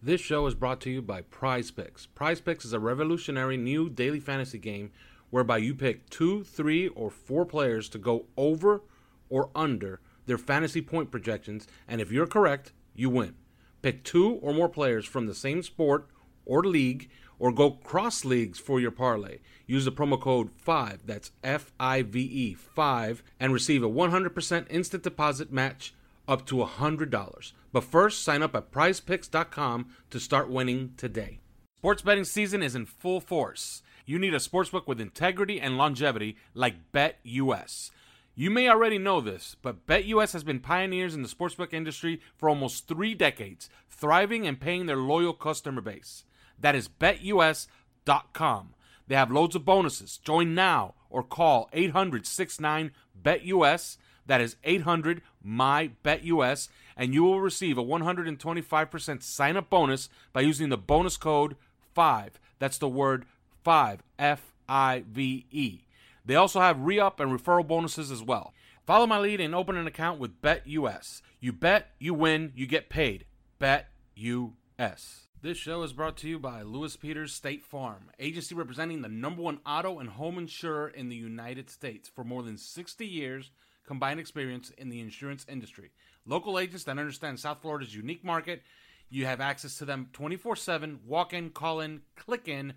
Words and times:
This 0.00 0.20
show 0.20 0.46
is 0.46 0.54
brought 0.54 0.80
to 0.82 0.90
you 0.90 1.02
by 1.02 1.22
Prize 1.22 1.72
Picks. 1.72 2.06
Prize 2.06 2.40
Picks 2.40 2.64
is 2.64 2.72
a 2.72 2.78
revolutionary 2.78 3.56
new 3.56 3.90
daily 3.90 4.20
fantasy 4.20 4.56
game 4.56 4.92
whereby 5.30 5.56
you 5.56 5.74
pick 5.74 6.08
two, 6.08 6.44
three, 6.44 6.86
or 6.86 7.10
four 7.10 7.44
players 7.44 7.88
to 7.88 7.98
go 7.98 8.26
over 8.36 8.82
or 9.28 9.50
under 9.56 9.98
their 10.26 10.38
fantasy 10.38 10.80
point 10.80 11.10
projections, 11.10 11.66
and 11.88 12.00
if 12.00 12.12
you're 12.12 12.28
correct, 12.28 12.72
you 12.94 13.10
win. 13.10 13.34
Pick 13.82 14.04
two 14.04 14.34
or 14.34 14.54
more 14.54 14.68
players 14.68 15.04
from 15.04 15.26
the 15.26 15.34
same 15.34 15.64
sport 15.64 16.06
or 16.46 16.62
league, 16.62 17.10
or 17.40 17.50
go 17.50 17.72
cross 17.72 18.24
leagues 18.24 18.60
for 18.60 18.78
your 18.78 18.92
parlay. 18.92 19.38
Use 19.66 19.84
the 19.84 19.90
promo 19.90 20.20
code 20.20 20.50
5, 20.58 21.06
that's 21.06 21.32
F 21.42 21.72
I 21.80 22.02
V 22.02 22.20
E 22.20 22.54
5, 22.54 23.24
and 23.40 23.52
receive 23.52 23.82
a 23.82 23.90
100% 23.90 24.66
instant 24.70 25.02
deposit 25.02 25.52
match 25.52 25.92
up 26.28 26.46
to 26.46 26.54
$100. 26.54 27.52
But 27.72 27.84
first, 27.84 28.22
sign 28.22 28.42
up 28.42 28.56
at 28.56 28.70
prizepicks.com 28.70 29.88
to 30.10 30.20
start 30.20 30.50
winning 30.50 30.94
today. 30.96 31.40
Sports 31.76 32.02
betting 32.02 32.24
season 32.24 32.62
is 32.62 32.74
in 32.74 32.86
full 32.86 33.20
force. 33.20 33.82
You 34.04 34.18
need 34.18 34.34
a 34.34 34.38
sportsbook 34.38 34.86
with 34.86 35.00
integrity 35.00 35.60
and 35.60 35.76
longevity 35.76 36.36
like 36.54 36.92
BetUS. 36.92 37.90
You 38.34 38.50
may 38.50 38.68
already 38.68 38.98
know 38.98 39.20
this, 39.20 39.56
but 39.62 39.86
BetUS 39.86 40.32
has 40.32 40.44
been 40.44 40.60
pioneers 40.60 41.14
in 41.14 41.22
the 41.22 41.28
sportsbook 41.28 41.72
industry 41.72 42.20
for 42.36 42.48
almost 42.48 42.88
three 42.88 43.14
decades, 43.14 43.68
thriving 43.90 44.46
and 44.46 44.60
paying 44.60 44.86
their 44.86 44.96
loyal 44.96 45.32
customer 45.32 45.80
base. 45.80 46.24
That 46.58 46.74
is 46.74 46.88
betus.com. 46.88 48.74
They 49.08 49.14
have 49.14 49.30
loads 49.30 49.56
of 49.56 49.64
bonuses. 49.64 50.18
Join 50.18 50.54
now 50.54 50.94
or 51.10 51.22
call 51.22 51.68
800 51.72 52.26
69 52.26 52.92
BetUS. 53.20 53.96
That 54.26 54.40
is 54.40 54.56
800 54.62 55.22
my 55.42 55.90
BetUS, 56.04 56.68
and 56.98 57.14
you 57.14 57.22
will 57.22 57.40
receive 57.40 57.78
a 57.78 57.84
125% 57.84 59.22
sign 59.22 59.56
up 59.56 59.70
bonus 59.70 60.10
by 60.32 60.40
using 60.42 60.68
the 60.68 60.76
bonus 60.76 61.16
code 61.16 61.56
5. 61.94 62.40
That's 62.58 62.78
the 62.78 62.88
word 62.88 63.24
5, 63.64 64.02
F 64.18 64.52
I 64.68 65.04
V 65.08 65.46
E. 65.50 65.80
They 66.26 66.34
also 66.34 66.60
have 66.60 66.80
re 66.80 67.00
up 67.00 67.20
and 67.20 67.30
referral 67.30 67.66
bonuses 67.66 68.10
as 68.10 68.22
well. 68.22 68.52
Follow 68.84 69.06
my 69.06 69.18
lead 69.18 69.40
and 69.40 69.54
open 69.54 69.76
an 69.76 69.86
account 69.86 70.18
with 70.18 70.42
BetUS. 70.42 71.22
You 71.40 71.52
bet, 71.52 71.90
you 71.98 72.12
win, 72.12 72.52
you 72.54 72.66
get 72.66 72.90
paid. 72.90 73.24
BetUS. 73.60 75.28
This 75.40 75.56
show 75.56 75.82
is 75.84 75.92
brought 75.92 76.16
to 76.18 76.28
you 76.28 76.38
by 76.38 76.62
Lewis 76.62 76.96
Peters 76.96 77.32
State 77.32 77.62
Farm, 77.62 78.10
agency 78.18 78.56
representing 78.56 79.02
the 79.02 79.08
number 79.08 79.40
one 79.40 79.60
auto 79.64 80.00
and 80.00 80.08
home 80.08 80.36
insurer 80.36 80.88
in 80.88 81.08
the 81.08 81.16
United 81.16 81.70
States 81.70 82.08
for 82.08 82.24
more 82.24 82.42
than 82.42 82.58
60 82.58 83.06
years 83.06 83.52
combined 83.86 84.18
experience 84.18 84.70
in 84.70 84.88
the 84.88 85.00
insurance 85.00 85.46
industry. 85.48 85.92
Local 86.28 86.58
agents 86.58 86.84
that 86.84 86.98
understand 86.98 87.40
South 87.40 87.62
Florida's 87.62 87.94
unique 87.94 88.22
market. 88.22 88.62
You 89.08 89.24
have 89.24 89.40
access 89.40 89.78
to 89.78 89.86
them 89.86 90.10
24 90.12 90.56
7, 90.56 91.00
walk 91.06 91.32
in, 91.32 91.48
call 91.48 91.80
in, 91.80 92.02
click 92.16 92.46
in 92.46 92.74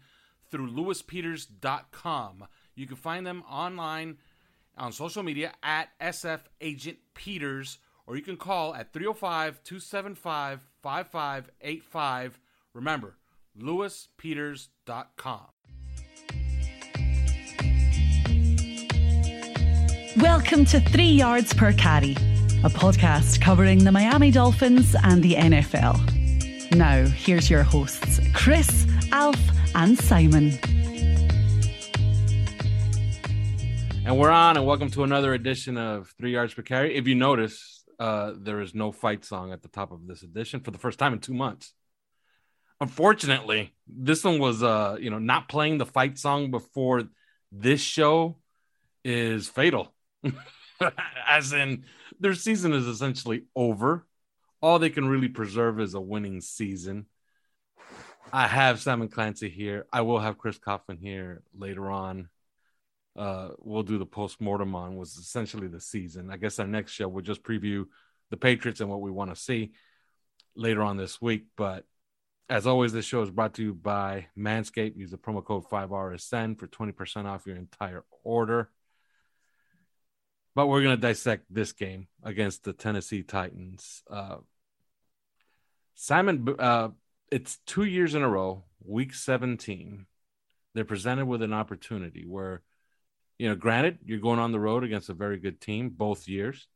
through 0.49 0.71
lewispeters.com. 0.71 2.45
You 2.75 2.87
can 2.87 2.95
find 2.95 3.27
them 3.27 3.43
online 3.49 4.17
on 4.77 4.93
social 4.93 5.21
media 5.21 5.51
at 5.61 5.89
SF 5.99 6.39
Agent 6.61 6.99
Peters, 7.13 7.79
or 8.07 8.15
you 8.15 8.21
can 8.21 8.37
call 8.37 8.73
at 8.73 8.93
305 8.93 9.61
275 9.63 10.65
5585. 10.81 12.39
Remember, 12.73 13.17
lewispeters.com. 13.59 15.47
Welcome 20.17 20.65
to 20.65 20.79
Three 20.79 21.05
Yards 21.05 21.53
Per 21.53 21.71
Carry, 21.73 22.15
a 22.63 22.69
podcast 22.69 23.41
covering 23.41 23.83
the 23.83 23.91
Miami 23.91 24.29
Dolphins 24.29 24.95
and 25.03 25.23
the 25.23 25.33
NFL. 25.33 26.75
Now, 26.75 27.07
here's 27.07 27.49
your 27.49 27.63
hosts, 27.63 28.19
Chris, 28.35 28.85
Alf, 29.11 29.39
and 29.73 29.97
Simon. 29.97 30.59
And 34.05 34.15
we're 34.15 34.29
on, 34.29 34.57
and 34.57 34.65
welcome 34.67 34.91
to 34.91 35.03
another 35.03 35.33
edition 35.33 35.75
of 35.75 36.13
Three 36.19 36.33
Yards 36.33 36.53
Per 36.53 36.61
Carry. 36.61 36.95
If 36.95 37.07
you 37.07 37.15
notice, 37.15 37.83
uh, 37.99 38.33
there 38.37 38.61
is 38.61 38.75
no 38.75 38.91
fight 38.91 39.25
song 39.25 39.51
at 39.51 39.63
the 39.63 39.67
top 39.67 39.91
of 39.91 40.05
this 40.05 40.21
edition 40.21 40.59
for 40.59 40.69
the 40.69 40.77
first 40.77 40.99
time 40.99 41.13
in 41.13 41.19
two 41.19 41.33
months. 41.33 41.73
Unfortunately, 42.79 43.73
this 43.87 44.23
one 44.23 44.37
was, 44.37 44.61
uh, 44.61 44.97
you 44.99 45.09
know, 45.09 45.19
not 45.19 45.49
playing 45.49 45.79
the 45.79 45.87
fight 45.87 46.19
song 46.19 46.51
before 46.51 47.05
this 47.51 47.81
show 47.81 48.37
is 49.03 49.47
fatal. 49.47 49.91
As 51.27 51.53
in, 51.53 51.85
their 52.19 52.33
season 52.33 52.73
is 52.73 52.85
essentially 52.85 53.45
over. 53.55 54.05
All 54.61 54.79
they 54.79 54.89
can 54.89 55.07
really 55.07 55.27
preserve 55.27 55.79
is 55.79 55.93
a 55.93 56.01
winning 56.01 56.41
season. 56.41 57.07
I 58.31 58.47
have 58.47 58.79
Simon 58.79 59.07
Clancy 59.07 59.49
here. 59.49 59.87
I 59.91 60.01
will 60.01 60.19
have 60.19 60.37
Chris 60.37 60.57
Coffin 60.57 60.97
here 60.97 61.43
later 61.57 61.89
on. 61.89 62.29
Uh, 63.17 63.49
we'll 63.57 63.83
do 63.83 63.97
the 63.97 64.05
post 64.05 64.39
mortem 64.39 64.75
on 64.75 64.95
was 64.95 65.17
essentially 65.17 65.67
the 65.67 65.81
season. 65.81 66.29
I 66.31 66.37
guess 66.37 66.59
our 66.59 66.67
next 66.67 66.91
show 66.91 67.09
will 67.09 67.21
just 67.21 67.43
preview 67.43 67.85
the 68.29 68.37
Patriots 68.37 68.79
and 68.79 68.89
what 68.89 69.01
we 69.01 69.11
want 69.11 69.35
to 69.35 69.41
see 69.41 69.71
later 70.55 70.81
on 70.81 70.95
this 70.95 71.21
week. 71.21 71.47
But 71.57 71.85
as 72.49 72.67
always, 72.67 72.93
this 72.93 73.05
show 73.05 73.21
is 73.21 73.29
brought 73.29 73.55
to 73.55 73.63
you 73.63 73.73
by 73.73 74.27
Manscaped. 74.37 74.95
Use 74.95 75.11
the 75.11 75.17
promo 75.17 75.43
code 75.43 75.65
5RSN 75.69 76.57
for 76.57 76.67
20% 76.67 77.25
off 77.25 77.45
your 77.45 77.57
entire 77.57 78.05
order. 78.23 78.69
But 80.53 80.67
we're 80.67 80.83
going 80.83 80.95
to 80.95 81.01
dissect 81.01 81.45
this 81.49 81.71
game 81.71 82.07
against 82.23 82.63
the 82.63 82.73
Tennessee 82.73 83.23
Titans. 83.23 84.03
Uh, 84.09 84.37
Simon, 85.95 86.55
uh, 86.59 86.89
it's 87.31 87.59
two 87.65 87.83
years 87.83 88.15
in 88.15 88.21
a 88.21 88.29
row, 88.29 88.65
week 88.83 89.13
17. 89.13 90.05
They're 90.73 90.83
presented 90.83 91.25
with 91.25 91.41
an 91.41 91.53
opportunity 91.53 92.25
where, 92.25 92.61
you 93.37 93.47
know, 93.47 93.55
granted, 93.55 93.99
you're 94.03 94.19
going 94.19 94.39
on 94.39 94.51
the 94.51 94.59
road 94.59 94.83
against 94.83 95.09
a 95.09 95.13
very 95.13 95.37
good 95.37 95.61
team 95.61 95.89
both 95.89 96.27
years, 96.27 96.67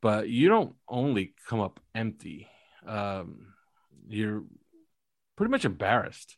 but 0.00 0.28
you 0.28 0.48
don't 0.48 0.74
only 0.88 1.34
come 1.48 1.60
up 1.60 1.80
empty. 1.94 2.48
Um, 2.86 3.54
you're 4.08 4.44
pretty 5.36 5.50
much 5.50 5.64
embarrassed. 5.64 6.36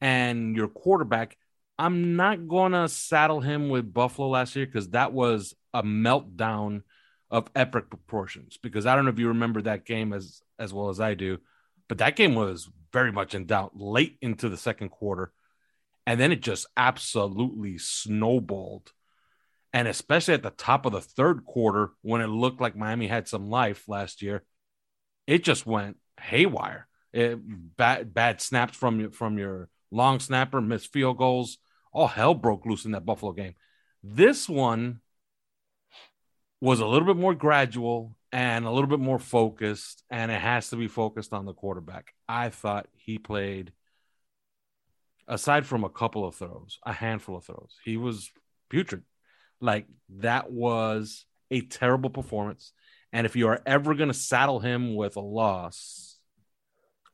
And 0.00 0.56
your 0.56 0.68
quarterback 0.68 1.36
I'm 1.80 2.14
not 2.14 2.46
going 2.46 2.72
to 2.72 2.90
saddle 2.90 3.40
him 3.40 3.70
with 3.70 3.90
Buffalo 3.90 4.28
last 4.28 4.54
year 4.54 4.66
because 4.66 4.90
that 4.90 5.14
was 5.14 5.54
a 5.72 5.82
meltdown 5.82 6.82
of 7.30 7.48
epic 7.56 7.88
proportions. 7.88 8.58
Because 8.62 8.84
I 8.84 8.94
don't 8.94 9.06
know 9.06 9.10
if 9.12 9.18
you 9.18 9.28
remember 9.28 9.62
that 9.62 9.86
game 9.86 10.12
as 10.12 10.42
as 10.58 10.74
well 10.74 10.90
as 10.90 11.00
I 11.00 11.14
do, 11.14 11.38
but 11.88 11.96
that 11.98 12.16
game 12.16 12.34
was 12.34 12.68
very 12.92 13.10
much 13.10 13.34
in 13.34 13.46
doubt 13.46 13.74
late 13.74 14.18
into 14.20 14.50
the 14.50 14.58
second 14.58 14.90
quarter, 14.90 15.32
and 16.06 16.20
then 16.20 16.32
it 16.32 16.42
just 16.42 16.66
absolutely 16.76 17.78
snowballed. 17.78 18.92
And 19.72 19.88
especially 19.88 20.34
at 20.34 20.42
the 20.42 20.50
top 20.50 20.84
of 20.84 20.92
the 20.92 21.00
third 21.00 21.46
quarter, 21.46 21.92
when 22.02 22.20
it 22.20 22.26
looked 22.26 22.60
like 22.60 22.76
Miami 22.76 23.06
had 23.06 23.26
some 23.26 23.48
life 23.48 23.88
last 23.88 24.20
year, 24.20 24.44
it 25.26 25.44
just 25.44 25.64
went 25.64 25.96
haywire. 26.20 26.88
It, 27.14 27.38
bad 27.78 28.12
bad 28.12 28.42
snaps 28.42 28.76
from 28.76 29.12
from 29.12 29.38
your 29.38 29.70
long 29.90 30.20
snapper, 30.20 30.60
missed 30.60 30.92
field 30.92 31.16
goals 31.16 31.56
all 31.92 32.08
hell 32.08 32.34
broke 32.34 32.66
loose 32.66 32.84
in 32.84 32.92
that 32.92 33.06
Buffalo 33.06 33.32
game. 33.32 33.54
This 34.02 34.48
one 34.48 35.00
was 36.60 36.80
a 36.80 36.86
little 36.86 37.06
bit 37.06 37.20
more 37.20 37.34
gradual 37.34 38.16
and 38.32 38.64
a 38.64 38.70
little 38.70 38.88
bit 38.88 39.00
more 39.00 39.18
focused, 39.18 40.04
and 40.10 40.30
it 40.30 40.40
has 40.40 40.70
to 40.70 40.76
be 40.76 40.88
focused 40.88 41.32
on 41.32 41.46
the 41.46 41.52
quarterback. 41.52 42.14
I 42.28 42.50
thought 42.50 42.86
he 42.94 43.18
played, 43.18 43.72
aside 45.26 45.66
from 45.66 45.84
a 45.84 45.90
couple 45.90 46.24
of 46.24 46.34
throws, 46.34 46.78
a 46.84 46.92
handful 46.92 47.36
of 47.36 47.44
throws, 47.44 47.76
he 47.84 47.96
was 47.96 48.30
putrid. 48.68 49.02
Like 49.60 49.86
that 50.18 50.50
was 50.50 51.26
a 51.50 51.60
terrible 51.60 52.10
performance. 52.10 52.72
And 53.12 53.26
if 53.26 53.34
you 53.34 53.48
are 53.48 53.60
ever 53.66 53.94
going 53.94 54.08
to 54.08 54.14
saddle 54.14 54.60
him 54.60 54.94
with 54.94 55.16
a 55.16 55.20
loss, 55.20 56.18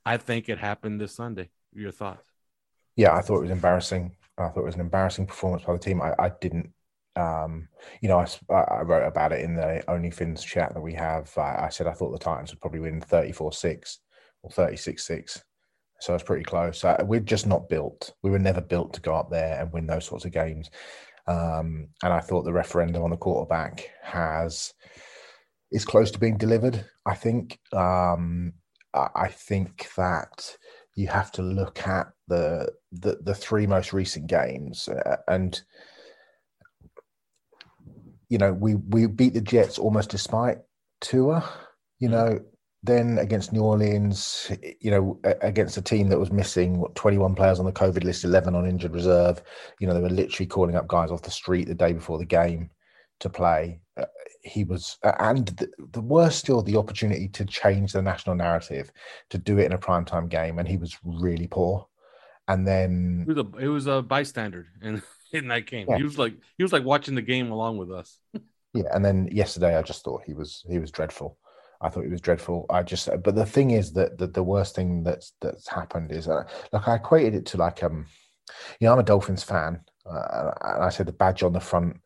I 0.05 0.19
think 0.19 0.49
it 0.49 0.59
happened 0.59 1.01
this 1.01 1.17
Sunday. 1.17 1.49
Your 1.73 1.91
thoughts? 1.91 2.29
Yeah, 2.95 3.15
I 3.15 3.23
thought 3.23 3.39
it 3.39 3.43
was 3.43 3.51
embarrassing. 3.51 4.15
I 4.39 4.49
thought 4.49 4.61
it 4.61 4.65
was 4.65 4.75
an 4.75 4.81
embarrassing 4.81 5.27
performance 5.27 5.65
by 5.65 5.73
the 5.73 5.79
team. 5.79 6.03
I, 6.03 6.15
I 6.19 6.31
didn't, 6.41 6.71
um, 7.17 7.69
you 8.01 8.09
know, 8.09 8.19
I, 8.19 8.55
I, 8.55 8.83
wrote 8.83 9.07
about 9.07 9.33
it 9.33 9.41
in 9.41 9.55
the 9.55 9.83
OnlyFins 9.89 10.45
chat 10.45 10.75
that 10.75 10.81
we 10.81 10.93
have. 10.95 11.33
I, 11.39 11.67
I 11.67 11.69
said 11.71 11.87
I 11.87 11.93
thought 11.93 12.13
the 12.13 12.19
Titans 12.19 12.51
would 12.51 12.61
probably 12.61 12.81
win 12.81 13.01
34 13.01 13.53
6 13.53 13.99
or 14.43 14.51
36 14.51 15.07
6. 15.07 15.45
So 16.01 16.15
it's 16.15 16.25
pretty 16.25 16.45
close. 16.45 16.85
Uh, 16.85 17.03
we're 17.05 17.21
just 17.21 17.47
not 17.47 17.71
built. 17.71 18.13
We 18.23 18.31
were 18.31 18.39
never 18.39 18.61
built 18.61 18.93
to 18.95 19.01
go 19.01 19.15
up 19.15 19.31
there 19.31 19.59
and 19.59 19.73
win 19.73 19.87
those 19.87 20.05
sorts 20.05 20.27
of 20.27 20.33
games. 20.33 20.69
Um, 21.27 21.89
and 22.03 22.13
I 22.13 22.21
thought 22.21 22.45
the 22.45 22.53
referendum 22.53 23.03
on 23.03 23.11
the 23.11 23.17
quarterback 23.17 23.89
has 24.03 24.75
is 25.73 25.87
close 25.87 26.11
to 26.11 26.19
being 26.19 26.37
delivered. 26.37 26.85
I 27.07 27.15
think. 27.15 27.59
Um, 27.73 28.53
I 28.97 29.29
think 29.29 29.89
that 29.97 30.57
you 30.95 31.09
have 31.09 31.31
to 31.33 31.43
look 31.43 31.87
at 31.87 32.07
the 32.29 32.73
the, 32.93 33.19
the 33.23 33.35
three 33.35 33.67
most 33.67 33.93
recent 33.93 34.27
games 34.27 34.89
uh, 34.89 35.17
and 35.29 35.63
you 38.29 38.39
know 38.39 38.53
we 38.53 38.75
we 38.75 39.07
beat 39.07 39.35
the 39.35 39.41
Jets 39.41 39.79
almost 39.79 40.11
despite 40.11 40.59
Tua. 41.01 41.49
You 41.99 42.09
mm-hmm. 42.09 42.17
know, 42.17 42.41
then 42.83 43.19
against 43.19 43.53
New 43.53 43.63
Orleans, 43.63 44.51
you 44.81 44.91
know, 44.91 45.21
against 45.41 45.77
a 45.77 45.83
team 45.83 46.09
that 46.09 46.19
was 46.19 46.31
missing 46.31 46.79
what, 46.79 46.95
21 46.95 47.35
players 47.35 47.59
on 47.59 47.65
the 47.65 47.73
COVID 47.73 48.05
list, 48.05 48.25
11 48.25 48.55
on 48.55 48.67
injured 48.67 48.95
reserve. 48.95 49.43
You 49.81 49.87
know, 49.87 49.95
they 49.95 50.01
were 50.01 50.11
literally 50.11 50.47
calling 50.47 50.77
up 50.77 50.87
guys 50.87 51.11
off 51.11 51.23
the 51.23 51.31
street 51.31 51.69
the 51.69 51.75
day 51.75 51.93
before 51.93 52.19
the 52.19 52.25
game 52.25 52.71
to 53.21 53.31
play. 53.31 53.81
Uh, 53.97 54.05
he 54.43 54.63
was, 54.63 54.99
uh, 55.03 55.13
and 55.19 55.49
the, 55.49 55.69
the, 55.93 56.01
worst 56.01 56.39
still, 56.39 56.63
the 56.63 56.77
opportunity 56.77 57.29
to 57.29 57.45
change 57.45 57.93
the 57.93 58.03
national 58.03 58.37
narrative, 58.37 58.93
to 59.31 59.39
do 59.39 59.59
it 59.59 59.65
in 59.65 59.73
a 59.73 59.79
primetime 59.79 60.29
game, 60.29 60.59
and 60.59 60.69
he 60.69 60.77
was 60.77 60.97
really 61.03 61.49
poor. 61.49 61.87
And 62.49 62.67
then 62.67 63.25
it 63.29 63.35
was 63.35 63.47
a, 63.47 63.59
it 63.59 63.69
was 63.69 63.87
a 63.87 64.03
bystander 64.03 64.67
in 64.83 65.03
in 65.33 65.49
that 65.49 65.67
game. 65.67 65.87
Yeah. 65.89 65.99
He 65.99 66.05
was 66.05 66.19
like 66.19 66.35
he 66.57 66.63
was 66.63 66.73
like 66.73 66.85
watching 66.85 67.15
the 67.15 67.23
game 67.23 67.51
along 67.51 67.79
with 67.79 67.91
us. 67.91 68.19
yeah, 68.75 68.85
and 68.93 69.05
then 69.05 69.29
yesterday, 69.33 69.77
I 69.77 69.83
just 69.83 70.05
thought 70.05 70.23
he 70.25 70.35
was 70.35 70.65
he 70.69 70.79
was 70.79 70.91
dreadful. 70.91 71.39
I 71.81 71.89
thought 71.89 72.05
he 72.05 72.11
was 72.11 72.21
dreadful. 72.21 72.67
I 72.71 72.83
just, 72.83 73.09
but 73.23 73.35
the 73.35 73.45
thing 73.45 73.73
is 73.73 73.93
that 73.93 74.17
the, 74.17 74.27
the 74.27 74.43
worst 74.43 74.75
thing 74.75 75.03
that's 75.03 75.35
that's 75.41 75.69
happened 75.69 76.11
is, 76.11 76.27
uh, 76.27 76.45
like, 76.73 76.89
I 76.89 76.97
equated 76.97 77.35
it 77.35 77.47
to 77.47 77.59
like, 77.59 77.83
um, 77.83 78.07
you 78.81 78.87
know, 78.87 78.95
I'm 78.95 78.99
a 78.99 79.03
Dolphins 79.03 79.43
fan, 79.43 79.83
uh, 80.07 80.53
and 80.63 80.85
I 80.85 80.89
said 80.89 81.07
the 81.07 81.13
badge 81.13 81.43
on 81.43 81.53
the 81.53 81.61
front 81.61 81.99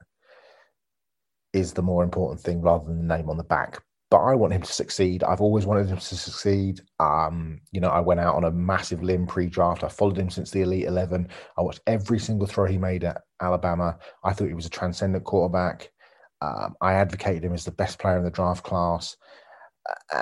is 1.53 1.73
the 1.73 1.83
more 1.83 2.03
important 2.03 2.41
thing 2.41 2.61
rather 2.61 2.85
than 2.85 3.07
the 3.07 3.17
name 3.17 3.29
on 3.29 3.37
the 3.37 3.45
back. 3.45 3.83
But 4.11 4.19
I 4.19 4.35
want 4.35 4.53
him 4.53 4.63
to 4.63 4.73
succeed. 4.73 5.23
I've 5.23 5.41
always 5.41 5.67
wanted 5.67 5.89
him 5.89 5.99
to 5.99 6.17
succeed. 6.17 6.81
Um, 6.99 7.61
you 7.71 7.81
know, 7.81 7.91
I 7.91 8.01
went 8.01 8.21
out 8.21 8.35
on 8.35 8.45
a 8.45 8.51
massive 8.51 9.03
limb 9.05 9.27
pre-draft. 9.27 9.85
I 9.85 9.89
followed 9.89 10.19
him 10.19 10.31
since 10.31 10.51
the 10.51 10.63
Elite 10.63 10.87
Eleven. 10.87 11.29
I 11.57 11.63
watched 11.63 11.81
every 11.87 12.19
single 12.19 12.49
throw 12.49 12.67
he 12.67 12.79
made 12.79 13.05
at 13.05 13.23
Alabama. 13.41 13.99
I 14.25 14.33
thought 14.33 14.49
he 14.49 14.55
was 14.55 14.67
a 14.67 14.71
transcendent 14.71 15.25
quarterback. 15.25 15.91
Um, 16.43 16.75
I 16.81 16.95
advocated 16.95 17.45
him 17.45 17.53
as 17.53 17.65
the 17.65 17.71
best 17.71 17.99
player 17.99 18.19
in 18.19 18.25
the 18.25 18.31
draft 18.31 18.65
class 18.65 19.17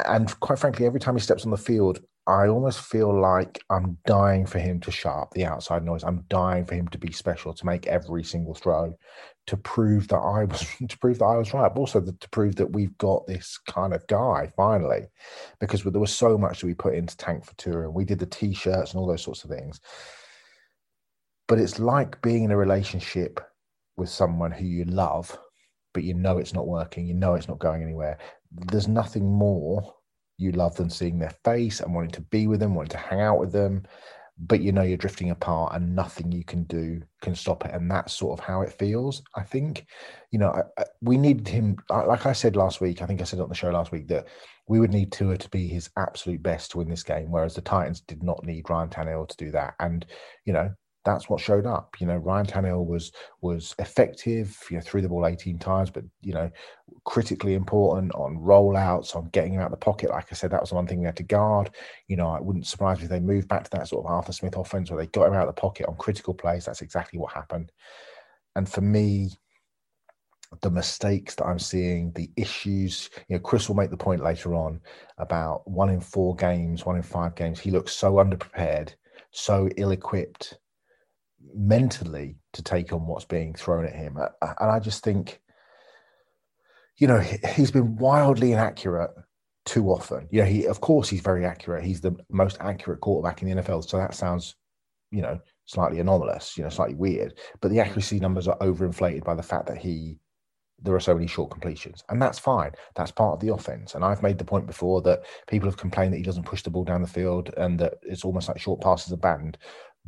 and 0.07 0.39
quite 0.41 0.59
frankly, 0.59 0.87
every 0.87 1.01
time 1.01 1.15
he 1.15 1.21
steps 1.21 1.45
on 1.45 1.51
the 1.51 1.57
field, 1.57 2.01
I 2.27 2.49
almost 2.49 2.81
feel 2.81 3.19
like 3.19 3.61
I'm 3.71 3.97
dying 4.07 4.47
for 4.47 4.59
him 4.59 4.81
to 4.81 4.91
sharp 4.91 5.33
the 5.33 5.47
outside 5.47 5.85
noise. 5.85 6.05
I'm 6.05 6.25
dying 6.29 6.67
for 6.67 6.75
him 6.75 6.89
to 6.89 6.99
be 6.99 7.11
special, 7.11 7.55
to 7.55 7.67
make 7.67 7.87
every 7.87 8.23
single 8.23 8.55
throw, 8.55 8.95
to 9.49 9.57
prove 9.57 10.09
that 10.09 10.19
I 10.19 10.45
was 10.45 10.67
to 10.89 10.99
prove 10.99 11.19
that 11.19 11.25
I 11.27 11.37
was 11.37 11.53
right, 11.53 11.73
but 11.73 11.81
also 11.81 12.01
to 12.01 12.29
prove 12.31 12.57
that 12.57 12.73
we've 12.73 12.97
got 12.99 13.27
this 13.27 13.59
kind 13.67 13.93
of 13.93 14.07
guy 14.07 14.53
finally, 14.57 15.09
because 15.61 15.83
there 15.83 16.01
was 16.01 16.15
so 16.15 16.39
much 16.39 16.61
that 16.61 16.67
we 16.67 16.75
put 16.75 16.95
into 16.95 17.17
Tank 17.17 17.45
for 17.45 17.55
Tua. 17.57 17.91
We 17.91 18.05
did 18.05 18.19
the 18.19 18.27
t-shirts 18.27 18.93
and 18.93 19.01
all 19.01 19.07
those 19.07 19.23
sorts 19.23 19.45
of 19.45 19.51
things. 19.51 19.81
But 21.47 21.59
it's 21.59 21.79
like 21.79 22.21
being 22.23 22.45
in 22.45 22.51
a 22.51 22.57
relationship 22.57 23.41
with 23.97 24.11
someone 24.11 24.53
who 24.53 24.67
you 24.67 24.85
love, 24.85 25.37
but 25.95 26.05
you 26.05 26.15
know 26.15 26.39
it's 26.39 26.53
not 26.53 26.69
working, 26.69 27.07
you 27.07 27.15
know 27.15 27.35
it's 27.35 27.49
not 27.49 27.59
going 27.59 27.83
anywhere 27.83 28.19
there's 28.51 28.89
nothing 28.89 29.31
more 29.31 29.95
you 30.39 30.53
love 30.53 30.77
than 30.77 30.91
seeing 30.91 31.19
their 31.19 31.35
face 31.45 31.81
and 31.81 31.95
wanting 31.95 32.13
to 32.13 32.21
be 32.23 32.47
with 32.47 32.61
them, 32.61 32.75
wanting 32.75 32.91
to 32.91 32.99
hang 32.99 33.21
out 33.21 33.39
with 33.39 33.53
them. 33.53 33.85
But 34.39 34.61
you 34.61 34.71
know 34.73 34.83
you're 34.83 34.97
drifting 34.97 35.31
apart, 35.31 35.75
and 35.75 35.97
nothing 35.97 36.31
you 36.31 36.45
can 36.45 36.65
do 36.65 37.03
can 37.23 37.35
stop 37.35 37.65
it. 37.65 37.75
And 37.75 37.91
that's 37.91 38.13
sort 38.13 38.39
of 38.39 38.45
how 38.45 38.63
it 38.63 38.73
feels. 38.73 39.23
I 39.35 39.43
think, 39.43 39.87
you 40.31 40.39
know, 40.39 40.51
I, 40.51 40.63
I, 40.81 40.85
we 41.01 41.17
needed 41.17 41.49
him. 41.49 41.77
Like 41.91 42.27
I 42.27 42.33
said 42.33 42.55
last 42.55 42.81
week, 42.81 43.03
I 43.03 43.07
think 43.07 43.21
I 43.21 43.25
said 43.25 43.41
on 43.41 43.49
the 43.49 43.55
show 43.55 43.71
last 43.71 43.91
week 43.91 44.09
that 44.09 44.29
we 44.69 44.81
would 44.81 44.93
need 44.93 45.11
Tua 45.11 45.39
to 45.39 45.49
be 45.49 45.67
his 45.67 45.91
absolute 45.97 46.43
best 46.43 46.71
to 46.71 46.79
win 46.79 46.89
this 46.89 47.03
game, 47.03 47.31
whereas 47.31 47.55
the 47.55 47.63
Titans 47.63 48.01
did 48.03 48.23
not 48.23 48.45
need 48.45 48.71
Ryan 48.71 48.91
Tannehill 48.91 49.29
to 49.29 49.37
do 49.37 49.51
that. 49.53 49.75
And 49.81 50.07
you 50.45 50.53
know, 50.53 50.71
that's 51.05 51.29
what 51.29 51.41
showed 51.41 51.67
up. 51.67 51.97
You 52.01 52.07
know, 52.07 52.17
Ryan 52.17 52.47
Tannehill 52.47 52.87
was 52.87 53.13
was 53.41 53.75
effective, 53.79 54.57
you 54.71 54.77
know, 54.77 54.83
threw 54.83 55.01
the 55.01 55.09
ball 55.09 55.27
18 55.27 55.59
times, 55.59 55.91
but 55.91 56.05
you 56.23 56.35
know, 56.35 56.51
critically 57.05 57.55
important 57.55 58.15
on 58.15 58.39
rollouts, 58.39 59.17
on 59.17 59.29
getting 59.31 59.55
him 59.55 59.61
out 59.61 59.73
of 59.73 59.79
the 59.79 59.85
pocket. 59.85 60.11
Like 60.11 60.27
I 60.31 60.35
said, 60.35 60.51
that 60.51 60.61
was 60.61 60.71
the 60.71 60.77
one 60.77 60.87
thing 60.87 61.01
we 61.01 61.07
had 61.07 61.17
to 61.17 61.23
guard. 61.23 61.71
You 62.09 62.17
know, 62.17 62.35
it 62.35 62.45
wouldn't 62.45 62.67
surprise 62.67 62.99
me 62.99 63.05
if 63.05 63.11
they 63.11 63.21
moved 63.21 63.49
back 63.49 63.65
to 63.65 63.71
that 63.71 63.89
sort 63.89 64.05
of 64.05 64.11
Arthur 64.11 64.33
Smith 64.33 64.57
offense 64.57 64.91
where 64.91 64.99
they 64.99 65.07
got 65.07 65.29
him 65.29 65.35
out 65.35 65.49
of 65.49 65.55
the 65.55 65.61
pocket 65.61 65.87
on 65.87 65.97
critical 65.97 66.35
plays. 66.35 66.65
That's 66.65 66.83
exactly 66.83 67.19
what 67.19 67.33
happened. 67.33 67.73
And 68.57 68.69
for 68.69 68.81
me, 68.81 69.31
the 70.63 70.71
mistakes 70.71 71.35
that 71.35 71.45
I'm 71.45 71.59
seeing, 71.59 72.11
the 72.13 72.31
issues. 72.37 73.11
You 73.29 73.37
know, 73.37 73.41
Chris 73.41 73.69
will 73.69 73.77
make 73.77 73.91
the 73.91 73.97
point 73.97 74.23
later 74.23 74.55
on 74.55 74.81
about 75.19 75.69
one 75.69 75.91
in 75.91 76.01
four 76.01 76.35
games, 76.37 76.87
one 76.87 76.97
in 76.97 77.03
five 77.03 77.35
games. 77.35 77.61
He 77.61 77.71
looks 77.71 77.93
so 77.93 78.15
underprepared, 78.15 78.95
so 79.31 79.69
ill-equipped 79.77 80.59
mentally 81.55 82.37
to 82.53 82.63
take 82.63 82.93
on 82.93 83.07
what's 83.07 83.25
being 83.25 83.55
thrown 83.55 83.85
at 83.85 83.95
him. 83.95 84.17
And 84.17 84.71
I 84.71 84.79
just 84.81 85.05
think, 85.05 85.41
you 86.97 87.07
know, 87.07 87.21
he's 87.55 87.71
been 87.71 87.97
wildly 87.97 88.53
inaccurate 88.53 89.11
too 89.65 89.91
often. 89.91 90.29
You 90.31 90.41
know, 90.41 90.47
he 90.47 90.67
of 90.67 90.81
course 90.81 91.09
he's 91.09 91.21
very 91.21 91.45
accurate. 91.45 91.85
He's 91.85 92.01
the 92.01 92.17
most 92.31 92.57
accurate 92.61 93.01
quarterback 93.01 93.43
in 93.43 93.49
the 93.49 93.63
NFL. 93.63 93.89
So 93.89 93.99
that 93.99 94.15
sounds, 94.15 94.57
you 95.11 95.23
know, 95.23 95.39
slightly 95.67 96.01
anomalous, 96.01 96.57
you 96.57 96.65
know, 96.65 96.71
slightly 96.71 96.95
weird. 96.95 97.39
But 97.61 97.69
the 97.69 97.77
mm. 97.77 97.85
accuracy 97.85 98.19
numbers 98.19 98.49
are 98.49 98.59
overinflated 98.59 99.25
by 99.25 99.35
the 99.35 99.43
fact 99.43 99.67
that 99.67 99.79
he 99.79 100.19
there 100.81 100.95
are 100.95 101.01
so 101.01 101.15
many 101.15 101.27
short 101.27 101.51
completions. 101.51 102.05
And 102.09 102.23
that's 102.23 102.39
fine. 102.39 102.71
That's 102.95 103.11
part 103.11 103.35
of 103.35 103.41
the 103.41 103.53
offense. 103.53 103.95
And 103.95 104.05
I've 104.05 104.23
made 104.23 104.39
the 104.39 104.45
point 104.45 104.67
before 104.67 105.03
that 105.03 105.25
people 105.49 105.69
have 105.69 105.77
complained 105.77 106.13
that 106.13 106.19
he 106.19 106.23
doesn't 106.23 106.47
push 106.47 106.63
the 106.63 106.71
ball 106.71 106.85
down 106.85 107.03
the 107.03 107.09
field 107.09 107.53
and 107.57 107.79
that 107.81 107.95
it's 108.03 108.25
almost 108.25 108.49
like 108.49 108.61
short 108.61 108.81
passes 108.81 109.13
are 109.13 109.17
banned 109.17 109.59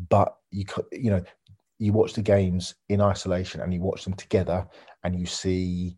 but 0.08 0.36
you 0.50 0.64
you 0.92 1.10
know 1.10 1.22
you 1.78 1.92
watch 1.92 2.12
the 2.12 2.22
games 2.22 2.74
in 2.88 3.00
isolation 3.00 3.60
and 3.60 3.72
you 3.72 3.80
watch 3.80 4.04
them 4.04 4.14
together 4.14 4.66
and 5.02 5.18
you 5.18 5.24
see 5.24 5.96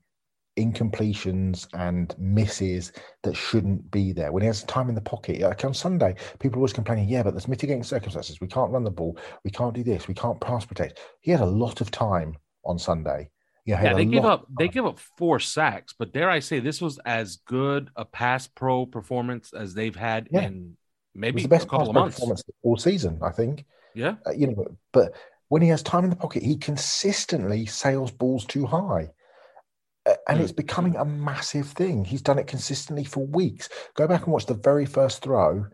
incompletions 0.59 1.67
and 1.75 2.15
misses 2.19 2.93
that 3.23 3.35
shouldn't 3.35 3.91
be 3.91 4.13
there. 4.13 4.33
When 4.33 4.43
he 4.43 4.47
has 4.47 4.65
time 4.65 4.89
in 4.89 4.95
the 4.95 5.01
pocket, 5.01 5.41
like 5.41 5.65
on 5.65 5.75
Sunday, 5.75 6.15
people 6.39 6.57
are 6.57 6.61
always 6.61 6.73
complaining, 6.73 7.09
yeah, 7.09 7.23
but 7.23 7.33
there's 7.33 7.49
mitigating 7.49 7.83
circumstances. 7.83 8.41
We 8.41 8.49
can't 8.49 8.71
run 8.71 8.85
the 8.85 8.91
ball. 8.91 9.19
We 9.45 9.51
can't 9.51 9.75
do 9.75 9.83
this. 9.83 10.09
We 10.09 10.15
can't 10.15 10.41
pass 10.41 10.65
protect. 10.65 11.01
He 11.21 11.31
had 11.31 11.41
a 11.41 11.47
lot 11.47 11.81
of 11.81 11.91
time 11.91 12.37
on 12.65 12.79
Sunday. 12.79 13.31
yeah, 13.65 13.95
they 13.95 14.05
give 14.05 14.25
up. 14.25 14.47
They 14.59 14.69
give 14.69 14.87
up 14.87 14.99
four 15.17 15.41
sacks, 15.41 15.95
but 15.99 16.13
dare 16.13 16.31
I 16.31 16.41
say, 16.41 16.61
this 16.61 16.81
was 16.81 16.99
as 17.05 17.37
good 17.37 17.91
a 17.97 18.05
pass 18.05 18.47
pro 18.47 18.87
performance 18.87 19.53
as 19.53 19.75
they've 19.75 19.97
had 19.97 20.29
yeah. 20.31 20.43
in 20.43 20.77
maybe 21.15 21.43
the 21.43 21.49
best 21.49 21.67
a 21.67 21.69
couple 21.69 21.89
of 21.89 21.95
months 21.95 22.17
performance 22.17 22.43
all 22.63 22.77
season. 22.77 23.19
I 23.23 23.31
think. 23.31 23.65
Yeah. 23.95 24.17
Uh, 24.27 24.33
you 24.33 24.49
know, 24.49 24.77
but 24.93 25.13
when 25.49 25.63
he 25.63 25.69
has 25.69 25.83
time 25.83 26.05
in 26.05 26.11
the 26.11 26.17
pocket, 26.17 26.43
he 26.43 26.57
consistently 26.57 27.67
sails 27.67 28.11
balls 28.11 28.47
too 28.47 28.67
high. 28.67 29.11
Uh, 30.07 30.15
and 30.29 30.41
mm. 30.41 30.43
it's 30.43 30.53
becoming 30.53 30.97
a 30.97 31.05
massive 31.05 31.69
thing. 31.69 32.05
He's 32.05 32.23
done 32.23 32.39
it 32.39 32.47
consistently 32.47 33.05
for 33.05 33.27
weeks. 33.27 33.69
Go 33.95 34.09
back 34.09 34.25
and 34.25 34.33
watch 34.33 34.47
the 34.47 34.55
very 34.55 34.87
first 34.87 35.23
throw 35.23 35.67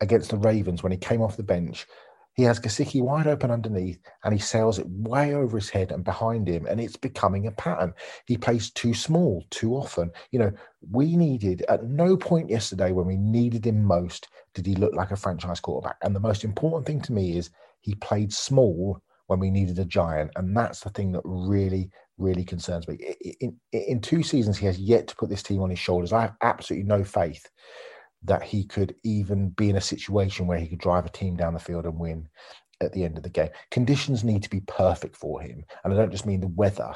against 0.00 0.30
the 0.30 0.36
Ravens 0.36 0.82
when 0.82 0.92
he 0.92 0.98
came 0.98 1.20
off 1.20 1.36
the 1.36 1.42
bench. 1.42 1.86
He 2.34 2.42
has 2.42 2.58
Gesicki 2.58 3.00
wide 3.00 3.28
open 3.28 3.50
underneath 3.50 4.00
and 4.24 4.34
he 4.34 4.40
sails 4.40 4.78
it 4.78 4.88
way 4.88 5.34
over 5.34 5.56
his 5.56 5.70
head 5.70 5.92
and 5.92 6.04
behind 6.04 6.48
him. 6.48 6.66
And 6.66 6.80
it's 6.80 6.96
becoming 6.96 7.46
a 7.46 7.52
pattern. 7.52 7.94
He 8.26 8.36
plays 8.36 8.70
too 8.70 8.92
small 8.92 9.44
too 9.50 9.74
often. 9.74 10.10
You 10.32 10.40
know, 10.40 10.52
we 10.90 11.16
needed, 11.16 11.64
at 11.68 11.84
no 11.84 12.16
point 12.16 12.50
yesterday 12.50 12.90
when 12.90 13.06
we 13.06 13.16
needed 13.16 13.66
him 13.66 13.84
most, 13.84 14.28
did 14.52 14.66
he 14.66 14.74
look 14.74 14.94
like 14.94 15.12
a 15.12 15.16
franchise 15.16 15.60
quarterback. 15.60 15.96
And 16.02 16.14
the 16.14 16.20
most 16.20 16.42
important 16.42 16.86
thing 16.86 17.00
to 17.02 17.12
me 17.12 17.36
is 17.36 17.50
he 17.84 17.94
played 17.96 18.32
small 18.32 18.98
when 19.26 19.38
we 19.38 19.50
needed 19.50 19.78
a 19.78 19.84
giant. 19.84 20.30
And 20.36 20.56
that's 20.56 20.80
the 20.80 20.90
thing 20.90 21.12
that 21.12 21.22
really 21.24 21.90
really 22.18 22.44
concerns 22.44 22.86
me. 22.86 22.96
In, 23.40 23.56
in, 23.72 23.80
in 23.80 24.00
two 24.00 24.22
seasons, 24.22 24.56
he 24.56 24.66
has 24.66 24.78
yet 24.78 25.08
to 25.08 25.16
put 25.16 25.28
this 25.28 25.42
team 25.42 25.60
on 25.62 25.70
his 25.70 25.78
shoulders. 25.78 26.12
I 26.12 26.22
have 26.22 26.36
absolutely 26.42 26.86
no 26.86 27.02
faith 27.04 27.48
that 28.22 28.42
he 28.42 28.64
could 28.64 28.94
even 29.04 29.50
be 29.50 29.68
in 29.68 29.76
a 29.76 29.80
situation 29.80 30.46
where 30.46 30.58
he 30.58 30.68
could 30.68 30.78
drive 30.78 31.04
a 31.04 31.10
team 31.10 31.36
down 31.36 31.54
the 31.54 31.60
field 31.60 31.84
and 31.84 31.98
win 31.98 32.28
at 32.80 32.92
the 32.92 33.04
end 33.04 33.16
of 33.16 33.22
the 33.22 33.30
game. 33.30 33.50
Conditions 33.70 34.24
need 34.24 34.42
to 34.42 34.50
be 34.50 34.60
perfect 34.60 35.16
for 35.16 35.40
him. 35.40 35.64
And 35.82 35.92
I 35.92 35.96
don't 35.96 36.10
just 36.10 36.26
mean 36.26 36.40
the 36.40 36.48
weather, 36.48 36.94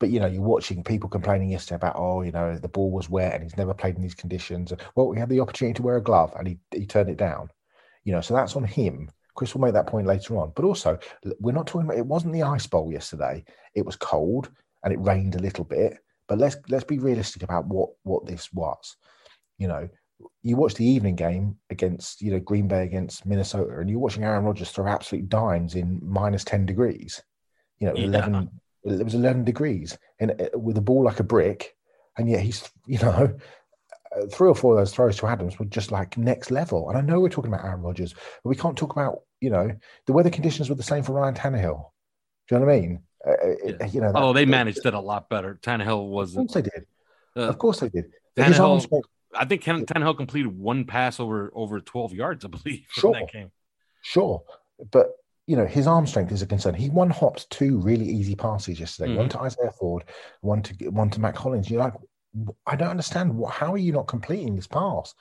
but 0.00 0.10
you 0.10 0.18
know, 0.18 0.26
you're 0.26 0.42
watching 0.42 0.82
people 0.82 1.08
complaining 1.08 1.50
yesterday 1.50 1.76
about, 1.76 1.96
oh, 1.96 2.22
you 2.22 2.32
know, 2.32 2.56
the 2.56 2.68
ball 2.68 2.90
was 2.90 3.08
wet 3.08 3.34
and 3.34 3.42
he's 3.42 3.56
never 3.56 3.74
played 3.74 3.96
in 3.96 4.02
these 4.02 4.14
conditions. 4.14 4.72
Well, 4.96 5.08
we 5.08 5.18
had 5.18 5.28
the 5.28 5.40
opportunity 5.40 5.74
to 5.74 5.82
wear 5.82 5.96
a 5.96 6.02
glove 6.02 6.32
and 6.36 6.48
he, 6.48 6.58
he 6.72 6.86
turned 6.86 7.10
it 7.10 7.18
down. 7.18 7.48
You 8.04 8.12
know, 8.12 8.20
so 8.20 8.34
that's 8.34 8.56
on 8.56 8.64
him. 8.64 9.10
Chris 9.34 9.54
will 9.54 9.62
make 9.62 9.74
that 9.74 9.86
point 9.86 10.06
later 10.06 10.36
on. 10.38 10.52
But 10.54 10.64
also, 10.64 10.98
we're 11.40 11.52
not 11.52 11.66
talking 11.66 11.86
about 11.86 11.98
it 11.98 12.06
wasn't 12.06 12.32
the 12.32 12.42
ice 12.42 12.66
bowl 12.66 12.92
yesterday. 12.92 13.44
It 13.74 13.84
was 13.84 13.96
cold 13.96 14.50
and 14.82 14.92
it 14.92 15.00
rained 15.00 15.34
a 15.34 15.40
little 15.40 15.64
bit. 15.64 15.98
But 16.28 16.38
let's 16.38 16.56
let's 16.68 16.84
be 16.84 16.98
realistic 16.98 17.42
about 17.42 17.66
what 17.66 17.90
what 18.02 18.26
this 18.26 18.52
was. 18.52 18.96
You 19.58 19.68
know, 19.68 19.88
you 20.42 20.56
watch 20.56 20.74
the 20.74 20.86
evening 20.86 21.16
game 21.16 21.56
against 21.70 22.22
you 22.22 22.32
know 22.32 22.40
Green 22.40 22.68
Bay 22.68 22.84
against 22.84 23.26
Minnesota, 23.26 23.78
and 23.78 23.90
you're 23.90 23.98
watching 23.98 24.24
Aaron 24.24 24.44
Rodgers 24.44 24.70
throw 24.70 24.86
absolute 24.86 25.28
dimes 25.28 25.74
in 25.74 26.00
minus 26.02 26.44
ten 26.44 26.64
degrees. 26.64 27.22
You 27.78 27.88
know, 27.88 27.94
yeah. 27.96 28.04
eleven. 28.04 28.50
It 28.84 29.04
was 29.04 29.14
eleven 29.14 29.44
degrees, 29.44 29.98
and 30.20 30.40
uh, 30.40 30.58
with 30.58 30.76
a 30.76 30.82
ball 30.82 31.04
like 31.04 31.20
a 31.20 31.24
brick, 31.24 31.74
and 32.16 32.28
yet 32.28 32.40
he's 32.40 32.68
you 32.86 32.98
know. 32.98 33.36
Uh, 34.16 34.26
three 34.26 34.48
or 34.48 34.54
four 34.54 34.74
of 34.74 34.78
those 34.78 34.92
throws 34.92 35.16
to 35.16 35.26
Adams 35.26 35.58
were 35.58 35.64
just 35.66 35.90
like 35.90 36.16
next 36.16 36.50
level. 36.50 36.88
And 36.88 36.98
I 36.98 37.00
know 37.00 37.20
we're 37.20 37.28
talking 37.28 37.52
about 37.52 37.64
Aaron 37.64 37.82
Rodgers, 37.82 38.12
but 38.12 38.48
we 38.48 38.56
can't 38.56 38.76
talk 38.76 38.92
about, 38.92 39.20
you 39.40 39.50
know, 39.50 39.70
the 40.06 40.12
weather 40.12 40.30
conditions 40.30 40.68
were 40.68 40.76
the 40.76 40.82
same 40.82 41.02
for 41.02 41.12
Ryan 41.12 41.34
Tannehill. 41.34 41.90
Do 42.48 42.54
you 42.54 42.60
know 42.60 42.66
what 42.66 42.74
I 42.74 42.80
mean? 42.80 43.02
Uh, 43.26 43.32
yeah. 43.64 43.86
You 43.86 44.00
know, 44.00 44.12
that, 44.12 44.22
oh, 44.22 44.32
they 44.32 44.44
managed 44.44 44.84
it 44.84 44.94
a 44.94 45.00
lot 45.00 45.28
better. 45.28 45.58
Tannehill 45.62 46.08
was. 46.08 46.36
Of 46.36 46.46
course 46.46 46.54
they 46.54 46.62
did. 46.62 46.86
Uh, 47.36 47.40
of 47.48 47.58
course 47.58 47.80
they 47.80 47.88
did. 47.88 48.04
Tannehill, 48.36 49.02
I 49.34 49.44
think 49.44 49.62
Ken, 49.62 49.84
Tannehill 49.86 50.16
completed 50.16 50.56
one 50.56 50.84
pass 50.84 51.18
over 51.18 51.50
over 51.54 51.80
12 51.80 52.14
yards, 52.14 52.44
I 52.44 52.48
believe, 52.48 52.86
sure. 52.90 53.12
that 53.12 53.32
game. 53.32 53.50
Sure. 54.02 54.42
But, 54.90 55.12
you 55.46 55.56
know, 55.56 55.66
his 55.66 55.86
arm 55.86 56.06
strength 56.06 56.32
is 56.32 56.42
a 56.42 56.46
concern. 56.46 56.74
He 56.74 56.90
one 56.90 57.10
hopped 57.10 57.48
two 57.50 57.78
really 57.78 58.06
easy 58.06 58.34
passes 58.34 58.78
yesterday, 58.78 59.10
mm-hmm. 59.10 59.18
one 59.18 59.28
to 59.30 59.40
Isaiah 59.40 59.72
Ford, 59.78 60.04
one 60.40 60.62
to 60.62 60.90
one 60.90 61.10
to 61.10 61.20
Mack 61.20 61.36
Hollins. 61.36 61.70
You're 61.70 61.80
like, 61.80 61.94
I 62.66 62.76
don't 62.76 62.90
understand. 62.90 63.36
What, 63.36 63.52
how 63.52 63.72
are 63.72 63.78
you 63.78 63.92
not 63.92 64.08
completing 64.08 64.56
this 64.56 64.66
pass? 64.66 65.14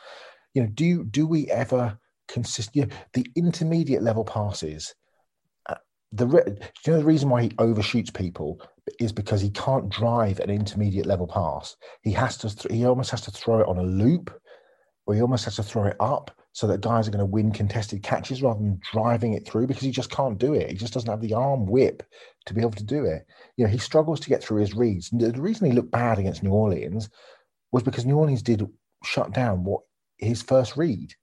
You 0.53 0.63
know, 0.63 0.69
do 0.73 1.03
do 1.05 1.27
we 1.27 1.49
ever 1.49 1.97
consist? 2.27 2.75
You 2.75 2.85
know, 2.85 2.95
the 3.13 3.25
intermediate 3.35 4.01
level 4.01 4.23
passes. 4.23 4.93
Uh, 5.67 5.75
the 6.11 6.27
you 6.85 6.93
know 6.93 6.99
the 6.99 7.05
reason 7.05 7.29
why 7.29 7.43
he 7.43 7.51
overshoots 7.59 8.09
people 8.09 8.61
is 8.99 9.11
because 9.11 9.41
he 9.41 9.49
can't 9.51 9.89
drive 9.89 10.39
an 10.39 10.49
intermediate 10.49 11.05
level 11.05 11.27
pass. 11.27 11.75
He 12.01 12.11
has 12.13 12.37
to, 12.37 12.73
he 12.73 12.85
almost 12.85 13.11
has 13.11 13.21
to 13.21 13.31
throw 13.31 13.61
it 13.61 13.67
on 13.67 13.77
a 13.77 13.83
loop, 13.83 14.33
or 15.05 15.15
he 15.15 15.21
almost 15.21 15.45
has 15.45 15.55
to 15.57 15.63
throw 15.63 15.85
it 15.85 15.97
up 15.99 16.31
so 16.53 16.67
that 16.67 16.81
guys 16.81 17.07
are 17.07 17.11
going 17.11 17.19
to 17.19 17.25
win 17.25 17.51
contested 17.51 18.03
catches 18.03 18.41
rather 18.41 18.59
than 18.59 18.79
driving 18.91 19.33
it 19.33 19.45
through 19.45 19.67
because 19.67 19.81
he 19.83 19.91
just 19.91 20.11
can't 20.11 20.37
do 20.37 20.53
it. 20.53 20.69
He 20.69 20.75
just 20.75 20.93
doesn't 20.93 21.09
have 21.09 21.21
the 21.21 21.33
arm 21.33 21.65
whip 21.65 22.03
to 22.45 22.53
be 22.53 22.61
able 22.61 22.71
to 22.71 22.83
do 22.83 23.05
it. 23.05 23.25
You 23.57 23.65
know, 23.65 23.71
he 23.71 23.79
struggles 23.79 24.19
to 24.21 24.29
get 24.29 24.43
through 24.43 24.61
his 24.61 24.73
reads. 24.73 25.09
The 25.11 25.31
reason 25.31 25.65
he 25.65 25.73
looked 25.75 25.91
bad 25.91 26.19
against 26.19 26.43
New 26.43 26.51
Orleans 26.51 27.09
was 27.71 27.83
because 27.83 28.05
New 28.05 28.17
Orleans 28.17 28.43
did 28.43 28.67
shut 29.03 29.33
down 29.33 29.63
what 29.63 29.81
his 30.17 30.41
first 30.43 30.77
read, 30.77 31.13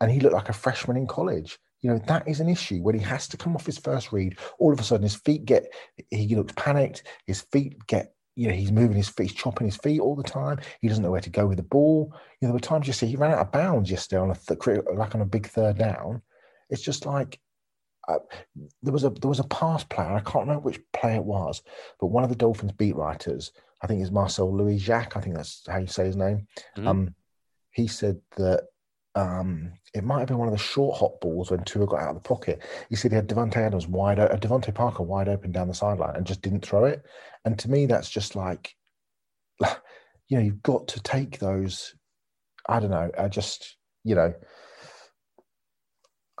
and 0.00 0.10
he 0.10 0.20
looked 0.20 0.34
like 0.34 0.48
a 0.48 0.52
freshman 0.52 0.96
in 0.96 1.06
college. 1.06 1.58
You 1.80 1.90
know, 1.90 2.00
that 2.06 2.26
is 2.28 2.40
an 2.40 2.48
issue 2.48 2.82
when 2.82 2.96
he 2.96 3.04
has 3.04 3.28
to 3.28 3.36
come 3.36 3.54
off 3.54 3.66
his 3.66 3.78
first 3.78 4.12
read. 4.12 4.38
All 4.58 4.72
of 4.72 4.80
a 4.80 4.82
sudden, 4.82 5.04
his 5.04 5.14
feet 5.14 5.44
get, 5.44 5.72
he 6.10 6.34
looks 6.34 6.52
panicked. 6.56 7.04
His 7.26 7.42
feet 7.52 7.76
get, 7.86 8.14
you 8.34 8.48
know, 8.48 8.54
he's 8.54 8.72
moving 8.72 8.96
his 8.96 9.08
feet, 9.08 9.30
he's 9.30 9.34
chopping 9.34 9.66
his 9.66 9.76
feet 9.76 10.00
all 10.00 10.16
the 10.16 10.22
time. 10.22 10.58
He 10.80 10.88
doesn't 10.88 11.02
know 11.02 11.10
where 11.10 11.20
to 11.20 11.30
go 11.30 11.46
with 11.46 11.58
the 11.58 11.62
ball. 11.62 12.12
You 12.40 12.46
know, 12.46 12.48
there 12.48 12.52
were 12.54 12.60
times 12.60 12.86
you 12.86 12.92
see 12.92 13.06
he 13.06 13.16
ran 13.16 13.32
out 13.32 13.38
of 13.40 13.52
bounds 13.52 13.90
yesterday 13.90 14.20
on 14.20 14.30
a, 14.30 14.34
th- 14.34 14.84
like 14.94 15.14
on 15.14 15.20
a 15.20 15.26
big 15.26 15.46
third 15.46 15.78
down. 15.78 16.22
It's 16.70 16.82
just 16.82 17.04
like, 17.04 17.38
uh, 18.08 18.18
there 18.82 18.92
was 18.92 19.04
a 19.04 19.10
there 19.10 19.28
was 19.28 19.38
a 19.38 19.44
pass 19.44 19.84
player. 19.84 20.08
I 20.08 20.20
can't 20.20 20.46
remember 20.46 20.62
which 20.62 20.80
player 20.92 21.16
it 21.16 21.24
was, 21.24 21.62
but 22.00 22.08
one 22.08 22.24
of 22.24 22.30
the 22.30 22.36
Dolphins 22.36 22.72
beat 22.72 22.96
writers, 22.96 23.52
I 23.80 23.86
think 23.86 24.02
is 24.02 24.10
Marcel 24.10 24.54
Louis 24.54 24.78
Jacques. 24.78 25.16
I 25.16 25.20
think 25.20 25.36
that's 25.36 25.64
how 25.68 25.78
you 25.78 25.86
say 25.86 26.06
his 26.06 26.16
name. 26.16 26.48
Mm-hmm. 26.76 26.88
Um, 26.88 27.14
he 27.70 27.86
said 27.86 28.20
that 28.36 28.64
um, 29.14 29.72
it 29.94 30.04
might 30.04 30.20
have 30.20 30.28
been 30.28 30.38
one 30.38 30.48
of 30.48 30.54
the 30.54 30.58
short 30.58 30.98
hot 30.98 31.20
balls 31.20 31.50
when 31.50 31.64
Tua 31.64 31.86
got 31.86 32.00
out 32.00 32.16
of 32.16 32.22
the 32.22 32.28
pocket. 32.28 32.62
You 32.88 32.96
see, 32.96 33.08
he 33.08 33.14
had 33.14 33.28
Davante 33.28 33.56
Adams 33.56 33.86
wide, 33.86 34.18
uh, 34.18 34.36
DeVante 34.36 34.74
Parker 34.74 35.02
wide 35.02 35.28
open 35.28 35.52
down 35.52 35.68
the 35.68 35.74
sideline 35.74 36.16
and 36.16 36.26
just 36.26 36.40
didn't 36.42 36.64
throw 36.64 36.84
it. 36.84 37.02
And 37.44 37.58
to 37.58 37.70
me, 37.70 37.86
that's 37.86 38.08
just 38.08 38.36
like, 38.36 38.74
you 39.60 40.38
know, 40.38 40.40
you've 40.40 40.62
got 40.62 40.88
to 40.88 41.00
take 41.00 41.38
those. 41.38 41.94
I 42.68 42.80
don't 42.80 42.90
know. 42.90 43.10
I 43.18 43.28
just, 43.28 43.76
you 44.04 44.14
know, 44.14 44.34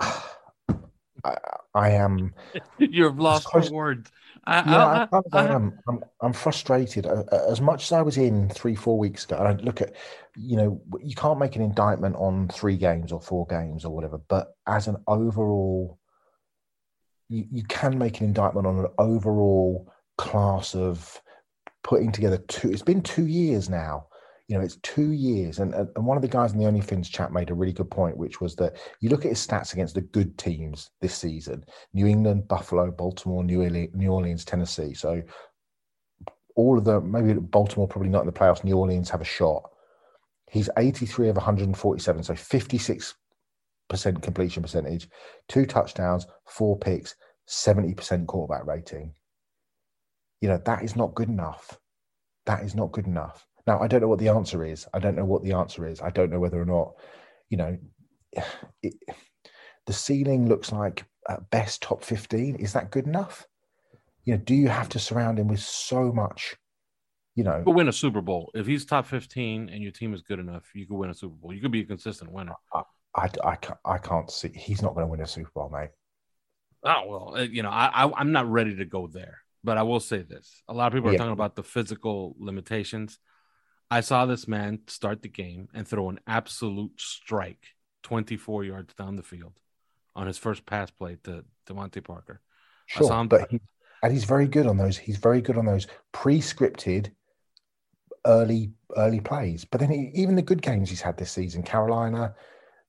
I, 0.00 1.36
I 1.74 1.90
am. 1.90 2.32
You're 2.78 3.12
lost 3.12 3.50
for 3.50 3.60
words. 3.70 4.10
I, 4.44 4.70
yeah, 4.70 5.06
I, 5.12 5.16
I, 5.16 5.20
I, 5.32 5.54
am. 5.54 5.78
I'm, 5.88 6.04
I'm 6.20 6.32
frustrated. 6.32 7.06
Uh, 7.06 7.24
uh, 7.30 7.46
as 7.48 7.60
much 7.60 7.84
as 7.84 7.92
I 7.92 8.02
was 8.02 8.16
in 8.16 8.48
three, 8.48 8.74
four 8.74 8.98
weeks 8.98 9.24
ago, 9.24 9.36
I 9.36 9.52
look 9.52 9.80
at, 9.80 9.94
you 10.36 10.56
know, 10.56 10.82
you 11.00 11.14
can't 11.14 11.38
make 11.38 11.54
an 11.54 11.62
indictment 11.62 12.16
on 12.16 12.48
three 12.48 12.76
games 12.76 13.12
or 13.12 13.20
four 13.20 13.46
games 13.46 13.84
or 13.84 13.94
whatever, 13.94 14.18
but 14.18 14.56
as 14.66 14.88
an 14.88 14.96
overall, 15.06 15.98
you, 17.28 17.46
you 17.52 17.62
can 17.62 17.98
make 17.98 18.20
an 18.20 18.26
indictment 18.26 18.66
on 18.66 18.80
an 18.80 18.86
overall 18.98 19.92
class 20.18 20.74
of 20.74 21.20
putting 21.84 22.10
together 22.10 22.38
two. 22.48 22.70
It's 22.70 22.82
been 22.82 23.02
two 23.02 23.26
years 23.26 23.70
now 23.70 24.06
you 24.48 24.56
know, 24.56 24.64
it's 24.64 24.76
two 24.76 25.12
years. 25.12 25.58
And, 25.58 25.74
and 25.74 26.06
one 26.06 26.16
of 26.16 26.22
the 26.22 26.28
guys 26.28 26.52
in 26.52 26.58
the 26.58 26.64
OnlyFins 26.64 27.10
chat 27.10 27.32
made 27.32 27.50
a 27.50 27.54
really 27.54 27.72
good 27.72 27.90
point, 27.90 28.16
which 28.16 28.40
was 28.40 28.56
that 28.56 28.76
you 29.00 29.08
look 29.08 29.24
at 29.24 29.30
his 29.30 29.46
stats 29.46 29.72
against 29.72 29.94
the 29.94 30.00
good 30.00 30.36
teams 30.36 30.90
this 31.00 31.14
season 31.14 31.64
New 31.94 32.06
England, 32.06 32.48
Buffalo, 32.48 32.90
Baltimore, 32.90 33.44
New 33.44 33.62
Orleans, 33.62 33.94
New 33.94 34.10
Orleans 34.10 34.44
Tennessee. 34.44 34.94
So 34.94 35.22
all 36.54 36.78
of 36.78 36.84
them, 36.84 37.10
maybe 37.10 37.34
Baltimore 37.34 37.88
probably 37.88 38.10
not 38.10 38.20
in 38.20 38.26
the 38.26 38.32
playoffs, 38.32 38.64
New 38.64 38.76
Orleans 38.76 39.10
have 39.10 39.20
a 39.20 39.24
shot. 39.24 39.70
He's 40.50 40.68
83 40.76 41.30
of 41.30 41.36
147, 41.36 42.24
so 42.24 42.34
56% 42.34 43.14
completion 44.22 44.62
percentage, 44.62 45.08
two 45.48 45.64
touchdowns, 45.64 46.26
four 46.46 46.78
picks, 46.78 47.14
70% 47.48 48.26
quarterback 48.26 48.66
rating. 48.66 49.14
You 50.42 50.50
know, 50.50 50.60
that 50.66 50.82
is 50.82 50.94
not 50.94 51.14
good 51.14 51.28
enough. 51.28 51.78
That 52.44 52.64
is 52.64 52.74
not 52.74 52.92
good 52.92 53.06
enough. 53.06 53.46
Now, 53.66 53.80
I 53.80 53.86
don't 53.86 54.00
know 54.00 54.08
what 54.08 54.18
the 54.18 54.28
answer 54.28 54.64
is. 54.64 54.86
I 54.92 54.98
don't 54.98 55.16
know 55.16 55.24
what 55.24 55.42
the 55.42 55.52
answer 55.52 55.86
is. 55.86 56.00
I 56.00 56.10
don't 56.10 56.30
know 56.30 56.40
whether 56.40 56.60
or 56.60 56.64
not, 56.64 56.94
you 57.48 57.56
know, 57.56 57.78
it, 58.82 58.94
the 59.86 59.92
ceiling 59.92 60.48
looks 60.48 60.72
like 60.72 61.04
at 61.28 61.50
best 61.50 61.82
top 61.82 62.02
15. 62.04 62.56
Is 62.56 62.72
that 62.72 62.90
good 62.90 63.06
enough? 63.06 63.46
You 64.24 64.34
know, 64.34 64.40
do 64.44 64.54
you 64.54 64.68
have 64.68 64.88
to 64.90 64.98
surround 64.98 65.38
him 65.38 65.48
with 65.48 65.60
so 65.60 66.12
much, 66.12 66.56
you 67.34 67.44
know? 67.44 67.62
You 67.66 67.72
win 67.72 67.88
a 67.88 67.92
Super 67.92 68.20
Bowl. 68.20 68.50
If 68.54 68.66
he's 68.66 68.84
top 68.84 69.06
15 69.06 69.68
and 69.68 69.82
your 69.82 69.92
team 69.92 70.14
is 70.14 70.22
good 70.22 70.38
enough, 70.38 70.70
you 70.74 70.86
could 70.86 70.96
win 70.96 71.10
a 71.10 71.14
Super 71.14 71.34
Bowl. 71.34 71.52
You 71.52 71.60
could 71.60 71.72
be 71.72 71.80
a 71.80 71.86
consistent 71.86 72.30
winner. 72.30 72.54
I, 72.72 72.82
I, 73.16 73.28
I, 73.44 73.58
I 73.84 73.98
can't 73.98 74.30
see. 74.30 74.52
He's 74.54 74.82
not 74.82 74.94
going 74.94 75.06
to 75.06 75.10
win 75.10 75.20
a 75.20 75.26
Super 75.26 75.50
Bowl, 75.54 75.70
mate. 75.70 75.90
Oh, 76.84 77.02
well, 77.06 77.34
uh, 77.36 77.42
you 77.42 77.62
know, 77.62 77.70
I, 77.70 78.04
I, 78.04 78.12
I'm 78.16 78.32
not 78.32 78.50
ready 78.50 78.76
to 78.76 78.84
go 78.84 79.08
there. 79.08 79.38
But 79.64 79.78
I 79.78 79.82
will 79.82 80.00
say 80.00 80.22
this 80.22 80.62
a 80.68 80.74
lot 80.74 80.88
of 80.88 80.92
people 80.92 81.10
are 81.10 81.12
yeah. 81.12 81.18
talking 81.18 81.32
about 81.32 81.54
the 81.54 81.62
physical 81.62 82.34
limitations. 82.38 83.18
I 83.92 84.00
saw 84.00 84.24
this 84.24 84.48
man 84.48 84.80
start 84.86 85.20
the 85.20 85.28
game 85.28 85.68
and 85.74 85.86
throw 85.86 86.08
an 86.08 86.18
absolute 86.26 86.98
strike 86.98 87.66
24 88.04 88.64
yards 88.64 88.94
down 88.94 89.16
the 89.16 89.22
field 89.22 89.52
on 90.16 90.26
his 90.26 90.38
first 90.38 90.64
pass 90.64 90.90
play 90.90 91.18
to 91.24 91.44
DeVante 91.68 92.02
Parker. 92.02 92.40
Sure, 92.86 93.12
him, 93.12 93.28
but 93.28 93.50
he, 93.50 93.60
and 94.02 94.10
he's 94.10 94.24
very 94.24 94.48
good 94.48 94.66
on 94.66 94.78
those. 94.78 94.96
He's 94.96 95.18
very 95.18 95.42
good 95.42 95.58
on 95.58 95.66
those 95.66 95.88
pre-scripted 96.10 97.10
early 98.24 98.72
early 98.96 99.20
plays. 99.20 99.66
But 99.66 99.80
then 99.80 99.90
he, 99.90 100.10
even 100.14 100.36
the 100.36 100.42
good 100.42 100.62
games 100.62 100.88
he's 100.88 101.02
had 101.02 101.18
this 101.18 101.30
season, 101.30 101.62
Carolina, 101.62 102.34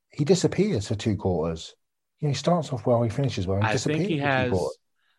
he 0.10 0.24
disappears 0.24 0.88
for 0.88 0.96
two 0.96 1.18
quarters. 1.18 1.76
You 2.20 2.30
know, 2.30 2.32
he 2.32 2.38
starts 2.38 2.72
off 2.72 2.86
well, 2.86 3.04
he 3.04 3.10
finishes 3.10 3.46
well. 3.46 3.60
He 3.60 3.68
I 3.68 3.76
think 3.76 4.08
he 4.08 4.20
has 4.20 4.54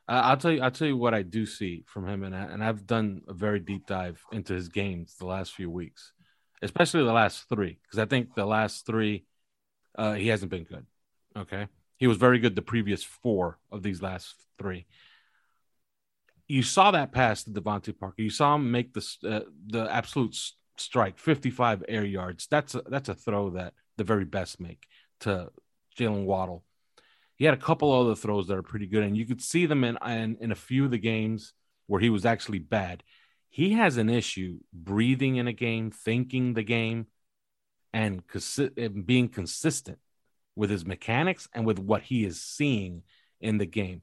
I'll 0.06 0.36
tell 0.36 0.52
you. 0.52 0.60
I'll 0.60 0.70
tell 0.70 0.88
you 0.88 0.96
what 0.96 1.14
I 1.14 1.22
do 1.22 1.46
see 1.46 1.84
from 1.86 2.06
him, 2.06 2.24
and 2.24 2.36
I, 2.36 2.42
and 2.42 2.62
I've 2.62 2.86
done 2.86 3.22
a 3.26 3.32
very 3.32 3.58
deep 3.58 3.86
dive 3.86 4.22
into 4.32 4.52
his 4.52 4.68
games 4.68 5.16
the 5.18 5.26
last 5.26 5.52
few 5.54 5.70
weeks, 5.70 6.12
especially 6.60 7.04
the 7.04 7.12
last 7.12 7.48
three, 7.48 7.78
because 7.82 7.98
I 7.98 8.04
think 8.04 8.34
the 8.34 8.44
last 8.44 8.84
three, 8.84 9.24
uh, 9.96 10.12
he 10.12 10.28
hasn't 10.28 10.50
been 10.50 10.64
good. 10.64 10.86
Okay, 11.36 11.68
he 11.96 12.06
was 12.06 12.18
very 12.18 12.38
good 12.38 12.54
the 12.54 12.62
previous 12.62 13.02
four 13.02 13.58
of 13.72 13.82
these 13.82 14.02
last 14.02 14.34
three. 14.58 14.86
You 16.48 16.62
saw 16.62 16.90
that 16.90 17.12
pass 17.12 17.44
to 17.44 17.50
DeVante 17.50 17.98
Parker. 17.98 18.20
You 18.20 18.30
saw 18.30 18.56
him 18.56 18.70
make 18.70 18.92
the 18.92 19.06
uh, 19.26 19.40
the 19.66 19.90
absolute 19.90 20.36
strike, 20.76 21.18
fifty 21.18 21.50
five 21.50 21.82
air 21.88 22.04
yards. 22.04 22.46
That's 22.46 22.74
a, 22.74 22.82
that's 22.86 23.08
a 23.08 23.14
throw 23.14 23.50
that 23.50 23.72
the 23.96 24.04
very 24.04 24.26
best 24.26 24.60
make 24.60 24.86
to 25.20 25.50
Jalen 25.98 26.24
Waddle 26.26 26.62
he 27.36 27.44
had 27.44 27.54
a 27.54 27.58
couple 27.58 27.92
other 27.92 28.14
throws 28.14 28.46
that 28.46 28.56
are 28.56 28.62
pretty 28.62 28.86
good, 28.86 29.02
and 29.02 29.16
you 29.16 29.26
could 29.26 29.42
see 29.42 29.66
them 29.66 29.84
in 29.84 29.98
in, 30.04 30.36
in 30.40 30.52
a 30.52 30.56
few 30.56 30.84
of 30.84 30.90
the 30.90 30.98
games 30.98 31.52
where 31.86 32.00
he 32.00 32.10
was 32.10 32.24
actually 32.24 32.58
bad. 32.58 33.02
He 33.48 33.74
has 33.74 33.96
an 33.96 34.08
issue 34.08 34.58
breathing 34.72 35.36
in 35.36 35.46
a 35.46 35.52
game, 35.52 35.90
thinking 35.90 36.54
the 36.54 36.62
game, 36.62 37.06
and, 37.92 38.26
consi- 38.26 38.76
and 38.76 39.06
being 39.06 39.28
consistent 39.28 39.98
with 40.56 40.70
his 40.70 40.84
mechanics 40.84 41.48
and 41.52 41.64
with 41.64 41.78
what 41.78 42.02
he 42.02 42.24
is 42.24 42.42
seeing 42.42 43.02
in 43.40 43.58
the 43.58 43.66
game. 43.66 44.02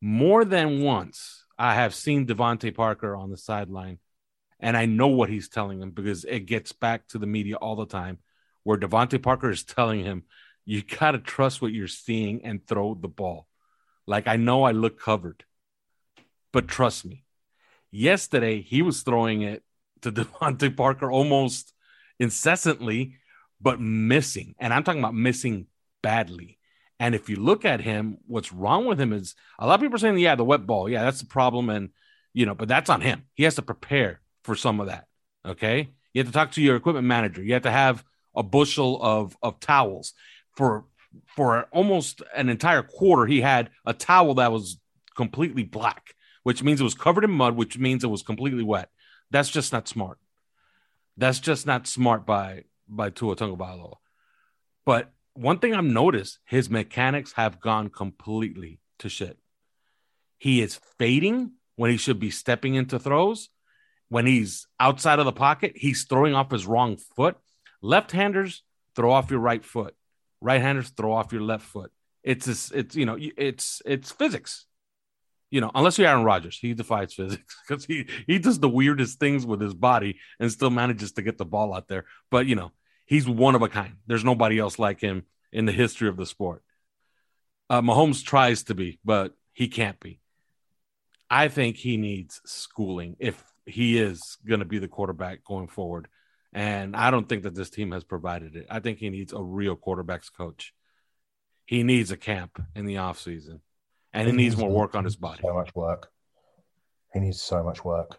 More 0.00 0.44
than 0.44 0.82
once, 0.82 1.44
I 1.58 1.74
have 1.74 1.94
seen 1.94 2.26
DeVante 2.26 2.74
Parker 2.74 3.16
on 3.16 3.30
the 3.30 3.36
sideline, 3.36 3.98
and 4.60 4.76
I 4.76 4.86
know 4.86 5.08
what 5.08 5.30
he's 5.30 5.48
telling 5.48 5.80
him 5.80 5.90
because 5.90 6.24
it 6.24 6.46
gets 6.46 6.72
back 6.72 7.08
to 7.08 7.18
the 7.18 7.26
media 7.26 7.56
all 7.56 7.76
the 7.76 7.86
time, 7.86 8.18
where 8.62 8.78
DeVante 8.78 9.20
Parker 9.20 9.50
is 9.50 9.64
telling 9.64 10.04
him, 10.04 10.24
"You 10.64 10.82
got 10.82 11.12
to 11.12 11.18
trust 11.18 11.60
what 11.60 11.72
you're 11.72 11.88
seeing 11.88 12.44
and 12.44 12.66
throw 12.66 12.94
the 12.94 13.08
ball." 13.08 13.46
Like 14.06 14.26
I 14.26 14.36
know 14.36 14.64
I 14.64 14.72
look 14.72 15.00
covered, 15.00 15.44
but 16.52 16.68
trust 16.68 17.04
me. 17.04 17.24
Yesterday 17.90 18.62
he 18.62 18.82
was 18.82 19.02
throwing 19.02 19.42
it 19.42 19.62
to 20.02 20.12
DeVante 20.12 20.76
Parker 20.76 21.10
almost 21.10 21.72
incessantly, 22.18 23.16
but 23.60 23.80
missing, 23.80 24.54
and 24.58 24.72
I'm 24.72 24.84
talking 24.84 25.00
about 25.00 25.14
missing 25.14 25.66
badly. 26.02 26.58
And 27.02 27.16
if 27.16 27.28
you 27.28 27.36
look 27.36 27.64
at 27.64 27.80
him, 27.80 28.18
what's 28.26 28.52
wrong 28.52 28.84
with 28.84 29.00
him 29.00 29.12
is 29.12 29.34
a 29.58 29.66
lot 29.66 29.74
of 29.74 29.80
people 29.80 29.96
are 29.96 29.98
saying, 29.98 30.18
yeah, 30.18 30.36
the 30.36 30.44
wet 30.44 30.66
ball, 30.66 30.88
yeah, 30.88 31.02
that's 31.02 31.20
the 31.20 31.26
problem. 31.26 31.68
And, 31.68 31.90
you 32.32 32.46
know, 32.46 32.54
but 32.54 32.68
that's 32.68 32.90
on 32.90 33.00
him. 33.00 33.24
He 33.34 33.42
has 33.42 33.56
to 33.56 33.62
prepare 33.62 34.20
for 34.44 34.54
some 34.54 34.78
of 34.78 34.86
that. 34.86 35.06
Okay. 35.44 35.90
You 36.12 36.20
have 36.20 36.28
to 36.28 36.32
talk 36.32 36.52
to 36.52 36.62
your 36.62 36.76
equipment 36.76 37.08
manager. 37.08 37.42
You 37.42 37.54
have 37.54 37.62
to 37.62 37.72
have 37.72 38.04
a 38.36 38.44
bushel 38.44 39.02
of, 39.02 39.36
of 39.42 39.58
towels 39.58 40.14
for, 40.56 40.84
for 41.36 41.62
almost 41.72 42.22
an 42.34 42.48
entire 42.48 42.82
quarter. 42.82 43.26
He 43.26 43.40
had 43.40 43.70
a 43.86 43.92
towel 43.92 44.34
that 44.34 44.52
was 44.52 44.78
completely 45.16 45.62
black, 45.62 46.14
which 46.42 46.62
means 46.62 46.80
it 46.80 46.84
was 46.84 46.94
covered 46.94 47.24
in 47.24 47.30
mud, 47.30 47.56
which 47.56 47.78
means 47.78 48.04
it 48.04 48.08
was 48.08 48.22
completely 48.22 48.62
wet. 48.62 48.88
That's 49.30 49.50
just 49.50 49.72
not 49.72 49.88
smart. 49.88 50.18
That's 51.16 51.40
just 51.40 51.66
not 51.66 51.86
smart 51.86 52.26
by, 52.26 52.64
by 52.88 53.10
Tua 53.10 53.36
Tagovailoa. 53.36 53.96
But 54.84 55.12
one 55.34 55.58
thing 55.58 55.74
I've 55.74 55.84
noticed, 55.84 56.38
his 56.44 56.68
mechanics 56.68 57.32
have 57.32 57.60
gone 57.60 57.88
completely 57.88 58.80
to 58.98 59.08
shit. 59.08 59.38
He 60.38 60.60
is 60.60 60.80
fading 60.98 61.52
when 61.76 61.90
he 61.90 61.96
should 61.96 62.18
be 62.18 62.30
stepping 62.30 62.74
into 62.74 62.98
throws. 62.98 63.48
When 64.08 64.26
he's 64.26 64.66
outside 64.78 65.18
of 65.18 65.24
the 65.24 65.32
pocket, 65.32 65.72
he's 65.76 66.04
throwing 66.04 66.34
off 66.34 66.50
his 66.50 66.66
wrong 66.66 66.98
foot. 67.16 67.36
Left-handers 67.80 68.62
throw 68.94 69.10
off 69.12 69.30
your 69.30 69.40
right 69.40 69.64
foot. 69.64 69.94
Right-handers 70.42 70.90
throw 70.90 71.12
off 71.12 71.32
your 71.32 71.42
left 71.42 71.64
foot. 71.64 71.92
It's 72.22 72.46
it's, 72.46 72.70
it's 72.70 72.96
you 72.96 73.06
know 73.06 73.16
it's 73.18 73.82
it's 73.84 74.12
physics. 74.12 74.66
You 75.50 75.60
know, 75.60 75.70
unless 75.74 75.98
you're 75.98 76.08
Aaron 76.08 76.24
Rodgers, 76.24 76.58
he 76.58 76.72
defies 76.72 77.12
physics 77.12 77.56
because 77.68 77.84
he 77.84 78.06
he 78.26 78.38
does 78.38 78.58
the 78.58 78.68
weirdest 78.68 79.18
things 79.18 79.44
with 79.44 79.60
his 79.60 79.74
body 79.74 80.18
and 80.40 80.50
still 80.50 80.70
manages 80.70 81.12
to 81.12 81.22
get 81.22 81.38
the 81.38 81.44
ball 81.44 81.74
out 81.74 81.88
there. 81.88 82.04
But 82.30 82.46
you 82.46 82.54
know, 82.54 82.72
he's 83.06 83.28
one 83.28 83.54
of 83.54 83.62
a 83.62 83.68
kind. 83.68 83.94
There's 84.06 84.24
nobody 84.24 84.58
else 84.58 84.78
like 84.78 85.00
him 85.00 85.24
in 85.52 85.66
the 85.66 85.72
history 85.72 86.08
of 86.08 86.16
the 86.16 86.26
sport. 86.26 86.62
Uh, 87.68 87.82
Mahomes 87.82 88.24
tries 88.24 88.64
to 88.64 88.74
be, 88.74 88.98
but 89.04 89.34
he 89.52 89.68
can't 89.68 90.00
be. 90.00 90.20
I 91.30 91.48
think 91.48 91.76
he 91.76 91.96
needs 91.96 92.40
schooling 92.44 93.16
if 93.18 93.42
he 93.64 93.98
is 93.98 94.36
going 94.46 94.60
to 94.60 94.66
be 94.66 94.78
the 94.78 94.88
quarterback 94.88 95.44
going 95.44 95.68
forward. 95.68 96.08
And 96.52 96.94
I 96.94 97.10
don't 97.10 97.28
think 97.28 97.44
that 97.44 97.54
this 97.54 97.70
team 97.70 97.92
has 97.92 98.04
provided 98.04 98.56
it. 98.56 98.66
I 98.70 98.80
think 98.80 98.98
he 98.98 99.08
needs 99.10 99.32
a 99.32 99.42
real 99.42 99.76
quarterbacks 99.76 100.30
coach. 100.32 100.74
He 101.64 101.82
needs 101.82 102.10
a 102.10 102.16
camp 102.16 102.62
in 102.74 102.84
the 102.84 102.96
offseason 102.96 103.60
and 104.12 104.26
he, 104.26 104.32
he 104.32 104.36
needs, 104.36 104.54
needs 104.54 104.56
more 104.56 104.70
work 104.70 104.94
on 104.94 105.04
his 105.04 105.16
body. 105.16 105.40
So 105.42 105.54
much 105.54 105.74
work. 105.74 106.10
He 107.12 107.20
needs 107.20 107.40
so 107.40 107.62
much 107.62 107.84
work. 107.84 108.18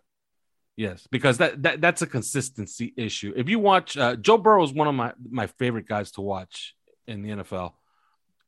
Yes, 0.76 1.08
because 1.12 1.38
that, 1.38 1.62
that 1.64 1.82
that's 1.82 2.02
a 2.02 2.08
consistency 2.08 2.94
issue. 2.98 3.34
If 3.36 3.48
you 3.48 3.60
watch 3.60 3.96
uh, 3.96 4.16
Joe 4.16 4.40
Burrow 4.40 4.64
is 4.64 4.74
one 4.74 4.88
of 4.88 4.96
my 4.96 5.14
my 5.30 5.48
favorite 5.48 5.88
guys 5.88 6.12
to 6.12 6.22
watch 6.22 6.76
in 7.08 7.22
the 7.22 7.30
NFL 7.30 7.74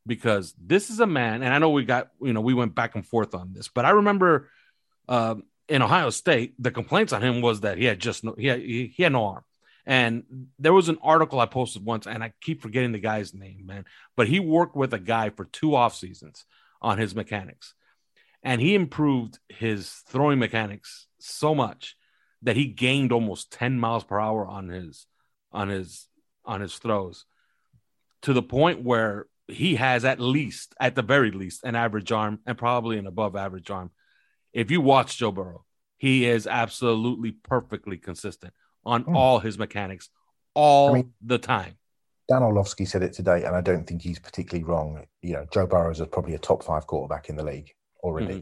because 0.07 0.55
this 0.59 0.89
is 0.89 0.99
a 0.99 1.05
man, 1.05 1.43
and 1.43 1.53
I 1.53 1.59
know 1.59 1.69
we 1.69 1.85
got 1.85 2.09
you 2.19 2.33
know 2.33 2.41
we 2.41 2.55
went 2.55 2.73
back 2.73 2.95
and 2.95 3.05
forth 3.05 3.35
on 3.35 3.53
this, 3.53 3.67
but 3.67 3.85
I 3.85 3.91
remember 3.91 4.49
uh, 5.07 5.35
in 5.69 5.83
Ohio 5.83 6.09
State 6.09 6.55
the 6.57 6.71
complaints 6.71 7.13
on 7.13 7.21
him 7.21 7.41
was 7.41 7.61
that 7.61 7.77
he 7.77 7.85
had 7.85 7.99
just 7.99 8.23
no 8.23 8.33
he 8.35 8.47
had, 8.47 8.59
he, 8.59 8.87
he 8.87 9.03
had 9.03 9.11
no 9.11 9.25
arm, 9.25 9.43
and 9.85 10.23
there 10.57 10.73
was 10.73 10.89
an 10.89 10.97
article 11.03 11.39
I 11.39 11.45
posted 11.45 11.85
once, 11.85 12.07
and 12.07 12.23
I 12.23 12.33
keep 12.41 12.61
forgetting 12.61 12.91
the 12.91 12.99
guy's 12.99 13.33
name, 13.33 13.65
man, 13.65 13.85
but 14.15 14.27
he 14.27 14.39
worked 14.39 14.75
with 14.75 14.93
a 14.93 14.99
guy 14.99 15.29
for 15.29 15.45
two 15.45 15.75
off 15.75 15.95
seasons 15.95 16.45
on 16.81 16.97
his 16.97 17.13
mechanics, 17.13 17.75
and 18.41 18.59
he 18.59 18.73
improved 18.73 19.39
his 19.49 19.89
throwing 20.07 20.39
mechanics 20.39 21.07
so 21.19 21.53
much 21.53 21.95
that 22.41 22.55
he 22.55 22.65
gained 22.65 23.11
almost 23.11 23.51
10 23.51 23.79
miles 23.79 24.03
per 24.03 24.19
hour 24.19 24.45
on 24.45 24.69
his 24.69 25.07
on 25.51 25.69
his 25.69 26.07
on 26.43 26.61
his 26.61 26.77
throws 26.77 27.25
to 28.21 28.33
the 28.33 28.41
point 28.41 28.83
where 28.83 29.25
he 29.47 29.75
has 29.75 30.05
at 30.05 30.19
least 30.19 30.75
at 30.79 30.95
the 30.95 31.01
very 31.01 31.31
least 31.31 31.63
an 31.63 31.75
average 31.75 32.11
arm 32.11 32.39
and 32.45 32.57
probably 32.57 32.97
an 32.97 33.07
above 33.07 33.35
average 33.35 33.69
arm. 33.69 33.91
If 34.53 34.69
you 34.69 34.81
watch 34.81 35.17
joe 35.17 35.31
burrow 35.31 35.65
he 35.97 36.25
is 36.25 36.45
absolutely 36.45 37.31
perfectly 37.31 37.97
consistent 37.97 38.53
on 38.85 39.03
mm. 39.03 39.15
all 39.15 39.39
his 39.39 39.57
mechanics 39.57 40.09
all 40.53 40.91
I 40.91 40.93
mean, 40.93 41.13
the 41.21 41.37
time 41.37 41.75
dan 42.27 42.43
orlovsky 42.43 42.85
said 42.85 43.03
it 43.03 43.13
today 43.13 43.43
and 43.43 43.55
i 43.55 43.61
don't 43.61 43.85
think 43.85 44.01
he's 44.01 44.19
particularly 44.19 44.63
wrong 44.63 45.05
you 45.21 45.33
know 45.33 45.45
joe 45.53 45.67
burrow 45.67 45.91
is 45.91 46.01
probably 46.11 46.33
a 46.33 46.39
top 46.39 46.63
five 46.63 46.87
quarterback 46.87 47.29
in 47.29 47.35
the 47.35 47.43
league 47.43 47.71
already 48.01 48.33
mm-hmm. 48.33 48.39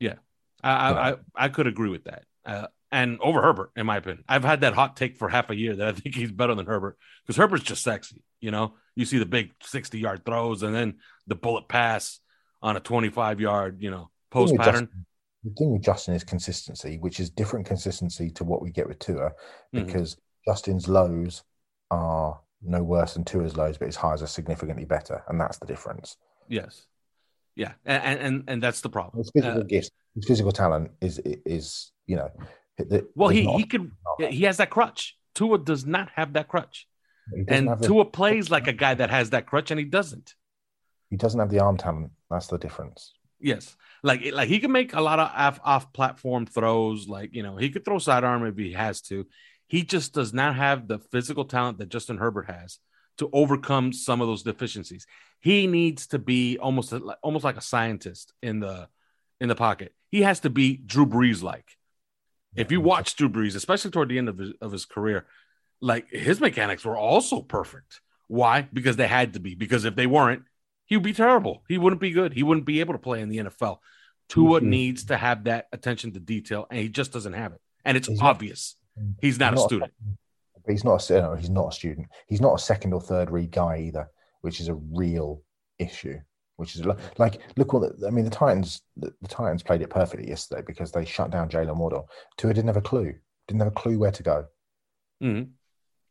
yeah 0.00 0.14
I, 0.62 0.70
I, 0.70 1.10
I, 1.10 1.14
I 1.34 1.48
could 1.48 1.66
agree 1.66 1.88
with 1.88 2.04
that 2.04 2.24
uh, 2.44 2.66
and 2.92 3.20
over 3.20 3.40
Herbert, 3.40 3.70
in 3.76 3.86
my 3.86 3.98
opinion. 3.98 4.24
I've 4.28 4.44
had 4.44 4.62
that 4.62 4.74
hot 4.74 4.96
take 4.96 5.16
for 5.16 5.28
half 5.28 5.50
a 5.50 5.56
year 5.56 5.76
that 5.76 5.88
I 5.88 5.92
think 5.92 6.14
he's 6.14 6.32
better 6.32 6.54
than 6.54 6.66
Herbert 6.66 6.98
because 7.24 7.36
Herbert's 7.36 7.64
just 7.64 7.82
sexy. 7.82 8.22
You 8.40 8.50
know, 8.50 8.74
you 8.96 9.04
see 9.04 9.18
the 9.18 9.26
big 9.26 9.52
60 9.62 9.98
yard 9.98 10.24
throws 10.24 10.62
and 10.62 10.74
then 10.74 10.98
the 11.26 11.36
bullet 11.36 11.68
pass 11.68 12.18
on 12.62 12.76
a 12.76 12.80
25 12.80 13.40
yard, 13.40 13.78
you 13.80 13.90
know, 13.90 14.10
post 14.30 14.56
pattern. 14.56 15.06
The 15.44 15.50
thing 15.50 15.72
with 15.72 15.82
Justin 15.82 16.14
is 16.14 16.24
consistency, 16.24 16.98
which 16.98 17.18
is 17.18 17.30
different 17.30 17.66
consistency 17.66 18.30
to 18.32 18.44
what 18.44 18.60
we 18.62 18.70
get 18.70 18.86
with 18.86 18.98
Tua 18.98 19.30
mm-hmm. 19.30 19.84
because 19.84 20.14
mm-hmm. 20.14 20.50
Justin's 20.50 20.88
lows 20.88 21.42
are 21.90 22.40
no 22.62 22.82
worse 22.82 23.14
than 23.14 23.24
Tua's 23.24 23.56
lows, 23.56 23.78
but 23.78 23.86
his 23.86 23.96
highs 23.96 24.22
are 24.22 24.26
significantly 24.26 24.84
better. 24.84 25.22
And 25.28 25.40
that's 25.40 25.58
the 25.58 25.66
difference. 25.66 26.16
Yes. 26.48 26.86
Yeah. 27.56 27.72
And 27.84 28.20
and, 28.20 28.44
and 28.48 28.62
that's 28.62 28.82
the 28.82 28.90
problem. 28.90 29.18
His 29.18 29.30
physical 29.34 29.60
uh, 29.60 29.64
gifts, 29.64 29.90
his 30.14 30.26
physical 30.26 30.52
talent 30.52 30.90
is, 31.00 31.18
is, 31.24 31.92
you 32.06 32.16
know, 32.16 32.30
well, 33.14 33.28
he, 33.28 33.44
he 33.56 33.64
could 33.64 33.90
he 34.18 34.44
has 34.44 34.58
that 34.58 34.70
crutch. 34.70 35.16
Tua 35.34 35.58
does 35.58 35.86
not 35.86 36.10
have 36.14 36.34
that 36.34 36.48
crutch. 36.48 36.86
And 37.48 37.82
Tua 37.82 38.04
plays 38.06 38.50
like 38.50 38.66
a 38.66 38.72
guy 38.72 38.94
that 38.94 39.10
has 39.10 39.30
that 39.30 39.46
crutch, 39.46 39.70
and 39.70 39.78
he 39.78 39.86
doesn't. 39.86 40.34
He 41.10 41.16
doesn't 41.16 41.38
have 41.38 41.50
the 41.50 41.60
arm 41.60 41.76
talent. 41.76 42.10
That's 42.30 42.48
the 42.48 42.58
difference. 42.58 43.12
Yes, 43.40 43.76
like 44.02 44.32
like 44.32 44.48
he 44.48 44.58
can 44.58 44.72
make 44.72 44.94
a 44.94 45.00
lot 45.00 45.18
of 45.18 45.30
off, 45.34 45.60
off 45.64 45.92
platform 45.92 46.46
throws. 46.46 47.08
Like 47.08 47.34
you 47.34 47.42
know, 47.42 47.56
he 47.56 47.70
could 47.70 47.84
throw 47.84 47.98
sidearm 47.98 48.46
if 48.46 48.56
he 48.56 48.72
has 48.72 49.00
to. 49.02 49.26
He 49.66 49.82
just 49.82 50.12
does 50.12 50.32
not 50.32 50.56
have 50.56 50.88
the 50.88 50.98
physical 50.98 51.44
talent 51.44 51.78
that 51.78 51.88
Justin 51.88 52.18
Herbert 52.18 52.50
has 52.50 52.78
to 53.18 53.30
overcome 53.32 53.92
some 53.92 54.20
of 54.20 54.26
those 54.28 54.42
deficiencies. 54.42 55.06
He 55.40 55.66
needs 55.66 56.08
to 56.08 56.18
be 56.18 56.58
almost 56.58 56.92
almost 57.22 57.44
like 57.44 57.56
a 57.56 57.62
scientist 57.62 58.32
in 58.42 58.60
the 58.60 58.88
in 59.40 59.48
the 59.48 59.54
pocket. 59.54 59.94
He 60.10 60.22
has 60.22 60.40
to 60.40 60.50
be 60.50 60.76
Drew 60.76 61.06
Brees 61.06 61.42
like. 61.42 61.76
If 62.56 62.72
you 62.72 62.80
watch 62.80 63.14
Drew 63.14 63.28
Brees, 63.28 63.54
especially 63.54 63.92
toward 63.92 64.08
the 64.08 64.18
end 64.18 64.28
of 64.28 64.38
his, 64.38 64.52
of 64.60 64.72
his 64.72 64.84
career, 64.84 65.26
like 65.80 66.10
his 66.10 66.40
mechanics 66.40 66.84
were 66.84 66.96
also 66.96 67.42
perfect. 67.42 68.00
Why? 68.26 68.68
Because 68.72 68.96
they 68.96 69.06
had 69.06 69.34
to 69.34 69.40
be. 69.40 69.54
Because 69.54 69.84
if 69.84 69.94
they 69.94 70.06
weren't, 70.06 70.42
he 70.90 70.96
would 70.96 71.04
be 71.04 71.14
terrible. 71.14 71.62
He 71.68 71.78
wouldn't 71.78 72.02
be 72.02 72.10
good. 72.10 72.34
He 72.34 72.42
wouldn't 72.42 72.66
be 72.66 72.80
able 72.80 72.94
to 72.94 72.98
play 72.98 73.22
in 73.22 73.28
the 73.28 73.38
NFL. 73.38 73.78
Tua 74.28 74.60
mm-hmm. 74.60 74.68
needs 74.68 75.04
to 75.06 75.16
have 75.16 75.44
that 75.44 75.68
attention 75.72 76.12
to 76.12 76.20
detail, 76.20 76.66
and 76.68 76.78
he 76.78 76.88
just 76.88 77.12
doesn't 77.12 77.32
have 77.32 77.52
it. 77.52 77.60
And 77.84 77.96
it's 77.96 78.08
he's 78.08 78.20
obvious 78.20 78.76
not, 78.96 79.04
he's 79.22 79.38
not 79.38 79.52
he's 79.54 79.62
a 79.62 79.64
student. 79.64 79.92
A, 80.68 80.72
he's 80.72 80.84
not 80.84 81.10
a, 81.10 81.20
no, 81.22 81.34
he's 81.36 81.48
not 81.48 81.68
a 81.68 81.72
student. 81.72 82.08
He's 82.28 82.40
not 82.40 82.54
a 82.54 82.58
second 82.58 82.92
or 82.92 83.00
third 83.00 83.30
read 83.30 83.52
guy 83.52 83.78
either, 83.86 84.10
which 84.42 84.60
is 84.60 84.68
a 84.68 84.74
real 84.74 85.42
issue 85.78 86.18
which 86.56 86.76
is 86.76 86.84
like 87.16 87.40
look 87.56 87.72
what 87.72 87.98
the, 87.98 88.06
I 88.06 88.10
mean. 88.10 88.26
The 88.26 88.30
Titans, 88.30 88.82
the, 88.94 89.14
the, 89.22 89.28
Titans 89.28 89.62
played 89.62 89.80
it 89.80 89.88
perfectly 89.88 90.28
yesterday 90.28 90.62
because 90.66 90.92
they 90.92 91.06
shut 91.06 91.30
down 91.30 91.48
Jalen 91.48 91.78
Waddle. 91.78 92.06
Tua 92.36 92.52
didn't 92.52 92.68
have 92.68 92.76
a 92.76 92.82
clue, 92.82 93.14
didn't 93.48 93.60
have 93.60 93.72
a 93.72 93.74
clue 93.74 93.98
where 93.98 94.10
to 94.10 94.22
go. 94.22 94.44
Mm-hmm. 95.22 95.52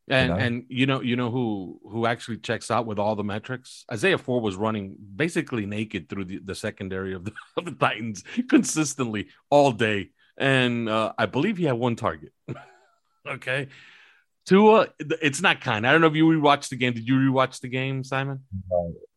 And 0.09 0.29
you 0.29 0.35
know? 0.35 0.43
and 0.43 0.65
you 0.69 0.85
know 0.87 1.01
you 1.01 1.15
know 1.15 1.29
who 1.29 1.79
who 1.83 2.05
actually 2.05 2.37
checks 2.37 2.71
out 2.71 2.85
with 2.85 2.97
all 2.97 3.15
the 3.15 3.23
metrics. 3.23 3.85
Isaiah 3.91 4.17
Ford 4.17 4.43
was 4.43 4.55
running 4.55 4.95
basically 5.15 5.65
naked 5.65 6.09
through 6.09 6.25
the, 6.25 6.39
the 6.39 6.55
secondary 6.55 7.13
of 7.13 7.25
the, 7.25 7.31
of 7.57 7.65
the 7.65 7.71
Titans 7.71 8.23
consistently 8.49 9.27
all 9.49 9.71
day, 9.71 10.09
and 10.37 10.89
uh, 10.89 11.13
I 11.17 11.27
believe 11.27 11.57
he 11.57 11.65
had 11.65 11.73
one 11.73 11.95
target. 11.95 12.33
okay, 13.27 13.67
Tua, 14.45 14.87
it's 14.99 15.41
not 15.41 15.61
kind. 15.61 15.85
I 15.85 15.91
don't 15.91 16.01
know 16.01 16.07
if 16.07 16.15
you 16.15 16.25
rewatched 16.25 16.69
the 16.69 16.75
game. 16.75 16.93
Did 16.93 17.07
you 17.07 17.15
rewatch 17.15 17.59
the 17.61 17.67
game, 17.67 18.03
Simon? 18.03 18.39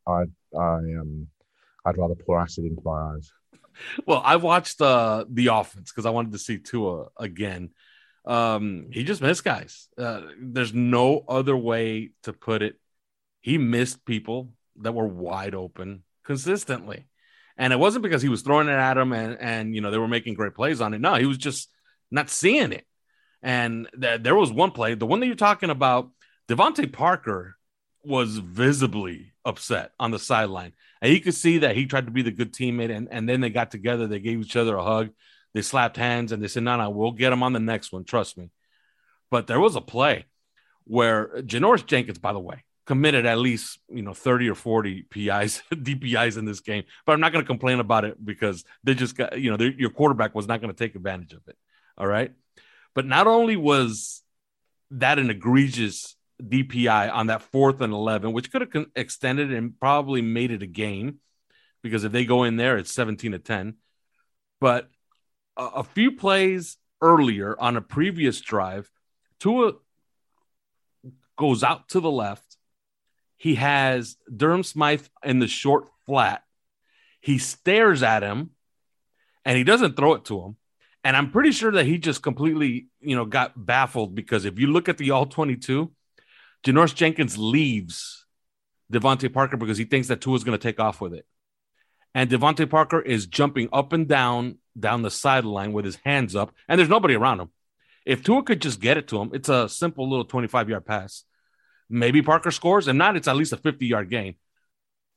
I 0.07 0.25
I 0.55 0.75
um, 0.77 1.29
I'd 1.87 1.99
rather 1.99 2.15
pour 2.15 2.39
acid 2.39 2.65
into 2.65 2.83
my 2.85 3.15
eyes. 3.15 3.33
well, 4.07 4.23
I 4.25 4.37
watched 4.37 4.81
uh, 4.81 5.25
the 5.29 5.49
offense 5.49 5.91
because 5.91 6.07
I 6.07 6.11
wanted 6.11 6.33
to 6.33 6.39
see 6.39 6.59
Tua 6.59 7.07
again. 7.17 7.71
Um, 8.25 8.89
he 8.93 9.05
just 9.05 9.23
missed 9.23 9.45
guys. 9.45 9.89
Uh, 9.99 10.23
there's 10.41 10.73
no 10.73 11.25
other 11.29 11.57
way 11.57 12.11
to 12.23 12.33
put 12.33 12.63
it. 12.63 12.79
He 13.41 13.59
missed 13.59 14.05
people 14.05 14.53
that 14.81 14.95
were 14.95 15.07
wide 15.07 15.55
open 15.55 16.05
consistently. 16.25 17.07
And 17.57 17.73
it 17.73 17.79
wasn't 17.79 18.03
because 18.03 18.23
he 18.23 18.29
was 18.29 18.43
throwing 18.43 18.69
it 18.69 18.73
at 18.73 18.95
them 18.95 19.13
and, 19.13 19.37
and 19.39 19.75
you 19.75 19.81
know 19.81 19.91
they 19.91 19.99
were 19.99 20.09
making 20.09 20.35
great 20.35 20.55
plays 20.55 20.81
on 20.81 20.95
it. 20.95 21.01
No, 21.01 21.15
he 21.15 21.27
was 21.27 21.39
just 21.39 21.69
not 22.11 22.31
seeing 22.31 22.73
it. 22.73 22.87
And 23.43 23.89
th- 24.01 24.23
there 24.23 24.37
was 24.37 24.53
one 24.53 24.71
play, 24.71 24.95
the 24.95 25.07
one 25.07 25.21
that 25.21 25.27
you're 25.27 25.35
talking 25.35 25.71
about, 25.71 26.11
DeVante 26.49 26.93
Parker 26.93 27.57
was 28.05 28.39
visibly 28.39 29.33
upset 29.45 29.93
on 29.99 30.11
the 30.11 30.19
sideline. 30.19 30.73
And 31.01 31.13
you 31.13 31.21
could 31.21 31.35
see 31.35 31.59
that 31.59 31.77
he 31.77 31.87
tried 31.87 32.07
to 32.07 32.13
be 32.13 32.23
the 32.23 32.31
good 32.31 32.53
teammate. 32.53 32.95
And, 32.95 33.09
and 33.11 33.29
then 33.29 33.41
they 33.41 33.51
got 33.51 33.71
together, 33.71 34.07
they 34.07 34.21
gave 34.21 34.41
each 34.41 34.57
other 34.57 34.77
a 34.77 34.85
hug, 34.85 35.11
they 35.55 35.63
slapped 35.63 35.97
hands, 35.97 36.33
and 36.33 36.43
they 36.43 36.49
said, 36.49 36.63
No, 36.63 36.77
no, 36.77 36.91
we'll 36.91 37.13
get 37.13 37.33
him 37.33 37.43
on 37.43 37.53
the 37.53 37.61
next 37.61 37.93
one. 37.93 38.05
Trust 38.05 38.39
me. 38.39 38.51
But 39.31 39.47
there 39.47 39.61
was 39.61 39.77
a 39.77 39.81
play 39.81 40.27
where 40.85 41.43
Janoris 41.43 41.87
Jenkins, 41.87 42.19
by 42.19 42.33
the 42.33 42.41
way, 42.41 42.65
committed 42.87 43.27
at 43.27 43.39
least 43.39 43.79
you 43.89 44.03
know 44.03 44.15
30 44.15 44.51
or 44.51 44.55
40 44.55 45.03
PIs, 45.03 45.63
DPIs 45.73 46.37
in 46.39 46.45
this 46.45 46.61
game. 46.61 46.85
But 47.07 47.13
I'm 47.13 47.21
not 47.21 47.33
going 47.33 47.45
to 47.45 47.47
complain 47.47 47.81
about 47.81 48.05
it 48.05 48.25
because 48.25 48.65
they 48.85 48.95
just 48.95 49.17
got, 49.17 49.39
you 49.41 49.57
know, 49.57 49.65
your 49.65 49.91
quarterback 49.91 50.35
was 50.35 50.47
not 50.47 50.61
going 50.61 50.73
to 50.73 50.79
take 50.79 50.95
advantage 50.95 51.33
of 51.33 51.43
it. 51.47 51.57
All 51.97 52.07
right. 52.07 52.33
But 52.95 53.07
not 53.07 53.27
only 53.27 53.57
was 53.57 54.23
that 54.91 55.19
an 55.19 55.31
egregious 55.31 56.17
DPI 56.43 57.13
on 57.13 57.29
that 57.29 57.43
fourth 57.43 57.81
and 57.81 57.93
11, 57.93 58.33
which 58.33 58.51
could 58.51 58.61
have 58.63 58.87
extended 58.97 59.53
and 59.53 59.79
probably 59.79 60.23
made 60.23 60.51
it 60.51 60.63
a 60.63 60.67
game 60.67 61.21
because 61.83 62.05
if 62.05 62.13
they 62.13 62.25
go 62.25 62.45
in 62.45 62.57
there, 62.57 62.79
it's 62.79 62.93
17 62.93 63.33
to 63.33 63.39
10. 63.39 63.75
But 64.61 64.89
a, 65.57 65.65
a 65.65 65.85
few 65.85 66.13
plays 66.13 66.77
earlier 67.01 67.59
on 67.59 67.77
a 67.77 67.81
previous 67.81 68.41
drive, 68.41 68.91
Tua 69.41 69.75
goes 71.37 71.63
out 71.63 71.89
to 71.91 72.01
the 72.01 72.11
left. 72.11 72.57
He 73.37 73.57
has 73.57 74.17
Durham 74.35 74.63
Smythe 74.63 75.07
in 75.25 75.41
the 75.41 75.49
short 75.49 75.89
flat. 76.07 76.45
He 77.21 77.39
stares 77.39 78.03
at 78.03 78.23
him 78.23 78.51
and 79.45 79.59
he 79.59 79.65
doesn't 79.65 79.97
throw 79.97 80.15
it 80.15 80.25
to 80.27 80.41
him. 80.41 80.57
And 81.05 81.17
I'm 81.17 81.33
pretty 81.33 81.51
sure 81.51 81.73
that 81.73 81.87
he 81.87 81.99
just 81.99 82.23
completely, 82.23 82.87
you 83.01 83.17
know, 83.17 83.25
got 83.25 83.53
baffled 83.67 84.15
because 84.15 84.45
if 84.45 84.59
you 84.59 84.69
look 84.69 84.89
at 84.89 84.99
the 84.99 85.11
all 85.11 85.27
22, 85.27 85.91
Janoris 86.65 86.95
Jenkins 86.95 87.37
leaves 87.37 88.25
DeVante 88.93 89.33
Parker 89.33 89.57
because 89.57 89.79
he 89.79 89.85
thinks 89.85 90.09
that 90.09 90.21
Tua 90.21 90.37
is 90.37 90.45
going 90.45 90.57
to 90.57 90.63
take 90.63 90.79
off 90.79 91.01
with 91.01 91.15
it. 91.15 91.27
And 92.15 92.31
DeVante 92.31 92.69
Parker 92.69 93.01
is 93.01 93.27
jumping 93.27 93.69
up 93.73 93.93
and 93.93 94.07
down 94.07 94.59
down 94.79 95.03
the 95.03 95.11
sideline 95.11 95.73
with 95.73 95.85
his 95.85 95.99
hands 96.05 96.35
up, 96.35 96.53
and 96.69 96.79
there's 96.79 96.89
nobody 96.89 97.15
around 97.15 97.41
him. 97.41 97.51
If 98.05 98.23
Tua 98.23 98.43
could 98.43 98.61
just 98.61 98.81
get 98.81 98.97
it 98.97 99.09
to 99.09 99.21
him, 99.21 99.31
it's 99.33 99.49
a 99.49 99.69
simple 99.69 100.09
little 100.09 100.25
25 100.25 100.69
yard 100.69 100.87
pass. 100.87 101.25
Maybe 101.89 102.23
Parker 102.23 102.51
scores, 102.51 102.89
and 102.89 102.99
not, 102.99 103.17
it's 103.17 103.29
at 103.29 103.37
least 103.37 103.53
a 103.53 103.57
50 103.57 103.87
yard 103.87 104.11
gain. 104.11 104.37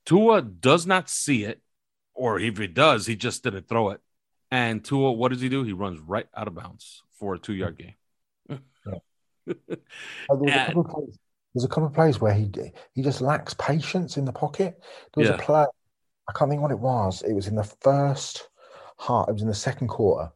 Tua 0.04 0.42
does 0.42 0.86
not 0.86 1.08
see 1.08 1.44
it, 1.44 1.60
or 2.14 2.38
if 2.38 2.58
he 2.58 2.66
does, 2.66 3.06
he 3.06 3.16
just 3.16 3.42
didn't 3.42 3.68
throw 3.68 3.90
it. 3.90 4.00
And 4.50 4.84
Tua, 4.84 5.12
what 5.12 5.32
does 5.32 5.40
he 5.40 5.48
do? 5.48 5.64
He 5.64 5.72
runs 5.72 5.98
right 6.00 6.28
out 6.34 6.48
of 6.48 6.54
bounds 6.54 7.02
for 7.18 7.34
a 7.34 7.38
two 7.38 7.54
yard 7.54 7.78
gain. 7.78 7.94
Yeah. 8.48 8.54
and, 10.28 10.84
there's 11.56 11.64
a 11.64 11.68
couple 11.68 11.86
of 11.86 11.94
plays 11.94 12.20
where 12.20 12.34
he 12.34 12.50
he 12.92 13.02
just 13.02 13.22
lacks 13.22 13.54
patience 13.54 14.18
in 14.18 14.26
the 14.26 14.32
pocket. 14.32 14.78
There 15.14 15.22
was 15.22 15.30
yeah. 15.30 15.36
a 15.36 15.38
play, 15.38 15.64
I 16.28 16.32
can't 16.32 16.50
think 16.50 16.62
what 16.62 16.70
it 16.70 16.78
was. 16.78 17.22
It 17.22 17.32
was 17.32 17.46
in 17.46 17.54
the 17.54 17.64
first 17.64 18.48
half. 18.98 19.28
It 19.28 19.32
was 19.32 19.42
in 19.42 19.48
the 19.48 19.54
second 19.54 19.88
quarter, 19.88 20.30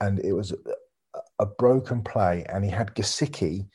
and 0.00 0.18
it 0.20 0.32
was 0.32 0.54
a, 1.38 1.46
broken 1.46 2.02
play, 2.02 2.44
and 2.48 2.64
he 2.64 2.70
had 2.70 2.94
Gesicki. 2.94 3.68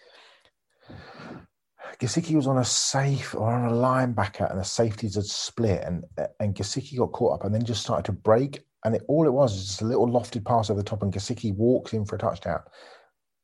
Gesicki 2.00 2.36
was 2.36 2.47
on 2.47 2.58
a 2.58 2.65
safe 2.65 3.36
or 3.36 3.52
on 3.52 3.71
a 3.71 3.74
linebacker, 3.74 4.50
and 4.50 4.60
the 4.60 4.65
safeties 4.65 5.15
had 5.15 5.26
split, 5.26 5.84
and 5.84 6.04
and 6.39 6.56
Gesicki 6.56 6.97
got 6.97 7.12
caught 7.12 7.36
up, 7.36 7.45
and 7.45 7.54
then 7.54 7.63
just 7.63 7.82
started 7.82 8.06
to 8.06 8.12
break. 8.12 8.63
And 8.84 8.95
it, 8.95 9.04
all 9.08 9.28
it 9.28 9.34
was 9.34 9.54
was 9.54 9.67
just 9.67 9.82
a 9.84 9.86
little 9.86 10.08
lofted 10.08 10.43
pass 10.43 10.69
over 10.69 10.80
the 10.80 10.89
top, 10.89 11.04
and 11.04 11.13
Gesicki 11.13 11.56
walks 11.56 11.93
in 11.93 12.06
for 12.06 12.15
a 12.15 12.19
touchdown. 12.19 12.62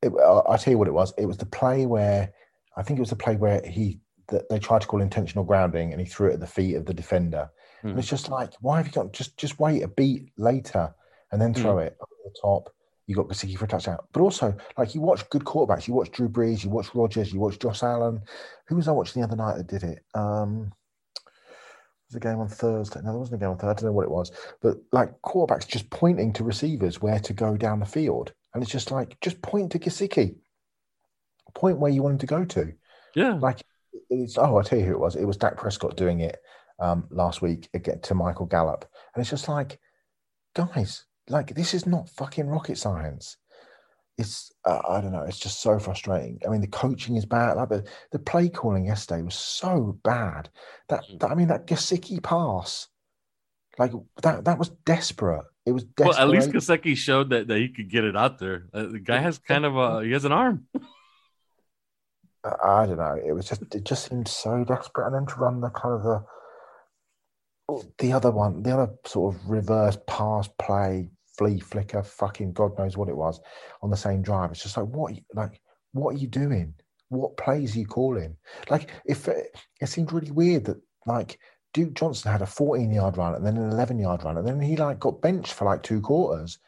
It, 0.01 0.11
I'll 0.19 0.57
tell 0.57 0.71
you 0.71 0.77
what 0.77 0.87
it 0.87 0.93
was. 0.93 1.13
It 1.17 1.27
was 1.27 1.37
the 1.37 1.45
play 1.45 1.85
where 1.85 2.31
I 2.75 2.83
think 2.83 2.97
it 2.97 3.01
was 3.01 3.09
the 3.09 3.15
play 3.15 3.35
where 3.35 3.61
he 3.65 3.99
that 4.29 4.49
they 4.49 4.59
tried 4.59 4.81
to 4.81 4.87
call 4.87 5.01
intentional 5.01 5.43
grounding 5.43 5.91
and 5.91 6.01
he 6.01 6.07
threw 6.07 6.29
it 6.29 6.33
at 6.33 6.39
the 6.39 6.47
feet 6.47 6.75
of 6.75 6.85
the 6.85 6.93
defender. 6.93 7.49
Mm. 7.83 7.91
And 7.91 7.99
it's 7.99 8.07
just 8.07 8.29
like, 8.29 8.53
why 8.61 8.77
have 8.77 8.87
you 8.87 8.93
got 8.93 9.13
just 9.13 9.37
just 9.37 9.59
wait 9.59 9.83
a 9.83 9.87
beat 9.87 10.31
later 10.37 10.93
and 11.31 11.41
then 11.41 11.53
throw 11.53 11.75
mm. 11.75 11.87
it 11.87 11.97
over 11.99 12.11
the 12.25 12.35
top? 12.41 12.73
You 13.05 13.15
got 13.15 13.27
Gesicki 13.29 13.57
for 13.57 13.65
a 13.65 13.67
touchdown. 13.67 13.99
But 14.11 14.21
also, 14.21 14.55
like 14.77 14.93
you 14.93 15.01
watch 15.01 15.29
good 15.29 15.43
quarterbacks, 15.43 15.87
you 15.87 15.93
watch 15.93 16.11
Drew 16.11 16.27
Brees, 16.27 16.63
you 16.63 16.69
watch 16.69 16.93
Rodgers, 16.93 17.31
you 17.31 17.39
watch 17.39 17.57
Josh 17.59 17.83
Allen. 17.83 18.21
Who 18.67 18.75
was 18.75 18.87
I 18.87 18.91
watching 18.91 19.21
the 19.21 19.27
other 19.27 19.37
night 19.37 19.57
that 19.57 19.67
did 19.67 19.83
it? 19.83 20.03
Um 20.13 20.71
was 22.09 22.15
a 22.15 22.19
game 22.19 22.39
on 22.39 22.47
Thursday. 22.47 23.01
No, 23.01 23.11
there 23.11 23.19
wasn't 23.19 23.41
a 23.41 23.43
game 23.43 23.51
on 23.51 23.57
Thursday. 23.57 23.69
I 23.69 23.73
don't 23.73 23.85
know 23.85 23.91
what 23.91 24.05
it 24.05 24.11
was. 24.11 24.31
But 24.61 24.77
like 24.91 25.21
quarterbacks 25.21 25.67
just 25.67 25.89
pointing 25.89 26.33
to 26.33 26.43
receivers 26.43 27.01
where 27.01 27.19
to 27.19 27.33
go 27.33 27.57
down 27.57 27.79
the 27.79 27.85
field. 27.85 28.33
And 28.53 28.63
it's 28.63 28.71
just 28.71 28.91
like, 28.91 29.19
just 29.19 29.41
point 29.41 29.71
to 29.73 29.79
Gesicki 29.79 30.35
point 31.53 31.79
where 31.79 31.91
you 31.91 32.03
want 32.03 32.13
him 32.13 32.19
to 32.19 32.25
go 32.25 32.45
to. 32.45 32.73
Yeah. 33.15 33.33
Like 33.33 33.61
it's 34.09 34.37
oh, 34.37 34.57
I'll 34.57 34.63
tell 34.63 34.79
you 34.79 34.85
who 34.85 34.91
it 34.93 34.99
was. 34.99 35.15
It 35.15 35.25
was 35.25 35.37
Dak 35.37 35.57
Prescott 35.57 35.97
doing 35.97 36.21
it 36.21 36.37
um, 36.79 37.07
last 37.09 37.41
week 37.41 37.69
again 37.73 37.99
to 38.01 38.15
Michael 38.15 38.45
Gallup. 38.45 38.85
And 39.13 39.21
it's 39.21 39.29
just 39.29 39.47
like, 39.47 39.79
guys, 40.55 41.05
like 41.29 41.53
this 41.55 41.73
is 41.73 41.85
not 41.85 42.09
fucking 42.09 42.47
rocket 42.47 42.77
science. 42.77 43.37
It's 44.17 44.51
uh, 44.65 44.81
I 44.87 45.01
don't 45.01 45.11
know. 45.11 45.23
It's 45.23 45.37
just 45.37 45.61
so 45.61 45.77
frustrating. 45.77 46.39
I 46.45 46.49
mean, 46.49 46.61
the 46.61 46.67
coaching 46.67 47.17
is 47.17 47.25
bad. 47.25 47.53
Like 47.57 47.69
the, 47.69 47.87
the 48.11 48.19
play 48.19 48.49
calling 48.49 48.85
yesterday 48.85 49.21
was 49.21 49.35
so 49.35 49.99
bad. 50.03 50.49
That, 50.89 51.03
mm. 51.03 51.19
that 51.19 51.31
I 51.31 51.35
mean, 51.35 51.49
that 51.49 51.67
Gesicki 51.67 52.21
pass, 52.21 52.87
like 53.77 53.91
that 54.23 54.45
that 54.45 54.57
was 54.57 54.69
desperate. 54.85 55.45
It 55.67 55.71
was 55.71 55.83
desperate. 55.83 56.17
well. 56.17 56.21
At 56.21 56.29
least 56.29 56.49
Gesicki 56.49 56.95
showed 56.95 57.29
that, 57.29 57.47
that 57.47 57.57
he 57.57 57.69
could 57.69 57.91
get 57.91 58.05
it 58.05 58.17
out 58.17 58.39
there. 58.39 58.67
Uh, 58.73 58.87
the 58.87 58.99
guy 58.99 59.19
has 59.19 59.37
kind 59.37 59.65
of 59.65 59.77
a 59.77 60.03
he 60.03 60.11
has 60.11 60.25
an 60.25 60.31
arm. 60.31 60.65
I 62.63 62.85
don't 62.85 62.97
know. 62.97 63.19
It 63.23 63.33
was 63.33 63.47
just 63.47 63.61
it 63.75 63.83
just 63.83 64.09
seemed 64.09 64.27
so 64.27 64.63
desperate, 64.63 65.05
and 65.07 65.15
then 65.15 65.25
to 65.27 65.35
run 65.35 65.61
the 65.61 65.69
kind 65.69 65.93
of 65.93 66.03
the 66.03 66.23
the 67.97 68.13
other 68.13 68.31
one, 68.31 68.63
the 68.63 68.71
other 68.71 68.93
sort 69.05 69.35
of 69.35 69.49
reverse 69.49 69.97
pass 70.07 70.49
play, 70.59 71.09
flea 71.37 71.59
flicker, 71.59 72.03
fucking 72.03 72.53
God 72.53 72.77
knows 72.77 72.97
what 72.97 73.09
it 73.09 73.17
was 73.17 73.41
on 73.81 73.89
the 73.89 73.97
same 73.97 74.21
drive. 74.21 74.51
It's 74.51 74.63
just 74.63 74.77
like 74.77 74.87
what, 74.87 75.13
like 75.33 75.61
what 75.93 76.15
are 76.15 76.17
you 76.17 76.27
doing? 76.27 76.73
What 77.09 77.37
plays 77.37 77.75
are 77.75 77.79
you 77.79 77.85
calling? 77.85 78.35
Like 78.69 78.91
if 79.05 79.27
it, 79.27 79.57
it 79.81 79.87
seemed 79.87 80.11
really 80.11 80.31
weird 80.31 80.65
that 80.65 80.81
like 81.05 81.39
Duke 81.73 81.93
Johnson 81.93 82.31
had 82.31 82.41
a 82.41 82.45
14 82.45 82.91
yard 82.91 83.17
run 83.17 83.35
and 83.35 83.45
then 83.45 83.57
an 83.57 83.71
11 83.71 83.99
yard 83.99 84.23
run, 84.23 84.37
and 84.37 84.47
then 84.47 84.59
he 84.59 84.75
like 84.77 84.99
got 84.99 85.21
benched 85.21 85.53
for 85.53 85.65
like 85.65 85.83
two 85.83 86.01
quarters. 86.01 86.59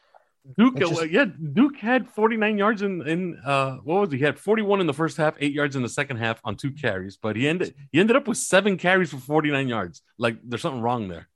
Duke, 0.56 0.78
just, 0.78 1.10
yeah, 1.10 1.24
Duke 1.24 1.76
had 1.76 2.08
49 2.08 2.58
yards 2.58 2.82
in 2.82 3.06
in 3.06 3.38
uh, 3.44 3.76
what 3.76 4.00
was 4.00 4.12
he? 4.12 4.18
He 4.18 4.24
had 4.24 4.38
41 4.38 4.80
in 4.80 4.86
the 4.86 4.94
first 4.94 5.16
half, 5.16 5.36
eight 5.40 5.52
yards 5.52 5.76
in 5.76 5.82
the 5.82 5.88
second 5.88 6.18
half 6.18 6.40
on 6.44 6.56
two 6.56 6.72
carries, 6.72 7.16
but 7.16 7.36
he 7.36 7.48
ended 7.48 7.74
he 7.92 8.00
ended 8.00 8.16
up 8.16 8.28
with 8.28 8.38
seven 8.38 8.76
carries 8.76 9.10
for 9.10 9.18
49 9.18 9.68
yards. 9.68 10.02
Like 10.18 10.38
there's 10.44 10.62
something 10.62 10.82
wrong 10.82 11.08
there. 11.08 11.28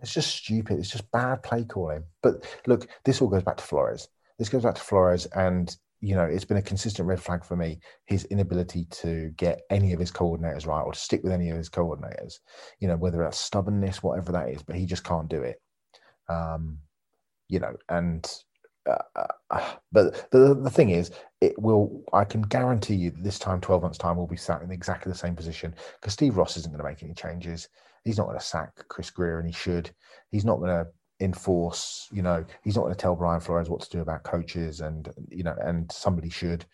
It's 0.00 0.12
just 0.12 0.34
stupid. 0.34 0.78
It's 0.78 0.90
just 0.90 1.10
bad 1.12 1.42
play 1.42 1.64
calling. 1.64 2.04
But 2.22 2.44
look, 2.66 2.88
this 3.04 3.22
all 3.22 3.28
goes 3.28 3.44
back 3.44 3.56
to 3.58 3.64
Flores. 3.64 4.08
This 4.38 4.48
goes 4.48 4.64
back 4.64 4.74
to 4.74 4.80
Flores, 4.80 5.26
and 5.26 5.74
you 6.00 6.16
know 6.16 6.24
it's 6.24 6.44
been 6.44 6.56
a 6.56 6.62
consistent 6.62 7.06
red 7.06 7.22
flag 7.22 7.44
for 7.44 7.56
me. 7.56 7.78
His 8.06 8.24
inability 8.24 8.86
to 8.90 9.30
get 9.36 9.62
any 9.70 9.92
of 9.92 10.00
his 10.00 10.10
coordinators 10.10 10.66
right 10.66 10.82
or 10.82 10.92
to 10.92 10.98
stick 10.98 11.22
with 11.22 11.32
any 11.32 11.50
of 11.50 11.56
his 11.56 11.70
coordinators. 11.70 12.40
You 12.80 12.88
know 12.88 12.96
whether 12.96 13.18
that's 13.18 13.38
stubbornness, 13.38 14.02
whatever 14.02 14.32
that 14.32 14.48
is, 14.48 14.62
but 14.62 14.76
he 14.76 14.86
just 14.86 15.04
can't 15.04 15.28
do 15.28 15.42
it. 15.42 15.60
Um, 16.28 16.78
you 17.52 17.60
know, 17.60 17.76
and 17.90 18.26
uh, 18.86 19.26
uh, 19.50 19.74
but 19.92 20.30
the, 20.30 20.54
the 20.54 20.70
thing 20.70 20.88
is, 20.88 21.10
it 21.42 21.56
will. 21.60 22.02
I 22.14 22.24
can 22.24 22.40
guarantee 22.40 22.94
you 22.94 23.10
that 23.10 23.22
this 23.22 23.38
time, 23.38 23.60
twelve 23.60 23.82
months 23.82 23.98
time, 23.98 24.16
we'll 24.16 24.26
be 24.26 24.36
sat 24.36 24.62
in 24.62 24.72
exactly 24.72 25.12
the 25.12 25.18
same 25.18 25.36
position 25.36 25.74
because 26.00 26.14
Steve 26.14 26.38
Ross 26.38 26.56
isn't 26.56 26.72
going 26.72 26.82
to 26.82 26.90
make 26.90 27.02
any 27.02 27.12
changes. 27.12 27.68
He's 28.04 28.16
not 28.16 28.26
going 28.26 28.38
to 28.38 28.44
sack 28.44 28.70
Chris 28.88 29.10
Grier, 29.10 29.38
and 29.38 29.46
he 29.46 29.52
should. 29.52 29.90
He's 30.30 30.46
not 30.46 30.60
going 30.60 30.70
to 30.70 30.86
enforce. 31.20 32.08
You 32.10 32.22
know, 32.22 32.42
he's 32.64 32.74
not 32.74 32.82
going 32.82 32.94
to 32.94 33.00
tell 33.00 33.14
Brian 33.14 33.40
Flores 33.40 33.68
what 33.68 33.82
to 33.82 33.90
do 33.90 34.00
about 34.00 34.24
coaches, 34.24 34.80
and 34.80 35.12
you 35.28 35.44
know, 35.44 35.54
and 35.62 35.92
somebody 35.92 36.30
should. 36.30 36.64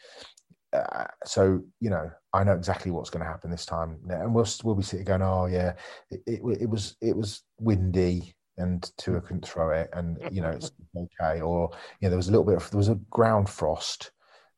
Uh, 0.72 1.06
so 1.24 1.60
you 1.80 1.90
know, 1.90 2.08
I 2.32 2.44
know 2.44 2.52
exactly 2.52 2.92
what's 2.92 3.10
going 3.10 3.24
to 3.24 3.30
happen 3.30 3.50
this 3.50 3.66
time, 3.66 3.98
and 4.08 4.32
we'll 4.32 4.46
we'll 4.62 4.76
be 4.76 4.84
sitting 4.84 5.04
going, 5.04 5.22
"Oh 5.22 5.46
yeah, 5.46 5.74
it, 6.10 6.20
it, 6.26 6.40
it 6.60 6.70
was 6.70 6.96
it 7.02 7.16
was 7.16 7.42
windy 7.58 8.36
and 8.58 8.90
Tua 8.98 9.20
mm. 9.20 9.24
couldn't 9.24 9.46
throw 9.46 9.70
it, 9.70 9.88
and 9.92 10.18
you 10.30 10.42
know 10.42 10.50
it's 10.50 10.72
okay. 10.96 11.40
Or 11.40 11.70
you 12.00 12.06
know 12.06 12.10
there 12.10 12.16
was 12.16 12.28
a 12.28 12.30
little 12.30 12.44
bit 12.44 12.56
of 12.56 12.70
there 12.70 12.78
was 12.78 12.88
a 12.88 12.96
ground 13.10 13.48
frost, 13.48 14.10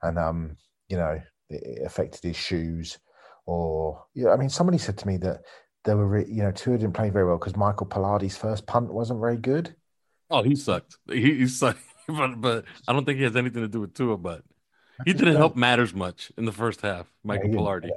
and 0.03 0.19
um 0.19 0.57
you 0.89 0.97
know 0.97 1.21
it 1.49 1.83
affected 1.85 2.25
his 2.25 2.37
shoes. 2.37 2.99
Or 3.47 4.05
yeah, 4.15 4.31
I 4.31 4.37
mean 4.37 4.51
somebody 4.51 4.79
said 4.79 4.99
to 4.99 5.07
me 5.07 5.17
that 5.19 5.43
there 5.85 5.97
were 5.97 6.21
you 6.21 6.43
know 6.43 6.53
Tua 6.53 6.79
didn't 6.79 6.95
play 6.95 7.11
very 7.11 7.27
well 7.27 7.39
because 7.39 7.57
Michael 7.57 7.87
Palardy's 7.87 8.37
first 8.37 8.67
punt 8.67 8.93
wasn't 8.93 9.21
very 9.21 9.37
good. 9.37 9.75
Oh, 10.31 10.43
he 10.43 10.55
sucked. 10.55 10.97
He, 11.09 11.39
he 11.39 11.47
sucked. 11.47 11.81
but 12.07 12.41
but 12.41 12.65
I 12.89 12.93
don't 12.93 13.05
think 13.05 13.19
he 13.19 13.25
has 13.25 13.37
anything 13.37 13.63
to 13.63 13.69
do 13.69 13.81
with 13.81 13.95
Tua. 13.95 14.17
But 14.17 14.43
he 15.05 15.13
didn't 15.13 15.37
uh, 15.37 15.39
help 15.39 15.57
matters 15.57 15.95
much 15.95 16.31
in 16.37 16.45
the 16.45 16.53
first 16.53 16.81
half. 16.81 17.13
Michael 17.25 17.51
yeah, 17.51 17.91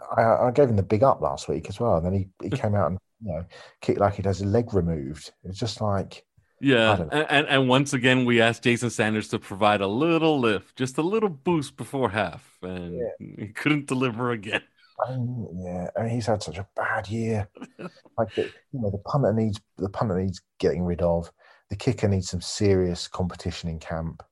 uh, 0.00 0.20
I, 0.20 0.48
I, 0.48 0.50
gave 0.50 0.68
him 0.68 0.76
the 0.76 0.82
big 0.82 1.02
up 1.02 1.20
last 1.20 1.48
week 1.48 1.68
as 1.68 1.80
well. 1.80 1.96
And 1.96 2.06
then 2.06 2.12
he, 2.12 2.28
he 2.42 2.50
came 2.56 2.74
out 2.74 2.90
and 2.90 2.98
you 3.22 3.32
know 3.32 3.44
kicked 3.80 4.00
like 4.00 4.14
he 4.14 4.22
has 4.22 4.40
a 4.40 4.46
leg 4.46 4.72
removed. 4.74 5.32
It's 5.44 5.58
just 5.58 5.80
like 5.80 6.24
yeah, 6.60 7.06
and, 7.10 7.46
and, 7.48 7.68
once 7.68 7.94
again 7.94 8.26
we 8.26 8.42
asked 8.42 8.64
Jason 8.64 8.90
Sanders 8.90 9.28
to 9.28 9.38
provide 9.38 9.80
a 9.80 9.86
little 9.86 10.38
lift, 10.38 10.76
just 10.76 10.98
a 10.98 11.02
little 11.02 11.30
boost 11.30 11.76
before 11.78 12.10
half, 12.10 12.58
and 12.62 12.98
yeah. 12.98 13.36
he 13.38 13.48
couldn't 13.48 13.86
deliver 13.86 14.32
again. 14.32 14.62
Mean, 15.08 15.48
yeah, 15.64 15.88
I 15.96 16.02
mean, 16.02 16.10
he's 16.10 16.26
had 16.26 16.42
such 16.42 16.58
a 16.58 16.68
bad 16.76 17.08
year. 17.08 17.48
like 18.18 18.34
the, 18.34 18.42
you 18.72 18.80
know, 18.80 18.90
the 18.90 18.98
punter 18.98 19.32
needs 19.32 19.58
the 19.78 19.88
punter 19.88 20.20
needs 20.20 20.42
getting 20.58 20.84
rid 20.84 21.00
of. 21.00 21.32
The 21.70 21.76
kicker 21.76 22.08
needs 22.08 22.28
some 22.28 22.42
serious 22.42 23.08
competition 23.08 23.70
in 23.70 23.78
camp. 23.78 24.22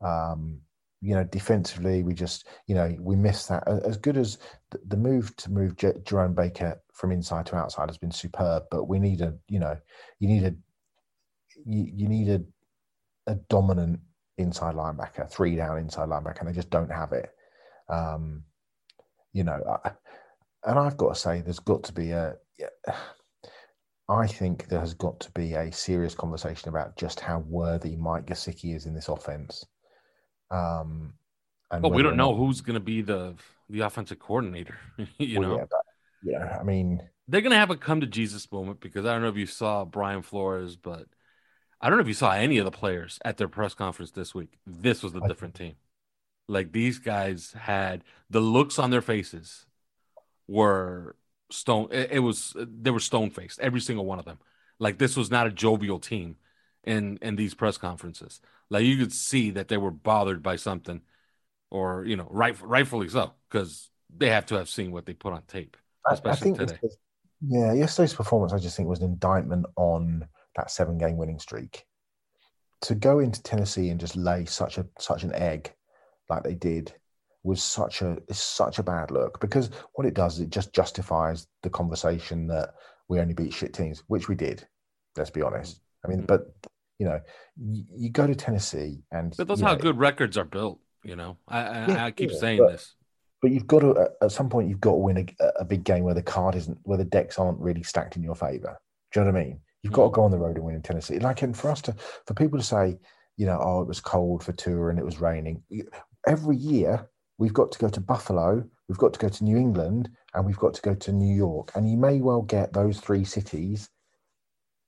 Um, 0.00 0.60
you 1.00 1.14
know, 1.14 1.24
defensively, 1.24 2.02
we 2.02 2.14
just, 2.14 2.48
you 2.66 2.74
know, 2.74 2.94
we 2.98 3.16
missed 3.16 3.48
that. 3.48 3.66
As 3.68 3.96
good 3.96 4.16
as 4.16 4.38
the 4.86 4.96
move 4.96 5.34
to 5.36 5.50
move 5.50 5.76
J- 5.76 6.00
Jerome 6.04 6.34
Baker 6.34 6.80
from 6.92 7.12
inside 7.12 7.46
to 7.46 7.56
outside 7.56 7.88
has 7.88 7.98
been 7.98 8.10
superb, 8.10 8.64
but 8.70 8.84
we 8.84 8.98
need 8.98 9.20
a, 9.20 9.34
you 9.48 9.60
know, 9.60 9.76
you 10.18 10.28
need 10.28 10.44
a, 10.44 10.54
you, 11.64 11.90
you 11.94 12.08
need 12.08 12.28
a, 12.28 12.42
a 13.30 13.34
dominant 13.48 14.00
inside 14.38 14.74
linebacker, 14.74 15.30
three 15.30 15.56
down 15.56 15.78
inside 15.78 16.08
linebacker, 16.08 16.40
and 16.40 16.48
they 16.48 16.52
just 16.52 16.70
don't 16.70 16.90
have 16.90 17.12
it. 17.12 17.30
Um, 17.88 18.44
you 19.32 19.44
know, 19.44 19.60
I, 19.84 19.90
and 20.64 20.78
I've 20.78 20.96
got 20.96 21.14
to 21.14 21.20
say, 21.20 21.42
there's 21.42 21.58
got 21.58 21.84
to 21.84 21.92
be 21.92 22.10
a. 22.10 22.34
I 24.08 24.26
think 24.26 24.68
there 24.68 24.80
has 24.80 24.94
got 24.94 25.18
to 25.20 25.30
be 25.32 25.54
a 25.54 25.72
serious 25.72 26.14
conversation 26.14 26.68
about 26.68 26.96
just 26.96 27.20
how 27.20 27.40
worthy 27.40 27.96
Mike 27.96 28.26
Gesicki 28.26 28.74
is 28.74 28.86
in 28.86 28.94
this 28.94 29.08
offense. 29.08 29.64
Um, 30.50 31.14
and 31.70 31.82
well, 31.82 31.92
we 31.92 32.02
don't 32.02 32.16
know 32.16 32.34
who's 32.34 32.60
going 32.60 32.74
to 32.74 32.80
be 32.80 33.02
the 33.02 33.34
the 33.68 33.80
offensive 33.80 34.18
coordinator. 34.18 34.78
you 35.18 35.40
well, 35.40 35.48
know, 35.48 35.56
yeah, 35.56 35.64
but, 35.70 35.80
yeah, 36.22 36.58
I 36.60 36.62
mean, 36.62 37.00
they're 37.28 37.40
going 37.40 37.52
to 37.52 37.58
have 37.58 37.70
a 37.70 37.76
come 37.76 38.00
to 38.00 38.06
Jesus 38.06 38.50
moment 38.52 38.80
because 38.80 39.04
I 39.04 39.12
don't 39.12 39.22
know 39.22 39.28
if 39.28 39.36
you 39.36 39.46
saw 39.46 39.84
Brian 39.84 40.22
Flores, 40.22 40.76
but 40.76 41.06
I 41.80 41.88
don't 41.88 41.98
know 41.98 42.02
if 42.02 42.08
you 42.08 42.14
saw 42.14 42.32
any 42.32 42.58
of 42.58 42.64
the 42.64 42.70
players 42.70 43.18
at 43.24 43.36
their 43.36 43.48
press 43.48 43.74
conference 43.74 44.12
this 44.12 44.34
week. 44.34 44.58
This 44.66 45.02
was 45.02 45.14
a 45.14 45.26
different 45.26 45.54
team. 45.54 45.74
Like 46.48 46.72
these 46.72 46.98
guys 46.98 47.54
had 47.58 48.04
the 48.30 48.40
looks 48.40 48.78
on 48.78 48.90
their 48.90 49.02
faces 49.02 49.66
were 50.46 51.16
stone. 51.50 51.88
It, 51.90 52.12
it 52.12 52.18
was 52.20 52.54
they 52.56 52.90
were 52.90 53.00
stone 53.00 53.30
faced, 53.30 53.58
every 53.60 53.80
single 53.80 54.06
one 54.06 54.20
of 54.20 54.24
them. 54.24 54.38
Like 54.78 54.98
this 54.98 55.16
was 55.16 55.30
not 55.30 55.46
a 55.46 55.50
jovial 55.50 55.98
team 55.98 56.36
in 56.86 57.18
in 57.20 57.36
these 57.36 57.54
press 57.54 57.76
conferences. 57.76 58.40
Like 58.70 58.84
you 58.84 58.96
could 58.96 59.12
see 59.12 59.50
that 59.50 59.68
they 59.68 59.76
were 59.76 59.90
bothered 59.90 60.42
by 60.42 60.56
something, 60.56 61.02
or 61.70 62.04
you 62.04 62.16
know, 62.16 62.28
right, 62.30 62.56
rightfully 62.62 63.08
so, 63.08 63.32
because 63.50 63.90
they 64.16 64.30
have 64.30 64.46
to 64.46 64.56
have 64.56 64.68
seen 64.68 64.92
what 64.92 65.06
they 65.06 65.12
put 65.12 65.32
on 65.32 65.42
tape, 65.46 65.76
especially 66.08 66.52
I, 66.52 66.54
I 66.54 66.56
today. 66.58 66.78
Yeah, 67.46 67.72
yesterday's 67.74 68.14
performance, 68.14 68.52
I 68.52 68.58
just 68.58 68.76
think, 68.76 68.88
was 68.88 69.00
an 69.00 69.10
indictment 69.10 69.66
on 69.76 70.26
that 70.56 70.70
seven-game 70.70 71.18
winning 71.18 71.38
streak. 71.38 71.84
To 72.82 72.94
go 72.94 73.18
into 73.18 73.42
Tennessee 73.42 73.90
and 73.90 74.00
just 74.00 74.16
lay 74.16 74.46
such 74.46 74.78
a 74.78 74.86
such 74.98 75.22
an 75.22 75.34
egg, 75.34 75.72
like 76.30 76.44
they 76.44 76.54
did, 76.54 76.94
was 77.42 77.62
such 77.62 78.02
a 78.02 78.18
it's 78.28 78.40
such 78.40 78.78
a 78.78 78.82
bad 78.82 79.10
look 79.10 79.40
because 79.40 79.70
what 79.94 80.06
it 80.06 80.14
does 80.14 80.34
is 80.34 80.40
it 80.40 80.50
just 80.50 80.72
justifies 80.72 81.46
the 81.62 81.70
conversation 81.70 82.46
that 82.48 82.74
we 83.08 83.20
only 83.20 83.34
beat 83.34 83.52
shit 83.52 83.72
teams, 83.72 84.02
which 84.08 84.28
we 84.28 84.34
did. 84.34 84.66
Let's 85.16 85.30
be 85.30 85.42
honest. 85.42 85.80
I 86.04 86.08
mean, 86.08 86.18
mm-hmm. 86.18 86.26
but 86.26 86.54
you 86.98 87.06
know, 87.06 87.20
you, 87.56 87.84
you 87.94 88.10
go 88.10 88.26
to 88.26 88.34
Tennessee 88.34 89.02
and 89.10 89.34
but 89.36 89.48
that's 89.48 89.60
how 89.60 89.74
know, 89.74 89.78
good 89.78 89.98
records 89.98 90.36
are 90.36 90.44
built. 90.44 90.80
You 91.04 91.16
know, 91.16 91.36
I 91.48 91.58
I, 91.58 91.86
yeah, 91.86 92.04
I 92.06 92.10
keep 92.10 92.30
yeah, 92.30 92.38
saying 92.38 92.58
but, 92.58 92.72
this. 92.72 92.94
But 93.42 93.50
you've 93.50 93.66
got 93.66 93.80
to 93.80 94.10
at 94.22 94.32
some 94.32 94.48
point 94.48 94.68
you've 94.68 94.80
got 94.80 94.92
to 94.92 94.96
win 94.96 95.28
a, 95.40 95.44
a, 95.60 95.64
big 95.64 95.84
game 95.84 96.04
where 96.04 96.14
the 96.14 96.22
card 96.22 96.54
isn't 96.54 96.78
where 96.82 96.98
the 96.98 97.04
decks 97.04 97.38
aren't 97.38 97.60
really 97.60 97.82
stacked 97.82 98.16
in 98.16 98.22
your 98.22 98.34
favor. 98.34 98.78
Do 99.12 99.20
you 99.20 99.26
know 99.26 99.32
what 99.32 99.40
I 99.40 99.44
mean? 99.44 99.60
You've 99.82 99.92
got 99.92 100.04
to 100.04 100.10
go 100.10 100.24
on 100.24 100.30
the 100.30 100.38
road 100.38 100.56
and 100.56 100.64
win 100.64 100.74
in 100.74 100.82
Tennessee. 100.82 101.18
Like, 101.18 101.42
and 101.42 101.56
for 101.56 101.70
us 101.70 101.80
to 101.82 101.94
for 102.26 102.34
people 102.34 102.58
to 102.58 102.64
say, 102.64 102.98
you 103.36 103.46
know, 103.46 103.60
oh, 103.62 103.82
it 103.82 103.88
was 103.88 104.00
cold 104.00 104.42
for 104.42 104.52
Tua 104.52 104.88
and 104.88 104.98
it 104.98 105.04
was 105.04 105.20
raining. 105.20 105.62
Every 106.26 106.56
year 106.56 107.08
we've 107.38 107.52
got 107.52 107.70
to 107.72 107.78
go 107.78 107.88
to 107.88 108.00
Buffalo, 108.00 108.64
we've 108.88 108.98
got 108.98 109.12
to 109.12 109.18
go 109.18 109.28
to 109.28 109.44
New 109.44 109.56
England, 109.56 110.08
and 110.34 110.46
we've 110.46 110.58
got 110.58 110.74
to 110.74 110.82
go 110.82 110.94
to 110.94 111.12
New 111.12 111.34
York. 111.34 111.72
And 111.74 111.88
you 111.88 111.96
may 111.96 112.20
well 112.20 112.42
get 112.42 112.72
those 112.72 112.98
three 112.98 113.24
cities 113.24 113.90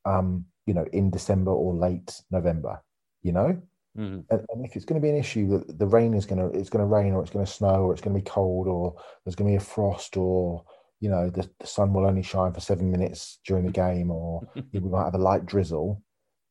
um, 0.04 0.46
you 0.68 0.74
know, 0.74 0.84
in 0.92 1.10
December 1.10 1.50
or 1.50 1.74
late 1.74 2.20
November, 2.30 2.78
you 3.22 3.32
know? 3.32 3.58
Mm-hmm. 3.98 4.20
And, 4.30 4.46
and, 4.50 4.66
if 4.66 4.76
it's 4.76 4.84
going 4.84 5.00
to 5.00 5.04
be 5.04 5.08
an 5.08 5.16
issue 5.16 5.48
that 5.48 5.78
the 5.78 5.86
rain 5.86 6.12
is 6.12 6.26
going 6.26 6.38
to, 6.38 6.56
it's 6.56 6.68
going 6.68 6.84
to 6.84 6.94
rain 6.94 7.14
or 7.14 7.22
it's 7.22 7.30
going 7.30 7.44
to 7.44 7.50
snow 7.50 7.84
or 7.84 7.92
it's 7.92 8.02
going 8.02 8.14
to 8.14 8.22
be 8.22 8.30
cold 8.30 8.68
or 8.68 8.94
there's 9.24 9.34
going 9.34 9.50
to 9.50 9.58
be 9.58 9.64
a 9.64 9.66
frost 9.66 10.18
or, 10.18 10.62
you 11.00 11.08
know, 11.08 11.30
the, 11.30 11.48
the 11.58 11.66
sun 11.66 11.94
will 11.94 12.04
only 12.04 12.22
shine 12.22 12.52
for 12.52 12.60
seven 12.60 12.90
minutes 12.90 13.38
during 13.46 13.64
the 13.64 13.72
game 13.72 14.10
or 14.10 14.42
we 14.72 14.80
might 14.80 15.04
have 15.04 15.14
a 15.14 15.18
light 15.18 15.46
drizzle, 15.46 16.02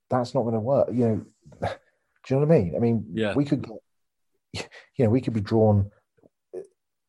that's 0.10 0.34
not 0.34 0.42
going 0.42 0.56
to 0.56 0.60
work. 0.60 0.90
You 0.92 1.08
know, 1.08 1.26
do 1.62 2.34
you 2.34 2.40
know 2.40 2.46
what 2.48 2.56
I 2.56 2.60
mean? 2.60 2.74
I 2.76 2.80
mean, 2.80 3.06
yeah. 3.14 3.36
we 3.36 3.46
could, 3.46 3.62
get, 3.62 4.70
you 4.98 5.06
know, 5.06 5.12
we 5.12 5.22
could 5.22 5.34
be 5.34 5.42
drawn 5.42 5.92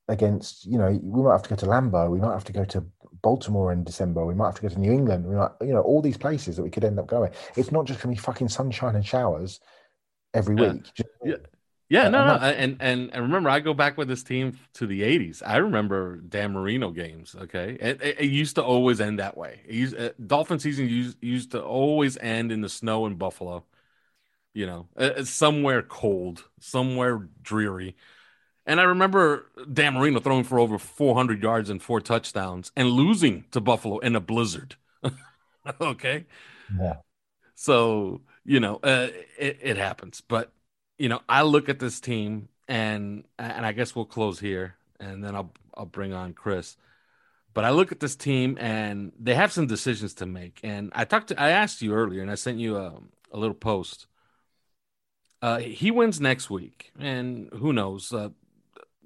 against, 0.09 0.67
you 0.67 0.77
know, 0.77 1.01
we 1.03 1.23
might 1.23 1.33
have 1.33 1.43
to 1.45 1.49
go 1.49 1.57
to 1.57 1.67
Lambeau 1.67 2.11
we 2.11 2.21
might 2.21 2.35
have 2.35 2.45
to 2.45 2.53
go 2.53 2.67
to 2.67 2.85
Baltimore 3.23 3.73
in 3.73 3.85
December. 3.85 4.25
We 4.25 4.35
might 4.35 4.47
have 4.47 4.55
to 4.57 4.63
go 4.63 4.69
to 4.69 4.81
New 4.81 4.93
England. 4.93 5.27
We 5.27 5.37
might, 5.37 5.51
you 5.61 5.73
know, 5.73 5.83
all 5.83 6.03
these 6.03 6.17
places 6.17 6.57
that 6.57 6.63
we 6.63 6.71
could 6.71 6.85
end 6.85 6.99
up 6.99 7.07
going. 7.07 7.33
It's 7.57 7.73
not 7.73 7.87
just 7.87 8.01
going 8.01 8.15
to 8.15 8.21
be 8.21 8.25
fucking 8.25 8.49
sunshine 8.49 8.95
and 8.95 9.05
showers 9.07 9.61
every 10.35 10.57
yeah. 10.57 10.73
week. 10.73 10.87
Yeah. 11.25 11.37
Yeah, 11.91 12.11
no, 12.11 12.27
no, 12.27 12.35
and 12.35 12.77
and 12.81 13.11
and 13.15 13.23
remember, 13.23 13.49
I 13.49 13.61
go 13.61 13.73
back 13.73 13.97
with 13.97 14.09
this 14.09 14.23
team 14.23 14.59
to 14.75 14.87
the 14.87 15.01
'80s. 15.01 15.43
I 15.45 15.57
remember 15.57 16.17
Dan 16.17 16.53
Marino 16.53 16.91
games. 16.91 17.35
Okay, 17.35 17.79
it, 17.81 18.03
it, 18.03 18.21
it 18.21 18.27
used 18.27 18.57
to 18.57 18.63
always 18.63 19.01
end 19.01 19.21
that 19.21 19.39
way. 19.39 19.61
It 19.67 19.75
used, 19.75 19.97
uh, 19.97 20.11
Dolphin 20.27 20.59
season 20.59 20.87
used 20.87 21.17
used 21.23 21.53
to 21.53 21.63
always 21.63 22.19
end 22.19 22.53
in 22.53 22.61
the 22.61 22.69
snow 22.69 23.07
in 23.07 23.15
Buffalo. 23.15 23.65
You 24.53 24.67
know, 24.67 24.89
uh, 24.99 25.25
somewhere 25.25 25.81
cold, 25.81 26.45
somewhere 26.61 27.27
dreary. 27.41 27.97
And 28.69 28.83
I 28.83 28.85
remember 28.85 29.47
Dan 29.73 29.95
Marino 29.95 30.21
throwing 30.21 30.45
for 30.45 30.59
over 30.59 30.79
400 30.79 31.43
yards 31.43 31.71
and 31.71 31.83
four 31.83 32.03
touchdowns 32.03 32.71
and 32.77 32.91
losing 32.91 33.47
to 33.53 33.63
Buffalo 33.63 33.99
in 33.99 34.15
a 34.15 34.21
blizzard. 34.21 34.77
okay. 35.81 36.27
Yeah. 36.79 36.97
So, 37.55 38.21
you 38.45 38.61
know, 38.61 38.79
uh, 38.83 39.09
it, 39.39 39.59
it 39.63 39.77
happens. 39.79 40.21
But, 40.21 40.53
you 40.99 41.09
know, 41.09 41.23
I 41.31 41.43
look 41.43 41.71
at 41.71 41.79
this 41.79 41.99
team 41.99 42.51
and 42.69 43.25
and 43.39 43.65
I 43.65 43.73
guess 43.73 43.97
we'll 43.97 44.05
close 44.05 44.39
here 44.39 44.77
and 45.01 45.25
then 45.25 45.35
I'll 45.35 45.51
I'll 45.73 45.87
bring 45.87 46.13
on 46.13 46.35
Chris. 46.35 46.77
But 47.55 47.65
I 47.65 47.71
look 47.71 47.91
at 47.91 48.01
this 48.01 48.17
team 48.17 48.59
and 48.61 49.13
they 49.19 49.35
have 49.35 49.51
some 49.51 49.67
decisions 49.67 50.13
to 50.15 50.27
make. 50.27 50.61
And 50.63 50.93
I 50.95 51.07
talked 51.07 51.29
to 51.29 51.41
I 51.41 51.51
asked 51.51 51.81
you 51.81 51.95
earlier 51.95 52.21
and 52.21 52.31
I 52.31 52.35
sent 52.35 52.59
you 52.59 52.77
a, 52.77 53.01
a 53.33 53.39
little 53.39 53.55
post. 53.55 54.07
Uh, 55.41 55.59
he 55.59 55.91
wins 55.91 56.21
next 56.21 56.51
week, 56.51 56.91
and 56.99 57.49
who 57.53 57.73
knows? 57.73 58.13
Uh, 58.13 58.31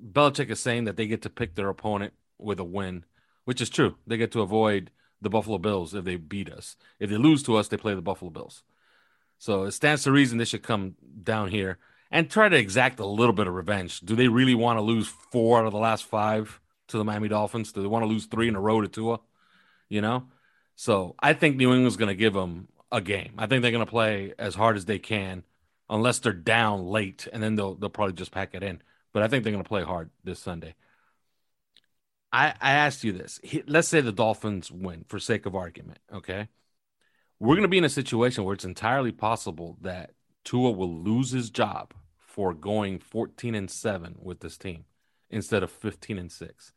Belichick 0.02 0.50
is 0.50 0.60
saying 0.60 0.84
that 0.84 0.96
they 0.96 1.06
get 1.06 1.22
to 1.22 1.30
pick 1.30 1.54
their 1.54 1.68
opponent 1.68 2.12
with 2.38 2.58
a 2.58 2.64
win, 2.64 3.04
which 3.44 3.60
is 3.60 3.70
true. 3.70 3.96
They 4.06 4.16
get 4.16 4.32
to 4.32 4.40
avoid 4.42 4.90
the 5.20 5.30
Buffalo 5.30 5.58
Bills 5.58 5.94
if 5.94 6.04
they 6.04 6.16
beat 6.16 6.50
us. 6.50 6.76
If 6.98 7.10
they 7.10 7.16
lose 7.16 7.42
to 7.44 7.56
us, 7.56 7.68
they 7.68 7.76
play 7.76 7.94
the 7.94 8.02
Buffalo 8.02 8.30
Bills. 8.30 8.64
So 9.38 9.64
it 9.64 9.72
stands 9.72 10.02
to 10.04 10.12
reason 10.12 10.38
they 10.38 10.44
should 10.44 10.62
come 10.62 10.96
down 11.22 11.48
here 11.48 11.78
and 12.10 12.28
try 12.28 12.48
to 12.48 12.56
exact 12.56 13.00
a 13.00 13.06
little 13.06 13.32
bit 13.32 13.46
of 13.46 13.54
revenge. 13.54 14.00
Do 14.00 14.16
they 14.16 14.28
really 14.28 14.54
want 14.54 14.78
to 14.78 14.82
lose 14.82 15.08
four 15.08 15.58
out 15.58 15.66
of 15.66 15.72
the 15.72 15.78
last 15.78 16.04
five 16.04 16.60
to 16.88 16.98
the 16.98 17.04
Miami 17.04 17.28
Dolphins? 17.28 17.72
Do 17.72 17.80
they 17.80 17.88
want 17.88 18.02
to 18.02 18.08
lose 18.08 18.26
three 18.26 18.48
in 18.48 18.56
a 18.56 18.60
row 18.60 18.80
to 18.80 18.88
Tua? 18.88 19.20
You 19.88 20.00
know? 20.00 20.24
So 20.74 21.14
I 21.18 21.32
think 21.32 21.56
New 21.56 21.72
England's 21.72 21.96
going 21.96 22.08
to 22.08 22.14
give 22.14 22.34
them 22.34 22.68
a 22.90 23.00
game. 23.00 23.34
I 23.38 23.46
think 23.46 23.62
they're 23.62 23.70
going 23.70 23.84
to 23.84 23.90
play 23.90 24.34
as 24.38 24.54
hard 24.54 24.76
as 24.76 24.84
they 24.84 24.98
can, 24.98 25.44
unless 25.88 26.18
they're 26.18 26.32
down 26.32 26.86
late, 26.86 27.28
and 27.32 27.42
then 27.42 27.54
they'll 27.54 27.74
they'll 27.74 27.90
probably 27.90 28.14
just 28.14 28.32
pack 28.32 28.54
it 28.54 28.62
in 28.62 28.82
but 29.12 29.22
I 29.22 29.28
think 29.28 29.44
they're 29.44 29.52
going 29.52 29.64
to 29.64 29.68
play 29.68 29.82
hard 29.82 30.10
this 30.24 30.40
Sunday. 30.40 30.74
I, 32.32 32.54
I 32.60 32.72
asked 32.72 33.04
you 33.04 33.12
this. 33.12 33.40
Let's 33.66 33.88
say 33.88 34.00
the 34.00 34.12
Dolphins 34.12 34.70
win 34.70 35.04
for 35.06 35.18
sake 35.18 35.44
of 35.44 35.54
argument. 35.54 35.98
Okay. 36.12 36.48
We're 37.38 37.54
going 37.54 37.62
to 37.62 37.68
be 37.68 37.78
in 37.78 37.84
a 37.84 37.90
situation 37.90 38.44
where 38.44 38.54
it's 38.54 38.64
entirely 38.64 39.12
possible 39.12 39.76
that 39.82 40.12
Tua 40.44 40.70
will 40.70 40.92
lose 40.92 41.30
his 41.30 41.50
job 41.50 41.92
for 42.16 42.54
going 42.54 42.98
14 42.98 43.54
and 43.54 43.70
7 43.70 44.16
with 44.22 44.40
this 44.40 44.56
team 44.56 44.84
instead 45.28 45.62
of 45.62 45.70
15 45.70 46.18
and 46.18 46.32
6. 46.32 46.72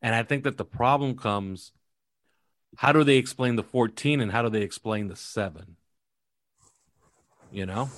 And 0.00 0.14
I 0.14 0.24
think 0.24 0.44
that 0.44 0.56
the 0.56 0.64
problem 0.64 1.16
comes 1.16 1.72
how 2.78 2.92
do 2.92 3.04
they 3.04 3.16
explain 3.16 3.56
the 3.56 3.62
14 3.62 4.20
and 4.20 4.32
how 4.32 4.42
do 4.42 4.48
they 4.48 4.62
explain 4.62 5.08
the 5.08 5.16
7? 5.16 5.76
You 7.50 7.66
know? 7.66 7.90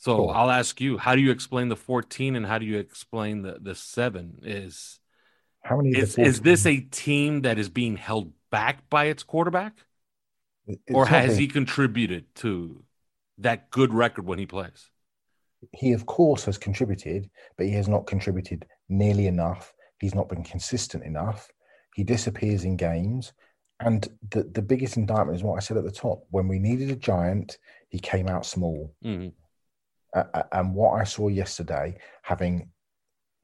So 0.00 0.16
cool. 0.16 0.30
I'll 0.30 0.50
ask 0.50 0.80
you, 0.80 0.96
how 0.96 1.14
do 1.14 1.20
you 1.20 1.30
explain 1.30 1.68
the 1.68 1.76
14 1.76 2.34
and 2.34 2.46
how 2.46 2.58
do 2.58 2.64
you 2.64 2.78
explain 2.78 3.42
the, 3.42 3.58
the 3.60 3.74
seven? 3.74 4.38
Is 4.42 4.98
how 5.62 5.76
many 5.76 5.90
is, 5.90 6.16
is 6.16 6.40
this 6.40 6.64
a 6.64 6.80
team 6.80 7.42
that 7.42 7.58
is 7.58 7.68
being 7.68 7.96
held 7.96 8.32
back 8.50 8.88
by 8.88 9.04
its 9.04 9.22
quarterback? 9.22 9.74
or 10.94 11.04
has 11.04 11.36
he 11.36 11.48
contributed 11.48 12.24
to 12.36 12.82
that 13.38 13.70
good 13.70 13.92
record 13.92 14.24
when 14.24 14.38
he 14.38 14.46
plays? 14.46 14.88
He, 15.72 15.92
of 15.92 16.06
course, 16.06 16.46
has 16.46 16.56
contributed, 16.56 17.28
but 17.58 17.66
he 17.66 17.72
has 17.72 17.88
not 17.88 18.06
contributed 18.06 18.66
nearly 18.88 19.26
enough. 19.26 19.74
He's 20.00 20.14
not 20.14 20.30
been 20.30 20.44
consistent 20.44 21.04
enough. 21.04 21.50
He 21.94 22.04
disappears 22.04 22.64
in 22.64 22.76
games. 22.76 23.34
And 23.80 24.08
the, 24.30 24.44
the 24.44 24.62
biggest 24.62 24.96
indictment 24.96 25.36
is 25.36 25.42
what 25.42 25.56
I 25.56 25.60
said 25.60 25.76
at 25.76 25.84
the 25.84 25.90
top. 25.90 26.24
When 26.30 26.48
we 26.48 26.58
needed 26.58 26.90
a 26.90 26.96
giant, 26.96 27.58
he 27.88 27.98
came 27.98 28.28
out 28.28 28.46
small. 28.46 28.94
Mm-hmm. 29.04 29.28
Uh, 30.14 30.42
and 30.52 30.74
what 30.74 31.00
I 31.00 31.04
saw 31.04 31.28
yesterday, 31.28 31.96
having 32.22 32.70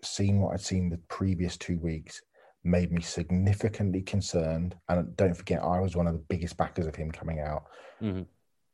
seen 0.02 0.40
what 0.40 0.54
I'd 0.54 0.60
seen 0.60 0.90
the 0.90 1.00
previous 1.08 1.56
two 1.56 1.78
weeks, 1.78 2.20
made 2.64 2.92
me 2.92 3.00
significantly 3.00 4.02
concerned. 4.02 4.74
And 4.88 5.16
don't 5.16 5.36
forget, 5.36 5.62
I 5.62 5.80
was 5.80 5.96
one 5.96 6.06
of 6.06 6.14
the 6.14 6.24
biggest 6.28 6.56
backers 6.56 6.86
of 6.86 6.96
him 6.96 7.10
coming 7.10 7.40
out. 7.40 7.64
Mm-hmm. 8.02 8.22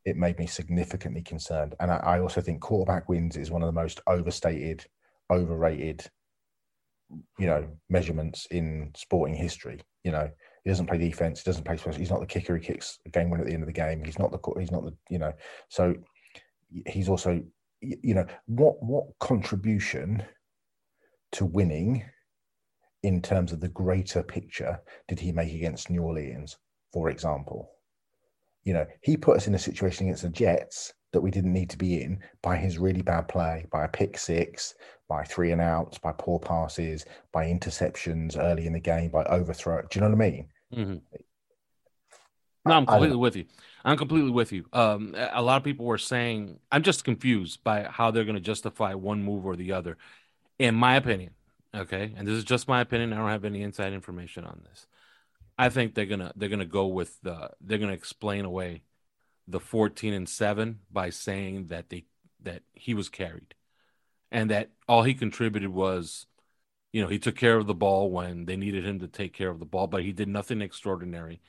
It 0.05 0.16
made 0.16 0.38
me 0.38 0.46
significantly 0.46 1.22
concerned. 1.22 1.74
And 1.78 1.90
I, 1.90 1.96
I, 1.96 2.20
also 2.20 2.40
think 2.40 2.61
quarterback 2.61 3.09
wins 3.09 3.37
is 3.37 3.50
one 3.50 3.62
of 3.62 3.66
the 3.66 3.81
most 3.81 4.00
overstated, 4.09 4.85
overrated, 5.31 6.05
you 7.38 7.46
know, 7.46 7.68
measurements 7.88 8.46
in 8.50 8.90
sporting 8.96 9.37
history. 9.37 9.81
You 10.02 10.11
know, 10.11 10.28
he 10.64 10.70
doesn't 10.70 10.87
play 10.87 10.98
defense. 10.98 11.40
He 11.40 11.48
doesn't 11.48 11.64
play 11.64 11.76
special. 11.76 11.98
He's 11.98 12.11
not 12.11 12.20
the 12.20 12.26
kicker. 12.26 12.57
He 12.57 12.64
kicks 12.64 12.98
a 13.07 13.11
game 13.11 13.31
win 13.31 13.40
at 13.40 13.46
the 13.46 13.52
end 13.52 13.62
of 13.62 13.68
the 13.68 13.72
game. 13.72 14.02
He's 14.05 14.18
not 14.18 14.33
the. 14.33 14.61
He's 14.61 14.72
not 14.72 14.85
the. 14.85 14.94
You 15.11 15.18
know, 15.18 15.33
so 15.68 15.94
he's 16.87 17.09
also. 17.09 17.42
You 17.82 18.14
know 18.14 18.26
what? 18.46 18.82
What 18.82 19.06
contribution 19.18 20.22
to 21.32 21.44
winning 21.44 22.04
in 23.02 23.20
terms 23.20 23.52
of 23.52 23.60
the 23.60 23.68
greater 23.68 24.22
picture 24.22 24.80
did 25.08 25.18
he 25.18 25.32
make 25.32 25.52
against 25.52 25.90
New 25.90 26.02
Orleans, 26.02 26.56
for 26.92 27.10
example? 27.10 27.70
You 28.64 28.74
know, 28.74 28.86
he 29.02 29.16
put 29.16 29.36
us 29.36 29.48
in 29.48 29.54
a 29.54 29.58
situation 29.58 30.06
against 30.06 30.22
the 30.22 30.28
Jets 30.28 30.94
that 31.12 31.20
we 31.20 31.30
didn't 31.30 31.52
need 31.52 31.70
to 31.70 31.78
be 31.78 32.02
in 32.02 32.20
by 32.42 32.56
his 32.56 32.78
really 32.78 33.02
bad 33.02 33.28
play, 33.28 33.66
by 33.70 33.84
a 33.84 33.88
pick 33.88 34.16
six, 34.16 34.74
by 35.08 35.24
three 35.24 35.50
and 35.52 35.60
outs, 35.60 35.98
by 35.98 36.12
poor 36.16 36.38
passes, 36.38 37.04
by 37.32 37.46
interceptions 37.46 38.38
early 38.38 38.66
in 38.66 38.72
the 38.72 38.80
game, 38.80 39.10
by 39.10 39.24
overthrow. 39.24 39.82
Do 39.82 39.88
you 39.94 40.00
know 40.00 40.08
what 40.08 40.24
I 40.24 40.30
mean? 40.30 40.48
Mm-hmm. 40.74 40.96
No, 42.64 42.74
I'm 42.74 42.86
completely 42.86 43.16
with 43.16 43.36
you. 43.36 43.44
I'm 43.84 43.96
completely 43.96 44.30
with 44.30 44.52
you. 44.52 44.66
Um, 44.72 45.14
a 45.16 45.42
lot 45.42 45.56
of 45.56 45.64
people 45.64 45.86
were 45.86 45.98
saying, 45.98 46.58
I'm 46.70 46.82
just 46.82 47.04
confused 47.04 47.64
by 47.64 47.84
how 47.84 48.10
they're 48.10 48.24
going 48.24 48.36
to 48.36 48.40
justify 48.40 48.94
one 48.94 49.22
move 49.22 49.44
or 49.44 49.56
the 49.56 49.72
other. 49.72 49.96
In 50.58 50.74
my 50.74 50.96
opinion, 50.96 51.30
Okay, 51.74 52.12
and 52.16 52.28
this 52.28 52.34
is 52.34 52.44
just 52.44 52.68
my 52.68 52.80
opinion. 52.80 53.12
I 53.12 53.16
don't 53.16 53.28
have 53.28 53.44
any 53.44 53.62
inside 53.62 53.94
information 53.94 54.44
on 54.44 54.60
this. 54.68 54.86
I 55.58 55.68
think 55.70 55.94
they're 55.94 56.06
gonna 56.06 56.32
they're 56.36 56.48
gonna 56.48 56.64
go 56.66 56.86
with 56.86 57.18
the 57.22 57.50
they're 57.60 57.78
gonna 57.78 57.92
explain 57.92 58.44
away 58.44 58.82
the 59.48 59.60
14 59.60 60.12
and 60.12 60.28
7 60.28 60.80
by 60.90 61.10
saying 61.10 61.68
that 61.68 61.88
they 61.88 62.04
that 62.42 62.62
he 62.74 62.94
was 62.94 63.08
carried 63.08 63.54
and 64.30 64.50
that 64.50 64.70
all 64.88 65.02
he 65.02 65.14
contributed 65.14 65.70
was 65.70 66.26
you 66.92 67.02
know 67.02 67.08
he 67.08 67.18
took 67.18 67.36
care 67.36 67.56
of 67.56 67.66
the 67.66 67.74
ball 67.74 68.10
when 68.10 68.44
they 68.46 68.56
needed 68.56 68.84
him 68.84 68.98
to 69.00 69.08
take 69.08 69.32
care 69.32 69.50
of 69.50 69.58
the 69.58 69.64
ball 69.66 69.86
but 69.86 70.02
he 70.02 70.12
did 70.12 70.28
nothing 70.28 70.62
extraordinary 70.62 71.40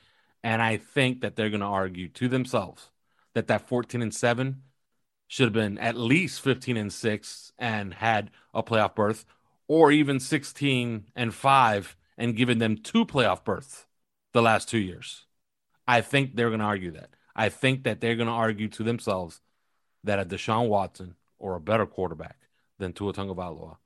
and 0.44 0.62
i 0.62 0.76
think 0.76 1.20
that 1.20 1.34
they're 1.34 1.50
going 1.50 1.60
to 1.60 1.66
argue 1.66 2.08
to 2.08 2.28
themselves 2.28 2.90
that 3.34 3.48
that 3.48 3.66
14 3.66 4.00
and 4.00 4.14
7 4.14 4.62
should 5.26 5.46
have 5.46 5.52
been 5.52 5.78
at 5.78 5.96
least 5.96 6.40
15 6.40 6.76
and 6.76 6.92
6 6.92 7.52
and 7.58 7.94
had 7.94 8.30
a 8.54 8.62
playoff 8.62 8.94
berth 8.94 9.24
or 9.66 9.90
even 9.90 10.20
16 10.20 11.06
and 11.16 11.34
5 11.34 11.96
and 12.16 12.36
given 12.36 12.58
them 12.58 12.76
two 12.76 13.04
playoff 13.04 13.44
berths 13.44 13.86
the 14.32 14.42
last 14.42 14.68
two 14.68 14.78
years. 14.78 15.26
I 15.86 16.00
think 16.00 16.34
they're 16.36 16.50
going 16.50 16.60
to 16.60 16.66
argue 16.66 16.92
that. 16.92 17.10
I 17.34 17.48
think 17.48 17.84
that 17.84 18.00
they're 18.00 18.16
going 18.16 18.28
to 18.28 18.32
argue 18.32 18.68
to 18.68 18.82
themselves 18.82 19.40
that 20.04 20.20
a 20.20 20.24
Deshaun 20.24 20.68
Watson 20.68 21.16
or 21.38 21.56
a 21.56 21.60
better 21.60 21.86
quarterback 21.86 22.36
than 22.78 22.92
Tua 22.92 23.12
Tagovailoa 23.12 23.76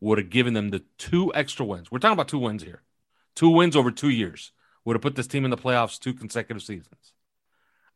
would 0.00 0.18
have 0.18 0.30
given 0.30 0.54
them 0.54 0.70
the 0.70 0.82
two 0.96 1.32
extra 1.34 1.64
wins. 1.64 1.90
We're 1.90 1.98
talking 1.98 2.14
about 2.14 2.28
two 2.28 2.38
wins 2.38 2.62
here. 2.62 2.82
Two 3.34 3.50
wins 3.50 3.76
over 3.76 3.90
two 3.90 4.10
years 4.10 4.52
would 4.84 4.94
have 4.94 5.02
put 5.02 5.16
this 5.16 5.26
team 5.26 5.44
in 5.44 5.50
the 5.50 5.56
playoffs 5.56 5.98
two 5.98 6.14
consecutive 6.14 6.62
seasons. 6.62 7.12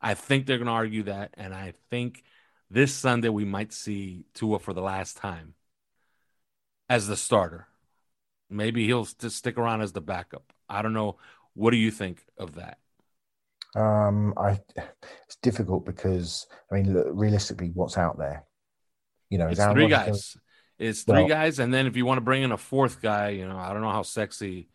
I 0.01 0.15
think 0.15 0.47
they're 0.47 0.59
going 0.59 0.67
to 0.67 0.73
argue 0.73 1.05
that, 1.05 1.35
and 1.35 1.55
I 1.55 1.75
think 1.91 2.25
this 2.71 2.93
Sunday 2.93 3.29
we 3.29 3.45
might 3.45 3.73
see 3.73 4.25
Tua 4.35 4.59
for 4.59 4.73
the 4.73 4.83
last 4.83 5.17
time 5.17 5.55
as 6.89 7.07
the 7.07 7.17
starter. 7.17 7.69
Maybe 8.51 8.87
he'll 8.87 9.05
just 9.05 9.37
stick 9.37 9.57
around 9.57 9.81
as 9.81 9.93
the 9.93 10.01
backup. 10.01 10.53
I 10.69 10.83
don't 10.83 10.93
know. 10.93 11.19
What 11.55 11.71
do 11.71 11.77
you 11.77 11.91
think 11.91 12.25
of 12.37 12.57
that? 12.57 12.79
Um, 13.75 14.35
I 14.37 14.61
it's 15.25 15.37
difficult 15.43 15.87
because 15.87 16.47
I 16.71 16.75
mean, 16.75 16.93
look, 16.93 17.07
realistically, 17.11 17.71
what's 17.73 17.97
out 17.97 18.19
there? 18.19 18.45
You 19.31 19.39
know, 19.39 19.49
it's 19.49 19.65
three 19.65 19.89
guys. 19.89 20.37
It's 20.79 21.03
three 21.03 21.21
well, 21.21 21.29
guys, 21.29 21.59
and 21.59 21.73
then 21.73 21.87
if 21.87 21.97
you 21.97 22.05
want 22.05 22.19
to 22.19 22.23
bring 22.23 22.43
in 22.43 22.53
a 22.53 22.59
fourth 22.59 23.01
guy, 23.01 23.31
you 23.31 23.47
know, 23.47 23.57
I 23.57 23.73
don't 23.73 23.83
know 23.83 23.91
how 23.91 24.03
sexy, 24.03 24.69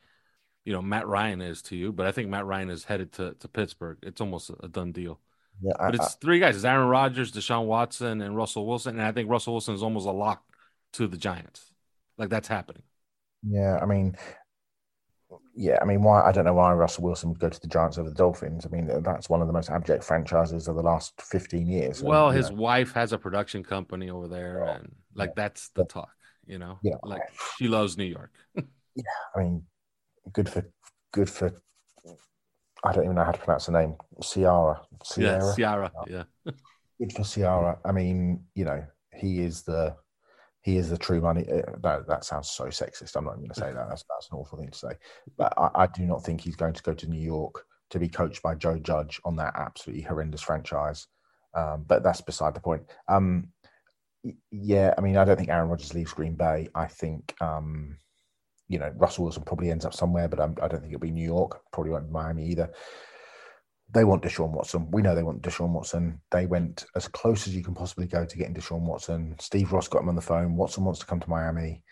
you 0.67 0.73
know, 0.73 0.81
Matt 0.81 1.07
Ryan 1.07 1.39
is 1.39 1.61
to 1.61 1.77
you, 1.77 1.93
but 1.93 2.05
I 2.05 2.11
think 2.11 2.27
Matt 2.27 2.45
Ryan 2.45 2.69
is 2.69 2.83
headed 2.83 3.13
to, 3.13 3.33
to 3.35 3.47
Pittsburgh. 3.47 3.99
It's 4.03 4.19
almost 4.19 4.51
a 4.61 4.67
done 4.67 4.91
deal. 4.91 5.17
Yeah, 5.61 5.71
but 5.79 5.95
it's 5.95 6.15
three 6.15 6.41
guys. 6.41 6.57
It's 6.57 6.65
Aaron 6.65 6.89
Rodgers, 6.89 7.31
Deshaun 7.31 7.67
Watson, 7.67 8.19
and 8.19 8.35
Russell 8.35 8.67
Wilson, 8.67 8.97
and 8.97 9.07
I 9.07 9.13
think 9.13 9.29
Russell 9.29 9.53
Wilson 9.53 9.75
is 9.75 9.81
almost 9.81 10.05
a 10.07 10.11
lock 10.11 10.43
to 10.93 11.07
the 11.07 11.15
Giants. 11.15 11.71
Like 12.17 12.27
that's 12.27 12.49
happening. 12.49 12.83
Yeah, 13.43 13.79
I 13.81 13.85
mean, 13.85 14.17
yeah, 15.55 15.77
I 15.81 15.85
mean, 15.85 16.03
why? 16.03 16.21
I 16.21 16.33
don't 16.33 16.43
know 16.43 16.55
why 16.55 16.73
Russell 16.73 17.05
Wilson 17.05 17.29
would 17.29 17.39
go 17.39 17.47
to 17.47 17.61
the 17.61 17.67
Giants 17.67 17.97
over 17.97 18.09
the 18.09 18.15
Dolphins. 18.15 18.65
I 18.65 18.69
mean, 18.69 18.91
that's 19.03 19.29
one 19.29 19.39
of 19.39 19.47
the 19.47 19.53
most 19.53 19.69
abject 19.69 20.03
franchises 20.03 20.67
of 20.67 20.75
the 20.75 20.83
last 20.83 21.13
fifteen 21.21 21.65
years. 21.65 22.03
Well, 22.03 22.27
and, 22.27 22.37
his 22.37 22.49
know. 22.49 22.57
wife 22.57 22.91
has 22.91 23.13
a 23.13 23.17
production 23.17 23.63
company 23.63 24.09
over 24.09 24.27
there, 24.27 24.65
oh, 24.65 24.73
and 24.73 24.95
like 25.15 25.29
yeah. 25.29 25.43
that's 25.43 25.69
the 25.69 25.85
talk. 25.85 26.11
You 26.45 26.59
know, 26.59 26.77
yeah, 26.83 26.95
like 27.03 27.21
she 27.57 27.69
loves 27.69 27.97
New 27.97 28.03
York. 28.03 28.33
yeah, 28.55 29.03
I 29.33 29.39
mean, 29.39 29.63
good 30.33 30.49
for 30.49 30.69
good 31.13 31.29
for. 31.29 31.51
I 32.83 32.93
don't 32.93 33.05
even 33.05 33.15
know 33.15 33.23
how 33.23 33.31
to 33.31 33.39
pronounce 33.39 33.65
the 33.65 33.71
name. 33.71 33.95
Ciara. 34.21 34.81
Ciara. 35.03 35.45
Yeah, 35.45 35.55
Ciara. 35.55 35.91
Yeah. 36.07 36.23
good 36.99 37.13
for 37.13 37.23
Ciara. 37.23 37.79
I 37.83 37.91
mean, 37.91 38.45
you 38.53 38.65
know, 38.65 38.85
he 39.13 39.39
is 39.39 39.63
the 39.63 39.95
he 40.67 40.77
is 40.77 40.89
the 40.89 40.97
true 40.97 41.21
money. 41.21 41.45
Uh, 41.49 41.61
that, 41.81 42.07
that 42.07 42.25
sounds 42.25 42.49
so 42.49 42.65
sexist. 42.65 43.15
I'm 43.15 43.23
not 43.23 43.31
even 43.35 43.43
going 43.43 43.49
to 43.51 43.59
say 43.59 43.71
that. 43.71 43.87
That's, 43.87 44.03
that's 44.09 44.29
an 44.31 44.37
awful 44.37 44.57
thing 44.57 44.69
to 44.69 44.77
say. 44.77 44.89
But 45.37 45.53
I, 45.57 45.69
I, 45.75 45.87
do 45.87 46.05
not 46.05 46.25
think 46.25 46.41
he's 46.41 46.57
going 46.57 46.73
to 46.73 46.83
go 46.83 46.93
to 46.93 47.07
New 47.07 47.21
York 47.21 47.63
to 47.91 47.99
be 47.99 48.09
coached 48.09 48.41
by 48.41 48.53
Joe 48.55 48.77
Judge 48.77 49.21
on 49.23 49.37
that 49.37 49.53
absolutely 49.55 50.03
horrendous 50.03 50.41
franchise. 50.41 51.07
Um, 51.55 51.85
but 51.87 52.03
that's 52.03 52.19
beside 52.19 52.53
the 52.53 52.59
point. 52.59 52.83
Um, 53.07 53.47
yeah, 54.51 54.93
I 54.97 54.99
mean, 54.99 55.15
I 55.15 55.23
don't 55.23 55.37
think 55.37 55.47
Aaron 55.47 55.69
Rodgers 55.69 55.93
leaves 55.93 56.11
Green 56.11 56.35
Bay. 56.35 56.67
I 56.75 56.87
think, 56.87 57.33
um, 57.39 57.97
you 58.67 58.79
know, 58.79 58.91
Russell 58.97 59.23
Wilson 59.23 59.43
probably 59.43 59.71
ends 59.71 59.85
up 59.85 59.93
somewhere, 59.93 60.27
but 60.27 60.39
I'm, 60.39 60.55
I 60.61 60.67
do 60.67 60.73
not 60.73 60.81
think 60.81 60.93
it'll 60.93 60.99
be 60.99 61.11
New 61.11 61.25
York. 61.25 61.61
Probably 61.71 61.91
won't 61.91 62.07
be 62.07 62.13
Miami 62.13 62.47
either 62.47 62.71
they 63.93 64.03
want 64.03 64.23
Deshaun 64.23 64.51
Watson. 64.51 64.89
We 64.91 65.01
know 65.01 65.15
they 65.15 65.23
want 65.23 65.41
Deshaun 65.41 65.69
Watson. 65.69 66.19
They 66.31 66.45
went 66.45 66.85
as 66.95 67.07
close 67.07 67.47
as 67.47 67.55
you 67.55 67.63
can 67.63 67.73
possibly 67.73 68.05
go 68.05 68.25
to 68.25 68.37
getting 68.37 68.53
Deshaun 68.53 68.81
Watson. 68.81 69.35
Steve 69.39 69.71
Ross 69.71 69.87
got 69.87 70.01
him 70.01 70.09
on 70.09 70.15
the 70.15 70.21
phone. 70.21 70.57
Watson 70.57 70.83
wants 70.83 70.99
to 70.99 71.05
come 71.05 71.19
to 71.21 71.29
Miami. 71.29 71.83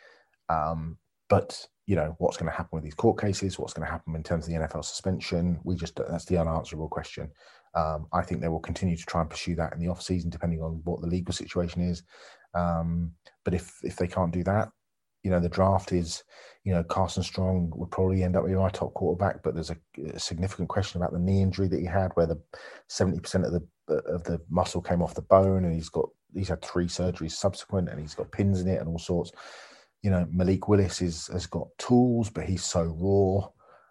Um, 0.50 0.98
but 1.30 1.66
you 1.88 1.96
know 1.96 2.16
what's 2.18 2.38
going 2.38 2.52
to 2.52 2.56
happen 2.56 2.72
with 2.74 2.84
these 2.84 2.94
court 2.94 3.20
cases? 3.20 3.58
What's 3.58 3.74
going 3.74 3.86
to 3.86 3.92
happen 3.92 4.16
in 4.16 4.24
terms 4.24 4.48
of 4.48 4.54
the 4.54 4.60
NFL 4.60 4.84
suspension? 4.84 5.60
We 5.64 5.76
just 5.76 5.96
that's 5.96 6.26
the 6.26 6.38
unanswerable 6.38 6.90
question. 6.90 7.32
Um, 7.76 8.08
I 8.14 8.22
think 8.22 8.42
they 8.42 8.48
will 8.48 8.60
continue 8.60 8.98
to 8.98 9.06
try 9.06 9.22
and 9.22 9.30
pursue 9.30 9.56
that 9.56 9.74
in 9.74 9.80
the 9.80 9.88
off 9.88 10.02
season, 10.02 10.30
depending 10.30 10.62
on 10.62 10.82
what 10.84 11.02
the 11.02 11.08
legal 11.08 11.34
situation 11.34 11.82
is. 11.82 12.04
Um, 12.54 13.12
but 13.44 13.54
if 13.54 13.74
if 13.84 13.96
they 13.96 14.08
can't 14.08 14.34
do 14.34 14.44
that, 14.44 14.70
you 15.26 15.32
know, 15.32 15.40
the 15.40 15.50
draft 15.50 15.92
is, 15.92 16.24
you 16.64 16.72
know, 16.72 16.84
Carson 16.84 17.24
Strong 17.24 17.74
would 17.76 17.90
probably 17.90 18.22
end 18.22 18.36
up 18.36 18.46
being 18.46 18.60
my 18.60 18.70
top 18.70 18.94
quarterback, 18.94 19.42
but 19.42 19.56
there's 19.56 19.72
a, 19.72 19.78
a, 20.14 20.20
significant 20.20 20.70
question 20.70 21.02
about 21.02 21.14
the 21.14 21.20
knee 21.20 21.42
injury 21.42 21.68
that 21.68 21.80
he 21.80 21.86
had, 21.86 22.12
where 22.14 22.28
the 22.28 22.40
seventy 22.88 23.20
percent 23.20 23.44
of 23.44 23.52
the 23.52 23.96
of 23.96 24.24
the 24.24 24.40
muscle 24.52 24.84
came 24.84 25.02
off 25.02 25.16
the 25.16 25.24
bone, 25.24 25.66
and 25.66 25.74
he's 25.74 25.90
got 25.90 26.08
he's 26.36 26.50
had 26.50 26.62
three 26.62 26.86
surgeries 26.86 27.32
subsequent, 27.32 27.90
and 27.90 28.00
he's 28.00 28.14
got 28.14 28.32
pins 28.32 28.62
in 28.62 28.68
it 28.68 28.80
and 28.80 28.88
all 28.88 29.00
sorts. 29.00 29.32
You 30.04 30.12
know, 30.12 30.28
Malik 30.30 30.68
Willis 30.68 31.02
is 31.02 31.26
has 31.28 31.48
got 31.48 31.76
tools, 31.80 32.30
but 32.30 32.46
he's 32.46 32.64
so 32.64 32.84
raw. 32.84 33.50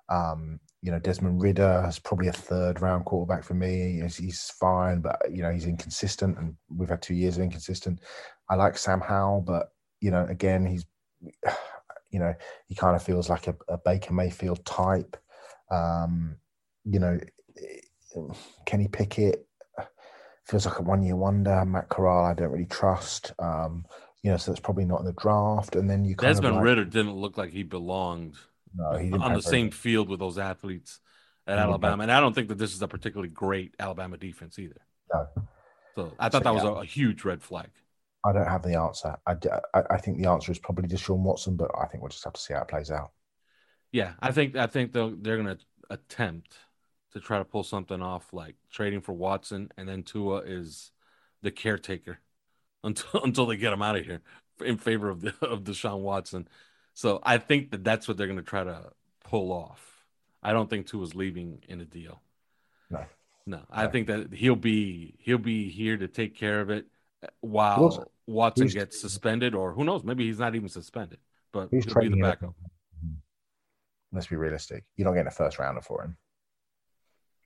Um, 0.08 0.60
you 0.82 0.92
know, 0.92 1.00
Desmond 1.00 1.42
Ridder 1.42 1.84
is 1.88 1.98
probably 1.98 2.28
a 2.28 2.32
third 2.32 2.80
round 2.80 3.06
quarterback 3.06 3.42
for 3.42 3.54
me. 3.54 4.00
He's, 4.02 4.16
he's, 4.18 4.50
fine, 4.60 5.00
but 5.00 5.20
you 5.32 5.42
know, 5.42 5.50
he's 5.50 5.66
inconsistent, 5.66 6.38
and 6.38 6.54
we've 6.68 6.90
had 6.90 7.02
two 7.02 7.14
years 7.14 7.38
of 7.38 7.42
inconsistent. 7.42 7.98
I 8.48 8.54
like 8.54 8.78
Sam 8.78 9.00
Howell, 9.00 9.40
but 9.40 9.70
you 10.00 10.12
know, 10.12 10.26
again, 10.26 10.64
he's 10.64 10.84
you 12.10 12.18
know, 12.18 12.34
he 12.66 12.74
kind 12.74 12.96
of 12.96 13.02
feels 13.02 13.28
like 13.28 13.48
a, 13.48 13.56
a 13.68 13.78
Baker 13.78 14.12
Mayfield 14.12 14.64
type. 14.64 15.16
Um, 15.70 16.36
you 16.84 16.98
know, 16.98 17.18
Kenny 18.66 18.88
Pickett 18.88 19.46
feels 20.44 20.66
like 20.66 20.78
a 20.78 20.82
one 20.82 21.02
year 21.02 21.16
wonder. 21.16 21.64
Matt 21.64 21.88
Corral, 21.88 22.24
I 22.24 22.34
don't 22.34 22.50
really 22.50 22.66
trust. 22.66 23.32
Um, 23.38 23.84
you 24.22 24.30
know, 24.30 24.36
so 24.36 24.52
it's 24.52 24.60
probably 24.60 24.86
not 24.86 25.00
in 25.00 25.06
the 25.06 25.12
draft. 25.12 25.76
And 25.76 25.88
then 25.88 26.04
you 26.04 26.16
kind 26.16 26.34
Desmond 26.34 26.56
like, 26.56 26.64
Ridder 26.64 26.84
didn't 26.84 27.14
look 27.14 27.36
like 27.36 27.50
he 27.50 27.62
belonged 27.62 28.36
no, 28.74 28.96
he 28.96 29.12
on 29.12 29.34
the 29.34 29.42
same 29.42 29.70
field 29.70 30.08
with 30.08 30.18
those 30.18 30.38
athletes 30.38 31.00
at 31.46 31.58
Alabama, 31.58 32.02
and 32.02 32.12
I 32.12 32.20
don't 32.20 32.34
think 32.34 32.48
that 32.48 32.58
this 32.58 32.74
is 32.74 32.82
a 32.82 32.88
particularly 32.88 33.28
great 33.28 33.74
Alabama 33.78 34.16
defense 34.16 34.58
either. 34.58 34.80
No. 35.12 35.28
So 35.94 36.12
I 36.18 36.28
thought 36.28 36.40
So, 36.40 36.44
that 36.44 36.54
was 36.54 36.64
yeah. 36.64 36.70
a, 36.70 36.74
a 36.76 36.84
huge 36.84 37.24
red 37.24 37.42
flag. 37.42 37.68
I 38.24 38.32
don't 38.32 38.46
have 38.48 38.62
the 38.62 38.74
answer. 38.78 39.16
I 39.26 39.36
I 39.90 39.98
think 39.98 40.18
the 40.18 40.30
answer 40.30 40.50
is 40.52 40.58
probably 40.58 40.88
Deshaun 40.88 41.18
Watson, 41.18 41.56
but 41.56 41.70
I 41.78 41.86
think 41.86 42.02
we'll 42.02 42.10
just 42.10 42.24
have 42.24 42.32
to 42.32 42.40
see 42.40 42.54
how 42.54 42.62
it 42.62 42.68
plays 42.68 42.90
out. 42.90 43.12
Yeah, 43.92 44.14
I 44.20 44.32
think 44.32 44.56
I 44.56 44.66
think 44.66 44.92
they'll 44.92 45.14
they're 45.14 45.36
gonna 45.36 45.58
attempt 45.90 46.56
to 47.12 47.20
try 47.20 47.38
to 47.38 47.44
pull 47.44 47.62
something 47.62 48.02
off, 48.02 48.32
like 48.32 48.56
trading 48.70 49.00
for 49.02 49.12
Watson, 49.12 49.70
and 49.76 49.88
then 49.88 50.02
Tua 50.02 50.38
is 50.38 50.90
the 51.42 51.50
caretaker 51.50 52.18
until 52.84 53.22
until 53.22 53.46
they 53.46 53.56
get 53.56 53.72
him 53.72 53.82
out 53.82 53.96
of 53.96 54.04
here 54.04 54.22
in 54.64 54.78
favor 54.78 55.10
of 55.10 55.20
the 55.20 55.34
of 55.42 55.64
Deshaun 55.64 56.00
Watson. 56.00 56.48
So 56.94 57.20
I 57.22 57.38
think 57.38 57.70
that 57.72 57.84
that's 57.84 58.08
what 58.08 58.16
they're 58.16 58.26
gonna 58.28 58.42
try 58.42 58.64
to 58.64 58.90
pull 59.24 59.52
off. 59.52 60.04
I 60.42 60.52
don't 60.52 60.68
think 60.70 60.86
Tua's 60.86 61.14
leaving 61.14 61.62
in 61.68 61.80
a 61.80 61.84
deal. 61.84 62.20
No. 62.90 63.04
No, 63.46 63.60
I 63.70 63.84
No. 63.84 63.90
think 63.90 64.06
that 64.06 64.32
he'll 64.32 64.56
be 64.56 65.16
he'll 65.18 65.38
be 65.38 65.68
here 65.70 65.96
to 65.98 66.08
take 66.08 66.34
care 66.36 66.60
of 66.60 66.70
it 66.70 66.86
while 67.40 67.84
also- 67.84 68.10
Watson 68.26 68.64
who's- 68.64 68.74
gets 68.74 69.00
suspended, 69.00 69.54
or 69.54 69.72
who 69.72 69.84
knows, 69.84 70.04
maybe 70.04 70.26
he's 70.26 70.38
not 70.38 70.54
even 70.54 70.68
suspended, 70.68 71.18
but 71.52 71.68
Who's 71.70 71.84
he'll 71.84 71.94
be 71.96 72.08
the 72.08 72.16
him? 72.16 72.20
backup. 72.22 72.54
Let's 74.12 74.26
be 74.28 74.36
realistic. 74.36 74.84
You're 74.96 75.06
not 75.06 75.14
getting 75.14 75.26
a 75.26 75.30
first 75.32 75.58
rounder 75.58 75.80
for 75.80 76.02
him. 76.02 76.16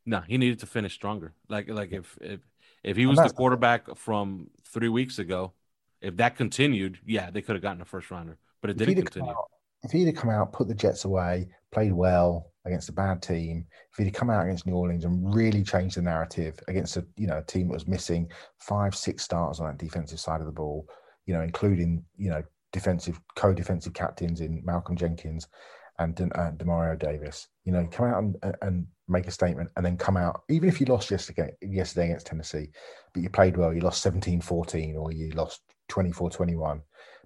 No, 0.04 0.20
he 0.20 0.36
needed 0.38 0.58
to 0.60 0.66
finish 0.66 0.94
stronger. 0.94 1.32
Like 1.48 1.68
like 1.68 1.92
if 1.92 2.16
if 2.20 2.40
if 2.82 2.96
he 2.96 3.06
was 3.06 3.18
the 3.18 3.30
quarterback 3.30 3.96
from 3.96 4.50
three 4.64 4.88
weeks 4.88 5.18
ago, 5.18 5.52
if 6.00 6.16
that 6.16 6.36
continued, 6.36 6.98
yeah, 7.06 7.30
they 7.30 7.42
could 7.42 7.56
have 7.56 7.62
gotten 7.62 7.80
a 7.82 7.84
first 7.86 8.10
rounder, 8.10 8.38
but 8.60 8.70
it 8.70 8.76
didn't 8.76 8.96
continue. 8.96 9.30
out, 9.30 9.50
if 9.82 9.90
he'd 9.92 10.06
have 10.06 10.14
come 10.16 10.30
out, 10.30 10.52
put 10.52 10.68
the 10.68 10.74
Jets 10.74 11.04
away, 11.04 11.48
played 11.72 11.92
well 11.92 12.52
against 12.68 12.88
a 12.88 12.92
bad 12.92 13.20
team, 13.20 13.66
if 13.92 14.04
he'd 14.04 14.14
come 14.14 14.30
out 14.30 14.44
against 14.44 14.66
New 14.66 14.74
Orleans 14.74 15.04
and 15.04 15.34
really 15.34 15.62
changed 15.62 15.96
the 15.96 16.02
narrative 16.02 16.58
against 16.68 16.96
a 16.96 17.06
you 17.16 17.26
know 17.26 17.38
a 17.38 17.44
team 17.44 17.68
that 17.68 17.74
was 17.74 17.88
missing 17.88 18.30
five, 18.58 18.94
six 18.94 19.24
stars 19.24 19.60
on 19.60 19.66
that 19.66 19.78
defensive 19.78 20.20
side 20.20 20.40
of 20.40 20.46
the 20.46 20.52
ball, 20.52 20.88
you 21.26 21.34
know, 21.34 21.42
including 21.42 22.04
you 22.16 22.30
know 22.30 22.42
defensive 22.72 23.20
co-defensive 23.34 23.94
captains 23.94 24.40
in 24.40 24.62
Malcolm 24.64 24.96
Jenkins 24.96 25.48
and 25.98 26.14
De- 26.14 26.38
uh, 26.38 26.52
Demario 26.52 26.98
Davis, 26.98 27.48
you 27.64 27.72
know, 27.72 27.86
come 27.90 28.06
out 28.06 28.22
and, 28.22 28.56
and 28.62 28.86
make 29.08 29.26
a 29.26 29.30
statement 29.30 29.70
and 29.76 29.84
then 29.84 29.96
come 29.96 30.16
out, 30.16 30.42
even 30.48 30.68
if 30.68 30.80
you 30.80 30.86
lost 30.86 31.10
yesterday, 31.10 31.50
yesterday 31.60 32.06
against 32.06 32.26
Tennessee, 32.26 32.68
but 33.12 33.22
you 33.22 33.30
played 33.30 33.56
well, 33.56 33.72
you 33.72 33.80
lost 33.80 34.04
17-14 34.04 34.96
or 34.96 35.12
you 35.12 35.30
lost 35.30 35.62
24-21 35.90 36.80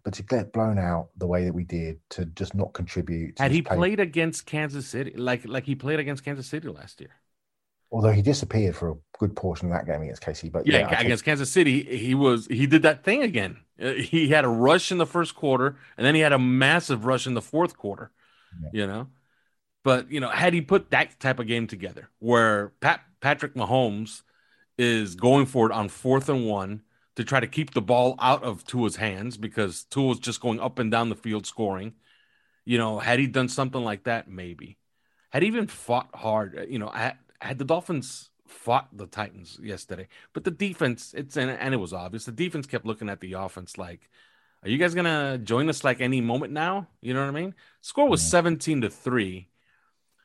but 0.05 0.15
to 0.15 0.23
get 0.23 0.53
blown 0.53 0.79
out 0.79 1.09
the 1.17 1.27
way 1.27 1.45
that 1.45 1.55
we 1.55 1.65
did 1.65 2.01
to 2.11 2.25
just 2.25 2.55
not 2.55 2.73
contribute 2.73 3.39
Had 3.39 3.53
he 3.53 3.63
play- 3.63 3.77
played 3.77 4.01
against 4.01 4.47
Kansas 4.47 4.87
City, 4.87 5.13
like 5.17 5.47
like 5.47 5.65
he 5.65 5.75
played 5.75 6.01
against 6.01 6.25
Kansas 6.25 6.47
City 6.47 6.69
last 6.69 7.01
year, 7.01 7.11
although 7.91 8.11
he 8.11 8.23
disappeared 8.23 8.75
for 8.77 8.91
a 8.91 8.95
good 9.19 9.37
portion 9.37 9.69
of 9.71 9.73
that 9.75 9.87
game 9.87 10.03
against 10.03 10.23
KC 10.23 10.51
but 10.51 10.67
yeah, 10.67 10.79
yeah, 10.91 11.01
against 11.01 11.25
Kansas 11.25 11.51
City, 11.51 11.83
he 11.97 12.15
was 12.15 12.47
he 12.47 12.67
did 12.67 12.83
that 12.83 13.05
thing 13.05 13.23
again. 13.23 13.59
Uh, 13.81 13.93
He 13.93 14.29
had 14.29 14.45
a 14.45 14.49
rush 14.49 14.91
in 14.93 14.99
the 14.99 15.07
first 15.07 15.35
quarter, 15.35 15.77
and 15.97 16.07
then 16.07 16.15
he 16.15 16.21
had 16.21 16.33
a 16.33 16.39
massive 16.39 17.05
rush 17.05 17.27
in 17.27 17.35
the 17.35 17.43
fourth 17.43 17.77
quarter. 17.77 18.11
Yeah. 18.63 18.69
You 18.73 18.87
know, 18.87 19.07
but 19.85 20.11
you 20.11 20.21
know, 20.21 20.29
had 20.29 20.53
he 20.55 20.61
put 20.61 20.91
that 20.91 21.19
type 21.21 21.39
of 21.39 21.47
game 21.47 21.67
together, 21.67 22.11
where 22.19 22.73
Pat 22.81 23.01
Patrick 23.21 23.55
Mahomes 23.55 24.23
is 24.79 25.15
going 25.15 25.47
for 25.47 25.67
it 25.67 25.73
on 25.73 25.89
fourth 25.89 26.29
and 26.29 26.47
one 26.47 26.83
to 27.17 27.25
try 27.25 27.41
to 27.41 27.47
keep 27.47 27.75
the 27.75 27.83
ball 27.83 28.17
out 28.19 28.43
of 28.43 28.65
Tua's 28.65 28.97
hands 28.97 29.37
because 29.37 29.85
Tua's 29.85 30.19
just 30.19 30.41
going 30.41 30.61
up 30.61 30.79
and 30.79 30.91
down 30.91 31.09
the 31.09 31.15
field 31.15 31.47
scoring. 31.47 31.95
You 32.65 32.79
know, 32.79 32.99
had 32.99 33.19
he 33.19 33.27
done 33.27 33.49
something 33.49 33.83
like 33.83 34.05
that, 34.05 34.29
maybe. 34.29 34.79
Had 35.31 35.43
he 35.43 35.49
even 35.49 35.67
fought 35.67 36.09
hard, 36.15 36.59
uh, 36.59 36.63
you 36.63 36.79
know, 36.79 36.89
had, 36.89 37.17
had 37.41 37.59
the 37.59 37.65
Dolphins 37.65 38.31
fought 38.47 38.89
the 38.93 39.07
Titans 39.07 39.59
yesterday, 39.63 40.09
but 40.33 40.45
the 40.45 40.51
defense, 40.51 41.15
it's 41.17 41.37
and, 41.37 41.51
and 41.51 41.75
it 41.75 41.79
was 41.79 41.93
obvious. 41.93 42.25
The 42.25 42.33
defense 42.33 42.67
kept 42.67 42.87
looking 42.87 43.09
at 43.09 43.21
the 43.21 43.35
offense 43.35 43.79
like, 43.79 44.09
are 44.63 44.69
you 44.69 44.79
guys 44.79 44.95
gonna 44.95 45.39
join 45.39 45.69
us 45.69 45.83
like 45.83 46.01
any 46.01 46.21
moment 46.21 46.53
now? 46.53 46.87
You 47.01 47.15
know 47.15 47.21
what 47.21 47.29
I 47.35 47.41
mean? 47.41 47.55
Score 47.81 48.09
was 48.09 48.23
17 48.23 48.83
to 48.83 48.91
3 48.91 49.49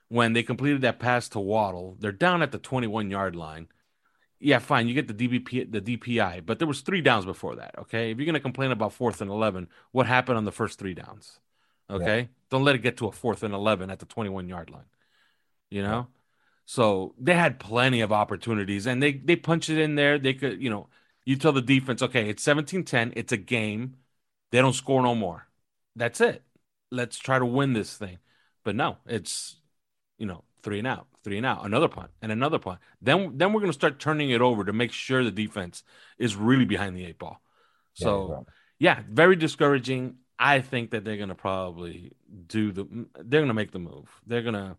when 0.10 0.34
they 0.34 0.44
completed 0.44 0.82
that 0.82 1.00
pass 1.00 1.30
to 1.30 1.40
Waddle. 1.40 1.98
They're 2.00 2.12
down 2.12 2.42
at 2.42 2.52
the 2.52 2.60
21 2.60 3.10
yard 3.10 3.36
line. 3.36 3.68
Yeah, 4.40 4.60
fine. 4.60 4.88
You 4.88 4.94
get 4.94 5.08
the 5.08 5.14
DBP, 5.14 5.72
the 5.72 5.82
DPI, 5.82 6.46
but 6.46 6.60
there 6.60 6.68
was 6.68 6.82
three 6.82 7.02
downs 7.02 7.26
before 7.26 7.56
that. 7.56 7.76
Okay, 7.80 8.12
if 8.12 8.18
you're 8.18 8.26
gonna 8.26 8.40
complain 8.40 8.72
about 8.72 8.94
fourth 8.94 9.22
and 9.22 9.32
11, 9.32 9.68
what 9.92 10.06
happened 10.06 10.38
on 10.38 10.46
the 10.46 10.52
first 10.52 10.78
three 10.78 10.94
downs? 10.94 11.40
Okay, 11.90 12.30
don't 12.50 12.64
let 12.64 12.76
it 12.76 12.84
get 12.84 12.98
to 12.98 13.08
a 13.08 13.12
fourth 13.12 13.44
and 13.44 13.54
11 13.54 13.90
at 13.90 14.00
the 14.00 14.06
21 14.06 14.48
yard 14.48 14.70
line. 14.70 14.86
You 15.70 15.84
know, 15.84 16.08
so 16.66 17.16
they 17.20 17.36
had 17.36 17.60
plenty 17.60 18.02
of 18.02 18.12
opportunities, 18.14 18.88
and 18.88 19.02
they 19.04 19.14
they 19.14 19.36
punch 19.36 19.70
it 19.70 19.80
in 19.80 19.96
there. 19.96 20.20
They 20.20 20.34
could, 20.36 20.62
you 20.62 20.70
know, 20.70 20.90
you 21.26 21.38
tell 21.38 21.54
the 21.54 21.62
defense, 21.62 22.02
okay, 22.04 22.30
it's 22.30 22.44
17-10, 22.44 23.14
it's 23.16 23.34
a 23.34 23.38
game. 23.38 23.98
They 24.52 24.60
don't 24.62 24.74
score 24.74 25.02
no 25.02 25.16
more. 25.16 25.48
That's 25.96 26.22
it. 26.22 26.44
Let's 26.92 27.18
try 27.20 27.40
to 27.40 27.46
win 27.46 27.74
this 27.74 27.98
thing. 27.98 28.20
But 28.64 28.76
no, 28.76 28.98
it's 29.08 29.58
you 30.20 30.26
know, 30.28 30.44
three 30.64 30.80
and 30.80 30.88
out, 30.88 31.08
three 31.28 31.38
and 31.38 31.46
out, 31.46 31.66
another 31.66 31.90
punt, 31.90 32.10
and 32.22 32.32
another 32.32 32.58
punt. 32.58 32.80
Then 33.02 33.38
then 33.38 33.52
we're 33.52 33.60
gonna 33.60 33.74
start 33.74 34.00
turning 34.00 34.30
it 34.30 34.40
over 34.40 34.64
to 34.64 34.72
make 34.72 34.94
sure 34.94 35.26
the 35.26 35.32
defense 35.32 35.84
is 36.18 36.38
really 36.38 36.64
behind 36.64 36.96
the 36.96 37.06
eight 37.06 37.20
ball. 37.20 37.42
So 37.96 38.30
right. 38.30 38.44
yeah, 38.80 39.02
very 39.10 39.36
discouraging. 39.36 40.16
I 40.40 40.62
think 40.62 40.92
that 40.92 41.04
they're 41.04 41.18
gonna 41.18 41.36
probably 41.36 42.14
do 42.48 42.72
the 42.72 43.08
they're 43.20 43.42
gonna 43.42 43.54
make 43.54 43.72
the 43.72 43.80
move. 43.80 44.10
They're 44.26 44.42
gonna 44.42 44.78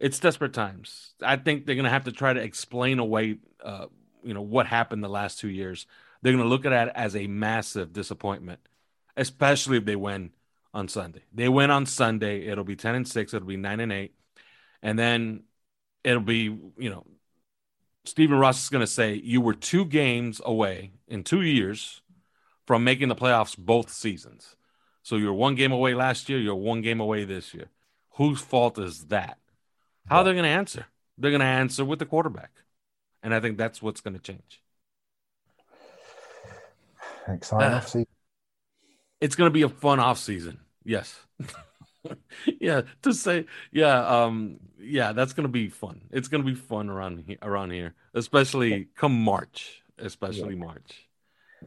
it's 0.00 0.18
desperate 0.18 0.54
times. 0.54 1.14
I 1.22 1.36
think 1.36 1.66
they're 1.66 1.76
gonna 1.76 1.88
have 1.88 2.04
to 2.04 2.12
try 2.12 2.32
to 2.32 2.40
explain 2.40 2.98
away 2.98 3.38
uh, 3.62 3.86
you 4.24 4.34
know, 4.34 4.42
what 4.42 4.66
happened 4.66 5.04
the 5.04 5.08
last 5.08 5.38
two 5.38 5.48
years. 5.48 5.86
They're 6.20 6.32
gonna 6.32 6.48
look 6.48 6.66
at 6.66 6.88
it 6.88 6.92
as 6.96 7.14
a 7.14 7.28
massive 7.28 7.92
disappointment, 7.92 8.58
especially 9.16 9.76
if 9.76 9.84
they 9.84 9.94
win 9.94 10.32
on 10.74 10.88
Sunday. 10.88 11.22
They 11.32 11.48
win 11.48 11.70
on 11.70 11.86
Sunday, 11.86 12.48
it'll 12.48 12.64
be 12.64 12.74
ten 12.74 12.96
and 12.96 13.06
six, 13.06 13.32
it'll 13.32 13.46
be 13.46 13.56
nine 13.56 13.78
and 13.78 13.92
eight, 13.92 14.14
and 14.82 14.98
then 14.98 15.44
it'll 16.06 16.20
be, 16.22 16.44
you 16.78 16.90
know, 16.90 17.04
Stephen 18.04 18.38
Ross 18.38 18.62
is 18.62 18.68
gonna 18.70 18.86
say 18.86 19.14
you 19.14 19.40
were 19.40 19.54
two 19.54 19.84
games 19.84 20.40
away 20.44 20.92
in 21.08 21.24
two 21.24 21.42
years 21.42 22.02
from 22.66 22.84
making 22.84 23.08
the 23.08 23.14
playoffs 23.16 23.56
both 23.58 23.90
seasons. 23.90 24.56
So 25.02 25.16
you're 25.16 25.32
one 25.34 25.54
game 25.54 25.72
away 25.72 25.94
last 25.94 26.28
year, 26.28 26.38
you're 26.38 26.54
one 26.56 26.80
game 26.80 27.00
away 27.00 27.24
this 27.24 27.54
year. 27.54 27.68
Whose 28.14 28.40
fault 28.40 28.78
is 28.78 29.06
that? 29.06 29.38
How 30.08 30.18
Yeah. 30.18 30.22
they're 30.24 30.34
going 30.34 30.44
to 30.44 30.50
answer? 30.50 30.86
They're 31.16 31.30
going 31.30 31.40
to 31.40 31.46
answer 31.46 31.84
with 31.84 32.00
the 32.00 32.06
quarterback. 32.06 32.50
And 33.22 33.32
I 33.32 33.40
think 33.40 33.56
that's 33.56 33.80
what's 33.80 34.00
going 34.00 34.14
to 34.14 34.20
change. 34.20 34.62
exciting 37.28 37.72
uh, 37.72 37.76
off. 37.76 37.94
It's 39.20 39.36
going 39.36 39.48
to 39.48 39.54
be 39.54 39.62
a 39.62 39.68
fun 39.68 40.00
off 40.00 40.18
season. 40.18 40.58
Yes. 40.84 41.18
yeah, 42.60 42.82
to 43.02 43.12
say 43.12 43.46
yeah, 43.72 44.06
um 44.06 44.58
yeah, 44.78 45.12
that's 45.12 45.32
going 45.32 45.44
to 45.44 45.52
be 45.52 45.68
fun. 45.68 46.02
It's 46.10 46.28
going 46.28 46.44
to 46.44 46.46
be 46.46 46.54
fun 46.54 46.88
around 46.88 47.24
here, 47.26 47.38
around 47.42 47.70
here, 47.70 47.94
especially 48.14 48.88
come 48.94 49.12
March, 49.12 49.82
especially 49.98 50.54
March. 50.54 51.08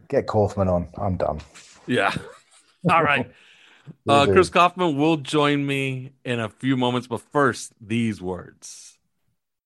Get 0.07 0.27
Kaufman 0.27 0.67
on. 0.67 0.89
I'm 0.97 1.17
done. 1.17 1.41
Yeah. 1.87 2.13
All 2.89 3.03
right. 3.03 3.31
Uh. 4.07 4.27
Chris 4.27 4.49
Kaufman 4.49 4.97
will 4.97 5.17
join 5.17 5.65
me 5.65 6.11
in 6.23 6.39
a 6.39 6.47
few 6.47 6.77
moments, 6.77 7.07
but 7.07 7.21
first, 7.21 7.73
these 7.81 8.21
words. 8.21 8.99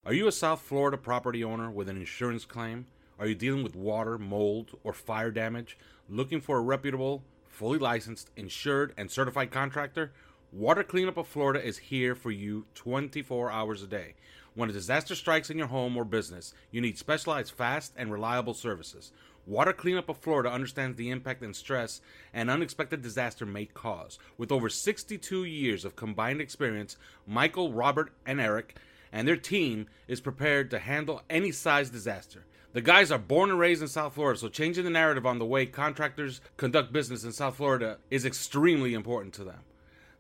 Are 0.06 0.14
you 0.14 0.28
a 0.28 0.32
South 0.32 0.62
Florida 0.62 0.98
property 0.98 1.44
owner 1.44 1.70
with 1.70 1.90
an 1.90 1.98
insurance 1.98 2.46
claim? 2.46 2.86
Are 3.20 3.28
you 3.28 3.36
dealing 3.36 3.64
with 3.64 3.76
water, 3.76 4.18
mold, 4.18 4.78
or 4.86 4.94
fire 4.94 5.30
damage? 5.30 5.78
Looking 6.08 6.40
for 6.40 6.58
a 6.58 6.62
reputable, 6.62 7.22
fully 7.48 7.80
licensed, 7.80 8.30
insured, 8.38 8.94
and 8.98 9.12
certified 9.12 9.52
contractor? 9.52 10.14
Water 10.56 10.84
Cleanup 10.84 11.18
of 11.18 11.28
Florida 11.28 11.66
is 11.66 11.80
here 11.80 12.14
for 12.14 12.30
you 12.30 12.68
24 12.76 13.50
hours 13.50 13.82
a 13.82 13.88
day. 13.88 14.14
When 14.54 14.70
a 14.70 14.74
disaster 14.74 15.16
strikes 15.16 15.50
in 15.50 15.58
your 15.58 15.66
home 15.66 15.98
or 15.98 16.06
business, 16.06 16.54
you 16.70 16.80
need 16.80 17.00
specialized, 17.00 17.52
fast, 17.52 17.92
and 17.98 18.12
reliable 18.12 18.54
services. 18.54 19.12
Water 19.48 19.74
Cleanup 19.74 20.10
of 20.10 20.20
Florida 20.20 20.52
understands 20.52 20.96
the 20.96 21.10
impact 21.10 21.42
and 21.42 21.56
stress 21.56 22.02
an 22.36 22.52
unexpected 22.52 23.02
disaster 23.02 23.48
may 23.48 23.66
cause. 23.66 24.20
With 24.38 24.52
over 24.52 24.70
62 24.70 25.44
years 25.44 25.86
of 25.86 25.96
combined 25.96 26.40
experience, 26.40 26.98
Michael, 27.26 27.74
Robert, 27.74 28.14
and 28.24 28.40
Eric 28.40 28.76
and 29.12 29.28
their 29.28 29.38
team 29.38 29.88
is 30.08 30.22
prepared 30.22 30.70
to 30.70 30.78
handle 30.78 31.24
any 31.32 31.52
size 31.52 31.90
disaster. 31.90 32.46
The 32.74 32.82
guys 32.82 33.12
are 33.12 33.18
born 33.18 33.50
and 33.50 33.58
raised 33.58 33.82
in 33.82 33.88
South 33.88 34.14
Florida, 34.14 34.40
so 34.40 34.50
changing 34.50 34.84
the 34.84 34.92
narrative 34.92 35.26
on 35.26 35.40
the 35.40 35.46
way 35.46 35.66
contractors 35.66 36.42
conduct 36.58 36.94
business 36.94 37.24
in 37.24 37.32
South 37.32 37.56
Florida 37.56 37.98
is 38.12 38.24
extremely 38.24 38.94
important 38.94 39.34
to 39.34 39.44
them. 39.44 39.62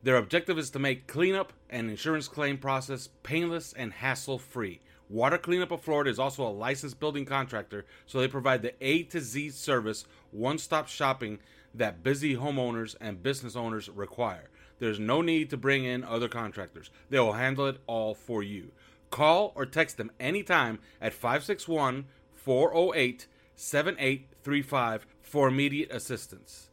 Their 0.03 0.17
objective 0.17 0.59
is 0.59 0.69
to 0.71 0.79
make 0.79 1.07
cleanup 1.07 1.53
and 1.69 1.89
insurance 1.89 2.27
claim 2.27 2.57
process 2.57 3.07
painless 3.23 3.71
and 3.71 3.93
hassle 3.93 4.37
free. 4.37 4.81
Water 5.09 5.37
Cleanup 5.37 5.71
of 5.71 5.81
Florida 5.81 6.09
is 6.09 6.19
also 6.19 6.45
a 6.45 6.51
licensed 6.51 6.99
building 6.99 7.23
contractor, 7.23 7.85
so 8.05 8.19
they 8.19 8.27
provide 8.27 8.63
the 8.63 8.73
A 8.81 9.03
to 9.03 9.21
Z 9.21 9.51
service, 9.51 10.05
one 10.31 10.57
stop 10.57 10.89
shopping 10.89 11.39
that 11.73 12.03
busy 12.03 12.35
homeowners 12.35 12.95
and 12.99 13.23
business 13.23 13.55
owners 13.55 13.87
require. 13.87 14.49
There's 14.79 14.99
no 14.99 15.21
need 15.21 15.49
to 15.51 15.57
bring 15.57 15.85
in 15.85 16.03
other 16.03 16.27
contractors, 16.27 16.89
they 17.09 17.19
will 17.19 17.33
handle 17.33 17.67
it 17.67 17.77
all 17.87 18.13
for 18.13 18.43
you. 18.43 18.71
Call 19.09 19.53
or 19.55 19.65
text 19.65 19.95
them 19.97 20.11
anytime 20.19 20.79
at 20.99 21.13
561 21.13 22.05
408 22.33 23.27
7835 23.55 25.05
for 25.21 25.47
immediate 25.47 25.91
assistance. 25.91 26.71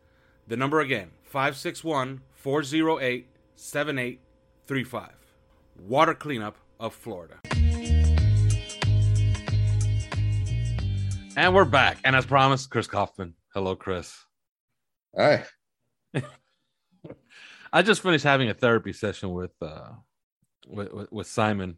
The 0.48 0.56
number 0.56 0.80
again 0.80 1.10
561 1.22 2.22
408 2.40 3.28
7835. 3.54 5.10
Water 5.78 6.14
Cleanup 6.14 6.56
of 6.78 6.94
Florida. 6.94 7.38
And 11.36 11.54
we're 11.54 11.66
back. 11.66 11.98
And 12.02 12.16
as 12.16 12.24
promised, 12.24 12.70
Chris 12.70 12.86
Kaufman. 12.86 13.34
Hello, 13.52 13.76
Chris. 13.76 14.16
Hi. 15.14 15.44
I 17.72 17.82
just 17.82 18.00
finished 18.00 18.24
having 18.24 18.48
a 18.48 18.54
therapy 18.54 18.94
session 18.94 19.32
with 19.32 19.52
uh 19.60 19.90
with, 20.66 20.92
with, 20.94 21.12
with 21.12 21.26
Simon. 21.26 21.76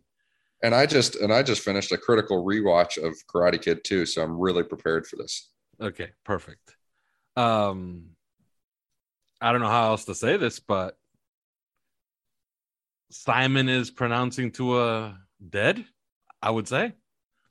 And 0.62 0.76
I 0.76 0.86
just 0.86 1.16
and 1.16 1.32
I 1.32 1.42
just 1.42 1.62
finished 1.62 1.90
a 1.90 1.98
critical 1.98 2.44
rewatch 2.44 3.02
of 3.02 3.16
Karate 3.26 3.60
Kid 3.60 3.82
2, 3.82 4.06
so 4.06 4.22
I'm 4.22 4.38
really 4.38 4.62
prepared 4.62 5.08
for 5.08 5.16
this. 5.16 5.50
Okay, 5.80 6.10
perfect. 6.24 6.76
Um 7.36 8.11
I 9.42 9.52
don't 9.52 9.60
know 9.60 9.68
how 9.68 9.88
else 9.90 10.04
to 10.06 10.14
say 10.14 10.36
this, 10.36 10.60
but 10.60 10.96
Simon 13.10 13.68
is 13.68 13.90
pronouncing 13.90 14.50
Tua 14.52 15.18
dead, 15.50 15.84
I 16.40 16.50
would 16.50 16.68
say. 16.68 16.92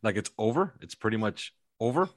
Like 0.04 0.16
it's 0.16 0.32
over. 0.38 0.74
It's 0.82 0.96
pretty 0.96 1.18
much 1.18 1.54
over. 1.80 2.10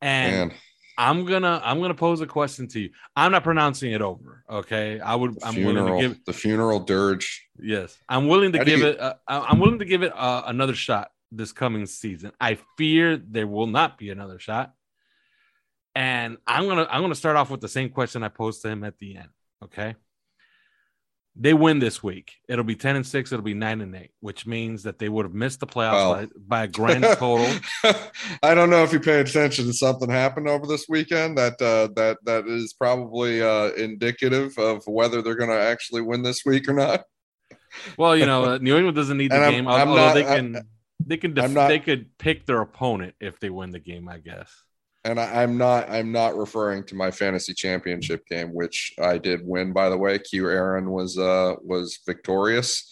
And 0.00 0.48
Man, 0.50 0.58
I'm 0.98 1.24
gonna 1.24 1.60
I'm 1.62 1.80
gonna 1.80 1.94
pose 1.94 2.20
a 2.20 2.26
question 2.26 2.66
to 2.68 2.80
you. 2.80 2.90
I'm 3.14 3.30
not 3.30 3.44
pronouncing 3.44 3.92
it 3.92 4.02
over. 4.02 4.42
Okay. 4.50 4.98
I 4.98 5.14
would 5.14 5.34
the 5.38 5.46
I'm 5.46 5.54
funeral, 5.54 5.84
willing 5.84 6.02
to 6.02 6.08
give 6.08 6.24
the 6.24 6.32
funeral 6.32 6.80
dirge. 6.80 7.46
yes. 7.60 7.96
I'm 8.08 8.26
willing 8.26 8.52
to 8.52 8.58
How 8.58 8.64
give 8.64 8.80
you- 8.80 8.86
it 8.88 9.00
uh, 9.00 9.14
I'm 9.28 9.60
willing 9.60 9.78
to 9.78 9.84
give 9.84 10.02
it 10.02 10.12
uh, 10.16 10.42
another 10.46 10.74
shot 10.74 11.12
this 11.30 11.52
coming 11.52 11.86
season. 11.86 12.32
I 12.40 12.58
fear 12.76 13.16
there 13.16 13.46
will 13.46 13.68
not 13.68 13.96
be 13.98 14.10
another 14.10 14.38
shot. 14.40 14.74
And 15.94 16.38
I'm 16.46 16.66
gonna 16.68 16.86
I'm 16.90 17.02
gonna 17.02 17.14
start 17.14 17.36
off 17.36 17.50
with 17.50 17.60
the 17.60 17.68
same 17.68 17.90
question 17.90 18.22
I 18.22 18.28
posed 18.28 18.62
to 18.62 18.68
him 18.68 18.82
at 18.84 18.98
the 18.98 19.16
end. 19.16 19.28
Okay. 19.64 19.94
They 21.34 21.54
win 21.54 21.78
this 21.78 22.02
week. 22.02 22.32
It'll 22.46 22.62
be 22.64 22.76
10 22.76 22.94
and 22.96 23.06
6, 23.06 23.32
it'll 23.32 23.42
be 23.42 23.54
9 23.54 23.80
and 23.80 23.96
8, 23.96 24.10
which 24.20 24.46
means 24.46 24.82
that 24.82 24.98
they 24.98 25.08
would 25.08 25.24
have 25.24 25.32
missed 25.32 25.60
the 25.60 25.66
playoffs 25.66 25.92
Well. 25.92 26.14
by, 26.14 26.28
by 26.36 26.64
a 26.64 26.68
grand 26.68 27.04
total. 27.04 27.48
I 28.42 28.54
don't 28.54 28.68
know 28.68 28.82
if 28.82 28.92
you 28.92 29.00
paid 29.00 29.26
attention 29.26 29.64
to 29.64 29.72
something 29.72 30.10
happened 30.10 30.46
over 30.46 30.66
this 30.66 30.84
weekend 30.90 31.38
that 31.38 31.54
uh, 31.62 31.88
that 31.96 32.18
that 32.24 32.46
is 32.46 32.74
probably 32.74 33.40
uh, 33.42 33.70
indicative 33.78 34.58
of 34.58 34.82
whether 34.86 35.22
they're 35.22 35.34
going 35.36 35.48
to 35.50 35.58
actually 35.58 36.02
win 36.02 36.22
this 36.22 36.44
week 36.44 36.68
or 36.68 36.74
not. 36.74 37.04
Well, 37.96 38.14
you 38.14 38.26
know, 38.26 38.44
uh, 38.44 38.58
New 38.58 38.76
England 38.76 38.96
doesn't 38.96 39.16
need 39.16 39.30
the 39.30 39.36
I'm- 39.36 39.52
game. 39.52 39.68
I'm 39.68 39.88
although 39.88 40.06
not- 40.08 40.14
they 40.14 40.26
I- 40.26 40.36
can, 40.36 40.68
they 41.04 41.16
can, 41.16 41.32
def- 41.32 41.50
not- 41.50 41.68
they 41.68 41.78
could 41.78 42.18
pick 42.18 42.44
their 42.44 42.60
opponent 42.60 43.14
if 43.20 43.40
they 43.40 43.48
win 43.48 43.70
the 43.70 43.80
game. 43.80 44.06
I 44.06 44.18
guess. 44.18 44.50
And 45.04 45.18
I, 45.18 45.42
I'm 45.42 45.58
not 45.58 45.90
I'm 45.90 46.12
not 46.12 46.36
referring 46.36 46.84
to 46.84 46.94
my 46.94 47.10
fantasy 47.10 47.54
championship 47.54 48.24
game, 48.28 48.54
which 48.54 48.94
I 49.02 49.18
did 49.18 49.40
win 49.44 49.72
by 49.72 49.88
the 49.88 49.96
way. 49.98 50.18
Q 50.18 50.48
Aaron 50.48 50.90
was 50.90 51.18
uh 51.18 51.54
was 51.62 51.98
victorious. 52.06 52.88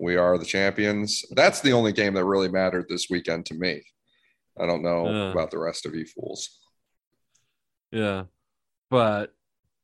we 0.00 0.16
are 0.16 0.38
the 0.38 0.44
champions. 0.44 1.24
That's 1.30 1.60
the 1.60 1.72
only 1.72 1.92
game 1.92 2.14
that 2.14 2.24
really 2.24 2.48
mattered 2.48 2.86
this 2.88 3.06
weekend 3.08 3.46
to 3.46 3.54
me. 3.54 3.82
I 4.60 4.66
don't 4.66 4.82
know 4.82 5.08
Yeah. 5.08 5.30
about 5.30 5.50
the 5.52 5.58
rest 5.58 5.86
of 5.86 5.94
you 5.94 6.04
fools. 6.04 6.58
Yeah, 7.92 8.24
but 8.90 9.32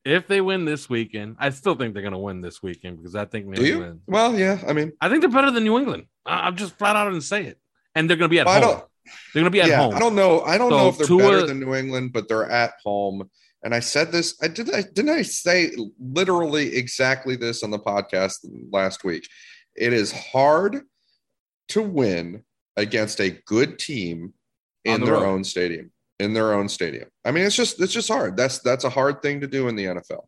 if 0.05 0.27
they 0.27 0.41
win 0.41 0.65
this 0.65 0.89
weekend, 0.89 1.37
I 1.39 1.51
still 1.51 1.75
think 1.75 1.93
they're 1.93 2.03
going 2.03 2.13
to 2.13 2.19
win 2.19 2.41
this 2.41 2.63
weekend 2.63 2.97
because 2.97 3.15
I 3.15 3.25
think 3.27 3.47
New 3.47 3.55
Do 3.57 3.67
you? 3.67 4.01
Well, 4.07 4.35
yeah. 4.37 4.59
I 4.67 4.73
mean, 4.73 4.93
I 5.01 5.09
think 5.09 5.21
they're 5.21 5.31
better 5.31 5.51
than 5.51 5.65
New 5.65 5.79
England. 5.79 6.07
I- 6.25 6.47
I'm 6.47 6.57
just 6.57 6.77
flat 6.79 6.97
out 6.97 7.13
and 7.13 7.23
say 7.23 7.45
it, 7.45 7.59
and 7.95 8.09
they're 8.09 8.17
going 8.17 8.29
to 8.31 8.35
be 8.35 8.41
at 8.41 8.47
home. 8.47 8.83
They're 9.33 9.43
going 9.43 9.45
to 9.45 9.51
be 9.51 9.61
at 9.61 9.69
yeah, 9.69 9.79
home. 9.79 9.95
I 9.95 9.99
don't 9.99 10.15
know. 10.15 10.43
I 10.43 10.59
don't 10.59 10.71
So 10.71 10.77
know 10.77 10.89
if 10.89 10.99
they're 10.99 11.07
Tua- 11.07 11.19
better 11.23 11.47
than 11.47 11.61
New 11.61 11.75
England, 11.75 12.13
but 12.13 12.29
they're 12.29 12.51
at 12.51 12.75
home. 12.85 13.29
And 13.65 13.75
I 13.75 13.81
said 13.81 14.13
this. 14.13 14.37
I 14.43 14.49
did. 14.49 14.73
I 14.73 14.83
didn't. 14.83 15.11
I 15.11 15.23
say 15.23 15.73
literally 16.01 16.77
exactly 16.77 17.37
this 17.37 17.63
on 17.63 17.71
the 17.71 17.79
podcast 17.79 18.47
last 18.73 19.05
week. 19.05 19.29
It 19.77 19.93
is 19.93 20.13
hard 20.13 20.83
to 21.69 21.83
win 21.83 22.45
against 22.77 23.21
a 23.21 23.31
good 23.47 23.79
team 23.79 24.33
in 24.85 25.01
the 25.01 25.07
their 25.07 25.15
road. 25.17 25.25
own 25.27 25.45
stadium. 25.45 25.91
In 26.21 26.33
their 26.33 26.53
own 26.55 26.69
stadium. 26.69 27.09
I 27.25 27.31
mean, 27.33 27.45
it's 27.45 27.57
just 27.57 27.81
it's 27.81 27.93
just 27.93 28.09
hard. 28.09 28.37
That's 28.37 28.59
that's 28.61 28.85
a 28.85 28.91
hard 28.91 29.23
thing 29.23 29.41
to 29.41 29.47
do 29.47 29.69
in 29.69 29.77
the 29.77 29.85
NFL. 29.87 30.27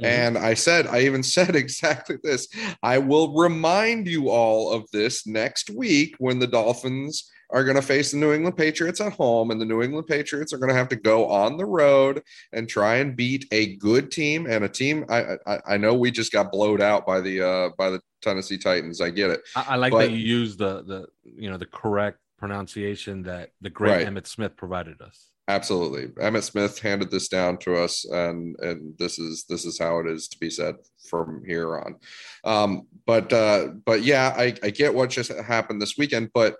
Mhm. 0.00 0.04
And 0.04 0.38
I 0.38 0.52
said, 0.54 0.86
I 0.86 1.00
even 1.00 1.22
said 1.36 1.56
exactly 1.56 2.16
this. 2.22 2.48
I 2.82 2.98
will 2.98 3.34
remind 3.34 4.06
you 4.06 4.28
all 4.28 4.70
of 4.72 4.84
this 4.92 5.26
next 5.26 5.70
week 5.70 6.14
when 6.18 6.38
the 6.38 6.46
Dolphins 6.46 7.30
are 7.50 7.64
going 7.64 7.76
to 7.76 7.82
face 7.82 8.10
the 8.10 8.16
New 8.16 8.32
England 8.32 8.56
Patriots 8.56 9.00
at 9.00 9.12
home, 9.12 9.50
and 9.50 9.60
the 9.60 9.64
New 9.64 9.82
England 9.82 10.06
Patriots 10.06 10.52
are 10.52 10.58
going 10.58 10.68
to 10.70 10.74
have 10.74 10.88
to 10.88 10.96
go 10.96 11.28
on 11.28 11.56
the 11.56 11.64
road 11.64 12.22
and 12.52 12.68
try 12.68 12.96
and 12.96 13.16
beat 13.16 13.46
a 13.52 13.76
good 13.76 14.10
team 14.10 14.46
and 14.46 14.64
a 14.64 14.68
team. 14.68 15.04
I 15.08 15.36
I, 15.46 15.58
I 15.68 15.76
know 15.76 15.94
we 15.94 16.10
just 16.10 16.32
got 16.32 16.52
blowed 16.52 16.80
out 16.80 17.06
by 17.06 17.20
the 17.20 17.42
uh, 17.46 17.70
by 17.78 17.90
the 17.90 18.00
Tennessee 18.22 18.58
Titans. 18.58 19.00
I 19.00 19.10
get 19.10 19.30
it. 19.30 19.40
I, 19.54 19.64
I 19.70 19.76
like 19.76 19.92
but- 19.92 19.98
that 19.98 20.10
you 20.10 20.18
use 20.18 20.56
the 20.56 20.82
the 20.82 21.06
you 21.24 21.50
know 21.50 21.56
the 21.56 21.66
correct 21.66 22.18
pronunciation 22.38 23.22
that 23.22 23.50
the 23.60 23.70
great 23.70 24.04
Right. 24.04 24.06
Emmitt 24.06 24.26
Smith 24.26 24.56
provided 24.56 25.00
us. 25.00 25.30
Absolutely. 25.48 26.08
Emmitt 26.22 26.42
Smith 26.42 26.78
handed 26.80 27.10
this 27.10 27.28
down 27.28 27.56
to 27.58 27.76
us 27.76 28.04
and 28.04 28.56
and 28.60 28.98
this 28.98 29.18
is 29.18 29.44
this 29.48 29.64
is 29.64 29.78
how 29.78 30.00
it 30.00 30.06
is 30.06 30.28
to 30.28 30.38
be 30.38 30.50
said 30.50 30.74
from 31.08 31.42
here 31.46 31.78
on. 31.78 31.96
Um, 32.44 32.88
but 33.06 33.32
uh, 33.32 33.68
but 33.84 34.02
yeah, 34.02 34.34
I, 34.36 34.54
I 34.62 34.70
get 34.70 34.92
what 34.92 35.08
just 35.08 35.32
happened 35.32 35.80
this 35.80 35.96
weekend, 35.96 36.30
but 36.34 36.56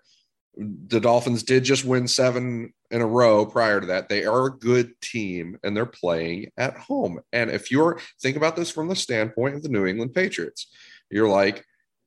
the 0.57 1.01
Dolphins 1.01 1.43
did 1.43 1.65
just 1.65 1.85
win 1.85 2.09
seven 2.09 2.73
in 2.91 3.03
a 3.03 3.07
row 3.07 3.45
prior 3.45 3.81
to 3.81 3.87
that. 3.89 4.09
They 4.09 4.25
are 4.25 4.47
a 4.47 4.59
good 4.59 4.99
team 5.01 5.59
and 5.63 5.77
they're 5.77 5.87
playing 5.87 6.51
at 6.57 6.77
home. 6.77 7.21
And 7.33 7.51
if 7.51 7.71
you're 7.71 8.01
think 8.21 8.37
about 8.37 8.57
this 8.57 8.71
from 8.71 8.89
the 8.89 8.97
standpoint 8.97 9.57
of 9.57 9.63
the 9.63 9.69
New 9.69 9.87
England 9.87 10.15
Patriots, 10.15 10.69
you're 11.11 11.29
like, 11.29 11.65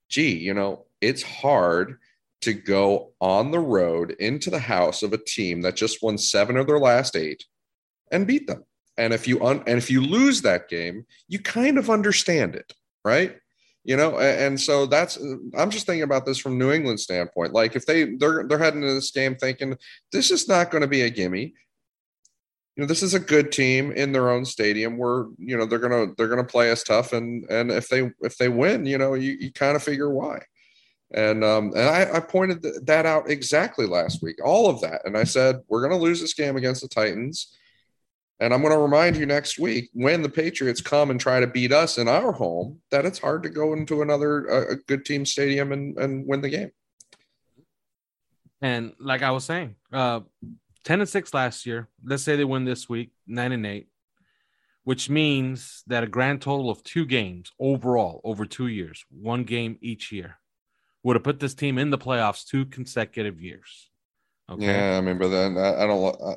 gee, 0.09 0.37
you 0.37 0.53
know, 0.53 0.85
it's 1.01 1.21
hard 1.21 1.99
to 2.41 2.53
go 2.53 3.11
on 3.19 3.51
the 3.51 3.59
road 3.59 4.11
into 4.11 4.49
the 4.49 4.59
house 4.59 5.03
of 5.03 5.13
a 5.13 5.17
team 5.17 5.61
that 5.61 5.75
just 5.75 6.01
won 6.01 6.17
seven 6.17 6.57
of 6.57 6.67
their 6.67 6.79
last 6.79 7.15
eight 7.15 7.45
and 8.11 8.27
beat 8.27 8.47
them. 8.47 8.63
And 8.97 9.13
if 9.13 9.27
you 9.27 9.45
un- 9.45 9.63
and 9.67 9.77
if 9.77 9.91
you 9.91 10.01
lose 10.01 10.41
that 10.41 10.69
game, 10.69 11.05
you 11.27 11.39
kind 11.39 11.77
of 11.77 11.89
understand 11.89 12.55
it, 12.55 12.73
right? 13.05 13.37
You 13.89 13.97
know, 13.97 14.19
and 14.19 14.61
so 14.61 14.85
that's 14.85 15.17
I'm 15.57 15.71
just 15.71 15.87
thinking 15.87 16.03
about 16.03 16.23
this 16.23 16.37
from 16.37 16.59
New 16.59 16.71
England 16.71 16.99
standpoint. 16.99 17.53
Like 17.53 17.75
if 17.75 17.87
they 17.87 18.15
they're 18.17 18.47
they're 18.47 18.59
heading 18.59 18.83
into 18.83 18.93
this 18.93 19.09
game 19.09 19.35
thinking 19.35 19.75
this 20.11 20.29
is 20.29 20.47
not 20.47 20.69
going 20.69 20.83
to 20.83 20.87
be 20.87 21.01
a 21.01 21.09
gimme. 21.09 21.55
You 22.75 22.83
know, 22.83 22.85
this 22.85 23.01
is 23.01 23.15
a 23.15 23.19
good 23.19 23.51
team 23.51 23.91
in 23.91 24.11
their 24.11 24.29
own 24.29 24.45
stadium 24.45 24.99
where 24.99 25.25
you 25.39 25.57
know 25.57 25.65
they're 25.65 25.79
gonna 25.79 26.13
they're 26.15 26.27
gonna 26.27 26.43
play 26.43 26.69
us 26.69 26.83
tough 26.83 27.13
and 27.13 27.49
and 27.49 27.71
if 27.71 27.87
they 27.89 28.11
if 28.21 28.37
they 28.37 28.47
win, 28.47 28.85
you 28.85 28.99
know, 28.99 29.15
you, 29.15 29.31
you 29.39 29.51
kind 29.51 29.75
of 29.75 29.81
figure 29.81 30.13
why. 30.13 30.43
And 31.15 31.43
um, 31.43 31.71
and 31.75 31.89
I, 31.89 32.17
I 32.17 32.19
pointed 32.19 32.63
that 32.85 33.07
out 33.07 33.27
exactly 33.27 33.87
last 33.87 34.21
week, 34.21 34.35
all 34.45 34.69
of 34.69 34.81
that. 34.81 35.01
And 35.05 35.17
I 35.17 35.23
said, 35.23 35.61
we're 35.67 35.89
to 35.89 35.95
lose 35.95 36.21
this 36.21 36.35
game 36.35 36.57
against 36.57 36.83
the 36.83 36.89
Titans. 36.89 37.57
And 38.39 38.53
I'm 38.53 38.61
going 38.61 38.73
to 38.73 38.79
remind 38.79 39.17
you 39.17 39.25
next 39.25 39.59
week 39.59 39.89
when 39.93 40.21
the 40.21 40.29
Patriots 40.29 40.79
come 40.79 41.11
and 41.11 41.19
try 41.19 41.41
to 41.41 41.47
beat 41.47 41.73
us 41.73 41.97
in 41.97 42.07
our 42.07 42.31
home 42.31 42.79
that 42.89 43.05
it's 43.05 43.19
hard 43.19 43.43
to 43.43 43.49
go 43.49 43.73
into 43.73 44.01
another 44.01 44.45
a, 44.45 44.75
good 44.77 45.05
team 45.05 45.25
stadium 45.25 45.73
and, 45.73 45.97
and 45.97 46.25
win 46.25 46.41
the 46.41 46.49
game. 46.49 46.71
And 48.61 48.93
like 48.99 49.23
I 49.23 49.31
was 49.31 49.43
saying, 49.43 49.75
uh, 49.91 50.21
10 50.85 51.01
and 51.01 51.09
6 51.09 51.33
last 51.33 51.65
year. 51.65 51.87
Let's 52.03 52.23
say 52.23 52.35
they 52.35 52.45
win 52.45 52.65
this 52.65 52.87
week, 52.87 53.11
9 53.27 53.51
and 53.51 53.65
8, 53.65 53.87
which 54.83 55.09
means 55.09 55.83
that 55.87 56.03
a 56.03 56.07
grand 56.07 56.41
total 56.41 56.69
of 56.69 56.83
two 56.83 57.05
games 57.05 57.51
overall 57.59 58.21
over 58.23 58.45
two 58.45 58.67
years, 58.67 59.05
one 59.09 59.43
game 59.43 59.77
each 59.81 60.11
year, 60.11 60.37
would 61.03 61.15
have 61.15 61.23
put 61.23 61.39
this 61.39 61.53
team 61.53 61.77
in 61.77 61.89
the 61.89 61.97
playoffs 61.97 62.45
two 62.45 62.65
consecutive 62.65 63.41
years. 63.41 63.89
Okay. 64.49 64.65
Yeah, 64.65 64.97
I 64.97 65.01
mean, 65.01 65.17
but 65.17 65.29
then 65.29 65.57
I, 65.57 65.83
I 65.83 65.87
don't, 65.87 66.21
I, 66.21 66.35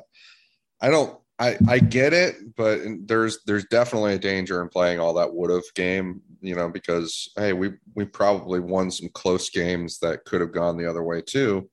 I 0.81 0.89
don't, 0.89 1.17
I, 1.39 1.57
I 1.67 1.79
get 1.79 2.13
it, 2.13 2.35
but 2.55 2.79
there's 3.05 3.39
there's 3.45 3.65
definitely 3.65 4.13
a 4.13 4.19
danger 4.19 4.61
in 4.61 4.69
playing 4.69 4.99
all 4.99 5.15
that 5.15 5.33
would 5.33 5.49
have 5.49 5.63
game, 5.75 6.21
you 6.41 6.55
know, 6.55 6.69
because 6.69 7.31
hey, 7.35 7.53
we 7.53 7.71
we 7.95 8.05
probably 8.05 8.59
won 8.59 8.91
some 8.91 9.09
close 9.09 9.49
games 9.49 9.99
that 9.99 10.25
could 10.25 10.41
have 10.41 10.51
gone 10.51 10.77
the 10.77 10.89
other 10.89 11.03
way 11.03 11.21
too. 11.21 11.69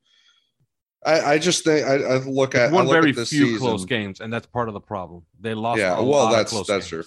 I, 1.04 1.20
I 1.34 1.38
just 1.38 1.64
think 1.64 1.86
I, 1.86 1.94
I 1.96 2.16
look 2.18 2.54
at 2.54 2.72
One 2.72 2.88
very 2.88 3.10
at 3.10 3.16
few 3.16 3.24
season, 3.24 3.58
close 3.58 3.84
games, 3.84 4.20
and 4.20 4.32
that's 4.32 4.46
part 4.46 4.68
of 4.68 4.74
the 4.74 4.80
problem. 4.80 5.24
They 5.40 5.54
lost. 5.54 5.78
Yeah, 5.78 5.96
a 5.96 6.02
well, 6.02 6.24
lot 6.24 6.32
of 6.32 6.36
that's 6.36 6.52
that's 6.52 6.68
games. 6.68 6.88
true. 6.88 7.04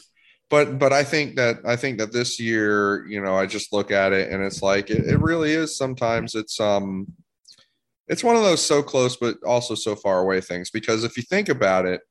But 0.50 0.78
but 0.78 0.94
I 0.94 1.04
think 1.04 1.36
that 1.38 1.58
I 1.66 1.76
think 1.76 1.98
that 1.98 2.14
this 2.14 2.40
year, 2.40 3.08
you 3.08 3.22
know, 3.22 3.36
I 3.36 3.48
just 3.48 3.74
look 3.74 3.92
at 3.92 4.14
it 4.14 4.32
and 4.32 4.44
it's 4.44 4.62
like 4.62 4.92
it, 4.92 5.06
it 5.06 5.20
really 5.20 5.52
is. 5.54 5.76
Sometimes 5.76 6.36
it's 6.36 6.60
um, 6.60 7.08
it's 8.08 8.24
one 8.24 8.36
of 8.36 8.44
those 8.44 8.64
so 8.64 8.84
close 8.84 9.16
but 9.16 9.42
also 9.44 9.74
so 9.74 9.96
far 9.96 10.20
away 10.20 10.42
things. 10.42 10.70
Because 10.70 11.04
if 11.04 11.18
you 11.18 11.24
think 11.24 11.50
about 11.50 11.86
it, 11.86 12.02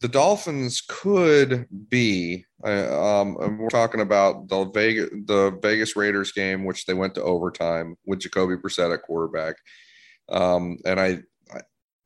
the 0.00 0.08
Dolphins 0.08 0.82
could 0.86 1.66
be. 1.88 2.44
Uh, 2.64 3.20
um, 3.20 3.58
we're 3.58 3.68
talking 3.68 4.00
about 4.00 4.48
the 4.48 4.64
Vegas, 4.66 5.10
the 5.10 5.58
Vegas 5.62 5.96
Raiders 5.96 6.32
game, 6.32 6.64
which 6.64 6.86
they 6.86 6.94
went 6.94 7.14
to 7.14 7.22
overtime 7.22 7.96
with 8.06 8.20
Jacoby 8.20 8.56
Brissett 8.56 8.92
at 8.92 9.02
quarterback. 9.02 9.56
Um, 10.28 10.78
and 10.84 11.00
I, 11.00 11.22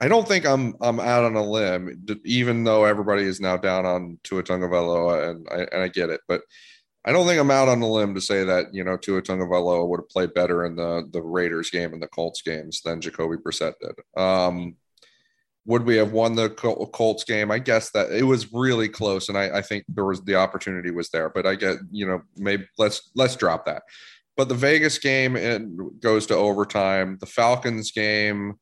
I 0.01 0.09
don't 0.09 0.27
think 0.27 0.47
I'm 0.47 0.75
I'm 0.81 1.01
out 1.01 1.25
on 1.25 1.37
a 1.37 1.43
limb, 1.43 2.07
even 2.25 2.65
though 2.65 2.85
everybody 2.85 3.25
is 3.25 3.41
now 3.41 3.57
down 3.57 3.85
on 3.85 4.19
Tua 4.25 4.43
Tagovailoa, 4.43 5.31
and 5.31 5.47
I 5.51 5.67
and 5.73 5.83
I 5.83 5.89
get 5.89 6.11
it, 6.11 6.21
but 6.27 6.43
I 7.05 7.13
don't 7.13 7.27
think 7.27 7.41
I'm 7.41 7.51
out 7.51 7.69
on 7.69 7.83
a 7.83 7.91
limb 7.91 8.15
to 8.15 8.21
say 8.21 8.45
that 8.45 8.73
you 8.73 8.85
know 8.85 8.97
Tua 8.97 9.23
Tagovailoa 9.23 9.89
would 9.89 10.01
have 10.01 10.09
played 10.09 10.35
better 10.35 10.65
in 10.65 10.77
the 10.77 11.07
the 11.13 11.23
Raiders 11.23 11.71
game 11.71 11.93
and 11.93 12.03
the 12.03 12.09
Colts 12.09 12.41
games 12.43 12.81
than 12.83 13.01
Jacoby 13.01 13.37
Brissett 13.37 13.75
did. 13.81 14.23
Um, 14.23 14.77
would 15.67 15.85
we 15.85 15.97
have 15.97 16.13
won 16.13 16.35
the 16.35 16.51
Colts 16.51 17.25
game? 17.25 17.51
I 17.51 17.59
guess 17.59 17.91
that 17.91 18.11
it 18.11 18.23
was 18.23 18.53
really 18.53 18.89
close, 18.89 19.29
and 19.29 19.37
I, 19.37 19.59
I 19.59 19.63
think 19.63 19.85
there 19.89 20.05
was 20.05 20.23
the 20.23 20.37
opportunity 20.37 20.91
was 20.91 21.11
there. 21.11 21.29
But 21.29 21.47
I 21.47 21.55
get 21.55 21.77
you 21.91 22.07
know 22.07 22.23
maybe 22.37 22.67
let's 22.79 23.11
let's 23.15 23.37
drop 23.37 23.67
that. 23.67 23.83
But 24.37 24.49
the 24.49 24.55
Vegas 24.55 24.99
game 24.99 25.37
it 25.37 26.01
goes 26.01 26.27
to 26.27 26.35
overtime. 26.35 27.19
The 27.21 27.27
Falcons 27.27 27.93
game 27.93 28.55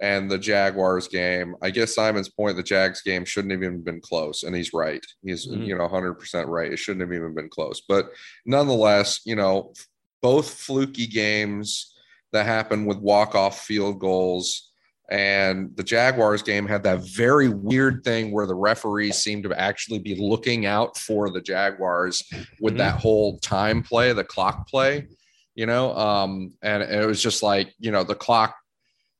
and 0.00 0.30
the 0.30 0.38
Jaguars 0.38 1.08
game. 1.08 1.56
I 1.62 1.70
guess 1.70 1.94
Simon's 1.94 2.28
point, 2.28 2.56
the 2.56 2.62
Jags 2.62 3.02
game 3.02 3.24
shouldn't 3.24 3.52
have 3.52 3.62
even 3.62 3.82
been 3.82 4.00
close, 4.00 4.42
and 4.42 4.54
he's 4.54 4.72
right. 4.72 5.04
He's 5.22 5.46
mm-hmm. 5.46 5.62
you 5.62 5.76
know 5.76 5.84
100 5.84 6.14
percent 6.14 6.48
right. 6.48 6.72
It 6.72 6.78
shouldn't 6.78 7.02
have 7.02 7.12
even 7.12 7.34
been 7.34 7.48
close, 7.48 7.82
but 7.86 8.10
nonetheless, 8.44 9.20
you 9.24 9.36
know, 9.36 9.74
both 10.22 10.50
fluky 10.50 11.06
games 11.06 11.94
that 12.32 12.46
happened 12.46 12.86
with 12.86 12.98
walk 12.98 13.34
off 13.34 13.64
field 13.64 13.98
goals. 13.98 14.65
And 15.08 15.76
the 15.76 15.84
Jaguars 15.84 16.42
game 16.42 16.66
had 16.66 16.82
that 16.82 17.00
very 17.00 17.48
weird 17.48 18.02
thing 18.02 18.32
where 18.32 18.46
the 18.46 18.54
referees 18.54 19.16
seemed 19.16 19.44
to 19.44 19.58
actually 19.58 20.00
be 20.00 20.16
looking 20.16 20.66
out 20.66 20.96
for 20.96 21.30
the 21.30 21.40
Jaguars 21.40 22.24
with 22.60 22.72
mm-hmm. 22.72 22.78
that 22.78 23.00
whole 23.00 23.38
time 23.38 23.82
play, 23.82 24.12
the 24.12 24.24
clock 24.24 24.66
play, 24.68 25.06
you 25.54 25.66
know. 25.66 25.96
Um, 25.96 26.54
and 26.60 26.82
it 26.82 27.06
was 27.06 27.22
just 27.22 27.42
like, 27.42 27.72
you 27.78 27.92
know, 27.92 28.02
the 28.02 28.16
clock 28.16 28.56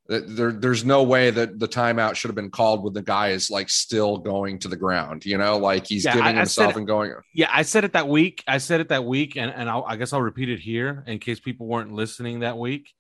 there, 0.09 0.53
there's 0.53 0.85
no 0.85 1.03
way 1.03 1.31
that 1.31 1.59
the 1.59 1.69
timeout 1.69 2.15
should 2.15 2.29
have 2.29 2.37
been 2.37 2.51
called 2.51 2.85
when 2.85 2.93
the 2.93 3.03
guy 3.03 3.31
is 3.31 3.51
like 3.51 3.69
still 3.69 4.19
going 4.19 4.59
to 4.61 4.69
the 4.69 4.77
ground, 4.77 5.27
you 5.27 5.37
know, 5.37 5.59
like 5.59 5.87
he's 5.87 6.05
yeah, 6.05 6.15
giving 6.15 6.27
I, 6.27 6.39
himself 6.39 6.77
I 6.77 6.79
and 6.79 6.87
going. 6.87 7.13
Yeah, 7.35 7.49
I 7.53 7.63
said 7.63 7.85
it 7.85 7.93
that 7.95 8.09
week. 8.09 8.45
I 8.47 8.59
said 8.59 8.81
it 8.81 8.89
that 8.91 9.05
week, 9.05 9.37
and, 9.37 9.51
and 9.51 9.69
I'll, 9.69 9.85
i 9.87 9.97
guess 9.97 10.13
I'll 10.13 10.23
repeat 10.23 10.49
it 10.49 10.61
here 10.61 11.03
in 11.07 11.19
case 11.19 11.41
people 11.41 11.67
weren't 11.67 11.93
listening 11.93 12.41
that 12.41 12.57
week. 12.57 12.93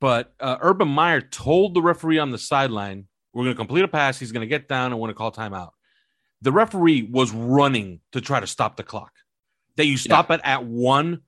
But 0.00 0.32
uh, 0.40 0.56
Urban 0.60 0.88
Meyer 0.88 1.20
told 1.20 1.74
the 1.74 1.82
referee 1.82 2.18
on 2.18 2.30
the 2.30 2.38
sideline, 2.38 3.06
"We're 3.32 3.44
going 3.44 3.54
to 3.54 3.58
complete 3.58 3.84
a 3.84 3.88
pass. 3.88 4.18
He's 4.18 4.32
going 4.32 4.42
to 4.42 4.48
get 4.48 4.68
down 4.68 4.92
and 4.92 5.00
want 5.00 5.10
to 5.10 5.14
call 5.14 5.32
timeout." 5.32 5.70
The 6.42 6.52
referee 6.52 7.02
was 7.02 7.32
running 7.32 8.00
to 8.12 8.20
try 8.20 8.40
to 8.40 8.46
stop 8.46 8.76
the 8.76 8.82
clock. 8.82 9.12
That 9.76 9.86
you 9.86 9.96
stop 9.96 10.30
yeah. 10.30 10.36
it 10.36 10.40
at 10.44 10.64
one. 10.64 11.20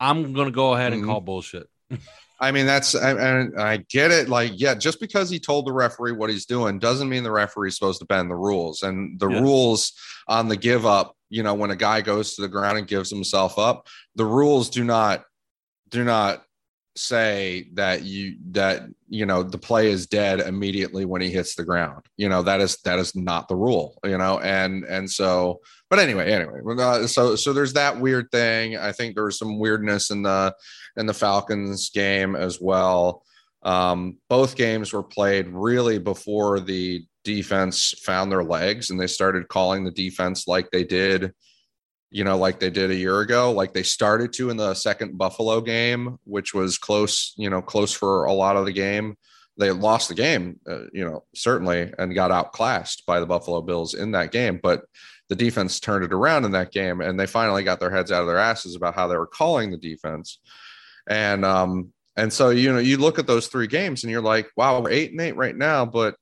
I'm 0.00 0.32
going 0.32 0.46
to 0.46 0.52
go 0.52 0.74
ahead 0.74 0.92
and 0.92 1.02
mm-hmm. 1.02 1.10
call 1.10 1.20
bullshit. 1.20 1.68
I 2.40 2.50
mean, 2.50 2.66
that's 2.66 2.94
and 2.94 3.58
I, 3.58 3.72
I 3.72 3.76
get 3.88 4.10
it. 4.10 4.28
Like, 4.28 4.52
yeah, 4.56 4.74
just 4.74 5.00
because 5.00 5.30
he 5.30 5.38
told 5.38 5.66
the 5.66 5.72
referee 5.72 6.12
what 6.12 6.30
he's 6.30 6.46
doing 6.46 6.78
doesn't 6.78 7.08
mean 7.08 7.22
the 7.22 7.30
referee 7.30 7.68
is 7.68 7.76
supposed 7.76 8.00
to 8.00 8.06
bend 8.06 8.30
the 8.30 8.36
rules. 8.36 8.82
And 8.82 9.18
the 9.20 9.28
yeah. 9.28 9.40
rules 9.40 9.92
on 10.26 10.48
the 10.48 10.56
give 10.56 10.84
up, 10.84 11.16
you 11.30 11.42
know, 11.42 11.54
when 11.54 11.70
a 11.70 11.76
guy 11.76 12.00
goes 12.00 12.34
to 12.34 12.42
the 12.42 12.48
ground 12.48 12.76
and 12.78 12.88
gives 12.88 13.08
himself 13.08 13.58
up, 13.58 13.86
the 14.16 14.24
rules 14.26 14.68
do 14.68 14.84
not 14.84 15.24
do 15.90 16.04
not 16.04 16.42
say 16.96 17.68
that 17.72 18.04
you 18.04 18.36
that 18.50 18.82
you 19.08 19.26
know 19.26 19.42
the 19.42 19.58
play 19.58 19.90
is 19.90 20.06
dead 20.06 20.40
immediately 20.40 21.04
when 21.04 21.20
he 21.20 21.30
hits 21.30 21.54
the 21.54 21.64
ground. 21.64 22.04
You 22.16 22.28
know 22.28 22.42
that 22.42 22.60
is 22.60 22.76
that 22.84 22.98
is 22.98 23.16
not 23.16 23.48
the 23.48 23.56
rule 23.56 23.98
you 24.04 24.16
know 24.16 24.38
and 24.40 24.84
and 24.84 25.10
so 25.10 25.60
but 25.90 25.98
anyway 25.98 26.30
anyway 26.32 27.06
so 27.06 27.34
so 27.34 27.52
there's 27.52 27.72
that 27.72 28.00
weird 28.00 28.30
thing. 28.30 28.76
I 28.76 28.92
think 28.92 29.14
there 29.14 29.24
was 29.24 29.38
some 29.38 29.58
weirdness 29.58 30.10
in 30.10 30.22
the 30.22 30.54
in 30.96 31.06
the 31.06 31.14
falcons 31.14 31.90
game 31.90 32.36
as 32.36 32.60
well. 32.60 33.24
Um 33.62 34.18
both 34.28 34.56
games 34.56 34.92
were 34.92 35.02
played 35.02 35.48
really 35.48 35.98
before 35.98 36.60
the 36.60 37.04
defense 37.24 37.94
found 38.02 38.30
their 38.30 38.44
legs 38.44 38.90
and 38.90 39.00
they 39.00 39.06
started 39.06 39.48
calling 39.48 39.82
the 39.82 39.90
defense 39.90 40.46
like 40.46 40.70
they 40.70 40.84
did 40.84 41.32
you 42.14 42.22
know, 42.22 42.38
like 42.38 42.60
they 42.60 42.70
did 42.70 42.92
a 42.92 42.94
year 42.94 43.18
ago. 43.22 43.50
Like 43.50 43.72
they 43.72 43.82
started 43.82 44.32
to 44.34 44.48
in 44.48 44.56
the 44.56 44.74
second 44.74 45.18
Buffalo 45.18 45.60
game, 45.60 46.16
which 46.22 46.54
was 46.54 46.78
close, 46.78 47.34
you 47.36 47.50
know, 47.50 47.60
close 47.60 47.92
for 47.92 48.26
a 48.26 48.32
lot 48.32 48.56
of 48.56 48.66
the 48.66 48.72
game. 48.72 49.16
They 49.58 49.72
lost 49.72 50.10
the 50.10 50.14
game, 50.14 50.60
uh, 50.64 50.84
you 50.92 51.04
know, 51.04 51.24
certainly, 51.34 51.92
and 51.98 52.14
got 52.14 52.30
outclassed 52.30 53.04
by 53.04 53.18
the 53.18 53.26
Buffalo 53.26 53.62
Bills 53.62 53.94
in 53.94 54.12
that 54.12 54.30
game. 54.30 54.60
But 54.62 54.84
the 55.28 55.34
defense 55.34 55.80
turned 55.80 56.04
it 56.04 56.12
around 56.12 56.44
in 56.44 56.52
that 56.52 56.70
game, 56.70 57.00
and 57.00 57.18
they 57.18 57.26
finally 57.26 57.64
got 57.64 57.80
their 57.80 57.90
heads 57.90 58.12
out 58.12 58.20
of 58.20 58.28
their 58.28 58.38
asses 58.38 58.76
about 58.76 58.94
how 58.94 59.08
they 59.08 59.16
were 59.16 59.26
calling 59.26 59.72
the 59.72 59.76
defense. 59.76 60.38
And 61.08 61.44
um, 61.44 61.92
and 62.16 62.32
so 62.32 62.50
you 62.50 62.72
know, 62.72 62.78
you 62.78 62.96
look 62.96 63.18
at 63.18 63.26
those 63.26 63.48
three 63.48 63.66
games, 63.66 64.04
and 64.04 64.12
you're 64.12 64.22
like, 64.22 64.48
wow, 64.56 64.80
we're 64.80 64.90
eight 64.90 65.10
and 65.10 65.20
eight 65.20 65.36
right 65.36 65.56
now, 65.56 65.84
but 65.84 66.14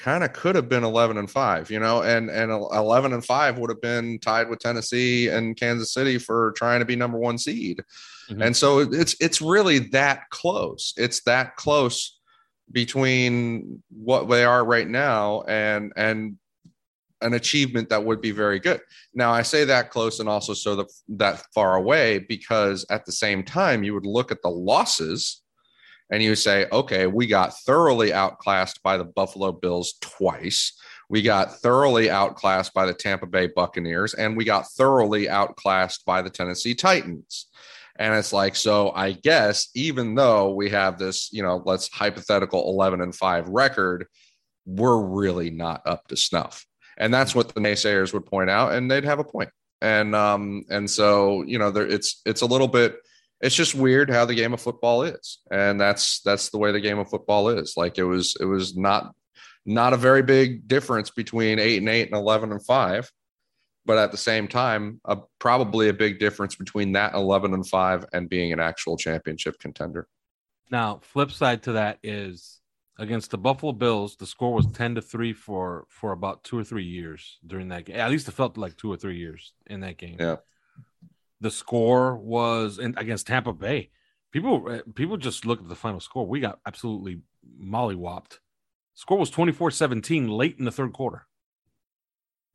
kind 0.00 0.24
of 0.24 0.32
could 0.32 0.56
have 0.56 0.68
been 0.68 0.82
11 0.82 1.18
and 1.18 1.30
5 1.30 1.70
you 1.70 1.78
know 1.78 2.02
and 2.02 2.30
and 2.30 2.50
11 2.50 3.12
and 3.12 3.24
5 3.24 3.58
would 3.58 3.70
have 3.70 3.80
been 3.80 4.18
tied 4.18 4.48
with 4.48 4.58
Tennessee 4.58 5.28
and 5.28 5.56
Kansas 5.56 5.92
City 5.92 6.18
for 6.18 6.52
trying 6.56 6.80
to 6.80 6.86
be 6.86 6.96
number 6.96 7.18
1 7.18 7.38
seed 7.38 7.82
mm-hmm. 8.28 8.42
and 8.42 8.56
so 8.56 8.80
it's 8.80 9.14
it's 9.20 9.42
really 9.42 9.78
that 9.90 10.28
close 10.30 10.94
it's 10.96 11.22
that 11.24 11.56
close 11.56 12.18
between 12.72 13.82
what 13.90 14.28
they 14.28 14.44
are 14.44 14.64
right 14.64 14.88
now 14.88 15.42
and 15.42 15.92
and 15.96 16.36
an 17.22 17.34
achievement 17.34 17.88
that 17.90 18.04
would 18.04 18.20
be 18.20 18.30
very 18.30 18.58
good. 18.58 18.80
Now 19.14 19.30
I 19.30 19.42
say 19.42 19.64
that 19.64 19.90
close 19.90 20.20
and 20.20 20.28
also 20.28 20.54
so 20.54 20.76
that 20.76 20.86
that 21.08 21.44
far 21.54 21.76
away 21.76 22.20
because 22.20 22.86
at 22.90 23.04
the 23.04 23.12
same 23.12 23.42
time 23.42 23.82
you 23.82 23.94
would 23.94 24.06
look 24.06 24.32
at 24.32 24.42
the 24.42 24.48
losses 24.48 25.39
and 26.10 26.22
you 26.22 26.34
say, 26.34 26.66
okay, 26.72 27.06
we 27.06 27.26
got 27.26 27.56
thoroughly 27.60 28.12
outclassed 28.12 28.82
by 28.82 28.96
the 28.96 29.04
Buffalo 29.04 29.52
Bills 29.52 29.94
twice. 30.00 30.72
We 31.08 31.22
got 31.22 31.60
thoroughly 31.60 32.10
outclassed 32.10 32.74
by 32.74 32.86
the 32.86 32.94
Tampa 32.94 33.26
Bay 33.26 33.48
Buccaneers, 33.48 34.14
and 34.14 34.36
we 34.36 34.44
got 34.44 34.70
thoroughly 34.72 35.28
outclassed 35.28 36.04
by 36.04 36.22
the 36.22 36.30
Tennessee 36.30 36.74
Titans. 36.74 37.46
And 37.96 38.14
it's 38.14 38.32
like, 38.32 38.56
so 38.56 38.92
I 38.92 39.12
guess 39.12 39.68
even 39.74 40.14
though 40.14 40.54
we 40.54 40.70
have 40.70 40.98
this, 40.98 41.30
you 41.32 41.42
know, 41.42 41.62
let's 41.66 41.88
hypothetical 41.92 42.70
11 42.70 43.02
and 43.02 43.14
5 43.14 43.48
record, 43.48 44.06
we're 44.64 45.00
really 45.00 45.50
not 45.50 45.82
up 45.84 46.08
to 46.08 46.16
snuff. 46.16 46.64
And 46.96 47.12
that's 47.12 47.34
what 47.34 47.54
the 47.54 47.60
naysayers 47.60 48.12
would 48.12 48.26
point 48.26 48.50
out, 48.50 48.72
and 48.72 48.90
they'd 48.90 49.04
have 49.04 49.18
a 49.18 49.24
point. 49.24 49.50
And 49.82 50.14
um, 50.14 50.64
and 50.70 50.88
so, 50.88 51.42
you 51.42 51.58
know, 51.58 51.70
there 51.70 51.86
it's 51.86 52.20
it's 52.26 52.42
a 52.42 52.46
little 52.46 52.68
bit 52.68 52.96
it's 53.40 53.54
just 53.54 53.74
weird 53.74 54.10
how 54.10 54.24
the 54.24 54.34
game 54.34 54.52
of 54.52 54.60
football 54.60 55.02
is. 55.02 55.38
And 55.50 55.80
that's 55.80 56.20
that's 56.20 56.50
the 56.50 56.58
way 56.58 56.72
the 56.72 56.80
game 56.80 56.98
of 56.98 57.08
football 57.08 57.48
is. 57.48 57.74
Like 57.76 57.98
it 57.98 58.04
was 58.04 58.36
it 58.40 58.44
was 58.44 58.76
not 58.76 59.14
not 59.66 59.92
a 59.92 59.96
very 59.96 60.22
big 60.22 60.68
difference 60.68 61.10
between 61.10 61.58
8 61.58 61.78
and 61.78 61.88
8 61.88 62.08
and 62.08 62.16
11 62.16 62.52
and 62.52 62.64
5 62.64 63.12
but 63.86 63.98
at 63.98 64.10
the 64.10 64.16
same 64.16 64.48
time 64.48 65.00
a, 65.04 65.18
probably 65.38 65.88
a 65.88 65.92
big 65.92 66.18
difference 66.18 66.54
between 66.54 66.92
that 66.92 67.14
11 67.14 67.54
and 67.54 67.66
5 67.66 68.06
and 68.12 68.28
being 68.28 68.52
an 68.52 68.60
actual 68.60 68.96
championship 68.96 69.58
contender. 69.58 70.08
Now 70.70 71.00
flip 71.02 71.30
side 71.30 71.62
to 71.64 71.72
that 71.72 71.98
is 72.02 72.60
against 72.98 73.30
the 73.30 73.38
buffalo 73.38 73.72
bills 73.72 74.16
the 74.16 74.26
score 74.26 74.52
was 74.52 74.66
10 74.66 74.96
to 74.96 75.02
3 75.02 75.32
for 75.32 75.86
for 75.88 76.12
about 76.12 76.44
2 76.44 76.58
or 76.58 76.64
3 76.64 76.84
years 76.84 77.38
during 77.46 77.68
that 77.68 77.84
game. 77.84 77.96
At 77.96 78.10
least 78.10 78.28
it 78.28 78.32
felt 78.32 78.56
like 78.56 78.76
2 78.76 78.92
or 78.92 78.96
3 78.96 79.16
years 79.16 79.52
in 79.66 79.80
that 79.80 79.98
game. 79.98 80.16
Yeah 80.18 80.36
the 81.40 81.50
score 81.50 82.16
was 82.16 82.78
in, 82.78 82.94
against 82.96 83.26
Tampa 83.26 83.52
Bay. 83.52 83.90
People 84.32 84.66
uh, 84.68 84.80
people 84.94 85.16
just 85.16 85.44
look 85.44 85.60
at 85.60 85.68
the 85.68 85.74
final 85.74 86.00
score. 86.00 86.26
We 86.26 86.40
got 86.40 86.60
absolutely 86.66 87.20
mollywopped. 87.60 88.38
Score 88.94 89.18
was 89.18 89.30
24-17 89.30 90.28
late 90.28 90.56
in 90.58 90.64
the 90.64 90.70
third 90.70 90.92
quarter. 90.92 91.26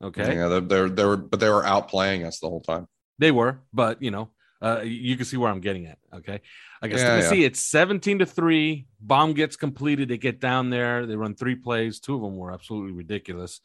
Okay. 0.03 0.35
Yeah, 0.35 0.59
they're, 0.59 0.89
they 0.89 1.05
were 1.05 1.17
but 1.17 1.39
they 1.39 1.49
were 1.49 1.63
outplaying 1.63 2.25
us 2.25 2.39
the 2.39 2.49
whole 2.49 2.61
time. 2.61 2.87
They 3.17 3.31
were, 3.31 3.61
but 3.73 4.01
you 4.01 4.11
know, 4.11 4.29
uh, 4.61 4.81
you 4.83 5.15
can 5.15 5.25
see 5.25 5.37
where 5.37 5.49
I'm 5.49 5.61
getting 5.61 5.87
at. 5.87 5.97
Okay. 6.13 6.41
I 6.81 6.87
guess 6.87 6.99
yeah, 6.99 7.21
see 7.29 7.43
it's 7.43 7.61
17 7.61 8.19
to 8.19 8.25
3. 8.25 8.85
Bomb 9.01 9.33
gets 9.33 9.55
completed. 9.55 10.09
They 10.09 10.17
get 10.17 10.39
down 10.39 10.69
there. 10.69 11.05
They 11.05 11.15
run 11.15 11.35
three 11.35 11.55
plays. 11.55 11.99
Two 11.99 12.15
of 12.15 12.21
them 12.21 12.35
were 12.35 12.51
absolutely 12.51 12.91
ridiculous. 12.91 13.59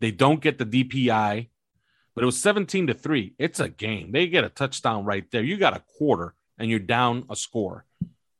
They 0.00 0.10
don't 0.10 0.40
get 0.40 0.58
the 0.58 0.66
DPI 0.66 1.48
but 2.14 2.22
it 2.22 2.26
was 2.26 2.40
17 2.40 2.88
to 2.88 2.94
3. 2.94 3.34
It's 3.38 3.60
a 3.60 3.68
game. 3.68 4.12
They 4.12 4.26
get 4.26 4.44
a 4.44 4.48
touchdown 4.48 5.04
right 5.04 5.28
there. 5.30 5.42
You 5.42 5.56
got 5.56 5.76
a 5.76 5.82
quarter 5.98 6.34
and 6.58 6.70
you're 6.70 6.78
down 6.78 7.26
a 7.28 7.36
score. 7.36 7.84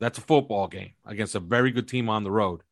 That's 0.01 0.19
a 0.19 0.23
football 0.23 0.69
game 0.69 0.93
against 1.05 1.35
a 1.35 1.41
very 1.41 1.71
good 1.71 1.89
team 1.89 2.09
on 2.09 2.25
the 2.25 2.31
road. 2.31 2.63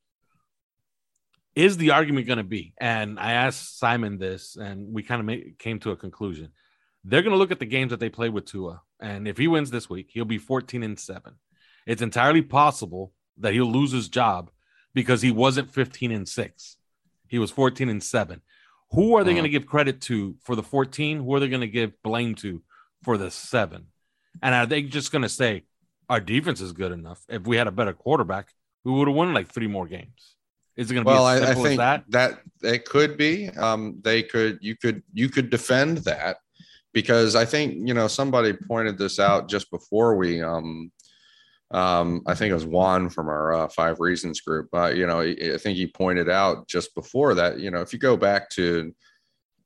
Is 1.55 1.77
the 1.77 1.91
argument 1.91 2.27
going 2.27 2.39
to 2.39 2.45
be? 2.45 2.73
And 2.79 3.19
I 3.19 3.33
asked 3.33 3.79
Simon 3.79 4.19
this, 4.19 4.57
and 4.57 4.93
we 4.93 5.03
kind 5.03 5.29
of 5.29 5.59
came 5.59 5.79
to 5.81 5.91
a 5.91 5.97
conclusion. 5.97 6.51
They're 7.05 7.23
going 7.23 7.33
to 7.33 7.39
look 7.39 7.51
at 7.51 7.59
the 7.59 7.67
games 7.67 7.91
that 7.91 8.01
they 8.01 8.09
played 8.09 8.33
with 8.33 8.47
Tua, 8.47 8.81
and 9.01 9.29
if 9.29 9.37
he 9.37 9.49
wins 9.49 9.71
this 9.71 9.91
week, 9.91 10.09
he'll 10.11 10.25
be 10.25 10.39
14 10.39 10.83
and 10.83 10.99
7. 10.99 11.35
It's 11.87 12.01
entirely 12.01 12.43
possible 12.43 13.13
that 13.39 13.53
he'll 13.53 13.71
lose 13.71 13.93
his 13.93 14.09
job 14.09 14.51
because 14.95 15.21
he 15.21 15.31
wasn't 15.31 15.73
15 15.73 16.13
and 16.13 16.29
6. 16.29 16.77
He 17.27 17.39
was 17.39 17.51
14 17.51 17.89
and 17.89 18.03
7 18.03 18.41
Who 18.93 19.17
are 19.17 19.25
they 19.25 19.33
Mhm. 19.33 19.37
going 19.37 19.45
to 19.45 19.49
give 19.51 19.67
credit 19.67 20.01
to 20.03 20.37
for 20.45 20.55
the 20.55 20.63
14? 20.63 21.19
Who 21.19 21.35
are 21.35 21.41
they 21.41 21.49
going 21.49 21.61
to 21.63 21.67
give 21.67 22.01
blame 22.03 22.35
to 22.37 22.63
for 23.03 23.17
the 23.17 23.31
seven? 23.31 23.87
And 24.43 24.55
are 24.55 24.67
they 24.67 24.83
just 24.83 25.13
going 25.13 25.23
to 25.23 25.29
say 25.29 25.65
our 26.09 26.21
defense 26.21 26.61
is 26.61 26.73
good 26.73 26.93
enough? 26.93 27.25
If 27.29 27.43
we 27.47 27.57
had 27.57 27.67
a 27.67 27.73
better 27.73 27.93
quarterback, 27.93 28.53
we 28.85 28.93
would 28.93 29.09
have 29.09 29.17
won 29.17 29.33
like 29.33 29.49
three 29.49 29.67
more 29.67 29.87
games. 29.87 30.37
Is 30.77 30.91
it 30.91 30.95
going 30.95 31.05
to 31.05 31.11
Well, 31.11 31.25
be 31.27 31.33
as 31.37 31.43
I, 31.43 31.45
I 31.45 31.47
simple 31.49 31.63
think 31.65 31.73
as 31.73 31.79
that? 31.79 32.05
that? 32.09 32.41
it 32.63 32.85
could 32.85 33.17
be. 33.17 33.49
Um, 33.51 34.01
they 34.03 34.23
could. 34.23 34.59
You 34.63 34.77
could. 34.77 35.03
You 35.13 35.29
could 35.29 35.51
defend 35.51 35.99
that 35.99 36.39
because 36.93 37.35
I 37.35 37.45
think 37.45 37.87
you 37.87 37.93
know 37.95 38.09
somebody 38.09 38.53
pointed 38.55 38.97
this 38.99 39.19
out 39.19 39.49
just 39.49 39.71
before 39.71 40.17
we. 40.17 40.41
Um, 40.43 40.91
um, 41.73 42.23
I 42.27 42.35
think 42.35 42.51
it 42.51 42.55
was 42.55 42.67
Juan 42.67 43.09
from 43.09 43.29
our 43.29 43.53
uh, 43.55 43.69
Five 43.69 43.99
Reasons 44.01 44.41
group. 44.41 44.69
Uh, 44.75 44.89
you 44.89 45.07
know, 45.07 45.21
I 45.21 45.57
think 45.59 45.77
he 45.77 45.87
pointed 45.87 46.29
out 46.29 46.69
just 46.69 46.95
before 46.95 47.35
that. 47.35 47.59
You 47.59 47.71
know, 47.71 47.81
if 47.81 47.93
you 47.93 47.99
go 47.99 48.17
back 48.17 48.51
to 48.51 48.95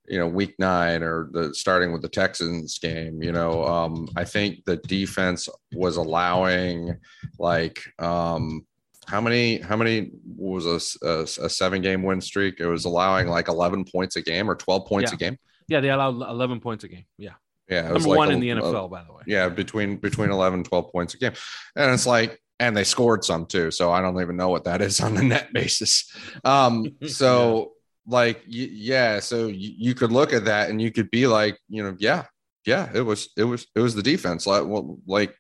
you 0.09 0.19
know 0.21 0.29
week 0.29 0.55
nine 0.61 1.03
or 1.03 1.29
the 1.33 1.53
starting 1.53 1.93
with 1.93 2.01
the 2.01 2.09
texans 2.09 2.79
game 2.79 3.21
you 3.21 3.33
know 3.33 3.65
um 3.65 4.09
i 4.15 4.23
think 4.23 4.65
the 4.65 4.77
defense 4.77 5.49
was 5.73 5.97
allowing 5.97 6.97
like 7.41 7.81
um 7.99 8.65
how 9.09 9.21
many 9.21 9.59
how 9.59 9.75
many 9.75 10.13
was 10.37 10.65
a 11.03 11.27
seven 11.49 11.83
game 11.83 12.05
win 12.05 12.21
streak 12.21 12.61
it 12.61 12.69
was 12.69 12.85
allowing 12.85 13.27
like 13.27 13.49
11 13.49 13.85
points 13.85 14.15
a 14.15 14.23
game 14.23 14.49
or 14.49 14.55
12 14.55 14.87
points 14.87 15.11
Yeah. 15.11 15.17
a 15.17 15.19
game 15.19 15.39
Yeah, 15.69 15.81
they 15.81 15.91
allowed 15.91 16.23
11 16.23 16.61
points 16.61 16.85
a 16.85 16.89
game. 16.89 17.07
Yeah. 17.19 17.33
Yeah 17.69 17.89
it 17.89 17.93
was 17.93 18.05
Number 18.05 18.09
like 18.11 18.19
one 18.19 18.31
a- 18.31 18.35
in 18.35 18.41
the 18.41 18.51
a- 18.51 18.57
NFL, 18.57 18.91
by 18.91 19.03
the 19.05 19.13
way. 19.13 19.23
yeah 19.27 19.49
between 19.49 19.97
between 19.97 20.31
11 20.31 20.61
and 20.61 20.67
12 20.67 20.93
points 20.93 21.15
a 21.15 21.19
game. 21.19 21.33
And 21.77 21.93
it's 21.93 22.07
like 22.07 22.41
and 22.59 22.77
they 22.77 22.85
scored 22.85 23.23
some 23.25 23.45
too 23.47 23.71
so 23.71 23.93
i 23.93 24.01
don't 24.01 24.19
even 24.21 24.37
know 24.37 24.49
what 24.49 24.65
that 24.65 24.81
is 24.81 25.01
on 25.01 25.15
the 25.15 25.23
net 25.23 25.53
basis. 25.53 26.11
Um 26.45 26.97
so 27.07 27.73
like 28.07 28.43
yeah 28.47 29.19
so 29.21 29.49
you, 29.49 29.73
you 29.77 29.95
could 29.95 30.13
look 30.13 30.33
at 30.33 30.45
that 30.47 30.71
and 30.71 30.81
you 30.81 30.91
could 30.93 31.11
be 31.11 31.27
like 31.27 31.59
you 31.69 31.83
know 31.83 31.97
yeah 31.99 32.25
yeah 32.65 32.89
it 32.95 33.01
was 33.03 33.31
it 33.37 33.45
was 33.45 33.67
it 33.75 33.81
was 33.81 33.95
the 33.95 34.03
defense. 34.03 34.47
Like 34.47 34.65
well, 34.65 34.99
like 35.07 35.35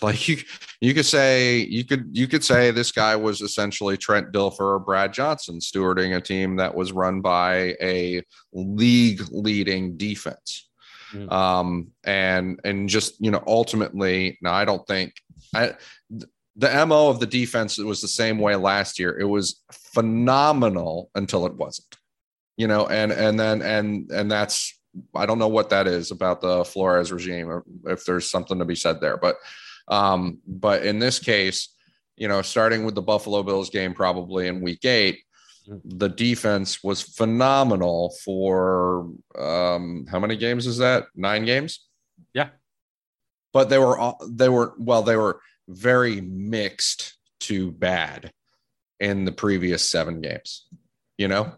like 0.00 0.28
you 0.28 0.38
you 0.80 0.94
could 0.94 1.04
say 1.04 1.58
you 1.58 1.84
could 1.84 2.08
you 2.12 2.26
could 2.26 2.42
say 2.42 2.70
this 2.70 2.90
guy 2.92 3.14
was 3.16 3.40
essentially 3.40 3.96
Trent 3.96 4.32
Dilfer 4.32 4.60
or 4.60 4.78
Brad 4.78 5.12
Johnson 5.12 5.58
stewarding 5.58 6.16
a 6.16 6.20
team 6.20 6.56
that 6.56 6.74
was 6.74 6.92
run 6.92 7.20
by 7.20 7.76
a 7.82 8.22
league 8.52 9.22
leading 9.30 9.96
defense 9.96 10.67
Mhm. 11.12 11.32
um 11.32 11.88
and 12.04 12.60
and 12.64 12.88
just 12.88 13.14
you 13.20 13.30
know 13.30 13.42
ultimately 13.46 14.38
now 14.42 14.52
I 14.52 14.64
don't 14.64 14.86
think 14.86 15.14
I 15.54 15.74
the 16.56 16.86
mo 16.86 17.08
of 17.08 17.20
the 17.20 17.26
defense 17.26 17.78
was 17.78 18.00
the 18.00 18.08
same 18.08 18.38
way 18.38 18.56
last 18.56 18.98
year 18.98 19.16
it 19.18 19.24
was 19.24 19.62
phenomenal 19.72 21.10
until 21.14 21.46
it 21.46 21.54
wasn't 21.54 21.96
you 22.56 22.66
know 22.66 22.86
and 22.86 23.12
and 23.12 23.38
then 23.38 23.62
and 23.62 24.10
and 24.10 24.30
that's 24.30 24.78
I 25.14 25.26
don't 25.26 25.38
know 25.38 25.48
what 25.48 25.70
that 25.70 25.86
is 25.86 26.10
about 26.10 26.40
the 26.40 26.64
Flores 26.64 27.12
regime 27.12 27.62
if 27.86 28.04
there's 28.04 28.30
something 28.30 28.58
to 28.58 28.64
be 28.64 28.74
said 28.74 29.00
there 29.00 29.16
but 29.16 29.36
um 29.88 30.38
but 30.46 30.84
in 30.84 30.98
this 30.98 31.18
case 31.18 31.74
you 32.16 32.26
know 32.28 32.42
starting 32.42 32.84
with 32.84 32.94
the 32.96 33.02
Buffalo 33.02 33.42
Bills 33.42 33.70
game 33.70 33.94
probably 33.94 34.48
in 34.48 34.60
week 34.60 34.84
8 34.84 35.18
the 35.84 36.08
defense 36.08 36.82
was 36.82 37.02
phenomenal 37.02 38.14
for 38.24 39.10
um 39.38 40.06
how 40.10 40.18
many 40.18 40.36
games 40.36 40.66
is 40.66 40.78
that 40.78 41.04
9 41.14 41.44
games 41.44 41.86
Yeah. 42.34 42.48
but 43.52 43.68
they 43.68 43.78
were 43.78 43.98
all 43.98 44.18
they 44.28 44.48
were 44.48 44.74
well 44.78 45.02
they 45.02 45.16
were 45.16 45.40
very 45.68 46.20
mixed 46.22 47.16
to 47.40 47.70
bad 47.72 48.32
in 49.00 49.24
the 49.24 49.32
previous 49.32 49.88
7 49.90 50.20
games 50.20 50.66
you 51.18 51.28
know 51.28 51.52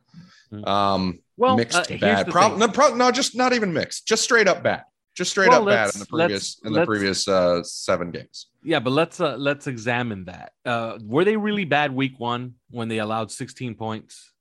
Mhm. 0.52 0.66
um 0.66 1.18
Well, 1.36 1.56
mixed 1.56 1.78
uh, 1.78 1.84
to 1.84 1.98
bad. 1.98 2.26
thing. 2.32 2.58
no, 2.58 2.66
pro- 2.68 2.94
no, 2.96 3.12
just 3.12 3.36
not 3.36 3.52
even 3.52 3.72
mixed. 3.72 4.04
Just 4.04 4.24
straight 4.24 4.48
up 4.48 4.64
bad. 4.64 4.82
Just 5.16 5.30
straight 5.30 5.48
Well, 5.50 5.62
up 5.62 5.68
bad 5.68 5.94
in 5.94 6.00
the 6.00 6.06
previous 6.06 6.60
in 6.64 6.72
the 6.72 6.84
previous 6.84 7.28
uh, 7.28 7.62
seven 7.62 8.10
games. 8.10 8.49
Yeah, 8.62 8.80
but 8.80 8.90
let's 8.90 9.20
uh, 9.20 9.36
let's 9.36 9.66
examine 9.66 10.26
that. 10.26 10.52
Uh, 10.64 10.98
were 11.02 11.24
they 11.24 11.36
really 11.36 11.64
bad 11.64 11.92
week 11.94 12.18
one 12.18 12.54
when 12.70 12.88
they 12.88 12.98
allowed 12.98 13.30
16 13.30 13.74
points? 13.74 14.32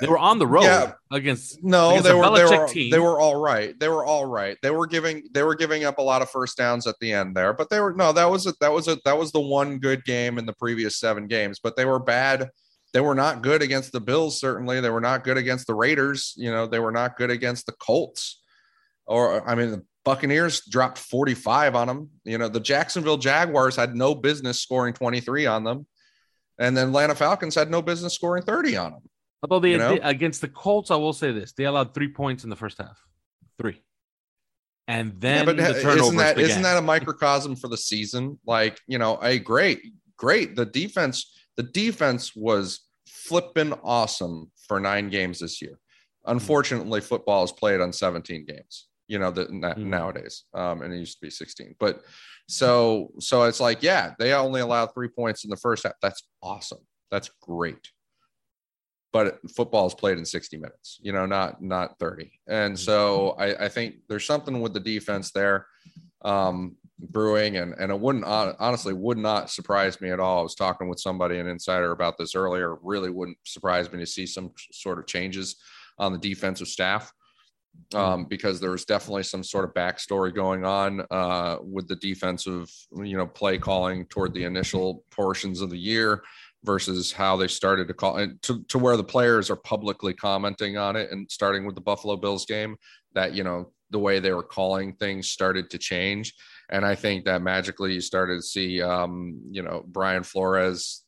They 0.00 0.06
were 0.08 0.18
on 0.18 0.38
the 0.38 0.46
road 0.46 0.62
Yeah. 0.64 0.92
against 1.10 1.62
No, 1.62 1.90
Against 1.90 2.04
they 2.08 2.14
were 2.14 2.30
they 2.36 2.44
were 2.44 2.66
team. 2.68 2.90
they 2.90 2.98
were 2.98 3.20
all 3.20 3.36
right. 3.36 3.78
They 3.78 3.88
were 3.88 4.04
all 4.06 4.24
right. 4.24 4.56
They 4.62 4.70
were 4.70 4.86
giving 4.86 5.24
they 5.32 5.42
were 5.42 5.54
giving 5.54 5.84
up 5.84 5.98
a 5.98 6.02
lot 6.02 6.22
of 6.22 6.30
first 6.30 6.56
downs 6.56 6.86
at 6.86 6.94
the 7.00 7.12
end 7.12 7.36
there, 7.36 7.52
but 7.52 7.68
they 7.68 7.78
were 7.78 7.92
no 7.92 8.10
that 8.12 8.30
was 8.30 8.46
a, 8.46 8.54
that 8.60 8.72
was 8.72 8.88
a 8.88 8.96
that 9.04 9.18
was 9.18 9.32
the 9.32 9.40
one 9.40 9.78
good 9.78 10.02
game 10.04 10.38
in 10.38 10.46
the 10.46 10.54
previous 10.54 10.98
seven 10.98 11.26
games. 11.26 11.60
But 11.62 11.76
they 11.76 11.84
were 11.84 11.98
bad. 11.98 12.48
They 12.94 13.00
were 13.00 13.14
not 13.14 13.42
good 13.42 13.60
against 13.62 13.92
the 13.92 14.00
Bills. 14.00 14.40
Certainly, 14.40 14.80
they 14.80 14.90
were 14.90 15.00
not 15.00 15.24
good 15.24 15.36
against 15.36 15.66
the 15.66 15.74
Raiders. 15.74 16.32
You 16.36 16.50
know, 16.50 16.66
they 16.66 16.78
were 16.80 16.92
not 16.92 17.16
good 17.18 17.30
against 17.30 17.66
the 17.66 17.72
Colts. 17.72 18.40
Or 19.06 19.46
I 19.48 19.54
mean, 19.54 19.70
the 19.72 19.84
Buccaneers 20.04 20.62
dropped 20.66 20.98
forty 20.98 21.34
five 21.34 21.74
on 21.74 21.86
them. 21.86 22.10
You 22.24 22.38
know, 22.38 22.48
the 22.48 22.60
Jacksonville 22.60 23.18
Jaguars 23.18 23.76
had 23.76 23.94
no 23.94 24.14
business 24.14 24.60
scoring 24.60 24.94
twenty 24.94 25.20
three 25.20 25.46
on 25.46 25.64
them, 25.64 25.86
and 26.58 26.76
then 26.76 26.88
Atlanta 26.88 27.14
Falcons 27.14 27.54
had 27.54 27.70
no 27.70 27.82
business 27.82 28.14
scoring 28.14 28.42
thirty 28.42 28.76
on 28.76 28.92
them. 28.92 29.02
although 29.42 29.60
they 29.60 29.72
you 29.72 29.78
know? 29.78 29.94
they- 29.96 30.00
against 30.00 30.40
the 30.40 30.48
Colts, 30.48 30.90
I 30.90 30.96
will 30.96 31.12
say 31.12 31.32
this: 31.32 31.52
they 31.52 31.64
allowed 31.64 31.94
three 31.94 32.08
points 32.08 32.44
in 32.44 32.50
the 32.50 32.56
first 32.56 32.78
half, 32.78 32.98
three, 33.60 33.80
and 34.88 35.20
then 35.20 35.38
yeah, 35.38 35.44
but 35.44 35.56
the 35.56 35.62
uh, 35.70 35.80
turnovers 35.80 36.02
isn't 36.02 36.16
that 36.16 36.36
not 36.36 36.62
that 36.62 36.78
a 36.78 36.82
microcosm 36.82 37.54
for 37.56 37.68
the 37.68 37.76
season? 37.76 38.38
Like, 38.44 38.80
you 38.88 38.98
know, 38.98 39.18
hey, 39.22 39.38
great, 39.38 39.80
great. 40.16 40.56
The 40.56 40.66
defense, 40.66 41.32
the 41.56 41.62
defense 41.62 42.34
was 42.34 42.80
flipping 43.06 43.72
awesome 43.84 44.50
for 44.66 44.80
nine 44.80 45.10
games 45.10 45.38
this 45.38 45.62
year. 45.62 45.78
Unfortunately, 46.26 47.00
football 47.00 47.44
is 47.44 47.52
played 47.52 47.80
on 47.80 47.92
17 47.92 48.46
games. 48.46 48.88
You 49.12 49.18
know 49.18 49.30
that 49.30 49.50
na- 49.52 49.74
Mhm. 49.74 49.86
nowadays, 49.96 50.44
um, 50.54 50.80
and 50.82 50.90
it 50.94 50.96
used 50.96 51.18
to 51.18 51.26
be 51.26 51.30
16. 51.30 51.76
But 51.78 52.02
so, 52.48 53.12
so 53.18 53.42
it's 53.44 53.60
like, 53.60 53.82
yeah, 53.82 54.14
they 54.18 54.32
only 54.32 54.62
allowed 54.62 54.86
three 54.94 55.08
points 55.08 55.44
in 55.44 55.50
the 55.50 55.56
first 55.66 55.82
half. 55.84 55.92
That's 56.00 56.22
awesome. 56.42 56.78
That's 57.10 57.30
great. 57.42 57.90
But 59.12 59.38
football 59.54 59.86
is 59.86 59.92
played 59.92 60.16
in 60.16 60.24
60 60.24 60.56
minutes, 60.56 60.98
you 61.02 61.12
know, 61.12 61.26
not 61.26 61.60
not 61.62 61.98
30. 61.98 62.32
And 62.46 62.78
so 62.78 63.36
I, 63.38 63.66
I 63.66 63.68
think 63.68 63.96
there's 64.08 64.24
something 64.24 64.62
with 64.62 64.72
the 64.72 64.80
defense 64.80 65.30
there 65.30 65.66
um, 66.22 66.76
brewing, 66.98 67.58
and 67.58 67.74
and 67.78 67.92
it 67.92 68.00
wouldn't 68.00 68.24
honestly 68.24 68.94
would 68.94 69.18
not 69.18 69.50
surprise 69.50 70.00
me 70.00 70.10
at 70.10 70.20
all. 70.20 70.40
I 70.40 70.42
was 70.42 70.54
talking 70.54 70.88
with 70.88 71.00
somebody, 71.00 71.38
an 71.38 71.46
insider, 71.46 71.90
about 71.92 72.16
this 72.16 72.34
earlier. 72.34 72.76
Really 72.76 73.10
wouldn't 73.10 73.36
surprise 73.44 73.92
me 73.92 73.98
to 73.98 74.06
see 74.06 74.26
some 74.26 74.52
sort 74.72 74.98
of 74.98 75.06
changes 75.06 75.56
on 75.98 76.12
the 76.12 76.18
defensive 76.18 76.68
staff 76.68 77.12
um, 77.94 78.24
because 78.24 78.60
there 78.60 78.70
was 78.70 78.84
definitely 78.84 79.22
some 79.22 79.42
sort 79.42 79.64
of 79.64 79.74
backstory 79.74 80.34
going 80.34 80.64
on 80.64 81.04
uh, 81.10 81.58
with 81.62 81.88
the 81.88 81.96
defensive, 81.96 82.70
you 82.96 83.16
know, 83.16 83.26
play 83.26 83.58
calling 83.58 84.06
toward 84.06 84.34
the 84.34 84.44
initial 84.44 85.04
portions 85.10 85.60
of 85.60 85.70
the 85.70 85.78
year 85.78 86.22
versus 86.64 87.12
how 87.12 87.36
they 87.36 87.48
started 87.48 87.88
to 87.88 87.94
call 87.94 88.16
and 88.18 88.40
to, 88.42 88.62
to 88.68 88.78
where 88.78 88.96
the 88.96 89.04
players 89.04 89.50
are 89.50 89.56
publicly 89.56 90.14
commenting 90.14 90.76
on 90.76 90.96
it 90.96 91.10
and 91.10 91.30
starting 91.30 91.66
with 91.66 91.74
the 91.74 91.80
Buffalo 91.80 92.16
Bills 92.16 92.46
game 92.46 92.76
that, 93.14 93.34
you 93.34 93.44
know, 93.44 93.72
the 93.90 93.98
way 93.98 94.20
they 94.20 94.32
were 94.32 94.42
calling 94.42 94.94
things 94.94 95.28
started 95.28 95.68
to 95.70 95.78
change. 95.78 96.32
And 96.70 96.86
I 96.86 96.94
think 96.94 97.24
that 97.26 97.42
magically 97.42 97.92
you 97.92 98.00
started 98.00 98.36
to 98.36 98.42
see, 98.42 98.80
um, 98.80 99.40
you 99.50 99.62
know, 99.62 99.84
Brian 99.86 100.22
Flores 100.22 101.04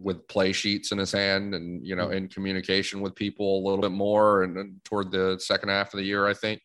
with 0.00 0.26
play 0.28 0.52
sheets 0.52 0.92
in 0.92 0.98
his 0.98 1.12
hand 1.12 1.54
and, 1.54 1.86
you 1.86 1.94
know, 1.94 2.10
in 2.10 2.28
communication 2.28 3.00
with 3.00 3.14
people 3.14 3.58
a 3.58 3.64
little 3.64 3.80
bit 3.82 3.92
more 3.92 4.42
and, 4.42 4.56
and 4.56 4.84
toward 4.84 5.10
the 5.10 5.38
second 5.38 5.68
half 5.68 5.92
of 5.92 5.98
the 5.98 6.04
year, 6.04 6.26
I 6.26 6.34
think. 6.34 6.62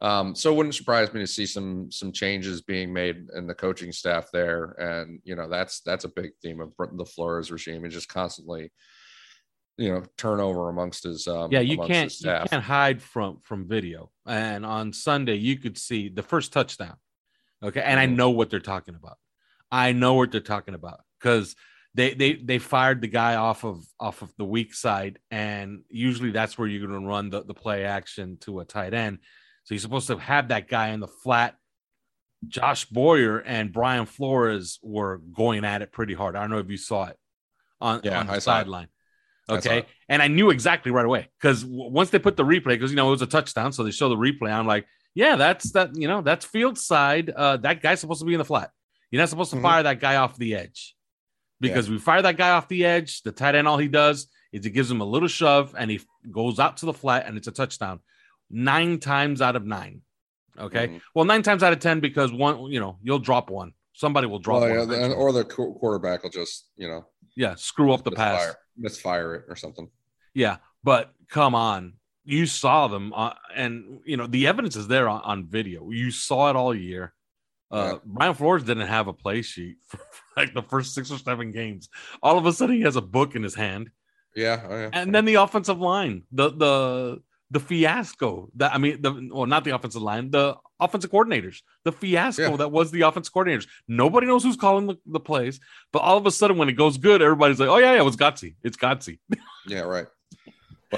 Um, 0.00 0.34
so 0.34 0.52
it 0.52 0.56
wouldn't 0.56 0.74
surprise 0.74 1.14
me 1.14 1.20
to 1.20 1.26
see 1.26 1.46
some 1.46 1.90
some 1.90 2.12
changes 2.12 2.60
being 2.60 2.92
made 2.92 3.28
in 3.34 3.46
the 3.46 3.54
coaching 3.54 3.92
staff 3.92 4.28
there, 4.32 4.72
and 4.78 5.20
you 5.24 5.34
know 5.34 5.48
that's 5.48 5.80
that's 5.80 6.04
a 6.04 6.08
big 6.08 6.32
theme 6.42 6.60
of 6.60 6.72
the 6.98 7.06
Flores 7.06 7.50
regime, 7.50 7.84
and 7.84 7.92
just 7.92 8.08
constantly, 8.08 8.70
you 9.78 9.90
know, 9.90 10.02
turnover 10.18 10.68
amongst 10.68 11.04
his 11.04 11.26
um, 11.26 11.50
yeah, 11.52 11.60
you 11.60 11.78
can't 11.78 12.10
you 12.10 12.26
staff. 12.26 12.50
can't 12.50 12.64
hide 12.64 13.00
from 13.02 13.40
from 13.40 13.66
video. 13.66 14.10
And 14.26 14.66
on 14.66 14.92
Sunday, 14.92 15.36
you 15.36 15.58
could 15.58 15.78
see 15.78 16.08
the 16.08 16.22
first 16.22 16.52
touchdown. 16.52 16.96
Okay, 17.62 17.80
and 17.80 17.98
I 17.98 18.06
Mhm. 18.06 18.16
know 18.16 18.30
what 18.30 18.50
they're 18.50 18.60
talking 18.60 18.96
about. 18.96 19.18
I 19.70 19.92
know 19.92 20.14
what 20.14 20.32
they're 20.32 20.40
talking 20.40 20.74
about 20.74 21.00
because 21.18 21.56
they 21.94 22.14
they 22.14 22.34
they 22.34 22.58
fired 22.58 23.00
the 23.00 23.08
guy 23.08 23.36
off 23.36 23.64
of 23.64 23.84
off 24.00 24.22
of 24.22 24.32
the 24.36 24.44
weak 24.44 24.74
side, 24.74 25.18
and 25.30 25.82
usually 25.88 26.30
that's 26.32 26.58
where 26.58 26.66
you're 26.66 26.86
going 26.86 27.00
to 27.00 27.06
run 27.06 27.30
the, 27.30 27.44
the 27.44 27.54
play 27.54 27.84
action 27.84 28.36
to 28.40 28.60
a 28.60 28.64
tight 28.64 28.94
end. 28.94 29.18
So 29.64 29.74
you're 29.74 29.80
supposed 29.80 30.08
to 30.08 30.18
have 30.18 30.48
that 30.48 30.68
guy 30.68 30.88
in 30.88 31.00
the 31.00 31.06
flat. 31.08 31.54
Josh 32.46 32.84
Boyer 32.86 33.38
and 33.38 33.72
Brian 33.72 34.04
Flores 34.06 34.78
were 34.82 35.18
going 35.32 35.64
at 35.64 35.80
it 35.82 35.92
pretty 35.92 36.12
hard. 36.14 36.36
I 36.36 36.40
don't 36.42 36.50
know 36.50 36.58
if 36.58 36.68
you 36.68 36.76
saw 36.76 37.06
it 37.06 37.16
on, 37.80 38.02
Yeah, 38.04 38.20
on 38.20 38.26
the 38.26 38.34
I 38.34 38.38
sideline. 38.40 38.88
Okay. 39.48 39.78
it. 39.78 39.88
And 40.10 40.20
I 40.20 40.28
knew 40.28 40.50
exactly 40.50 40.92
right 40.92 41.06
away 41.06 41.28
because 41.40 41.62
w- 41.62 41.90
once 41.90 42.10
they 42.10 42.18
put 42.18 42.36
the 42.36 42.44
replay, 42.44 42.64
because 42.74 42.90
you 42.90 42.96
know 42.96 43.08
it 43.08 43.12
was 43.12 43.22
a 43.22 43.26
touchdown, 43.26 43.72
so 43.72 43.82
they 43.82 43.90
show 43.92 44.08
the 44.10 44.16
replay. 44.16 44.50
I'm 44.52 44.66
like, 44.66 44.86
yeah, 45.14 45.36
that's 45.36 45.72
that. 45.72 45.96
You 45.96 46.08
know, 46.08 46.20
that's 46.20 46.44
field 46.44 46.76
side. 46.76 47.30
Uh, 47.30 47.56
that 47.58 47.80
guy's 47.82 48.00
supposed 48.00 48.20
to 48.20 48.26
be 48.26 48.34
in 48.34 48.38
the 48.38 48.44
flat. 48.44 48.70
You're 49.10 49.22
not 49.22 49.28
supposed 49.30 49.50
to 49.52 49.56
Mhm. 49.56 49.62
fire 49.62 49.82
that 49.84 50.00
guy 50.00 50.16
off 50.16 50.36
the 50.36 50.54
edge 50.56 50.93
because 51.68 51.90
we 51.90 51.98
fire 51.98 52.22
that 52.22 52.36
guy 52.36 52.50
off 52.50 52.68
the 52.68 52.84
edge. 52.84 53.22
The 53.22 53.32
tight 53.32 53.54
end, 53.54 53.66
all 53.68 53.78
he 53.78 53.88
does 53.88 54.28
is 54.52 54.64
he 54.64 54.70
gives 54.70 54.90
him 54.90 55.00
a 55.00 55.04
little 55.04 55.28
shove 55.28 55.74
and 55.76 55.90
he 55.90 56.00
goes 56.30 56.58
out 56.58 56.76
to 56.78 56.86
the 56.86 56.92
flat 56.92 57.26
and 57.26 57.36
it's 57.36 57.48
a 57.48 57.52
touchdown. 57.52 58.00
Nine 58.50 58.98
times 59.00 59.40
out 59.42 59.56
of 59.56 59.64
nine. 59.66 60.02
Okay. 60.58 60.88
Mhm. 60.88 61.00
Well, 61.14 61.24
nine 61.24 61.42
times 61.42 61.62
out 61.62 61.72
of 61.72 61.80
ten 61.80 62.00
because 62.00 62.32
one, 62.32 62.70
you 62.70 62.78
know, 62.80 62.98
you'll 63.02 63.18
drop 63.18 63.50
one. 63.50 63.72
Somebody 63.94 64.26
will 64.26 64.38
drop 64.38 64.60
Well, 64.62 64.86
one. 64.86 65.00
yeah, 65.00 65.08
or 65.12 65.32
the 65.32 65.44
quarterback 65.44 66.22
will 66.22 66.30
just 66.30 66.68
you 66.76 66.86
know 66.88 67.06
yeah, 67.36 67.54
screw 67.56 67.92
up 67.92 68.04
the 68.04 68.12
pass. 68.12 68.38
misfire, 68.38 68.56
misfire 68.76 69.34
it 69.36 69.44
or 69.48 69.56
something. 69.56 69.88
Yeah, 70.34 70.58
but 70.84 71.12
come 71.28 71.54
on, 71.54 71.94
you 72.24 72.46
saw 72.46 72.86
them, 72.88 73.12
uh, 73.14 73.34
and 73.54 74.00
you 74.04 74.16
know 74.16 74.26
the 74.28 74.46
evidence 74.46 74.76
is 74.76 74.86
there 74.88 75.08
on, 75.08 75.20
on 75.22 75.46
video. 75.46 75.90
You 75.90 76.10
saw 76.12 76.50
it 76.50 76.56
all 76.56 76.74
year. 76.74 77.12
Uh, 77.74 77.84
Yeah. 77.92 77.98
Brian 78.04 78.34
Flores 78.34 78.64
didn't 78.64 78.86
have 78.88 79.06
a 79.08 79.12
play 79.12 79.42
sheet 79.42 79.76
for, 79.88 79.98
like 80.36 80.54
the 80.54 80.62
first 80.62 80.94
six 80.94 81.10
or 81.10 81.18
seven 81.18 81.50
games. 81.50 81.88
All 82.22 82.38
of 82.38 82.46
a 82.46 82.52
sudden, 82.52 82.76
he 82.76 82.82
has 82.82 82.96
a 82.96 83.02
book 83.02 83.34
in 83.34 83.42
his 83.42 83.54
hand, 83.54 83.90
Yeah, 84.36 84.66
oh, 84.68 84.76
yeah. 84.82 84.90
and 84.92 85.14
then 85.14 85.24
the 85.24 85.34
offensive 85.36 85.78
line, 85.80 86.22
the 86.32 86.50
the 86.50 86.74
the 87.50 87.60
fiasco. 87.60 88.48
That 88.56 88.74
I 88.74 88.78
mean, 88.78 89.00
the 89.02 89.28
well, 89.32 89.46
not 89.46 89.64
the 89.64 89.74
offensive 89.74 90.02
line, 90.02 90.30
the 90.30 90.56
offensive 90.80 91.10
coordinators, 91.10 91.58
the 91.84 91.92
fiasco 91.92 92.50
Yeah. 92.50 92.56
that 92.56 92.72
was 92.72 92.90
the 92.90 93.02
offensive 93.02 93.32
coordinators. 93.32 93.66
Nobody 93.86 94.26
knows 94.26 94.42
who's 94.42 94.56
calling 94.56 94.86
the, 94.86 94.96
the 95.06 95.20
plays, 95.20 95.60
but 95.92 96.00
all 96.00 96.16
of 96.18 96.26
a 96.26 96.30
sudden, 96.30 96.56
when 96.58 96.68
it 96.68 96.72
goes 96.84 96.96
good, 96.98 97.22
everybody's 97.22 97.60
like, 97.60 97.68
"Oh 97.68 97.78
yeah, 97.78 97.92
yeah, 97.94 98.00
it 98.00 98.04
was 98.04 98.16
Godsey. 98.16 98.56
It's 98.62 98.76
Godsey." 98.76 99.18
Yeah, 99.66 99.80
right. 99.80 100.06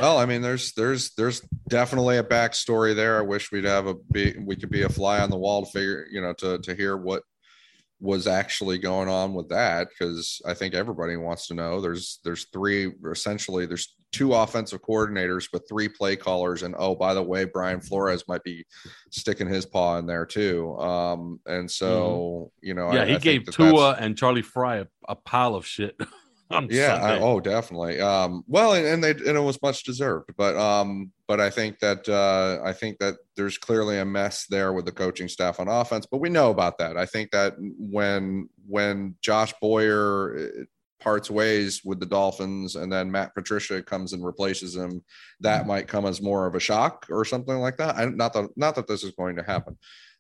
Well, 0.01 0.19
I 0.19 0.27
mean, 0.27 0.43
there's 0.43 0.73
there's 0.73 1.15
there's 1.15 1.41
definitely 1.69 2.19
a 2.19 2.25
backstory 2.25 2.95
there. 2.95 3.19
I 3.19 3.23
wish 3.23 3.51
we'd 3.51 3.65
have 3.65 3.87
a 3.87 3.95
be 3.95 4.35
we 4.39 4.57
could 4.57 4.71
be 4.71 4.83
a 4.83 4.89
fly 4.89 5.21
on 5.21 5.31
the 5.31 5.39
wall 5.39 5.65
to 5.65 5.71
figure, 5.71 6.07
you 6.11 6.21
know, 6.21 6.33
to 6.35 6.59
to 6.59 6.75
hear 6.75 6.97
what 6.97 7.23
was 7.99 8.27
actually 8.27 8.79
going 8.79 9.09
on 9.09 9.33
with 9.33 9.49
that 9.49 9.89
because 9.89 10.43
I 10.47 10.53
think 10.53 10.75
everybody 10.75 11.17
wants 11.17 11.47
to 11.49 11.55
know. 11.55 11.81
There's 11.81 12.21
there's 12.25 12.47
three 12.53 12.93
essentially 13.11 13.65
there's 13.65 13.97
two 14.13 14.35
offensive 14.35 14.83
coordinators 14.83 15.49
but 15.51 15.69
three 15.69 15.89
play 15.89 16.15
callers 16.15 16.63
and 16.63 16.75
oh 16.79 16.95
by 16.95 17.15
the 17.15 17.23
way 17.23 17.45
Brian 17.45 17.81
Flores 17.81 18.25
might 18.29 18.45
be 18.45 18.65
sticking 19.11 19.49
his 19.49 19.65
paw 19.65 19.99
in 19.99 20.07
there 20.07 20.27
too. 20.27 20.77
Um 20.79 21.41
and 21.47 21.71
so 21.71 22.53
you 22.61 22.75
know 22.75 22.93
yeah, 22.93 23.03
I, 23.03 23.07
he 23.07 23.15
I 23.15 23.19
gave 23.19 23.47
that 23.47 23.53
Tua 23.53 23.97
and 23.99 24.17
Charlie 24.17 24.43
Frye 24.43 24.77
a, 24.77 24.87
a 25.09 25.15
pile 25.15 25.55
of 25.55 25.67
shit. 25.67 25.99
on 26.51 26.69
yeah 26.71 26.95
I, 26.95 27.19
oh 27.19 27.41
definitely. 27.41 28.01
Um 28.01 28.45
well 28.47 28.75
and, 28.75 28.87
and 28.87 29.03
they 29.03 29.11
and 29.11 29.37
it 29.37 29.41
was 29.41 29.61
much 29.63 29.83
deserved 29.85 30.31
but 30.37 30.57
um 30.57 31.11
but 31.27 31.41
i 31.41 31.51
think 31.51 31.81
that 31.81 32.09
uh 32.09 32.61
i 32.65 32.73
think 32.73 32.99
that 32.99 33.17
there's 33.37 33.59
clearly 33.59 33.99
a 33.99 34.05
mess 34.05 34.47
there 34.47 34.73
with 34.73 34.85
the 34.85 34.93
coaching 34.93 35.29
staff 35.29 35.59
on 35.59 35.69
offense 35.69 36.07
but 36.07 36.19
we 36.21 36.29
know 36.31 36.51
about 36.51 36.79
that. 36.79 36.97
I 36.97 37.07
think 37.07 37.31
that 37.33 37.55
when 37.59 38.49
when 38.67 39.17
josh 39.21 39.53
boyer 39.61 40.39
uh, 40.39 40.65
parts 41.01 41.31
ways 41.31 41.83
with 41.85 42.01
the 42.01 42.07
dolphins 42.07 42.77
and 42.77 42.93
then 42.93 43.11
matt 43.11 43.35
patricia 43.35 43.83
comes 43.83 44.13
and 44.13 44.25
replaces 44.25 44.75
him 44.75 45.03
that 45.41 45.67
might 45.67 45.89
come 45.89 46.07
as 46.07 46.23
more 46.23 46.47
of 46.47 46.55
a 46.55 46.61
shock 46.61 47.07
or 47.11 47.25
something 47.25 47.59
like 47.59 47.77
that. 47.77 47.97
I, 47.97 48.07
not 48.07 48.33
that 48.35 48.49
not 48.57 48.75
that 48.77 48.87
this 48.87 49.05
is 49.05 49.13
going 49.13 49.37
to 49.37 49.43
happen. 49.43 49.77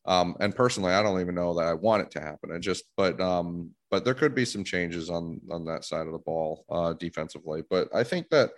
Um, 0.06 0.36
and 0.40 0.54
personally, 0.54 0.92
I 0.92 1.02
don't 1.02 1.20
even 1.20 1.34
know 1.34 1.54
that 1.58 1.66
I 1.66 1.74
want 1.74 2.02
it 2.02 2.10
to 2.12 2.20
happen. 2.20 2.52
I 2.52 2.58
just, 2.58 2.84
but, 2.96 3.20
um, 3.20 3.72
but 3.90 4.04
there 4.04 4.14
could 4.14 4.34
be 4.34 4.44
some 4.44 4.64
changes 4.64 5.10
on 5.10 5.40
on 5.50 5.64
that 5.66 5.84
side 5.84 6.06
of 6.06 6.12
the 6.12 6.18
ball 6.18 6.64
uh, 6.70 6.92
defensively. 6.94 7.62
But 7.68 7.88
I 7.94 8.04
think 8.04 8.28
that, 8.30 8.50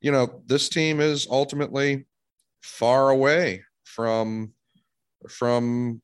you 0.00 0.12
know, 0.12 0.42
this 0.46 0.68
team 0.68 1.00
is 1.00 1.26
ultimately 1.30 2.06
far 2.62 3.10
away 3.10 3.62
from 3.84 4.52
from 5.28 6.00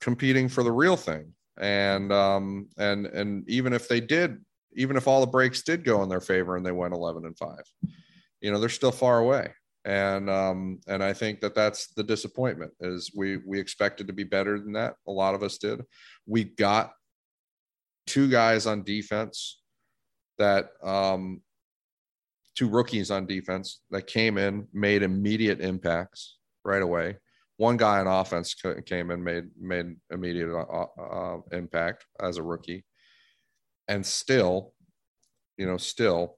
competing 0.00 0.48
for 0.48 0.62
the 0.62 0.72
real 0.72 0.96
thing. 0.96 1.32
And 1.58 2.12
um, 2.12 2.68
and 2.78 3.06
and 3.06 3.48
even 3.48 3.72
if 3.72 3.88
they 3.88 4.00
did, 4.00 4.38
even 4.74 4.96
if 4.96 5.06
all 5.06 5.20
the 5.20 5.26
breaks 5.26 5.62
did 5.62 5.84
go 5.84 6.02
in 6.02 6.08
their 6.08 6.20
favor 6.20 6.56
and 6.56 6.64
they 6.64 6.72
went 6.72 6.94
eleven 6.94 7.26
and 7.26 7.36
five, 7.36 7.64
you 8.40 8.50
know, 8.50 8.58
they're 8.58 8.68
still 8.68 8.92
far 8.92 9.18
away 9.18 9.52
and 9.84 10.28
um 10.28 10.78
and 10.88 11.02
i 11.02 11.12
think 11.12 11.40
that 11.40 11.54
that's 11.54 11.88
the 11.94 12.02
disappointment 12.02 12.70
is 12.80 13.12
we 13.16 13.38
we 13.46 13.58
expected 13.58 14.06
to 14.06 14.12
be 14.12 14.24
better 14.24 14.58
than 14.58 14.72
that 14.72 14.94
a 15.08 15.10
lot 15.10 15.34
of 15.34 15.42
us 15.42 15.56
did 15.56 15.82
we 16.26 16.44
got 16.44 16.92
two 18.10 18.28
guys 18.28 18.66
on 18.66 18.82
defense 18.82 19.60
that 20.36 20.70
um 20.82 21.40
two 22.56 22.68
rookies 22.68 23.12
on 23.12 23.24
defense 23.24 23.82
that 23.92 24.08
came 24.08 24.36
in 24.36 24.66
made 24.72 25.04
immediate 25.04 25.60
impacts 25.60 26.38
right 26.64 26.82
away. 26.82 27.16
One 27.56 27.76
guy 27.76 28.00
on 28.00 28.08
offense 28.08 28.54
came 28.84 29.12
in 29.12 29.22
made 29.22 29.44
made 29.56 29.94
immediate 30.10 30.52
uh, 30.52 30.86
uh, 31.00 31.38
impact 31.52 32.04
as 32.20 32.36
a 32.36 32.42
rookie. 32.42 32.84
And 33.86 34.04
still 34.04 34.72
you 35.56 35.66
know 35.66 35.76
still 35.76 36.36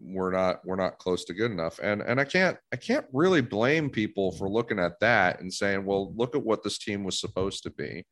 we're 0.00 0.30
not 0.30 0.64
we're 0.64 0.76
not 0.76 0.98
close 0.98 1.24
to 1.24 1.34
good 1.34 1.50
enough. 1.50 1.80
And 1.82 2.00
and 2.00 2.20
i 2.20 2.24
can't 2.24 2.56
i 2.72 2.76
can't 2.76 3.06
really 3.12 3.40
blame 3.40 3.90
people 3.90 4.30
for 4.30 4.48
looking 4.48 4.78
at 4.78 5.00
that 5.00 5.40
and 5.40 5.52
saying 5.52 5.84
well 5.84 6.14
look 6.14 6.36
at 6.36 6.44
what 6.44 6.62
this 6.62 6.78
team 6.78 7.02
was 7.02 7.18
supposed 7.18 7.64
to 7.64 7.70
be 7.70 8.04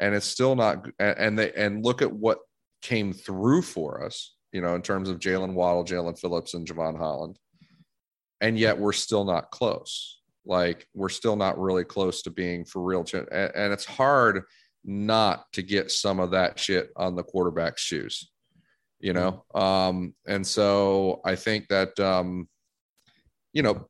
and 0.00 0.14
it's 0.14 0.26
still 0.26 0.54
not 0.54 0.86
and 0.98 1.38
they 1.38 1.52
and 1.52 1.84
look 1.84 2.02
at 2.02 2.12
what 2.12 2.38
came 2.82 3.12
through 3.12 3.62
for 3.62 4.04
us 4.04 4.36
you 4.52 4.60
know 4.60 4.74
in 4.74 4.82
terms 4.82 5.08
of 5.08 5.18
jaylen 5.18 5.54
waddle 5.54 5.84
jaelan 5.84 6.18
phillips 6.18 6.54
and 6.54 6.66
jevon 6.66 6.96
holland. 6.96 7.38
And 8.40 8.56
yet 8.56 8.78
we're 8.78 8.92
still 8.92 9.24
not 9.24 9.50
close. 9.50 10.20
Like 10.46 10.86
we're 10.94 11.08
still 11.08 11.34
not 11.34 11.58
really 11.58 11.82
close 11.82 12.22
to 12.22 12.30
being 12.30 12.64
for 12.64 12.80
real 12.80 13.02
ch- 13.02 13.14
and, 13.14 13.28
and 13.32 13.72
it's 13.72 13.84
hard 13.84 14.44
not 14.84 15.50
to 15.54 15.62
get 15.62 15.90
some 15.90 16.20
of 16.20 16.30
that 16.30 16.56
shit 16.56 16.90
on 16.94 17.16
the 17.16 17.24
quarterback's 17.24 17.82
shoes 17.82 18.30
you 19.00 19.12
know? 19.12 19.44
Um 19.54 20.14
and 20.26 20.46
so 20.46 21.20
i 21.24 21.36
think 21.36 21.68
that 21.68 21.98
um 22.00 22.48
you 23.52 23.62
know 23.62 23.86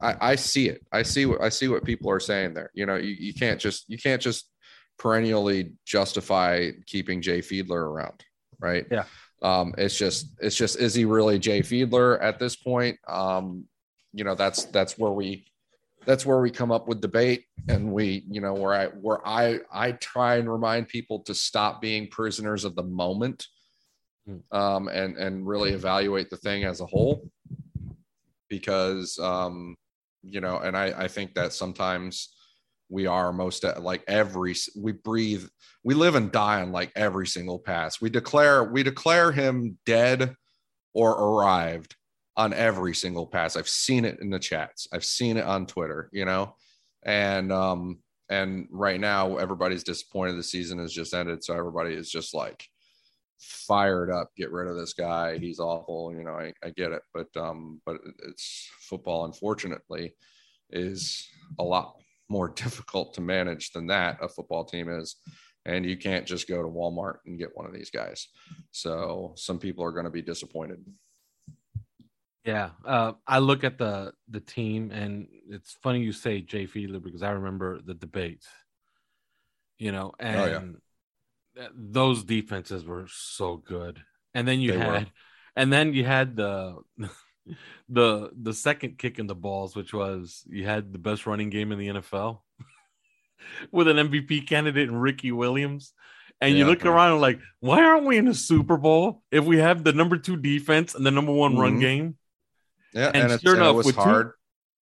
i 0.00 0.32
i 0.32 0.34
see 0.34 0.68
it. 0.68 0.84
I 0.92 1.02
see 1.02 1.26
what 1.26 1.40
i 1.40 1.48
see 1.48 1.68
what 1.68 1.84
people 1.84 2.10
are 2.10 2.20
saying 2.20 2.54
there. 2.54 2.70
You 2.74 2.86
know 2.86 2.96
you, 2.96 3.14
you 3.18 3.34
can't 3.34 3.60
just 3.60 3.84
you 3.88 3.98
can't 3.98 4.22
just 4.22 4.50
perennially 4.98 5.72
justify 5.84 6.70
keeping 6.86 7.20
jay 7.20 7.40
fiedler 7.40 7.82
around 7.82 8.24
right? 8.60 8.86
Yeah. 8.90 9.04
um 9.42 9.74
it's 9.78 9.96
just 9.96 10.34
it's 10.40 10.56
just 10.56 10.78
is 10.78 10.94
he 10.94 11.04
really 11.04 11.38
jay 11.38 11.60
fiedler 11.60 12.22
at 12.22 12.38
this 12.38 12.56
point? 12.56 12.98
Um 13.08 13.64
you 14.12 14.24
know 14.24 14.34
that's 14.34 14.64
that's 14.66 14.98
where 14.98 15.12
we 15.12 15.46
that's 16.04 16.24
where 16.24 16.40
we 16.40 16.50
come 16.50 16.70
up 16.70 16.88
with 16.88 17.00
debate. 17.00 17.44
And 17.68 17.92
we 17.92 18.24
you 18.28 18.40
know 18.40 18.54
where 18.54 18.74
i 18.74 18.86
where 18.86 19.26
i 19.26 19.58
i 19.72 19.92
try 19.92 20.36
and 20.36 20.50
remind 20.50 20.88
people 20.88 21.20
to 21.20 21.34
stop 21.34 21.80
being 21.80 22.08
prisoners 22.08 22.64
of 22.64 22.76
the 22.76 22.82
moment 22.82 23.46
um, 24.50 24.88
and 24.88 25.16
and 25.16 25.46
really 25.46 25.72
evaluate 25.72 26.30
the 26.30 26.36
thing 26.36 26.64
as 26.64 26.80
a 26.80 26.86
whole. 26.86 27.28
Because 28.48 29.18
um, 29.18 29.76
you 30.22 30.40
know 30.40 30.58
and 30.58 30.76
I, 30.76 31.04
I 31.04 31.08
think 31.08 31.34
that 31.34 31.52
sometimes 31.52 32.35
we 32.88 33.06
are 33.06 33.32
most 33.32 33.64
like 33.78 34.02
every 34.06 34.54
we 34.76 34.92
breathe 34.92 35.44
we 35.82 35.94
live 35.94 36.14
and 36.14 36.32
die 36.32 36.62
on 36.62 36.72
like 36.72 36.92
every 36.94 37.26
single 37.26 37.58
pass. 37.58 38.00
We 38.00 38.10
declare 38.10 38.64
we 38.64 38.82
declare 38.82 39.32
him 39.32 39.78
dead 39.86 40.34
or 40.94 41.12
arrived 41.12 41.96
on 42.36 42.52
every 42.52 42.94
single 42.94 43.26
pass. 43.26 43.56
I've 43.56 43.68
seen 43.68 44.04
it 44.04 44.20
in 44.20 44.30
the 44.30 44.38
chats. 44.38 44.86
I've 44.92 45.04
seen 45.04 45.36
it 45.36 45.44
on 45.44 45.66
twitter 45.66 46.08
you 46.12 46.24
know? 46.24 46.54
And 47.04 47.52
um 47.52 47.98
and 48.28 48.66
right 48.70 49.00
now 49.00 49.36
everybody's 49.36 49.84
disappointed 49.84 50.36
the 50.36 50.42
season 50.42 50.78
has 50.78 50.92
just 50.92 51.14
ended. 51.14 51.42
So 51.42 51.56
everybody 51.56 51.94
is 51.94 52.10
just 52.10 52.34
like 52.34 52.64
fired 53.40 54.10
up. 54.10 54.30
Get 54.36 54.52
rid 54.52 54.68
of 54.68 54.76
this 54.76 54.92
guy. 54.92 55.38
He's 55.38 55.58
awful. 55.58 56.14
You 56.16 56.24
know 56.24 56.34
i, 56.34 56.52
I 56.64 56.70
get 56.70 56.92
it. 56.92 57.02
But 57.12 57.28
um 57.36 57.80
but 57.84 57.96
it's 58.28 58.70
football 58.80 59.24
unfortunately 59.24 60.14
is 60.70 61.28
a 61.58 61.64
lot 61.64 61.94
more 62.28 62.48
difficult 62.64 63.14
to 63.14 63.20
manage 63.20 63.72
than 63.72 63.86
that 63.86 64.18
a 64.22 64.28
football 64.28 64.64
team 64.64 64.88
is 64.88 65.16
and 65.64 65.84
you 65.84 65.96
can't 65.96 66.26
just 66.26 66.48
go 66.48 66.62
to 66.62 66.68
walmart 66.68 67.16
and 67.26 67.38
get 67.38 67.50
one 67.54 67.66
of 67.66 67.72
these 67.72 67.90
guys 67.90 68.28
so 68.70 69.32
some 69.36 69.58
people 69.58 69.84
are 69.84 69.92
going 69.92 70.04
to 70.04 70.10
be 70.10 70.22
disappointed 70.22 70.84
Yeah, 72.44 72.70
uh, 72.84 73.12
I 73.26 73.40
look 73.40 73.64
at 73.64 73.76
the 73.76 74.12
the 74.30 74.40
team, 74.40 74.92
and 74.92 75.26
it's 75.50 75.72
funny 75.82 76.00
you 76.00 76.12
say 76.12 76.40
Jay 76.40 76.66
Fiedler 76.66 77.02
because 77.02 77.22
I 77.22 77.30
remember 77.32 77.80
the 77.82 77.94
debates. 77.94 78.46
You 79.78 79.90
know, 79.92 80.12
and 80.20 80.38
Oh, 80.40 80.46
yeah. 80.46 80.62
th- 81.56 81.72
those 81.74 82.22
defenses 82.24 82.84
were 82.84 83.08
so 83.10 83.56
good. 83.56 84.00
And 84.32 84.46
then 84.46 84.60
you 84.60 84.72
They 84.72 84.78
had, 84.78 85.04
were. 85.06 85.10
and 85.56 85.72
then 85.72 85.92
you 85.92 86.04
had 86.04 86.36
the 86.36 86.76
the 87.88 88.30
the 88.40 88.52
second 88.52 88.98
kick 88.98 89.18
in 89.18 89.26
the 89.26 89.34
balls, 89.34 89.74
which 89.76 89.92
was 89.94 90.42
you 90.48 90.64
had 90.64 90.92
the 90.92 90.98
best 90.98 91.26
running 91.26 91.50
game 91.50 91.72
in 91.72 91.78
the 91.78 91.88
NFL 91.88 92.40
with 93.70 93.88
an 93.88 93.96
MVP 93.96 94.46
candidate 94.46 94.88
in 94.88 94.96
Ricky 94.96 95.32
Williams. 95.32 95.92
And 96.40 96.56
you 96.58 96.66
look 96.66 96.84
right. 96.84 96.90
around 96.90 97.12
and 97.12 97.20
like, 97.22 97.40
why 97.60 97.82
aren't 97.82 98.04
we 98.04 98.18
in 98.18 98.26
the 98.26 98.34
Super 98.34 98.76
Bowl 98.76 99.22
if 99.30 99.44
we 99.44 99.56
have 99.58 99.84
the 99.84 99.92
number 99.94 100.18
two 100.18 100.36
defense 100.36 100.94
and 100.94 101.04
the 101.06 101.10
number 101.10 101.32
one 101.32 101.56
run 101.56 101.76
Mhm. 101.78 101.80
game? 101.80 102.16
yeah 102.92 103.06
And 103.08 103.16
and, 103.16 103.32
it's, 103.32 103.42
sure 103.42 103.54
and 103.54 103.64
it 103.64 103.72
was 103.72 103.86
with 103.86 103.94
two- 103.94 104.00
hard 104.02 104.32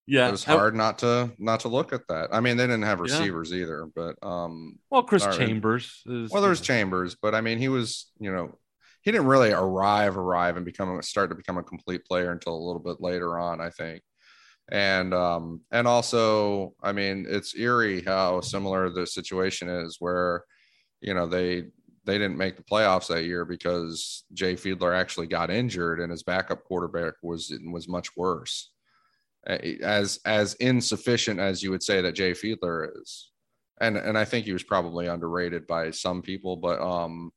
Yeah, 0.07 0.27
it 0.27 0.31
was 0.31 0.43
hard 0.43 0.75
not 0.75 0.99
to 0.99 1.31
not 1.39 1.61
to 1.61 1.67
look 1.69 1.93
at 1.93 2.07
that 2.09 2.33
i 2.33 2.39
mean 2.41 2.57
they 2.57 2.63
didn't 2.65 2.83
have 2.83 2.97
Yeah. 2.99 3.03
receivers 3.03 3.53
either 3.53 3.87
but 3.95 4.17
um 4.21 4.77
Well, 4.89 5.03
Chris. 5.03 5.23
Chambers 5.37 6.01
is 6.05 6.29
well 6.31 6.41
there's 6.41 6.59
chambers 6.61 7.15
but 7.15 7.33
i 7.33 7.41
mean 7.41 7.57
he 7.59 7.69
was 7.69 8.11
you 8.19 8.31
know 8.31 8.57
he 9.03 9.11
didn't 9.11 9.27
really 9.27 9.51
arrive 9.51 10.17
arrive 10.17 10.55
and 10.55 10.65
become 10.65 11.01
start 11.01 11.29
to 11.29 11.35
become 11.35 11.57
a 11.57 11.63
complete 11.63 12.05
player 12.05 12.31
until 12.31 12.55
a 12.55 12.65
little 12.65 12.81
bit 12.81 13.01
later 13.01 13.37
on, 13.37 13.61
I 13.61 13.69
think. 13.69 14.01
And 14.71 15.13
um 15.13 15.61
and 15.71 15.87
also, 15.87 16.73
I 16.81 16.93
mean, 16.93 17.25
it's 17.29 17.55
eerie 17.55 18.01
how 18.01 18.41
similar 18.41 18.89
the 18.89 19.05
situation 19.05 19.69
is 19.69 19.97
where 19.99 20.45
you 21.01 21.13
know 21.13 21.27
they 21.27 21.65
they 22.05 22.17
didn't 22.17 22.37
make 22.37 22.55
the 22.57 22.63
playoffs 22.63 23.07
that 23.07 23.25
year 23.25 23.45
because 23.45 24.23
Jay 24.33 24.55
Fiedler 24.55 24.97
actually 24.97 25.27
got 25.27 25.51
injured 25.51 25.99
and 25.99 26.11
his 26.11 26.23
backup 26.23 26.63
quarterback 26.63 27.15
was 27.21 27.53
was 27.71 27.89
much 27.89 28.15
worse. 28.15 28.71
As 29.45 30.19
as 30.25 30.53
insufficient 30.55 31.41
as 31.41 31.61
you 31.61 31.71
would 31.71 31.83
say 31.83 32.01
that 32.01 32.15
Jay 32.15 32.31
Fiedler 32.31 32.89
is. 33.01 33.31
And 33.81 33.97
and 33.97 34.17
I 34.17 34.23
think 34.23 34.45
he 34.45 34.53
was 34.53 34.63
probably 34.63 35.07
underrated 35.07 35.67
by 35.67 35.91
some 35.91 36.21
people, 36.21 36.55
but 36.55 36.79
um 36.79 37.31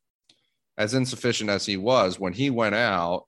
as 0.78 0.94
insufficient 0.94 1.50
as 1.50 1.64
he 1.64 1.76
was 1.76 2.20
when 2.20 2.32
he 2.32 2.50
went 2.50 2.74
out, 2.74 3.24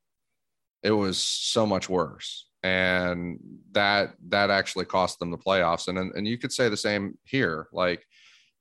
it 0.82 0.90
was 0.90 1.18
so 1.22 1.66
much 1.66 1.88
worse. 1.88 2.46
And 2.62 3.38
that 3.72 4.14
that 4.28 4.50
actually 4.50 4.84
cost 4.84 5.18
them 5.18 5.30
the 5.30 5.38
playoffs. 5.38 5.88
And 5.88 5.98
and 5.98 6.12
and 6.14 6.26
you 6.26 6.38
could 6.38 6.52
say 6.52 6.68
the 6.68 6.76
same 6.76 7.16
here. 7.24 7.68
Like 7.72 8.04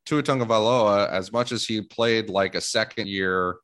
Tua 0.05 0.21
Valoa, 0.23 1.09
as 1.09 1.31
much 1.31 1.51
as 1.51 1.65
he 1.65 1.81
played 1.81 2.29
like 2.29 2.55
a 2.55 2.61
second 2.61 3.07
year, 3.07 3.57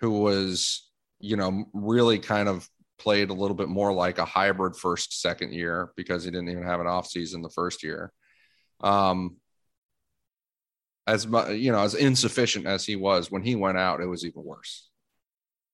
who 0.00 0.10
was 0.20 0.90
you 1.20 1.36
know 1.36 1.64
really 1.72 2.18
kind 2.18 2.48
of 2.48 2.68
played 2.98 3.30
a 3.30 3.34
little 3.34 3.54
bit 3.54 3.68
more 3.68 3.92
like 3.92 4.18
a 4.18 4.24
hybrid 4.24 4.76
first 4.76 5.20
second 5.20 5.52
year 5.52 5.92
because 5.96 6.24
he 6.24 6.30
didn't 6.30 6.48
even 6.48 6.64
have 6.64 6.80
an 6.80 6.86
off 6.86 7.06
season 7.06 7.40
the 7.40 7.48
first 7.48 7.82
year. 7.82 8.12
Um, 8.80 9.36
as 11.08 11.24
you 11.24 11.72
know, 11.72 11.80
as 11.80 11.94
insufficient 11.94 12.66
as 12.66 12.84
he 12.84 12.94
was 12.94 13.30
when 13.30 13.42
he 13.42 13.56
went 13.56 13.78
out, 13.78 14.02
it 14.02 14.06
was 14.06 14.26
even 14.26 14.44
worse, 14.44 14.90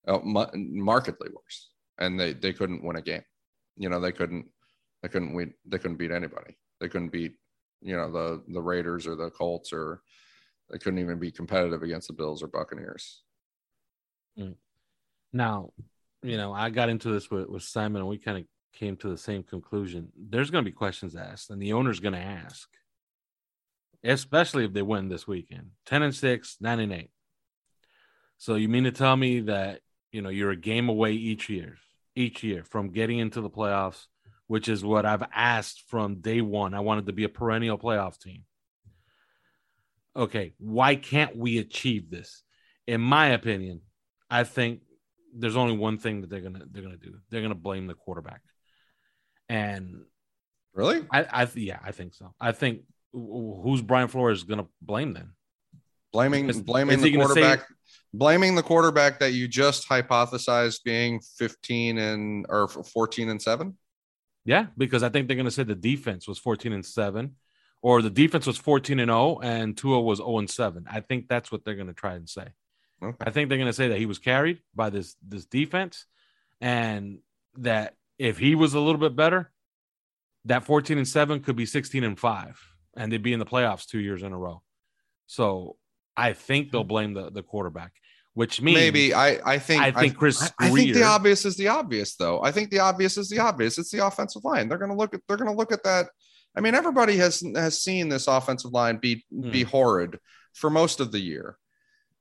uh, 0.06 0.20
markedly 0.22 1.28
worse, 1.28 1.70
and 1.98 2.18
they 2.18 2.32
they 2.32 2.52
couldn't 2.52 2.84
win 2.84 2.96
a 2.96 3.02
game. 3.02 3.24
You 3.76 3.88
know, 3.88 3.98
they 3.98 4.12
couldn't 4.12 4.46
they 5.02 5.08
couldn't 5.08 5.34
win, 5.34 5.52
they 5.66 5.78
couldn't 5.78 5.96
beat 5.96 6.12
anybody. 6.12 6.56
They 6.80 6.88
couldn't 6.88 7.10
beat 7.10 7.34
you 7.82 7.96
know 7.96 8.10
the 8.12 8.42
the 8.46 8.62
Raiders 8.62 9.08
or 9.08 9.16
the 9.16 9.30
Colts 9.30 9.72
or 9.72 10.02
they 10.70 10.78
couldn't 10.78 11.00
even 11.00 11.18
be 11.18 11.32
competitive 11.32 11.82
against 11.82 12.06
the 12.06 12.14
Bills 12.14 12.42
or 12.42 12.46
Buccaneers. 12.46 13.22
Mm. 14.38 14.54
Now, 15.32 15.70
you 16.22 16.36
know, 16.36 16.52
I 16.54 16.70
got 16.70 16.88
into 16.88 17.10
this 17.10 17.30
with, 17.30 17.48
with 17.48 17.64
Simon 17.64 18.00
and 18.00 18.08
we 18.08 18.18
kind 18.18 18.38
of 18.38 18.44
came 18.72 18.96
to 18.98 19.08
the 19.08 19.18
same 19.18 19.42
conclusion. 19.42 20.08
There's 20.16 20.50
going 20.50 20.64
to 20.64 20.70
be 20.70 20.74
questions 20.74 21.16
asked, 21.16 21.50
and 21.50 21.60
the 21.60 21.72
owner's 21.72 22.00
going 22.00 22.14
to 22.14 22.20
ask 22.20 22.68
especially 24.12 24.64
if 24.64 24.72
they 24.72 24.82
win 24.82 25.08
this 25.08 25.26
weekend. 25.26 25.70
10 25.86 26.02
and 26.02 26.14
6, 26.14 26.56
9 26.60 26.80
and 26.80 26.92
8. 26.92 27.10
So 28.36 28.56
you 28.56 28.68
mean 28.68 28.84
to 28.84 28.92
tell 28.92 29.16
me 29.16 29.40
that, 29.40 29.80
you 30.12 30.22
know, 30.22 30.28
you're 30.28 30.50
a 30.50 30.56
game 30.56 30.88
away 30.88 31.12
each 31.12 31.48
year, 31.48 31.76
each 32.14 32.42
year 32.42 32.64
from 32.64 32.90
getting 32.90 33.18
into 33.18 33.40
the 33.40 33.50
playoffs, 33.50 34.06
which 34.46 34.68
is 34.68 34.84
what 34.84 35.06
I've 35.06 35.24
asked 35.34 35.84
from 35.88 36.16
day 36.16 36.40
one. 36.40 36.74
I 36.74 36.80
wanted 36.80 37.06
to 37.06 37.12
be 37.12 37.24
a 37.24 37.28
perennial 37.28 37.78
playoff 37.78 38.18
team. 38.18 38.44
Okay, 40.16 40.52
why 40.58 40.94
can't 40.94 41.36
we 41.36 41.58
achieve 41.58 42.10
this? 42.10 42.42
In 42.86 43.00
my 43.00 43.28
opinion, 43.28 43.80
I 44.30 44.44
think 44.44 44.80
there's 45.34 45.56
only 45.56 45.76
one 45.76 45.98
thing 45.98 46.20
that 46.20 46.30
they're 46.30 46.40
gonna 46.40 46.64
they're 46.70 46.82
gonna 46.82 46.96
do. 46.96 47.16
They're 47.30 47.42
gonna 47.42 47.54
blame 47.54 47.86
the 47.86 47.94
quarterback. 47.94 48.40
And 49.48 50.02
really, 50.72 51.04
I, 51.10 51.24
I 51.24 51.48
yeah, 51.54 51.80
I 51.82 51.90
think 51.90 52.14
so. 52.14 52.32
I 52.40 52.52
think 52.52 52.82
who's 53.14 53.82
Brian 53.82 54.08
Flores 54.08 54.42
going 54.42 54.60
to 54.60 54.66
blame 54.82 55.12
then? 55.12 55.30
Blaming 56.12 56.48
is, 56.48 56.60
blaming 56.60 56.96
is 56.96 57.02
the 57.02 57.16
quarterback, 57.16 57.60
say, 57.60 57.66
blaming 58.12 58.54
the 58.54 58.62
quarterback 58.62 59.18
that 59.20 59.32
you 59.32 59.48
just 59.48 59.88
hypothesized 59.88 60.84
being 60.84 61.20
15 61.38 61.98
and 61.98 62.46
or 62.48 62.68
14 62.68 63.28
and 63.28 63.42
7? 63.42 63.76
Yeah, 64.44 64.66
because 64.76 65.02
I 65.02 65.08
think 65.08 65.26
they're 65.26 65.36
going 65.36 65.46
to 65.46 65.50
say 65.50 65.64
the 65.64 65.74
defense 65.74 66.28
was 66.28 66.38
14 66.38 66.72
and 66.72 66.84
7 66.84 67.34
or 67.82 68.00
the 68.00 68.10
defense 68.10 68.46
was 68.46 68.58
14 68.58 69.00
and 69.00 69.08
0 69.08 69.40
and 69.42 69.76
Tua 69.76 70.00
was 70.00 70.18
0 70.18 70.38
and 70.38 70.50
7. 70.50 70.86
I 70.88 71.00
think 71.00 71.28
that's 71.28 71.50
what 71.50 71.64
they're 71.64 71.74
going 71.74 71.88
to 71.88 71.94
try 71.94 72.14
and 72.14 72.28
say. 72.28 72.48
Okay. 73.02 73.16
I 73.20 73.30
think 73.30 73.48
they're 73.48 73.58
going 73.58 73.66
to 73.66 73.72
say 73.72 73.88
that 73.88 73.98
he 73.98 74.06
was 74.06 74.18
carried 74.18 74.60
by 74.74 74.90
this 74.90 75.16
this 75.26 75.46
defense 75.46 76.06
and 76.60 77.18
that 77.58 77.94
if 78.18 78.38
he 78.38 78.54
was 78.54 78.74
a 78.74 78.80
little 78.80 79.00
bit 79.00 79.16
better, 79.16 79.50
that 80.44 80.64
14 80.64 80.98
and 80.98 81.08
7 81.08 81.40
could 81.40 81.56
be 81.56 81.66
16 81.66 82.04
and 82.04 82.18
5 82.18 82.73
and 82.96 83.12
they'd 83.12 83.22
be 83.22 83.32
in 83.32 83.38
the 83.38 83.46
playoffs 83.46 83.86
two 83.86 84.00
years 84.00 84.22
in 84.22 84.32
a 84.32 84.38
row. 84.38 84.62
So 85.26 85.76
I 86.16 86.32
think 86.32 86.70
they'll 86.70 86.84
blame 86.84 87.14
the, 87.14 87.30
the 87.30 87.42
quarterback, 87.42 87.92
which 88.34 88.60
means 88.60 88.78
maybe 88.78 89.14
I, 89.14 89.40
I 89.44 89.58
think 89.58 89.82
I 89.82 89.90
think 89.90 90.16
Chris 90.16 90.42
I, 90.60 90.66
I, 90.66 90.70
think 90.70 90.94
the 90.94 91.02
obvious 91.02 91.44
is 91.44 91.56
the 91.56 91.68
obvious 91.68 92.16
though. 92.16 92.42
I 92.42 92.52
think 92.52 92.70
the 92.70 92.80
obvious 92.80 93.16
is 93.16 93.28
the 93.28 93.40
obvious. 93.40 93.78
It's 93.78 93.90
the 93.90 94.06
offensive 94.06 94.44
line. 94.44 94.68
They're 94.68 94.78
gonna 94.78 94.96
look 94.96 95.14
at 95.14 95.20
they're 95.26 95.36
gonna 95.36 95.54
look 95.54 95.72
at 95.72 95.84
that. 95.84 96.06
I 96.56 96.60
mean, 96.60 96.74
everybody 96.74 97.16
has 97.16 97.42
has 97.54 97.82
seen 97.82 98.08
this 98.08 98.28
offensive 98.28 98.72
line 98.72 98.98
be 98.98 99.24
hmm. 99.30 99.50
be 99.50 99.62
horrid 99.62 100.18
for 100.52 100.70
most 100.70 101.00
of 101.00 101.12
the 101.12 101.20
year. 101.20 101.58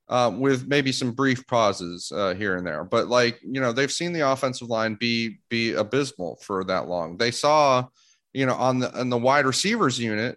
Uh, 0.06 0.30
with 0.36 0.66
maybe 0.68 0.92
some 0.92 1.12
brief 1.12 1.46
pauses 1.46 2.12
uh, 2.14 2.34
here 2.34 2.56
and 2.56 2.66
there, 2.66 2.84
but 2.84 3.08
like 3.08 3.40
you 3.42 3.58
know, 3.58 3.72
they've 3.72 3.90
seen 3.90 4.12
the 4.12 4.20
offensive 4.20 4.68
line 4.68 4.96
be 5.00 5.38
be 5.48 5.72
abysmal 5.72 6.36
for 6.42 6.62
that 6.62 6.86
long. 6.88 7.16
They 7.16 7.30
saw, 7.30 7.86
you 8.34 8.44
know, 8.44 8.52
on 8.52 8.80
the 8.80 9.00
on 9.00 9.08
the 9.08 9.16
wide 9.16 9.46
receivers 9.46 9.98
unit, 9.98 10.36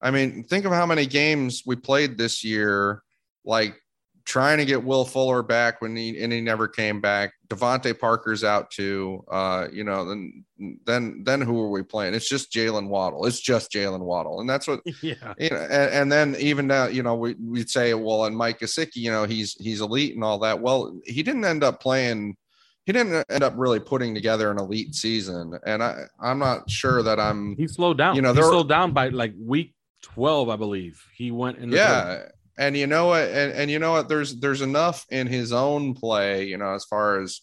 I 0.00 0.10
mean, 0.10 0.44
think 0.44 0.64
of 0.64 0.72
how 0.72 0.86
many 0.86 1.06
games 1.06 1.62
we 1.66 1.76
played 1.76 2.18
this 2.18 2.44
year, 2.44 3.02
like 3.44 3.80
trying 4.28 4.58
to 4.58 4.66
get 4.66 4.84
Will 4.84 5.06
Fuller 5.06 5.42
back 5.42 5.80
when 5.80 5.96
he 5.96 6.22
and 6.22 6.30
he 6.30 6.42
never 6.42 6.68
came 6.68 7.00
back. 7.00 7.32
DeVante 7.48 7.98
Parker's 7.98 8.44
out 8.44 8.70
too. 8.70 9.24
Uh, 9.30 9.68
you 9.72 9.82
know, 9.82 10.04
then 10.04 10.44
then 10.84 11.22
then 11.24 11.40
who 11.40 11.58
are 11.62 11.70
we 11.70 11.82
playing? 11.82 12.12
It's 12.12 12.28
just 12.28 12.52
Jaylen 12.52 12.88
Waddle. 12.88 13.24
It's 13.24 13.40
just 13.40 13.72
Jaylen 13.72 14.00
Waddle, 14.00 14.40
and 14.40 14.48
that's 14.48 14.68
what. 14.68 14.80
Yeah. 15.02 15.34
You 15.38 15.50
know, 15.50 15.56
and, 15.56 15.92
and 15.92 16.12
then 16.12 16.36
even 16.38 16.66
now, 16.66 16.86
you 16.86 17.02
know, 17.02 17.14
we 17.14 17.34
we'd 17.34 17.70
say, 17.70 17.94
well, 17.94 18.26
and 18.26 18.36
Mike 18.36 18.60
Gesicki, 18.60 18.96
you 18.96 19.10
know, 19.10 19.24
he's 19.24 19.54
he's 19.54 19.80
elite 19.80 20.14
and 20.14 20.24
all 20.24 20.38
that. 20.40 20.60
Well, 20.60 21.00
he 21.04 21.22
didn't 21.22 21.44
end 21.44 21.64
up 21.64 21.80
playing. 21.80 22.36
He 22.84 22.92
didn't 22.92 23.24
end 23.30 23.42
up 23.42 23.54
really 23.56 23.80
putting 23.80 24.14
together 24.14 24.50
an 24.50 24.58
elite 24.58 24.94
season, 24.94 25.58
and 25.64 25.82
I 25.82 26.02
I'm 26.20 26.38
not 26.38 26.68
sure 26.68 27.02
that 27.02 27.18
I'm. 27.18 27.56
He 27.56 27.68
slowed 27.68 27.96
down. 27.96 28.16
You 28.16 28.22
know, 28.22 28.34
he 28.34 28.42
slowed 28.42 28.68
down 28.68 28.92
by 28.92 29.08
like 29.08 29.32
week 29.38 29.74
12, 30.14 30.48
I 30.48 30.56
believe. 30.56 31.04
He 31.14 31.30
went 31.30 31.58
in. 31.58 31.70
yeah. 31.70 32.24
And 32.58 32.76
you 32.76 32.88
know 32.88 33.06
what? 33.06 33.28
And, 33.28 33.52
and 33.52 33.70
you 33.70 33.78
know 33.78 33.92
what? 33.92 34.08
There's 34.08 34.34
there's 34.40 34.62
enough 34.62 35.06
in 35.10 35.28
his 35.28 35.52
own 35.52 35.94
play, 35.94 36.46
you 36.46 36.56
know, 36.58 36.74
as 36.74 36.84
far 36.84 37.20
as 37.20 37.40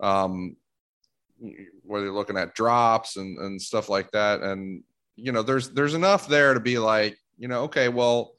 um 0.00 0.56
whether 1.82 2.06
you're 2.06 2.14
looking 2.14 2.36
at 2.36 2.54
drops 2.54 3.16
and, 3.16 3.38
and 3.38 3.62
stuff 3.62 3.88
like 3.88 4.10
that. 4.10 4.42
And 4.42 4.82
you 5.14 5.30
know, 5.30 5.42
there's 5.42 5.70
there's 5.70 5.94
enough 5.94 6.26
there 6.26 6.54
to 6.54 6.60
be 6.60 6.78
like, 6.78 7.16
you 7.38 7.46
know, 7.46 7.64
okay, 7.64 7.88
well, 7.88 8.32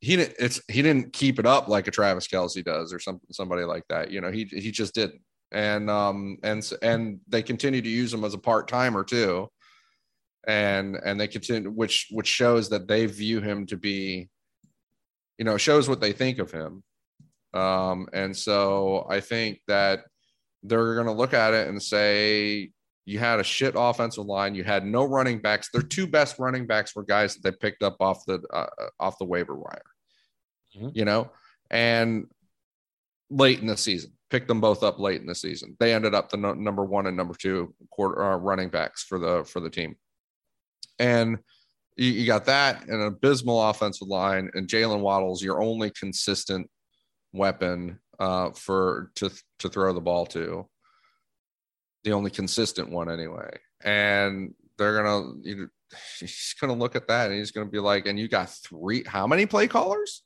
he 0.00 0.16
didn't 0.16 0.36
it's 0.38 0.60
he 0.68 0.80
didn't 0.80 1.12
keep 1.12 1.40
it 1.40 1.46
up 1.46 1.66
like 1.66 1.88
a 1.88 1.90
Travis 1.90 2.28
Kelce 2.28 2.64
does 2.64 2.92
or 2.92 3.00
something 3.00 3.26
somebody 3.32 3.64
like 3.64 3.84
that. 3.88 4.12
You 4.12 4.20
know, 4.20 4.30
he 4.30 4.44
he 4.44 4.70
just 4.70 4.94
didn't. 4.94 5.22
And 5.50 5.90
um 5.90 6.38
and 6.44 6.70
and 6.82 7.18
they 7.26 7.42
continue 7.42 7.82
to 7.82 7.88
use 7.88 8.14
him 8.14 8.22
as 8.24 8.34
a 8.34 8.38
part 8.38 8.68
timer 8.68 9.02
too 9.02 9.48
and 10.46 10.96
and 11.04 11.20
they 11.20 11.28
continue 11.28 11.70
which 11.70 12.08
which 12.10 12.26
shows 12.26 12.68
that 12.70 12.88
they 12.88 13.06
view 13.06 13.40
him 13.40 13.66
to 13.66 13.76
be 13.76 14.28
you 15.38 15.44
know 15.44 15.56
shows 15.56 15.88
what 15.88 16.00
they 16.00 16.12
think 16.12 16.38
of 16.38 16.50
him. 16.50 16.82
Um 17.52 18.08
and 18.12 18.36
so 18.36 19.06
i 19.08 19.20
think 19.20 19.60
that 19.68 20.04
they're 20.64 20.94
going 20.94 21.06
to 21.06 21.12
look 21.12 21.34
at 21.34 21.54
it 21.54 21.68
and 21.68 21.80
say 21.80 22.70
you 23.04 23.18
had 23.18 23.38
a 23.38 23.44
shit 23.44 23.74
offensive 23.76 24.24
line. 24.24 24.54
You 24.54 24.64
had 24.64 24.84
no 24.86 25.04
running 25.04 25.38
backs. 25.38 25.68
Their 25.70 25.82
two 25.82 26.06
best 26.06 26.38
running 26.38 26.66
backs 26.66 26.96
were 26.96 27.02
guys 27.02 27.34
that 27.34 27.42
they 27.42 27.56
picked 27.56 27.82
up 27.82 27.96
off 28.00 28.24
the 28.24 28.42
uh, 28.50 28.66
off 28.98 29.18
the 29.18 29.26
waiver 29.26 29.54
wire. 29.54 29.82
Mm-hmm. 30.76 30.88
you 30.94 31.04
know? 31.04 31.30
And 31.70 32.26
late 33.30 33.60
in 33.60 33.66
the 33.66 33.76
season 33.76 34.12
picked 34.30 34.48
them 34.48 34.60
both 34.60 34.82
up 34.82 34.98
late 34.98 35.20
in 35.20 35.26
the 35.26 35.34
season. 35.34 35.76
They 35.78 35.94
ended 35.94 36.14
up 36.14 36.28
the 36.28 36.36
no, 36.36 36.54
number 36.54 36.84
one 36.84 37.06
and 37.06 37.16
number 37.16 37.34
two 37.34 37.74
quarter 37.90 38.22
uh, 38.22 38.36
running 38.36 38.68
backs 38.68 39.04
for 39.04 39.18
the 39.18 39.44
for 39.44 39.60
the 39.60 39.70
team 39.70 39.96
and 40.98 41.38
you, 41.96 42.10
you 42.10 42.26
got 42.26 42.46
that 42.46 42.82
and 42.82 43.00
an 43.00 43.06
abysmal 43.06 43.62
offensive 43.70 44.08
line, 44.08 44.50
and 44.54 44.68
Jaylen 44.68 45.00
Waddle's 45.00 45.42
your 45.42 45.62
only 45.62 45.90
consistent 45.90 46.68
weapon 47.32 47.98
uh, 48.18 48.50
for 48.50 49.10
to 49.16 49.30
to 49.60 49.68
throw 49.68 49.92
the 49.92 50.00
ball 50.00 50.26
to. 50.26 50.68
The 52.04 52.12
only 52.12 52.30
consistent 52.30 52.90
one, 52.90 53.10
anyway. 53.10 53.58
And 53.82 54.54
they're 54.76 55.02
gonna 55.02 55.32
you, 55.42 55.68
he's 56.20 56.54
gonna 56.60 56.74
look 56.74 56.96
at 56.96 57.08
that 57.08 57.30
and 57.30 57.38
he's 57.38 57.50
gonna 57.50 57.70
be 57.70 57.80
like, 57.80 58.06
and 58.06 58.18
you 58.18 58.28
got 58.28 58.50
three. 58.50 59.04
How 59.06 59.26
many 59.26 59.46
play 59.46 59.68
callers? 59.68 60.22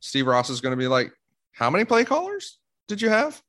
Steve 0.00 0.26
Ross 0.26 0.50
is 0.50 0.60
gonna 0.60 0.76
be 0.76 0.88
like, 0.88 1.12
how 1.52 1.70
many 1.70 1.84
play 1.84 2.04
callers 2.04 2.58
did 2.88 3.00
you 3.00 3.08
have? 3.08 3.40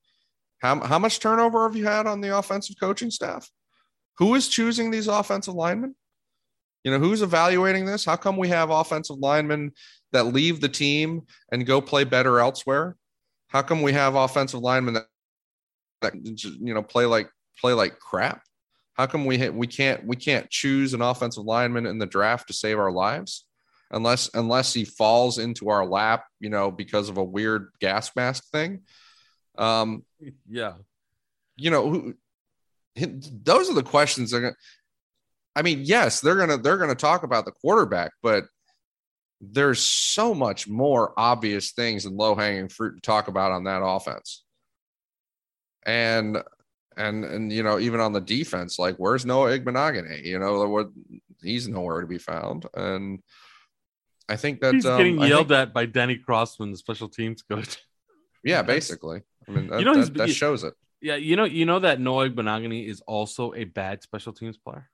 How, 0.60 0.80
how 0.80 1.00
much 1.00 1.20
turnover 1.20 1.68
have 1.68 1.76
you 1.76 1.86
had 1.86 2.08
on 2.08 2.22
the 2.22 2.38
offensive 2.38 2.78
coaching 2.80 3.12
staff? 3.12 3.50
Who 4.18 4.36
is 4.36 4.48
choosing 4.48 4.90
these 4.90 5.08
offensive 5.08 5.54
linemen? 5.54 5.96
You 6.86 6.92
know, 6.92 7.00
who's 7.00 7.24
evaluating 7.24 7.86
this? 7.86 8.06
How 8.06 8.16
come 8.16 8.38
we 8.38 8.48
have 8.50 8.70
offensive 8.70 9.18
linemen 9.18 9.72
that 10.12 10.28
leave 10.28 10.62
the 10.62 10.70
team 10.70 11.24
and 11.52 11.66
go 11.66 11.82
play 11.82 12.04
better 12.04 12.40
elsewhere? 12.40 12.96
How 13.48 13.64
come 13.64 13.82
we 13.82 13.92
have 13.94 14.14
offensive 14.14 14.60
linemen 14.60 14.94
that, 14.94 15.08
that 16.02 16.14
you 16.14 16.76
know 16.76 16.84
play 16.84 17.06
like 17.06 17.28
play 17.60 17.74
like 17.74 17.98
crap? 17.98 18.44
How 18.94 19.08
come 19.08 19.26
we 19.26 19.40
hit, 19.40 19.54
we 19.54 19.66
can't 19.66 20.06
we 20.06 20.16
can't 20.16 20.48
choose 20.52 20.94
an 20.94 21.02
offensive 21.02 21.44
lineman 21.44 21.88
in 21.88 21.98
the 21.98 22.06
draft 22.06 22.48
to 22.50 22.54
save 22.54 22.78
our 22.78 22.92
lives? 22.92 23.46
Unless 23.90 24.30
unless 24.36 24.72
he 24.72 24.86
falls 24.86 25.40
into 25.40 25.70
our 25.70 25.88
lap, 25.88 26.26
you 26.40 26.52
know, 26.52 26.70
because 26.70 27.10
of 27.10 27.18
a 27.18 27.24
weird 27.24 27.70
gas 27.80 28.16
mask 28.16 28.44
thing. 28.52 28.82
Um, 29.58 30.06
yeah, 30.48 30.74
you 31.56 31.72
know, 31.72 31.90
who, 31.90 32.14
those 32.96 33.72
are 33.72 33.76
the 33.76 33.82
questions 33.82 34.32
going 34.34 34.54
I 35.56 35.62
mean, 35.62 35.82
yes, 35.84 36.20
they're 36.20 36.36
gonna 36.36 36.58
they're 36.58 36.78
gonna 36.78 36.96
talk 36.96 37.24
about 37.24 37.46
the 37.46 37.52
quarterback, 37.52 38.12
but 38.22 38.46
there's 39.40 39.80
so 39.80 40.34
much 40.34 40.68
more 40.68 41.14
obvious 41.18 41.72
things 41.72 42.06
and 42.06 42.16
low 42.16 42.36
hanging 42.36 42.70
fruit 42.70 42.96
to 42.96 43.02
talk 43.02 43.28
about 43.28 43.52
on 43.52 43.64
that 43.66 43.82
offense. 43.84 44.44
And 45.86 46.38
and 46.98 47.24
and 47.24 47.54
you 47.54 47.64
know, 47.64 47.80
even 47.80 48.00
on 48.00 48.12
the 48.12 48.22
defense, 48.22 48.78
like 48.78 48.98
where's 48.98 49.26
Noah 49.26 49.58
Igbinoghene? 49.58 50.24
You 50.24 50.40
know, 50.40 50.68
what 50.68 50.90
he's 51.42 51.68
nowhere 51.68 52.02
to 52.02 52.08
be 52.08 52.18
found. 52.18 52.66
And 52.74 53.20
I 54.28 54.36
think 54.36 54.60
that 54.62 54.74
he's 54.74 54.86
um, 54.86 54.98
getting 54.98 55.20
yelled 55.20 55.50
think, 55.50 55.60
at 55.60 55.74
by 55.74 55.86
Danny 55.86 56.18
Crossman, 56.18 56.72
the 56.72 56.78
special 56.78 57.10
teams 57.10 57.42
coach. 57.42 57.78
Yeah, 58.44 58.62
basically. 58.62 59.24
I 59.48 59.52
mean, 59.52 59.68
that, 59.70 59.80
you 59.80 59.86
know, 59.86 59.96
that, 59.96 60.14
that 60.14 60.30
shows 60.30 60.64
it. 60.64 60.76
Yeah, 61.02 61.16
you 61.16 61.36
know, 61.36 61.46
you 61.46 61.66
know 61.66 61.80
that 61.80 62.00
Noah 62.00 62.30
Igbinoghene 62.30 62.88
is 62.88 63.02
also 63.08 63.56
a 63.56 63.64
bad 63.64 64.04
special 64.04 64.34
teams 64.34 64.56
player 64.56 64.88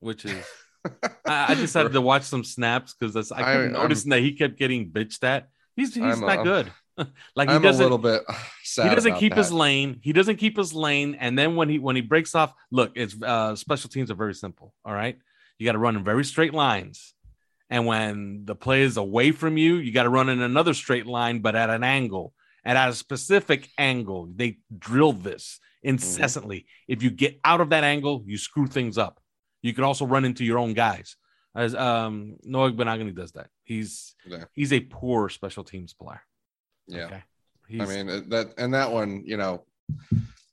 which 0.00 0.24
is 0.24 0.44
I, 1.26 1.52
I, 1.52 1.54
decided 1.54 1.92
to 1.92 2.00
watch 2.00 2.22
some 2.22 2.44
snaps 2.44 2.94
because 2.98 3.32
I 3.32 3.42
kept 3.42 3.72
noticing 3.72 4.10
that 4.10 4.20
he 4.20 4.32
kept 4.32 4.58
getting 4.58 4.90
bitched 4.90 5.24
at. 5.24 5.48
He's 5.74 5.94
he's 5.94 6.02
I'm, 6.02 6.20
not 6.20 6.38
I'm, 6.38 6.44
good. 6.44 6.72
like 7.36 7.48
he 7.48 7.54
I'm 7.54 7.62
doesn't 7.62 7.80
a 7.80 7.84
little 7.84 7.98
bit. 7.98 8.22
he 8.76 8.94
doesn't 8.94 9.16
keep 9.16 9.32
that. 9.34 9.38
his 9.38 9.52
lane. 9.52 10.00
He 10.02 10.12
doesn't 10.12 10.36
keep 10.36 10.56
his 10.56 10.72
lane. 10.72 11.16
And 11.18 11.38
then 11.38 11.56
when 11.56 11.68
he 11.68 11.78
when 11.78 11.96
he 11.96 12.02
breaks 12.02 12.34
off, 12.34 12.52
look, 12.70 12.92
it's 12.94 13.20
uh, 13.22 13.56
special 13.56 13.90
teams 13.90 14.10
are 14.10 14.14
very 14.14 14.34
simple. 14.34 14.72
All 14.84 14.94
right, 14.94 15.18
you 15.58 15.66
got 15.66 15.72
to 15.72 15.78
run 15.78 15.96
in 15.96 16.04
very 16.04 16.24
straight 16.24 16.54
lines. 16.54 17.14
And 17.68 17.84
when 17.84 18.44
the 18.44 18.54
play 18.54 18.82
is 18.82 18.96
away 18.96 19.32
from 19.32 19.56
you, 19.56 19.76
you 19.76 19.92
got 19.92 20.04
to 20.04 20.08
run 20.08 20.28
in 20.28 20.40
another 20.40 20.72
straight 20.72 21.06
line, 21.06 21.40
but 21.40 21.56
at 21.56 21.68
an 21.68 21.82
angle 21.82 22.32
and 22.64 22.78
at 22.78 22.90
a 22.90 22.94
specific 22.94 23.68
angle. 23.76 24.28
They 24.34 24.58
drill 24.76 25.12
this 25.12 25.58
mm-hmm. 25.84 25.90
incessantly. 25.90 26.58
Mm-hmm. 26.58 26.92
If 26.92 27.02
you 27.02 27.10
get 27.10 27.40
out 27.44 27.60
of 27.60 27.70
that 27.70 27.84
angle, 27.84 28.22
you 28.24 28.38
screw 28.38 28.66
things 28.68 28.98
up. 28.98 29.20
You 29.62 29.72
can 29.72 29.84
also 29.84 30.06
run 30.06 30.24
into 30.24 30.44
your 30.44 30.58
own 30.58 30.74
guys. 30.74 31.16
As 31.54 31.74
um 31.74 32.36
Noah 32.42 32.72
Igbinoghene 32.72 33.14
does 33.14 33.32
that. 33.32 33.48
He's 33.64 34.14
yeah. 34.26 34.44
he's 34.52 34.72
a 34.72 34.80
poor 34.80 35.28
special 35.28 35.64
teams 35.64 35.94
player. 35.94 36.20
Yeah. 36.86 37.06
Okay? 37.06 37.22
I 37.80 37.86
mean 37.86 38.28
that 38.28 38.54
and 38.58 38.74
that 38.74 38.92
one, 38.92 39.22
you 39.24 39.36
know, 39.36 39.64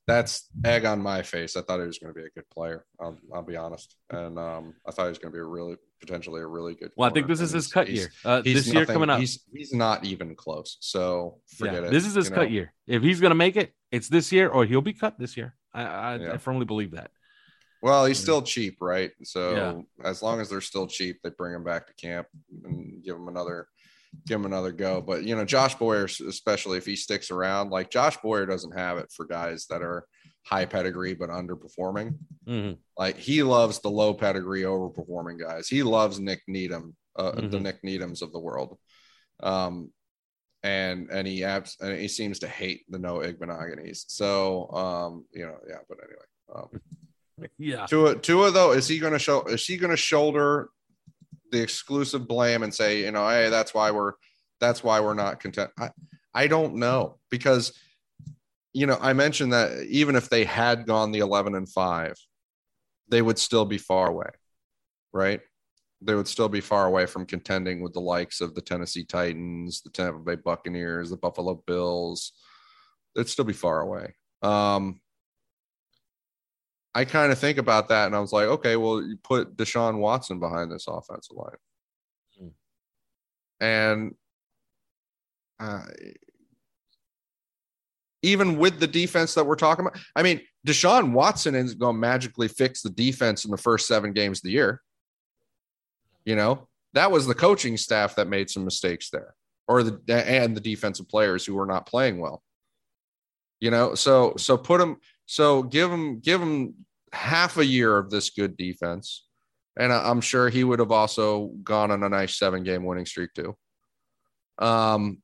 that's 0.07 0.49
egg 0.65 0.85
on 0.85 1.01
my 1.01 1.21
face. 1.21 1.55
I 1.55 1.61
thought 1.61 1.79
he 1.79 1.85
was 1.87 1.99
going 1.99 2.13
to 2.13 2.19
be 2.19 2.25
a 2.25 2.29
good 2.29 2.49
player. 2.49 2.85
I'll, 2.99 3.17
I'll 3.33 3.41
be 3.41 3.55
honest, 3.55 3.95
and 4.09 4.37
um, 4.37 4.73
I 4.85 4.91
thought 4.91 5.03
he 5.03 5.09
was 5.09 5.17
going 5.17 5.31
to 5.31 5.35
be 5.35 5.41
a 5.41 5.45
really 5.45 5.77
potentially 6.01 6.41
a 6.41 6.47
really 6.47 6.75
good. 6.75 6.91
Well, 6.97 7.09
I 7.09 7.13
think 7.13 7.27
this 7.27 7.39
is 7.39 7.51
his 7.51 7.67
cut 7.67 7.89
year. 7.89 8.11
Uh, 8.25 8.41
this 8.41 8.67
year 8.67 8.85
coming 8.85 9.09
up, 9.09 9.19
he's 9.19 9.43
he's 9.53 9.73
not 9.73 10.03
even 10.03 10.35
close. 10.35 10.77
So 10.81 11.39
forget 11.47 11.73
yeah, 11.73 11.87
it. 11.87 11.91
This 11.91 12.05
is 12.05 12.15
his 12.15 12.29
cut 12.29 12.43
know? 12.43 12.43
year. 12.43 12.73
If 12.85 13.01
he's 13.01 13.21
going 13.21 13.31
to 13.31 13.35
make 13.35 13.55
it, 13.55 13.73
it's 13.91 14.09
this 14.09 14.31
year, 14.31 14.49
or 14.49 14.65
he'll 14.65 14.81
be 14.81 14.93
cut 14.93 15.17
this 15.17 15.37
year. 15.37 15.55
I 15.73 15.83
I, 15.83 16.15
yeah. 16.17 16.33
I 16.33 16.37
firmly 16.37 16.65
believe 16.65 16.91
that. 16.91 17.11
Well, 17.83 18.05
he's 18.05 18.17
still 18.17 18.41
cheap, 18.41 18.77
right? 18.79 19.11
So 19.25 19.55
yeah. 20.01 20.09
as 20.09 20.23
long 20.23 20.39
as 20.39 20.49
they're 20.49 20.61
still 20.61 20.87
cheap, 20.87 21.17
they 21.21 21.31
bring 21.37 21.53
him 21.53 21.65
back 21.65 21.85
to 21.87 21.93
camp 21.95 22.27
and 22.63 23.03
give 23.03 23.17
him 23.17 23.27
another 23.27 23.67
give 24.25 24.39
him 24.39 24.45
another 24.45 24.71
go. 24.71 25.01
But 25.01 25.23
you 25.23 25.35
know, 25.35 25.43
Josh 25.43 25.75
Boyer, 25.75 26.05
especially 26.05 26.77
if 26.77 26.85
he 26.85 26.95
sticks 26.95 27.29
around, 27.29 27.71
like 27.71 27.91
Josh 27.91 28.15
Boyer 28.23 28.45
doesn't 28.45 28.71
have 28.71 28.99
it 28.99 29.11
for 29.11 29.25
guys 29.25 29.65
that 29.69 29.81
are 29.81 30.05
high 30.45 30.63
pedigree 30.63 31.13
but 31.13 31.29
underperforming. 31.29 32.15
Mm-hmm. 32.47 32.75
Like 32.97 33.17
he 33.17 33.43
loves 33.43 33.79
the 33.79 33.91
low 33.91 34.13
pedigree 34.13 34.61
overperforming 34.61 35.41
guys. 35.41 35.67
He 35.67 35.83
loves 35.83 36.21
Nik 36.21 36.41
Needham, 36.47 36.95
uh, 37.17 37.33
mm-hmm. 37.33 37.49
the 37.49 37.59
Nik 37.59 37.81
Needhams 37.83 38.21
of 38.21 38.31
the 38.31 38.39
world. 38.39 38.77
Um, 39.41 39.91
and 40.63 41.09
and 41.11 41.27
he 41.27 41.43
abs- 41.43 41.75
and 41.81 41.99
he 41.99 42.07
seems 42.07 42.39
to 42.39 42.47
hate 42.47 42.85
the 42.87 42.97
Noah 42.97 43.33
Igbinoghenes. 43.33 44.05
So 44.07 44.71
um, 44.71 45.25
you 45.33 45.45
know, 45.45 45.57
yeah. 45.67 45.79
But 45.89 45.97
anyway. 46.01 46.23
Um, 46.55 46.81
yeah. 47.57 47.85
Tua, 47.85 48.15
Tua 48.15 48.51
though, 48.51 48.71
is 48.71 48.87
he 48.87 48.99
going 48.99 49.13
to 49.13 49.19
show? 49.19 49.43
Is 49.43 49.65
he 49.65 49.77
going 49.77 49.91
to 49.91 49.97
shoulder 49.97 50.69
the 51.51 51.61
exclusive 51.61 52.27
blame 52.27 52.63
and 52.63 52.73
say, 52.73 53.01
you 53.01 53.11
know, 53.11 53.27
hey, 53.27 53.49
that's 53.49 53.73
why 53.73 53.91
we're 53.91 54.13
that's 54.59 54.83
why 54.83 54.99
we're 54.99 55.13
not 55.13 55.39
content? 55.39 55.71
I, 55.77 55.89
I 56.33 56.47
don't 56.47 56.75
know 56.75 57.19
because, 57.29 57.77
you 58.73 58.87
know, 58.87 58.97
I 58.99 59.13
mentioned 59.13 59.53
that 59.53 59.83
even 59.87 60.15
if 60.15 60.29
they 60.29 60.45
had 60.45 60.87
gone 60.87 61.11
the 61.11 61.19
eleven 61.19 61.55
and 61.55 61.69
five, 61.69 62.15
they 63.09 63.21
would 63.21 63.37
still 63.37 63.65
be 63.65 63.77
far 63.77 64.07
away, 64.07 64.29
right? 65.11 65.41
They 66.01 66.15
would 66.15 66.27
still 66.27 66.49
be 66.49 66.61
far 66.61 66.85
away 66.85 67.05
from 67.05 67.25
contending 67.25 67.81
with 67.81 67.93
the 67.93 68.01
likes 68.01 68.41
of 68.41 68.55
the 68.55 68.61
Tennessee 68.61 69.05
Titans, 69.05 69.81
the 69.81 69.89
Tampa 69.89 70.19
Bay 70.19 70.35
Buccaneers, 70.35 71.09
the 71.09 71.17
Buffalo 71.17 71.63
Bills. 71.65 72.33
They'd 73.15 73.29
still 73.29 73.45
be 73.45 73.53
far 73.53 73.81
away. 73.81 74.15
Um, 74.41 74.99
I 76.95 77.05
kind 77.05 77.31
of 77.31 77.39
think 77.39 77.57
about 77.57 77.89
that 77.89 78.05
and 78.05 78.15
I 78.15 78.19
was 78.19 78.31
like, 78.31 78.47
okay, 78.47 78.75
well, 78.75 79.01
you 79.01 79.17
put 79.23 79.57
Deshaun 79.57 79.97
Watson 79.97 80.39
behind 80.39 80.71
this 80.71 80.87
offensive 80.87 81.35
line. 81.35 81.55
Mm. 82.41 82.51
And 83.59 84.15
uh, 85.59 85.85
even 88.21 88.57
with 88.57 88.79
the 88.79 88.87
defense 88.87 89.33
that 89.33 89.45
we're 89.45 89.55
talking 89.55 89.85
about, 89.85 89.99
I 90.15 90.23
mean, 90.23 90.41
Deshaun 90.65 91.11
Watson 91.11 91.55
is 91.55 91.75
going 91.75 91.95
to 91.95 91.99
magically 91.99 92.47
fix 92.47 92.81
the 92.81 92.89
defense 92.89 93.43
in 93.45 93.51
the 93.51 93.57
first 93.57 93.87
seven 93.87 94.13
games 94.13 94.39
of 94.39 94.43
the 94.43 94.51
year. 94.51 94.81
You 96.25 96.37
know, 96.37 96.67
that 96.93 97.11
was 97.11 97.27
the 97.27 97.35
coaching 97.35 97.75
staff 97.75 98.15
that 98.15 98.29
made 98.29 98.49
some 98.49 98.63
mistakes 98.63 99.09
there, 99.09 99.35
or 99.67 99.83
the 99.83 99.99
and 100.07 100.55
the 100.55 100.61
defensive 100.61 101.09
players 101.09 101.45
who 101.45 101.55
were 101.55 101.65
not 101.65 101.85
playing 101.85 102.19
well. 102.19 102.41
You 103.59 103.71
know, 103.71 103.93
so 103.95 104.35
so 104.37 104.57
put 104.57 104.79
them 104.79 104.97
so 105.25 105.63
give 105.63 105.91
him 105.91 106.19
give 106.19 106.41
him 106.41 106.85
half 107.11 107.57
a 107.57 107.65
year 107.65 107.97
of 107.97 108.09
this 108.09 108.29
good 108.29 108.57
defense, 108.57 109.25
and 109.77 109.91
I'm 109.93 110.21
sure 110.21 110.49
he 110.49 110.63
would 110.63 110.79
have 110.79 110.91
also 110.91 111.51
gone 111.63 111.91
on 111.91 112.03
a 112.03 112.09
nice 112.09 112.37
seven 112.37 112.63
game 112.63 112.83
winning 112.83 113.05
streak 113.05 113.33
too. 113.33 113.55
Um, 114.59 115.21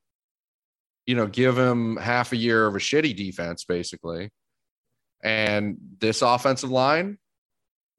you 1.05 1.15
know, 1.15 1.27
give 1.27 1.57
him 1.57 1.97
half 1.97 2.31
a 2.31 2.37
year 2.37 2.65
of 2.67 2.75
a 2.75 2.79
shitty 2.79 3.15
defense 3.15 3.63
basically, 3.65 4.29
and 5.23 5.77
this 5.99 6.21
offensive 6.21 6.71
line, 6.71 7.17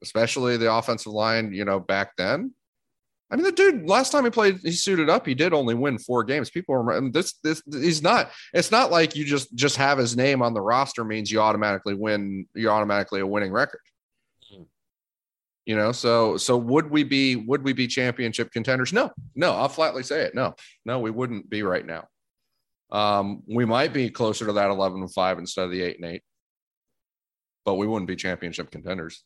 especially 0.03 0.57
the 0.57 0.73
offensive 0.73 1.13
line, 1.13 1.53
you 1.53 1.65
know, 1.65 1.81
back 1.81 2.17
then, 2.17 2.55
I 3.31 3.37
mean, 3.37 3.45
the 3.45 3.53
dude 3.53 3.89
last 3.89 4.11
time 4.11 4.24
he 4.24 4.31
played, 4.31 4.59
he 4.59 4.72
suited 4.72 5.09
up. 5.09 5.24
He 5.24 5.35
did 5.35 5.55
only 5.55 5.74
win 5.74 5.99
four 5.99 6.24
games. 6.24 6.51
People 6.51 6.76
remember 6.76 7.11
this. 7.11 7.35
This 7.45 7.62
he's 7.70 8.03
not. 8.03 8.33
It's 8.53 8.72
not 8.72 8.91
like 8.91 9.14
you 9.14 9.24
just 9.24 9.55
just 9.55 9.76
have 9.76 9.99
his 9.99 10.16
name 10.16 10.43
on 10.43 10.53
the 10.53 10.61
roster 10.61 11.05
means 11.05 11.31
you 11.31 11.41
automatically 11.41 11.95
win. 11.95 12.47
You're 12.55 12.72
automatically 12.72 13.21
a 13.21 13.26
winning 13.26 13.53
record. 13.53 13.83
Mm-hmm. 14.53 14.64
You 15.64 15.76
know, 15.76 15.92
so 15.92 16.38
so 16.38 16.57
would 16.57 16.91
we 16.91 17.05
be 17.05 17.37
would 17.37 17.63
we 17.63 17.72
be 17.72 17.87
championship 17.87 18.50
contenders? 18.50 18.92
No, 18.92 19.13
no. 19.37 19.53
I'll 19.53 19.68
flatly 19.68 20.03
say 20.03 20.22
it. 20.22 20.34
No, 20.34 20.57
no, 20.84 20.99
we 20.99 21.13
wouldn't 21.13 21.49
be 21.49 21.63
right 21.63 21.87
now. 21.87 22.09
Um, 22.91 23.45
we 23.46 23.64
might 23.64 23.92
be 23.92 24.11
closer 24.11 24.45
to 24.46 24.53
that 24.55 24.71
eleven 24.71 25.03
and 25.03 25.13
five 25.13 25.38
instead 25.38 25.67
of 25.67 25.71
the 25.71 25.83
eight 25.83 26.00
and 26.00 26.11
eight, 26.11 26.22
but 27.64 27.75
we 27.75 27.87
wouldn't 27.87 28.09
be 28.09 28.17
championship 28.17 28.72
contenders. 28.72 29.22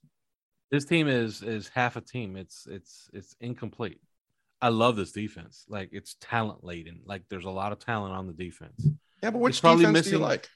This 0.75 0.87
team 0.87 1.07
is 1.07 1.41
is 1.41 1.71
half 1.73 1.95
a 1.95 2.01
team. 2.01 2.35
It's 2.37 2.67
it's 2.69 3.09
it's 3.13 3.37
incomplete. 3.41 4.01
I 4.61 4.71
love 4.71 4.97
this 4.97 5.13
defense. 5.13 5.65
Like 5.69 5.91
it's 5.93 6.17
talent 6.21 6.65
laden. 6.65 6.99
Like 7.05 7.23
there's 7.31 7.45
a 7.45 7.51
lot 7.51 7.71
of 7.71 7.79
talent 7.79 8.13
on 8.13 8.27
the 8.27 8.33
defense. 8.33 8.85
Yeah, 9.23 9.31
but 9.31 9.39
which 9.39 9.53
it's 9.53 9.61
probably 9.61 9.83
defense 9.83 9.99
missing, 9.99 10.11
do 10.15 10.19
you 10.19 10.25
like? 10.25 10.49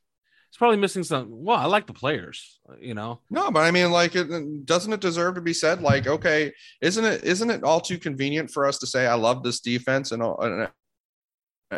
It's 0.49 0.57
probably 0.57 0.79
missing 0.79 1.05
some. 1.05 1.29
Well, 1.31 1.57
I 1.57 1.67
like 1.67 1.87
the 1.87 1.93
players. 1.93 2.59
You 2.81 2.95
know. 2.95 3.21
No, 3.31 3.53
but 3.53 3.61
I 3.61 3.71
mean, 3.71 3.93
like, 3.93 4.17
it 4.17 4.67
doesn't 4.67 4.93
it 4.93 4.99
deserve 4.99 5.37
to 5.37 5.41
be 5.41 5.55
said? 5.55 5.83
Like, 5.83 6.09
okay, 6.09 6.53
isn't 6.83 7.05
it 7.05 7.23
isn't 7.23 7.51
it 7.51 7.63
all 7.63 7.81
too 7.81 7.99
convenient 7.99 8.51
for 8.51 8.67
us 8.67 8.81
to 8.81 8.89
say 8.89 9.07
I 9.07 9.15
love 9.15 9.45
this 9.45 9.61
defense 9.61 10.11
and, 10.11 10.21
and 10.21 10.69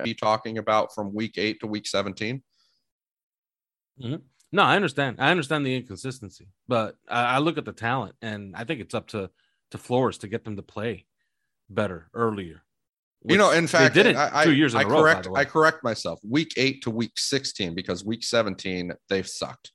be 0.02 0.14
talking 0.14 0.56
about 0.56 0.94
from 0.94 1.12
week 1.12 1.34
eight 1.36 1.60
to 1.60 1.66
week 1.66 1.86
17 1.86 2.42
mm-hmm. 4.02 4.16
No, 4.52 4.62
I 4.62 4.76
understand. 4.76 5.16
I 5.20 5.30
understand 5.30 5.64
the 5.64 5.76
inconsistency, 5.76 6.48
but 6.66 6.96
I, 7.08 7.36
I, 7.36 7.38
look 7.38 7.56
at 7.56 7.64
the 7.64 7.72
talent, 7.72 8.16
and 8.20 8.56
I 8.56 8.64
think 8.64 8.80
it's 8.80 8.94
up 8.94 9.06
to 9.08 9.30
to 9.70 9.78
Flores 9.78 10.18
to 10.18 10.28
get 10.28 10.44
them 10.44 10.56
to 10.56 10.62
play 10.62 11.06
better 11.68 12.08
earlier. 12.14 12.62
You 13.24 13.36
know, 13.36 13.52
in 13.52 13.66
fact, 13.66 13.94
they 13.94 14.02
did 14.02 14.14
it 14.14 14.16
I, 14.16 14.44
two 14.44 14.54
years 14.54 14.74
in 14.74 14.80
I 14.80 14.82
a 14.82 14.86
row. 14.86 15.02
Correct, 15.02 15.28
I 15.36 15.44
correct 15.44 15.84
myself. 15.84 16.20
Week 16.28 16.52
eight 16.56 16.82
to 16.82 16.90
week 16.90 17.12
sixteen, 17.16 17.74
because 17.74 18.04
week 18.04 18.24
seventeen 18.24 18.92
they've 19.08 19.28
sucked. 19.28 19.72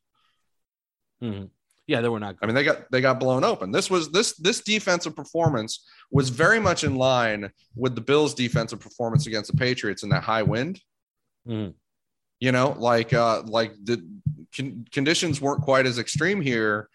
Mm-hmm. 1.23 1.45
Yeah, 1.87 2.01
they 2.01 2.09
were 2.09 2.19
not. 2.19 2.37
Good. 2.37 2.43
I 2.43 2.47
mean, 2.47 2.55
they 2.55 2.63
got 2.63 2.91
they 2.91 3.01
got 3.01 3.19
blown 3.19 3.43
open. 3.43 3.71
This 3.71 3.89
was 3.89 4.11
this 4.11 4.35
this 4.37 4.61
defensive 4.61 5.15
performance 5.15 5.85
was 6.11 6.29
very 6.29 6.59
much 6.59 6.83
in 6.83 6.95
line 6.95 7.51
with 7.75 7.93
the 7.93 8.01
Bills' 8.01 8.33
defensive 8.33 8.79
performance 8.79 9.27
against 9.27 9.51
the 9.51 9.57
Patriots 9.57 10.03
in 10.03 10.09
that 10.09 10.23
high 10.23 10.43
wind. 10.43 10.81
Mm-hmm 11.47 11.71
You 12.39 12.51
know, 12.51 12.75
like 12.79 13.13
uh, 13.13 13.43
like 13.43 13.73
the 13.83 14.03
con- 14.55 14.85
conditions 14.91 15.41
weren't 15.41 15.61
quite 15.61 15.85
as 15.85 15.99
extreme 15.99 16.41
here 16.41 16.89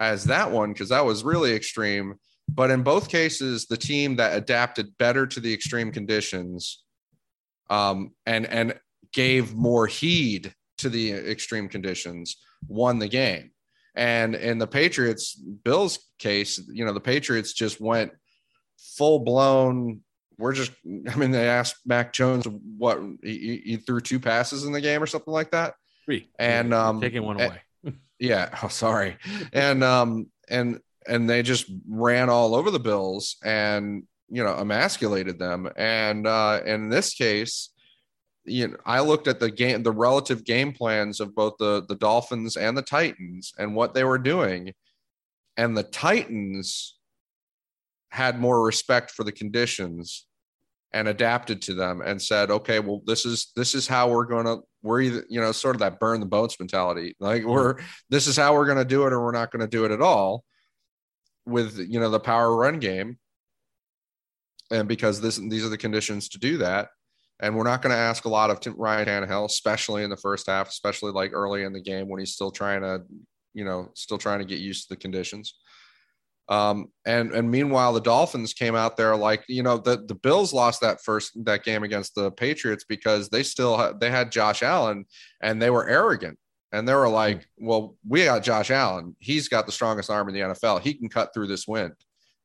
as 0.00 0.24
that 0.24 0.50
one 0.50 0.72
because 0.72 0.88
that 0.90 1.04
was 1.04 1.24
really 1.24 1.54
extreme. 1.54 2.14
But 2.48 2.70
in 2.70 2.82
both 2.82 3.08
cases, 3.08 3.66
the 3.66 3.76
team 3.76 4.16
that 4.16 4.36
adapted 4.36 4.96
better 4.98 5.26
to 5.26 5.40
the 5.40 5.52
extreme 5.52 5.92
conditions 5.92 6.82
um, 7.68 8.12
and 8.24 8.46
and 8.46 8.78
gave 9.12 9.54
more 9.54 9.86
heed 9.86 10.54
to 10.78 10.88
the 10.88 11.12
extreme 11.12 11.68
conditions 11.68 12.36
won 12.66 12.98
the 12.98 13.08
game. 13.08 13.50
And 13.94 14.34
in 14.34 14.58
the 14.58 14.66
Patriots 14.66 15.34
Bills 15.34 15.98
case, 16.18 16.60
you 16.72 16.84
know, 16.84 16.92
the 16.92 17.00
Patriots 17.00 17.52
just 17.52 17.80
went 17.80 18.12
full 18.78 19.20
blown. 19.20 20.02
We're 20.38 20.52
just, 20.52 20.70
I 20.86 21.16
mean, 21.16 21.32
they 21.32 21.48
asked 21.48 21.76
Mac 21.84 22.12
Jones 22.12 22.46
what 22.46 23.00
he, 23.22 23.60
he 23.64 23.76
threw 23.76 24.00
two 24.00 24.20
passes 24.20 24.64
in 24.64 24.72
the 24.72 24.80
game 24.80 25.02
or 25.02 25.06
something 25.06 25.32
like 25.32 25.50
that. 25.50 25.74
Three. 26.08 26.30
And 26.38 26.72
um, 26.72 27.02
taking 27.02 27.22
one 27.22 27.38
away. 27.38 27.60
yeah. 28.18 28.58
Oh, 28.62 28.68
sorry. 28.68 29.18
And 29.52 29.84
um, 29.84 30.28
and 30.48 30.80
and 31.06 31.28
they 31.28 31.42
just 31.42 31.70
ran 31.86 32.30
all 32.30 32.54
over 32.54 32.70
the 32.70 32.80
Bills 32.80 33.36
and 33.44 34.04
you 34.30 34.42
know 34.42 34.54
emasculated 34.54 35.38
them. 35.38 35.68
And 35.76 36.26
uh, 36.26 36.62
in 36.64 36.88
this 36.88 37.12
case, 37.12 37.68
you 38.46 38.68
know, 38.68 38.76
I 38.86 39.00
looked 39.00 39.28
at 39.28 39.38
the 39.38 39.50
game, 39.50 39.82
the 39.82 39.92
relative 39.92 40.44
game 40.44 40.72
plans 40.72 41.20
of 41.20 41.34
both 41.34 41.56
the 41.58 41.84
the 41.86 41.96
Dolphins 41.96 42.56
and 42.56 42.74
the 42.74 42.80
Titans 42.80 43.52
and 43.58 43.74
what 43.74 43.92
they 43.92 44.04
were 44.04 44.16
doing, 44.16 44.72
and 45.58 45.76
the 45.76 45.82
Titans 45.82 46.96
had 48.12 48.40
more 48.40 48.64
respect 48.64 49.10
for 49.10 49.24
the 49.24 49.32
conditions 49.32 50.24
and 50.92 51.08
adapted 51.08 51.60
to 51.62 51.74
them 51.74 52.00
and 52.00 52.20
said, 52.20 52.50
okay, 52.50 52.80
well, 52.80 53.02
this 53.06 53.26
is 53.26 53.52
this 53.54 53.74
is 53.74 53.86
how 53.86 54.10
we're 54.10 54.24
gonna 54.24 54.56
we're 54.82 55.02
either 55.02 55.24
you 55.28 55.40
know 55.40 55.52
sort 55.52 55.76
of 55.76 55.80
that 55.80 56.00
burn 56.00 56.20
the 56.20 56.26
boats 56.26 56.58
mentality, 56.58 57.14
like 57.20 57.44
we're 57.44 57.76
this 58.10 58.26
is 58.26 58.36
how 58.36 58.54
we're 58.54 58.66
gonna 58.66 58.84
do 58.84 59.06
it 59.06 59.12
or 59.12 59.22
we're 59.22 59.32
not 59.32 59.50
gonna 59.50 59.66
do 59.66 59.84
it 59.84 59.90
at 59.90 60.00
all, 60.00 60.44
with 61.46 61.78
you 61.78 62.00
know 62.00 62.10
the 62.10 62.20
power 62.20 62.54
run 62.56 62.78
game, 62.78 63.18
and 64.70 64.88
because 64.88 65.20
this 65.20 65.36
these 65.36 65.64
are 65.64 65.70
the 65.70 65.78
conditions 65.78 66.28
to 66.30 66.38
do 66.38 66.58
that. 66.58 66.88
And 67.40 67.54
we're 67.54 67.62
not 67.62 67.82
going 67.82 67.94
to 67.94 68.00
ask 68.00 68.24
a 68.24 68.28
lot 68.28 68.50
of 68.50 68.58
Ryan 68.76 69.06
Tannehill, 69.06 69.44
especially 69.44 70.02
in 70.02 70.10
the 70.10 70.16
first 70.16 70.48
half, 70.48 70.68
especially 70.68 71.12
like 71.12 71.32
early 71.32 71.62
in 71.62 71.72
the 71.72 71.80
game 71.80 72.08
when 72.08 72.18
he's 72.18 72.32
still 72.32 72.50
trying 72.50 72.80
to, 72.80 73.02
you 73.54 73.64
know, 73.64 73.92
still 73.94 74.18
trying 74.18 74.40
to 74.40 74.44
get 74.44 74.58
used 74.58 74.88
to 74.88 74.94
the 74.94 75.00
conditions. 75.00 75.54
Um, 76.48 76.90
and 77.04 77.32
and 77.32 77.50
meanwhile, 77.50 77.92
the 77.92 78.00
Dolphins 78.00 78.54
came 78.54 78.74
out 78.74 78.96
there 78.96 79.14
like 79.14 79.44
you 79.48 79.62
know 79.62 79.76
the 79.76 80.02
the 80.06 80.14
Bills 80.14 80.54
lost 80.54 80.80
that 80.80 81.02
first 81.02 81.32
that 81.44 81.62
game 81.62 81.82
against 81.82 82.14
the 82.14 82.30
Patriots 82.30 82.84
because 82.88 83.28
they 83.28 83.42
still 83.42 83.76
had, 83.76 84.00
they 84.00 84.10
had 84.10 84.32
Josh 84.32 84.62
Allen 84.62 85.04
and 85.42 85.60
they 85.60 85.70
were 85.70 85.88
arrogant. 85.88 86.38
And 86.70 86.86
they 86.86 86.94
were 86.94 87.08
like, 87.08 87.46
well, 87.56 87.96
we 88.06 88.24
got 88.24 88.42
Josh 88.42 88.70
Allen, 88.70 89.16
he's 89.20 89.48
got 89.48 89.64
the 89.64 89.72
strongest 89.72 90.10
arm 90.10 90.28
in 90.28 90.34
the 90.34 90.40
NFL, 90.40 90.80
he 90.82 90.92
can 90.94 91.08
cut 91.08 91.32
through 91.32 91.46
this 91.46 91.66
wind, 91.66 91.94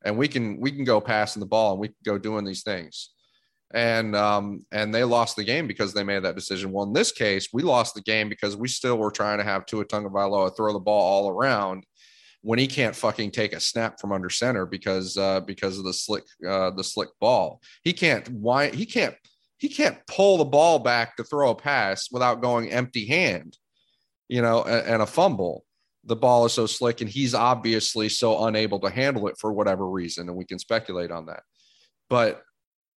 and 0.04 0.16
we 0.16 0.28
can 0.28 0.60
we 0.60 0.70
can 0.70 0.84
go 0.84 1.00
passing 1.00 1.40
the 1.40 1.46
ball 1.46 1.72
and 1.72 1.80
we 1.80 1.88
can 1.88 1.96
go 2.04 2.18
doing 2.18 2.44
these 2.44 2.62
things. 2.62 3.10
And 3.72 4.14
um, 4.14 4.64
and 4.70 4.94
they 4.94 5.04
lost 5.04 5.36
the 5.36 5.44
game 5.44 5.66
because 5.66 5.94
they 5.94 6.04
made 6.04 6.22
that 6.24 6.36
decision. 6.36 6.72
Well, 6.72 6.84
in 6.84 6.92
this 6.92 7.10
case, 7.10 7.48
we 7.52 7.62
lost 7.62 7.94
the 7.94 8.02
game 8.02 8.28
because 8.28 8.56
we 8.56 8.68
still 8.68 8.96
were 8.96 9.10
trying 9.10 9.38
to 9.38 9.44
have 9.44 9.66
Tua 9.66 9.84
Tagovailoa 9.84 10.56
throw 10.56 10.72
the 10.72 10.78
ball 10.78 11.02
all 11.02 11.30
around 11.30 11.84
when 12.44 12.58
he 12.58 12.66
can't 12.66 12.94
fucking 12.94 13.30
take 13.30 13.52
a 13.52 13.60
snap 13.60 13.98
from 13.98 14.12
under 14.12 14.30
center 14.30 14.66
because 14.66 15.16
uh, 15.16 15.40
because 15.40 15.78
of 15.78 15.84
the 15.84 15.92
slick 15.92 16.24
uh, 16.48 16.70
the 16.70 16.84
slick 16.84 17.08
ball. 17.20 17.60
He 17.82 17.92
can't 17.92 18.28
why 18.28 18.70
he 18.70 18.86
can't 18.86 19.16
he 19.58 19.68
can't 19.68 19.98
pull 20.06 20.38
the 20.38 20.44
ball 20.44 20.78
back 20.78 21.16
to 21.16 21.24
throw 21.24 21.50
a 21.50 21.54
pass 21.54 22.08
without 22.12 22.42
going 22.42 22.70
empty 22.70 23.06
hand, 23.06 23.56
you 24.28 24.42
know, 24.42 24.62
and, 24.62 24.86
and 24.86 25.02
a 25.02 25.06
fumble. 25.06 25.64
The 26.06 26.16
ball 26.16 26.44
is 26.44 26.52
so 26.52 26.66
slick, 26.66 27.00
and 27.00 27.08
he's 27.08 27.34
obviously 27.34 28.10
so 28.10 28.44
unable 28.44 28.78
to 28.80 28.90
handle 28.90 29.26
it 29.28 29.38
for 29.38 29.52
whatever 29.52 29.88
reason, 29.88 30.28
and 30.28 30.36
we 30.36 30.44
can 30.44 30.58
speculate 30.58 31.10
on 31.10 31.26
that. 31.26 31.42
But 32.10 32.42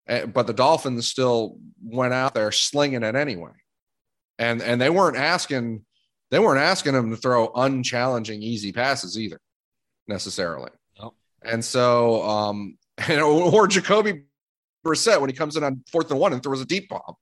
Eh, 0.08 0.26
but 0.26 0.48
the 0.48 0.54
Dolphins 0.54 1.08
still 1.08 1.58
went 1.84 2.14
out 2.14 2.34
there 2.34 2.52
slinging 2.52 3.04
it 3.04 3.16
anyway. 3.16 3.52
And 4.40 4.62
and 4.62 4.80
they 4.80 4.90
weren't 4.90 5.18
asking 5.18 5.84
they 6.32 6.40
weren't 6.40 6.60
asking 6.60 6.96
him 6.96 7.10
to 7.10 7.18
throw 7.18 7.52
unchallenging 7.56 8.42
easy 8.42 8.72
passes 8.72 9.18
either 9.18 9.40
necessarily. 10.08 10.72
And 11.44 11.64
so 11.64 12.24
um 12.24 12.78
and, 12.98 13.22
or 13.22 13.68
Jacoby 13.68 14.24
Brissett 14.86 15.20
when 15.22 15.30
he 15.30 15.36
comes 15.36 15.56
in 15.56 15.64
on 15.64 15.84
fourth 15.92 16.10
and 16.12 16.20
one 16.20 16.34
and 16.34 16.42
throws 16.42 16.62
a 16.62 16.66
deep 16.66 16.90
bomb, 16.90 17.16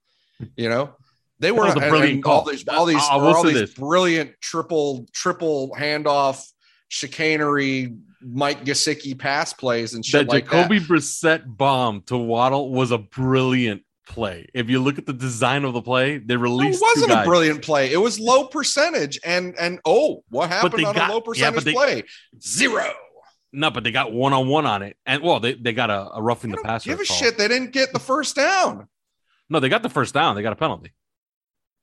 you 0.55 0.69
know. 0.69 0.93
They 1.39 1.51
were 1.51 1.67
and, 1.67 1.81
and 1.81 2.25
all 2.25 2.45
these 2.45 2.65
all 2.67 2.85
these, 2.85 3.01
all 3.01 3.43
these 3.43 3.73
brilliant 3.73 4.39
triple 4.39 5.05
triple 5.11 5.75
handoff 5.77 6.45
chicanery 6.87 7.93
Mike 8.21 8.63
Gesicki 8.63 9.17
pass 9.17 9.53
plays 9.53 9.93
and 9.93 10.05
shit 10.05 10.27
that 10.27 10.33
like 10.33 10.45
Jacoby 10.45 10.79
that. 10.79 10.87
Brissett 10.87 11.43
bomb 11.45 12.01
to 12.03 12.17
Waddle 12.17 12.71
was 12.71 12.91
a 12.91 12.97
brilliant 12.97 13.83
play. 14.05 14.47
If 14.53 14.69
you 14.69 14.81
look 14.81 14.97
at 14.97 15.05
the 15.05 15.13
design 15.13 15.65
of 15.65 15.73
the 15.73 15.81
play, 15.81 16.17
they 16.17 16.37
released. 16.37 16.81
It 16.81 16.85
wasn't 16.97 17.11
a 17.11 17.23
brilliant 17.23 17.61
play. 17.61 17.91
It 17.91 17.97
was 17.97 18.19
low 18.19 18.47
percentage, 18.47 19.19
and 19.23 19.55
and 19.59 19.79
oh, 19.85 20.23
what 20.29 20.49
happened 20.49 20.85
on 20.85 20.95
got, 20.95 21.09
a 21.09 21.13
low 21.13 21.21
percentage 21.21 21.65
yeah, 21.65 21.71
they, 21.71 21.73
play? 21.73 22.03
Zero. 22.41 22.85
No, 23.51 23.71
but 23.71 23.83
they 23.83 23.91
got 23.91 24.11
one 24.11 24.33
on 24.33 24.47
one 24.47 24.65
on 24.65 24.81
it, 24.81 24.97
and 25.05 25.21
well, 25.21 25.39
they, 25.39 25.53
they 25.53 25.73
got 25.73 25.89
a, 25.89 26.11
a 26.13 26.21
roughing 26.21 26.51
the 26.51 26.57
passer. 26.57 26.89
Give 26.89 26.99
a 26.99 27.05
call. 27.05 27.17
shit. 27.17 27.37
They 27.37 27.47
didn't 27.47 27.71
get 27.71 27.93
the 27.93 27.99
first 27.99 28.35
down. 28.35 28.87
No, 29.49 29.59
they 29.59 29.69
got 29.69 29.83
the 29.83 29.89
first 29.89 30.13
down. 30.13 30.35
They 30.35 30.41
got 30.41 30.53
a 30.53 30.57
penalty. 30.57 30.91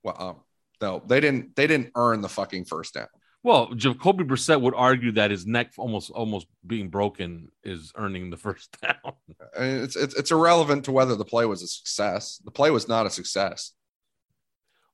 Well, 0.03 0.17
um, 0.19 0.37
no, 0.81 1.03
they 1.07 1.21
didn't. 1.21 1.57
They 1.57 1.67
didn't 1.67 1.93
earn 1.97 2.21
the 2.21 2.29
fucking 2.29 2.67
first 2.67 2.95
down. 2.95 3.07
Well, 3.45 3.75
Jacoby 3.75 4.23
Brissett 4.23 4.61
would 4.61 4.75
argue 4.75 5.13
that 5.13 5.33
his 5.33 5.47
neck 5.47 5.73
almost 5.77 6.11
almost 6.11 6.47
being 6.65 6.89
broken 6.89 7.49
is 7.65 7.93
earning 7.97 8.31
the 8.31 8.37
first 8.37 8.77
down. 8.83 9.15
It's, 9.57 9.97
it's 9.97 10.15
it's 10.15 10.31
irrelevant 10.31 10.85
to 10.85 10.93
whether 10.93 11.17
the 11.17 11.25
play 11.25 11.45
was 11.45 11.63
a 11.63 11.67
success. 11.67 12.41
The 12.45 12.53
play 12.53 12.71
was 12.71 12.89
not 12.89 13.07
a 13.07 13.11
success. 13.11 13.73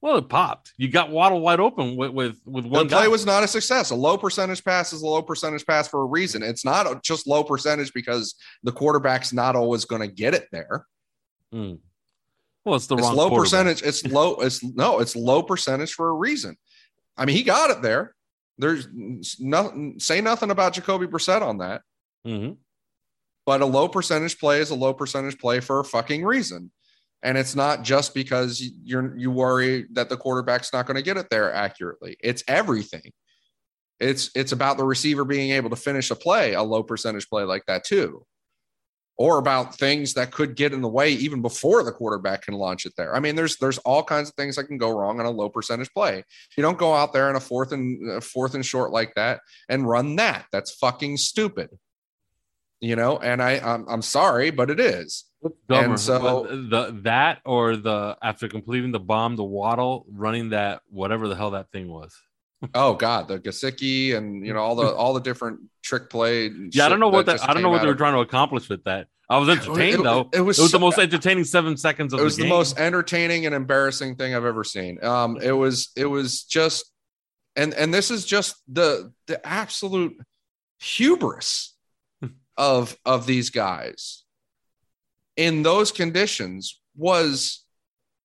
Well, 0.01 0.17
it 0.17 0.29
popped. 0.29 0.73
You 0.77 0.89
got 0.89 1.11
Waddle 1.11 1.41
wide 1.41 1.61
open 1.61 1.97
with 1.97 2.13
with, 2.13 2.41
with 2.47 2.65
one. 2.65 2.87
The 2.87 2.97
play 2.97 3.09
was 3.09 3.27
not 3.27 3.43
a 3.43 3.49
success. 3.49 3.91
A 3.91 3.97
low 3.97 4.17
percentage 4.17 4.65
pass 4.65 4.93
is 4.93 5.03
a 5.03 5.07
low 5.07 5.23
percentage 5.23 5.67
pass 5.67 5.89
for 5.89 6.03
a 6.03 6.07
reason. 6.07 6.43
It's 6.43 6.65
not 6.65 7.03
just 7.03 7.27
low 7.27 7.45
percentage 7.45 7.93
because 7.93 8.35
the 8.63 8.73
quarterback's 8.73 9.33
not 9.33 9.57
always 9.57 9.85
going 9.85 10.03
to 10.03 10.09
get 10.09 10.35
it 10.35 10.47
there. 10.53 10.87
Hmm. 11.53 11.75
Well, 12.65 12.77
it's 12.77 12.87
the 12.87 12.97
it's 12.97 13.03
wrong 13.03 13.17
low 13.17 13.31
percentage. 13.31 13.83
It's 13.83 14.07
low. 14.07 14.37
It's 14.37 14.63
no. 14.63 15.01
It's 15.01 15.17
low 15.17 15.43
percentage 15.43 15.93
for 15.93 16.09
a 16.09 16.15
reason. 16.15 16.57
I 17.17 17.25
mean, 17.25 17.37
he 17.37 17.43
got 17.43 17.71
it 17.71 17.83
there. 17.83 18.15
There's 18.59 18.89
nothing, 19.39 19.99
say 19.99 20.21
nothing 20.21 20.51
about 20.51 20.73
Jacoby 20.73 21.07
Brissett 21.07 21.43
on 21.43 21.59
that. 21.59 21.83
Mm-hmm. 22.27 22.55
But 23.47 23.63
a 23.63 23.67
low 23.67 23.89
percentage 23.89 24.39
play 24.39 24.61
is 24.61 24.71
a 24.71 24.75
low 24.75 24.93
percentage 24.93 25.39
play 25.39 25.61
for 25.61 25.81
a 25.81 25.85
fucking 25.85 26.25
reason. 26.25 26.71
And 27.23 27.39
it's 27.39 27.57
not 27.57 27.83
just 27.83 28.15
because 28.15 28.63
you're 28.85 29.17
you 29.17 29.31
worry 29.31 29.87
that 29.93 30.09
the 30.09 30.17
quarterback's 30.17 30.73
not 30.73 30.87
going 30.87 30.97
to 30.97 31.03
get 31.03 31.17
it 31.17 31.27
there 31.31 31.53
accurately. 31.53 32.17
It's 32.21 32.45
everything. 32.47 33.13
It's 33.99 34.31
it's 34.37 34.53
about 34.53 34.77
the 34.77 34.85
receiver 34.85 35.25
being 35.25 35.51
able 35.51 35.71
to 35.71 35.77
finish 35.77 36.11
a 36.11 36.15
play, 36.15 36.53
a 36.55 36.63
low 36.63 36.83
percentage 36.83 37.29
play 37.29 37.43
like 37.43 37.65
that 37.67 37.85
too 37.85 38.25
or 39.19 39.39
about 39.39 39.75
things 39.75 40.15
that 40.15 40.31
could 40.31 40.55
get 40.55 40.73
in 40.73 40.81
the 40.81 40.89
way 40.89 41.11
even 41.11 41.43
before 41.43 41.83
the 41.83 41.91
quarterback 41.91 42.43
can 42.43 42.55
launch 42.55 42.87
it 42.87 42.93
there. 42.97 43.15
I 43.15 43.21
mean, 43.21 43.35
there's 43.35 43.57
there's 43.57 43.79
all 43.79 44.05
kinds 44.05 44.29
of 44.29 44.37
things 44.37 44.55
that 44.57 44.65
can 44.65 44.79
go 44.79 44.97
wrong 44.97 45.19
on 45.19 45.27
a 45.27 45.31
low 45.31 45.49
percentage 45.49 45.93
play. 45.93 46.25
You 46.57 46.63
don't 46.63 46.79
go 46.79 46.95
out 46.95 47.13
there 47.13 47.29
in 47.29 47.37
a 47.37 47.41
fourth 47.41 47.73
and 47.73 48.23
fourth 48.23 48.55
and 48.55 48.65
short 48.65 48.93
like 48.93 49.15
that 49.17 49.41
and 49.69 49.89
run 49.89 50.17
that. 50.17 50.47
That's 50.53 50.73
fucking 50.73 51.17
stupid. 51.17 51.71
You 52.81 52.95
know, 52.95 53.19
and 53.19 53.43
I 53.43 53.59
I'm, 53.59 53.87
I'm 53.89 54.03
sorry, 54.03 54.51
but 54.51 54.71
it 54.71 54.79
is. 54.79 55.25
And 55.69 55.99
so 55.99 56.45
the 56.45 57.01
that 57.03 57.41
or 57.45 57.77
the 57.77 58.17
after 58.23 58.49
completing 58.49 58.93
the 58.93 59.01
bomb, 59.01 59.35
the 59.35 59.45
waddle 59.45 60.07
running 60.09 60.51
that 60.51 60.83
whatever 60.89 61.27
the 61.27 61.35
hell 61.35 61.51
that 61.53 61.73
thing 61.73 61.89
was 61.89 62.15
oh 62.75 62.95
god, 62.95 63.29
the 63.29 63.39
Gesicki 63.39 64.17
and 64.17 64.47
you 64.47 64.53
know 64.53 64.61
all 64.61 64.75
the 64.75 64.95
all 64.95 65.15
the 65.15 65.21
different 65.21 65.61
trick 65.83 66.11
play. 66.11 66.51
Yeah, 66.71 66.87
I 66.87 66.89
don't 66.89 67.01
know 67.01 67.09
what 67.09 67.27
that. 67.27 67.49
I 67.49 67.55
don't 67.55 67.63
know 67.63 67.71
what 67.71 67.83
they 67.83 67.89
were 67.89 67.95
trying 67.95 68.15
to 68.15 68.21
accomplish 68.21 68.69
with 68.69 68.85
that. 68.85 69.09
I 69.31 69.39
was 69.39 69.49
entertained 69.51 70.01
it, 70.01 70.03
though. 70.05 70.31
It, 70.33 70.41
was, 70.41 70.59
it 70.59 70.63
was 70.63 70.71
so, 70.71 70.79
the 70.79 70.81
most 70.81 70.99
entertaining 70.99 71.45
seven 71.45 71.77
seconds 71.77 72.15
of 72.15 72.21
it 72.21 72.23
was 72.23 72.37
the, 72.37 72.45
the 72.45 72.49
most 72.49 72.79
entertaining 72.79 73.45
and 73.45 73.55
embarrassing 73.55 74.17
thing 74.17 74.35
I've 74.35 74.47
ever 74.47 74.65
seen. 74.65 75.05
Um, 75.05 75.39
it 75.43 75.53
was 75.53 75.91
it 75.97 76.07
was 76.07 76.45
just, 76.45 76.91
and 77.55 77.75
and 77.75 77.93
this 77.93 78.11
is 78.11 78.25
just 78.25 78.57
the 78.69 79.13
the 79.27 79.47
absolute 79.47 80.17
hubris 80.81 81.77
of 82.57 82.97
of 83.05 83.27
these 83.27 83.51
guys 83.51 84.25
in 85.39 85.63
those 85.63 85.93
conditions 85.93 86.81
was 86.97 87.65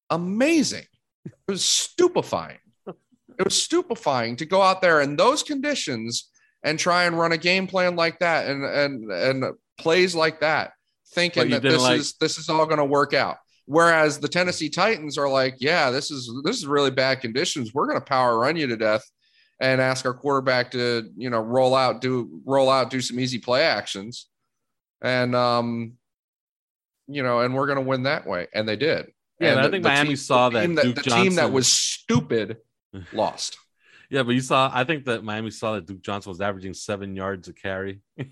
amazing. 0.10 0.86
It 1.26 1.34
was 1.48 1.64
stupefying 1.64 2.58
it 3.40 3.44
was 3.44 3.62
stupefying 3.62 4.36
to 4.38 4.46
go 4.46 4.62
out 4.62 4.82
there 4.82 5.02
in 5.02 5.16
those 5.16 5.44
conditions 5.44 6.30
and 6.64 6.80
try 6.80 7.04
and 7.04 7.18
run 7.18 7.32
a 7.32 7.38
game 7.38 7.68
plan 7.68 7.96
like 7.96 8.20
that 8.20 8.48
and 8.48 8.64
and 8.64 9.12
and 9.12 9.56
plays 9.78 10.16
like 10.16 10.40
that, 10.42 10.72
thinking 11.14 11.50
that 11.50 11.62
this 11.62 11.82
like, 11.82 12.00
is 12.00 12.14
this 12.20 12.38
is 12.38 12.50
all 12.50 12.66
going 12.66 12.78
to 12.78 12.86
work 12.86 13.14
out. 13.14 13.38
Whereas 13.66 14.20
the 14.20 14.28
Tennessee 14.28 14.70
Titans 14.70 15.18
are 15.18 15.30
like, 15.30 15.56
yeah, 15.60 15.90
this 15.90 16.12
is 16.12 16.32
this 16.44 16.58
is 16.58 16.68
really 16.68 16.92
bad 16.92 17.22
conditions. 17.22 17.74
We're 17.74 17.88
going 17.88 18.00
to 18.00 18.06
power 18.06 18.38
run 18.40 18.56
you 18.56 18.68
to 18.68 18.78
death 18.78 19.04
and 19.60 19.80
ask 19.80 20.06
our 20.06 20.14
quarterback 20.14 20.72
to, 20.72 21.10
you 21.16 21.30
know, 21.30 21.40
roll 21.40 21.76
out, 21.76 22.02
do 22.02 22.42
roll 22.46 22.70
out, 22.70 22.90
do 22.90 23.02
some 23.02 23.20
easy 23.20 23.40
play 23.40 23.64
actions. 23.64 24.28
And 25.02 25.36
um, 25.36 25.94
you 27.08 27.24
know, 27.24 27.42
and 27.42 27.54
we're 27.54 27.68
going 27.68 27.78
to 27.78 27.84
win 27.84 28.04
that 28.04 28.26
way. 28.26 28.48
And 28.54 28.68
they 28.68 28.76
did. 28.76 29.12
Yeah, 29.40 29.52
and 29.52 29.60
I 29.62 29.70
think 29.70 29.84
Miami 29.84 30.10
team, 30.10 30.16
saw 30.18 30.50
the 30.50 30.60
that 30.60 30.76
that 30.76 30.96
the 30.96 31.02
team 31.02 31.36
that 31.36 31.52
was 31.52 31.68
stupid 31.68 32.58
lost. 33.12 33.58
Yeah, 34.10 34.24
but 34.24 34.32
you 34.36 34.42
saw. 34.42 34.70
I 34.74 34.84
think 34.84 35.06
that 35.06 35.24
Miami 35.24 35.50
saw 35.52 35.74
that 35.74 35.86
Duke 35.86 36.02
Johnson 36.02 36.30
was 36.30 36.42
averaging 36.42 36.74
seven 36.74 37.16
yards 37.16 37.48
a 37.48 37.54
carry. 37.54 38.02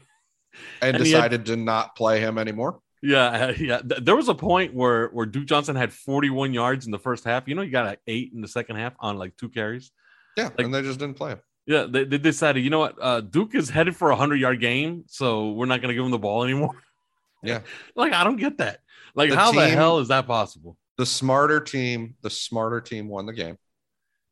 And, 0.82 0.98
And 0.98 1.06
he 1.06 1.14
had- 1.14 1.30
decided 1.32 1.46
to 1.46 1.56
not 1.56 1.96
play 1.96 2.20
him 2.20 2.38
anymore. 2.38 2.82
Yeah, 3.02 3.28
uh, 3.48 3.54
yeah. 3.58 3.80
There 3.84 4.18
was 4.18 4.28
a 4.28 4.36
point 4.36 4.74
where 4.74 5.08
where 5.08 5.26
Duke 5.26 5.46
Johnson 5.46 5.78
had 5.78 5.94
41 5.94 6.54
yards 6.54 6.86
in 6.86 6.92
the 6.92 7.00
first 7.00 7.24
half. 7.24 7.48
You 7.48 7.56
know, 7.56 7.62
you 7.62 7.72
got 7.72 7.86
like 7.86 8.02
eight 8.06 8.34
in 8.36 8.42
the 8.42 8.50
second 8.50 8.76
half 8.76 8.94
on 9.00 9.18
like 9.18 9.38
two 9.38 9.48
carries. 9.48 9.92
Yeah, 10.36 10.50
Like- 10.50 10.60
and 10.60 10.74
they 10.74 10.82
just 10.82 11.00
didn't 11.00 11.16
play 11.16 11.32
him. 11.32 11.40
Yeah, 11.66 11.86
they, 11.90 12.04
they 12.04 12.18
decided, 12.18 12.66
you 12.66 12.70
know 12.70 12.80
what, 12.80 12.96
uh, 13.00 13.22
Duke 13.22 13.56
is 13.56 13.70
headed 13.70 13.96
for 13.96 14.10
a 14.12 14.16
hundred 14.18 14.42
yard 14.42 14.60
game, 14.60 15.06
so 15.08 15.52
we're 15.52 15.68
not 15.68 15.80
going 15.82 15.88
to 15.90 15.96
give 15.96 16.04
him 16.04 16.12
the 16.12 16.20
ball 16.20 16.44
anymore. 16.44 16.76
Yeah. 17.44 17.62
like 17.96 18.12
I 18.14 18.24
don't 18.26 18.36
get 18.36 18.58
that. 18.58 18.82
Like, 19.16 19.30
The 19.30 19.36
how 19.38 19.52
the 19.54 19.70
hell 19.70 20.00
is 20.00 20.10
that 20.10 20.28
possible? 20.28 20.78
The 20.98 21.06
smarter 21.06 21.60
team, 21.62 22.16
the 22.22 22.30
smarter 22.30 22.82
team 22.82 23.08
won 23.08 23.26
the 23.26 23.34
game. 23.34 23.58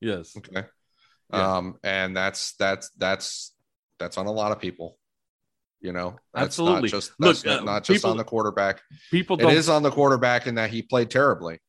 Yes. 0.01 0.35
Okay. 0.37 0.63
Yeah. 1.33 1.57
Um, 1.57 1.77
and 1.83 2.15
that's 2.15 2.53
that's 2.55 2.89
that's 2.97 3.53
that's 3.99 4.17
on 4.17 4.25
a 4.25 4.31
lot 4.31 4.51
of 4.51 4.59
people. 4.59 4.97
You 5.81 5.93
know, 5.93 6.17
that's 6.33 6.45
Absolutely. 6.47 6.81
not 6.83 6.89
just 6.89 7.11
Look, 7.19 7.35
that's 7.37 7.45
not, 7.45 7.59
uh, 7.61 7.63
not 7.63 7.83
just 7.83 7.97
people- 7.99 8.11
on 8.11 8.17
the 8.17 8.23
quarterback. 8.25 8.81
People 9.11 9.39
It 9.39 9.53
is 9.53 9.69
on 9.69 9.81
the 9.83 9.91
quarterback 9.91 10.45
in 10.47 10.55
that 10.55 10.69
he 10.71 10.81
played 10.81 11.09
terribly. 11.09 11.59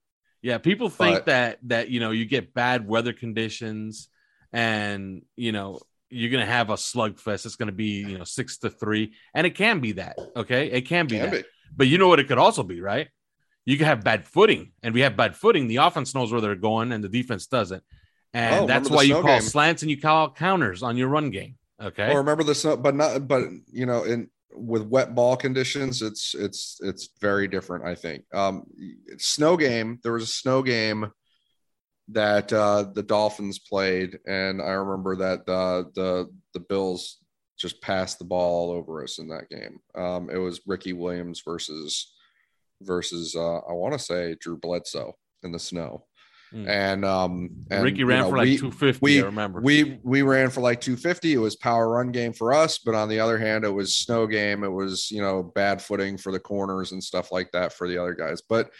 Yeah, 0.42 0.58
people 0.58 0.88
think 0.88 1.18
But- 1.18 1.26
that 1.26 1.58
that 1.64 1.88
you 1.90 2.00
know 2.00 2.10
you 2.10 2.24
get 2.24 2.54
bad 2.54 2.88
weather 2.88 3.12
conditions, 3.12 4.08
and 4.52 5.22
you 5.36 5.52
know 5.52 5.80
you're 6.08 6.30
gonna 6.30 6.46
have 6.46 6.70
a 6.70 6.74
slugfest. 6.74 7.46
It's 7.46 7.56
gonna 7.56 7.70
be 7.72 8.00
you 8.04 8.18
know 8.18 8.24
six 8.24 8.58
to 8.58 8.70
three, 8.70 9.14
and 9.34 9.46
it 9.46 9.54
can 9.54 9.80
be 9.80 9.92
that. 9.92 10.18
Okay, 10.34 10.70
it 10.70 10.82
can 10.82 11.06
be 11.06 11.18
Can 11.18 11.30
that. 11.30 11.42
be. 11.44 11.48
But 11.76 11.86
you 11.86 11.98
know 11.98 12.08
what 12.08 12.18
it 12.18 12.26
could 12.26 12.38
also 12.38 12.62
be, 12.64 12.80
right? 12.80 13.08
You 13.64 13.76
could 13.76 13.86
have 13.86 14.02
bad 14.02 14.26
footing, 14.26 14.72
and 14.82 14.92
we 14.94 15.02
have 15.02 15.16
bad 15.16 15.36
footing. 15.36 15.68
The 15.68 15.76
offense 15.76 16.14
knows 16.14 16.32
where 16.32 16.40
they're 16.40 16.56
going, 16.56 16.90
and 16.90 17.04
the 17.04 17.08
defense 17.08 17.46
doesn't. 17.46 17.84
And 18.32 18.64
Oh, 18.64 18.66
that's 18.66 18.88
why 18.88 19.02
you 19.02 19.14
call 19.14 19.24
game. 19.24 19.40
slants 19.42 19.82
and 19.82 19.90
you 19.90 20.00
call 20.00 20.30
counters 20.30 20.82
on 20.82 20.96
your 20.96 21.08
run 21.08 21.30
game. 21.30 21.56
Okay. 21.82 22.12
Or 22.12 22.18
remember 22.18 22.44
the 22.44 22.54
snow, 22.54 22.76
but 22.76 22.94
not 22.94 23.26
but 23.26 23.44
you 23.72 23.86
know, 23.86 24.04
in 24.04 24.28
with 24.52 24.82
wet 24.82 25.14
ball 25.14 25.36
conditions, 25.36 26.02
it's 26.02 26.34
it's 26.34 26.78
it's 26.82 27.08
very 27.20 27.48
different, 27.48 27.84
I 27.86 27.94
think. 27.94 28.24
Um 28.34 28.64
snow 29.18 29.56
game, 29.56 29.98
there 30.02 30.12
was 30.12 30.24
a 30.24 30.26
snow 30.26 30.62
game 30.62 31.10
that 32.08 32.52
uh 32.52 32.84
the 32.94 33.02
Dolphins 33.02 33.58
played, 33.58 34.18
and 34.26 34.60
I 34.60 34.70
remember 34.72 35.16
that 35.16 35.40
uh 35.48 35.84
the 35.94 36.28
the 36.54 36.60
Bills 36.60 37.18
just 37.58 37.80
passed 37.82 38.18
the 38.18 38.24
ball 38.24 38.70
all 38.70 38.76
over 38.76 39.02
us 39.02 39.18
in 39.18 39.28
that 39.28 39.48
game. 39.48 39.78
Um 39.94 40.30
it 40.30 40.38
was 40.38 40.60
Ricky 40.66 40.92
Williams 40.92 41.42
versus 41.44 42.12
versus 42.82 43.34
uh 43.36 43.58
I 43.58 43.72
want 43.72 43.92
to 43.94 43.98
say 43.98 44.36
Drew 44.40 44.56
Bledsoe 44.56 45.16
in 45.42 45.52
the 45.52 45.58
snow. 45.58 46.06
Hmm. 46.50 46.68
And 46.68 47.04
um 47.04 47.50
and, 47.70 47.84
Ricky 47.84 47.98
you 47.98 48.06
ran 48.06 48.20
know, 48.22 48.30
for 48.30 48.38
like 48.38 48.46
we- 48.46 48.56
250. 48.58 49.00
we- 49.04 49.20
I 49.20 49.24
remember. 49.24 49.60
we 49.60 50.00
we 50.02 50.22
ran 50.22 50.50
for 50.50 50.60
like 50.60 50.80
250 50.80 51.34
it 51.34 51.38
was 51.38 51.54
power 51.54 51.88
run 51.88 52.10
game 52.10 52.32
for 52.32 52.52
us 52.52 52.78
but 52.78 52.94
on 52.94 53.08
the 53.08 53.20
other 53.20 53.38
hand 53.38 53.64
it 53.64 53.68
was 53.70 53.94
snow 53.96 54.26
game 54.26 54.64
it 54.64 54.68
was 54.72 55.10
you 55.12 55.20
know 55.22 55.44
bad 55.44 55.80
footing 55.80 56.16
for 56.18 56.32
the 56.32 56.40
corners 56.40 56.90
and 56.92 57.02
stuff 57.02 57.30
like 57.30 57.52
that 57.52 57.72
for 57.72 57.86
the 57.86 57.96
other 57.96 58.14
guys 58.14 58.42
but 58.48 58.70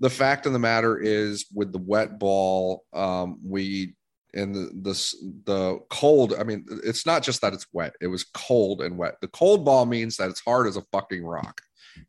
the 0.00 0.10
fact 0.10 0.46
of 0.46 0.52
the 0.52 0.58
matter 0.58 0.98
is 0.98 1.46
with 1.54 1.70
the 1.72 1.78
wet 1.78 2.18
ball 2.18 2.84
um 2.92 3.38
we 3.44 3.94
and 4.34 4.54
the 4.54 4.70
the 4.82 5.14
the 5.44 5.78
cold 5.90 6.34
i 6.38 6.42
mean 6.42 6.64
it's 6.84 7.06
not 7.06 7.22
just 7.22 7.40
that 7.40 7.52
it's 7.52 7.66
wet 7.72 7.94
it 8.00 8.06
was 8.08 8.24
cold 8.34 8.80
and 8.82 8.96
wet 8.98 9.14
the 9.20 9.28
cold 9.28 9.64
ball 9.64 9.86
means 9.86 10.16
that 10.16 10.28
it's 10.30 10.40
hard 10.40 10.66
as 10.66 10.76
a 10.76 10.82
fucking 10.90 11.24
rock 11.24 11.60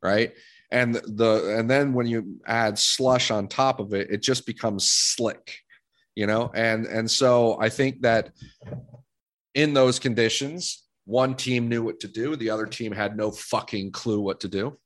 right 0.02 0.34
and 0.74 0.96
the 0.96 1.56
and 1.58 1.70
then 1.70 1.94
when 1.94 2.08
you 2.08 2.40
add 2.48 2.78
slush 2.78 3.32
on 3.32 3.48
top 3.48 3.80
of 3.80 3.94
it 3.94 4.10
it 4.10 4.22
just 4.22 4.46
becomes 4.46 4.90
slick 4.90 5.60
you 6.16 6.28
know 6.28 6.52
and 6.56 6.86
and 6.88 7.10
so 7.10 7.58
i 7.62 7.70
think 7.70 8.02
that 8.02 8.32
in 9.54 9.74
those 9.74 10.00
conditions 10.00 10.86
one 11.06 11.36
team 11.36 11.70
knew 11.70 11.84
what 11.84 12.00
to 12.00 12.08
do 12.08 12.36
the 12.36 12.50
other 12.50 12.66
team 12.66 12.92
had 12.92 13.16
no 13.16 13.32
fucking 13.32 13.92
clue 13.92 14.20
what 14.20 14.40
to 14.40 14.48
do 14.48 14.78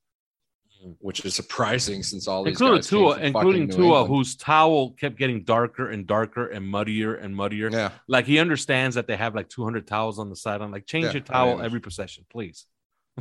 which 1.00 1.26
is 1.26 1.34
surprising 1.34 2.04
since 2.04 2.28
all 2.28 2.44
these 2.44 2.52
including 2.52 2.78
guys 2.78 2.88
Tua, 2.88 3.18
including 3.18 3.68
Tua, 3.68 4.06
whose 4.06 4.36
towel 4.36 4.92
kept 4.92 5.18
getting 5.18 5.44
darker 5.44 5.90
and 5.90 6.06
darker 6.06 6.48
and 6.48 6.68
muddier 6.68 7.16
and 7.16 7.36
muddier. 7.36 7.70
yeah 7.72 7.92
Like 8.08 8.26
he 8.26 8.38
understands 8.38 8.96
that 8.96 9.08
they 9.08 9.18
have 9.18 9.34
like 9.34 9.50
200 9.50 9.88
towels 9.88 10.20
on 10.20 10.30
the 10.30 10.36
side. 10.36 10.62
I'm 10.62 10.72
like, 10.72 10.86
change 10.86 11.06
Yeah, 11.06 11.14
your 11.14 11.22
towel 11.22 11.62
every 11.62 11.80
possession, 11.80 12.26
please. 12.30 12.68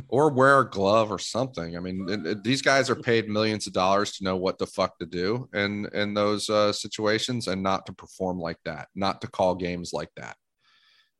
Or 0.07 0.29
wear 0.31 0.59
a 0.59 0.69
glove 0.69 1.11
or 1.11 1.19
something. 1.19 1.75
I 1.75 1.79
mean 1.79 2.07
it- 2.09 2.25
it- 2.25 2.43
these 2.43 2.61
guys 2.61 2.89
are 2.89 2.95
paid 2.95 3.27
millions 3.29 3.67
of 3.67 3.73
dollars 3.73 4.11
to 4.13 4.23
know 4.23 4.35
what 4.37 4.57
the 4.57 4.67
fuck 4.67 4.97
to 4.99 5.05
do 5.05 5.49
in 5.53 5.87
in 5.93 6.13
those 6.13 6.49
uh, 6.49 6.71
situations 6.71 7.47
and 7.47 7.63
not 7.63 7.85
to 7.87 7.93
perform 7.93 8.39
like 8.39 8.59
that 8.65 8.87
not 8.95 9.21
to 9.21 9.27
call 9.27 9.55
games 9.55 9.93
like 9.93 10.11
that. 10.15 10.37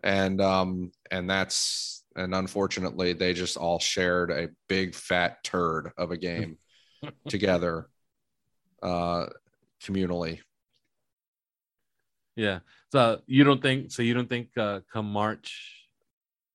And 0.04 0.40
um 0.42 0.92
and 1.12 1.30
that's 1.30 2.04
and 2.16 2.34
unfortunately 2.36 3.14
they 3.14 3.34
just 3.34 3.58
all 3.58 3.80
shared 3.80 4.32
a 4.32 4.50
big 4.68 4.96
fat 4.96 5.44
turd 5.44 5.92
of 5.98 6.12
a 6.12 6.18
game 6.18 6.58
together 7.30 7.90
uh 8.84 9.26
communally. 9.82 10.40
Yeah. 12.36 12.60
So 12.92 13.22
you 13.26 13.44
don't 13.44 13.62
think 13.62 13.92
so 13.92 14.02
you 14.04 14.14
don't 14.14 14.30
think 14.30 14.50
uh 14.58 14.82
come 14.94 15.12
March 15.12 15.88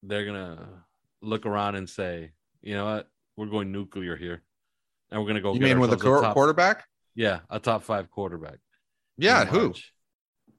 they're 0.05 0.25
gonna 0.25 0.85
look 1.23 1.47
around 1.47 1.77
and 1.77 1.89
say, 1.89 2.33
you 2.61 2.75
know 2.75 2.85
what, 2.85 3.09
we're 3.37 3.47
going 3.47 3.73
nuclear 3.73 4.17
here. 4.17 4.43
And 5.11 5.21
we're 5.21 5.27
gonna 5.27 5.41
go 5.41 5.55
you 5.55 5.61
mean 5.61 5.79
with 5.81 5.93
a 5.93 5.97
top- 5.97 6.35
quarterback 6.35 6.85
Yeah, 7.15 7.41
a 7.51 7.59
top 7.61 7.83
five 7.85 8.11
quarterback. 8.11 8.59
yeah 9.17 9.45
who. 9.45 9.75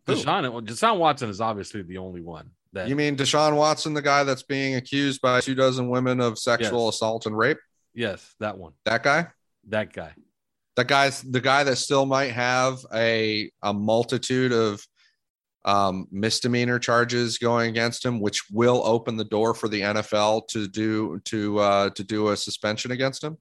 Who? 0.06 0.14
Deshaun, 0.16 0.66
Deshaun 0.68 0.98
Watson 0.98 1.30
is 1.30 1.40
obviously 1.42 1.82
the 1.82 1.98
only 1.98 2.22
one 2.22 2.52
that 2.74 2.88
you 2.90 2.96
mean 2.96 3.16
deshaun 3.16 3.56
watson 3.56 3.94
the 3.94 4.02
guy 4.02 4.24
that's 4.24 4.44
being 4.44 4.76
accused 4.76 5.22
by 5.22 5.40
two 5.40 5.56
dozen 5.56 5.90
women 5.90 6.20
of 6.20 6.38
sexual 6.40 6.86
Yes. 6.88 6.96
assault 6.96 7.26
and 7.26 7.38
rape 7.38 7.58
yes, 7.94 8.34
that 8.40 8.58
one. 8.58 8.74
that 8.86 9.02
guy 9.04 9.28
That 9.70 9.94
guy. 9.94 10.14
that 10.76 10.88
guy's 10.88 11.22
the 11.22 11.40
guy 11.40 11.64
that 11.64 11.78
still 11.78 12.06
might 12.06 12.32
have 12.32 12.80
a 12.94 13.50
a 13.62 13.74
multitude 13.74 14.52
of 14.52 14.86
um, 15.66 16.08
misdemeanor 16.12 16.80
charges 16.80 17.38
going 17.38 17.70
against 17.70 18.06
him, 18.06 18.20
which 18.20 18.50
will 18.52 18.82
open 18.86 19.16
the 19.16 19.24
door 19.24 19.54
for 19.54 19.68
the 19.68 19.82
NFL 19.82 20.48
to 20.50 20.68
do 20.68 21.20
to 21.26 21.60
uh, 21.60 21.90
to 21.92 22.04
do 22.04 22.30
a 22.30 22.38
suspension 22.38 22.92
against 22.92 23.24
him. 23.24 23.38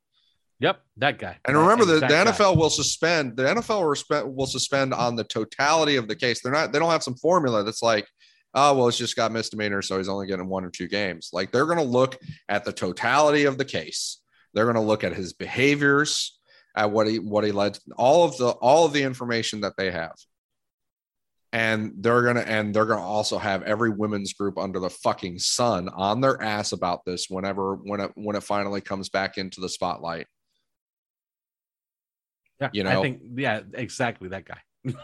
Yep, 0.61 0.81
that 0.99 1.19
guy. 1.19 1.37
And 1.45 1.57
That 1.57 1.61
remember, 1.61 1.85
the, 1.85 1.99
the 1.99 2.05
exact 2.05 2.39
guy. 2.39 2.45
NFL 2.45 2.57
will 2.57 2.71
suspend. 2.71 3.37
The 3.37 3.43
NFL 3.43 4.33
will 4.35 4.47
suspend 4.47 4.95
on 4.95 5.17
the 5.17 5.25
totality 5.25 5.97
of 5.97 6.07
the 6.07 6.15
case. 6.15 6.41
They're 6.41 6.53
not. 6.53 6.73
They 6.73 6.79
don't 6.79 6.91
have 6.91 7.03
some 7.03 7.17
formula 7.17 7.65
that's 7.65 7.83
like, 7.83 8.07
oh 8.55 8.77
well, 8.77 8.89
it's 8.89 8.99
just 8.99 9.17
got 9.17 9.33
misdemeanor, 9.33 9.83
so 9.83 9.99
he's 9.99 10.09
only 10.09 10.29
getting 10.29 10.49
one 10.49 10.65
or 10.65 10.71
two 10.71 10.87
games. 10.87 11.31
Like 11.33 11.51
they're 11.51 11.67
going 11.67 11.79
to 11.79 11.85
look 11.85 12.17
at 12.49 12.65
the 12.65 12.73
totality 12.73 13.45
of 13.45 13.59
the 13.59 13.65
case. 13.65 14.21
They're 14.55 14.67
going 14.67 14.77
to 14.77 14.81
look 14.81 15.03
at 15.03 15.17
his 15.17 15.33
behaviors, 15.33 16.39
at 16.77 16.91
what 16.93 17.09
he 17.09 17.19
what 17.19 17.45
he 17.45 17.51
led, 17.51 17.79
all 17.97 18.25
of 18.25 18.37
the 18.37 18.51
all 18.51 18.87
of 18.87 18.93
the 18.93 19.03
information 19.03 19.63
that 19.63 19.77
they 19.77 19.91
have, 19.91 20.15
and 21.53 21.93
they're 21.99 22.23
gonna 22.23 22.41
and 22.41 22.75
they're 22.75 22.87
gonna 22.87 23.03
also 23.03 23.39
have 23.39 23.63
every 23.63 23.91
women's 23.91 24.33
group 24.33 24.59
under 24.59 24.79
the 24.79 24.89
fucking 24.89 25.39
sun 25.39 25.89
on 25.91 26.21
their 26.21 26.41
ass 26.43 26.73
about 26.73 27.05
this 27.05 27.27
whenever 27.29 27.75
when 27.75 28.01
it 28.01 28.11
when 28.15 28.37
it 28.37 28.43
finally 28.43 28.81
comes 28.81 29.11
back 29.11 29.37
into 29.37 29.61
the 29.61 29.69
spotlight. 29.69 30.27
Yeah, 32.61 32.71
you 32.73 32.85
know 32.85 32.99
I 32.99 33.03
think 33.03 33.21
yeah, 33.35 33.61
exactly 33.75 34.31
that 34.31 34.47
guy. 34.47 34.95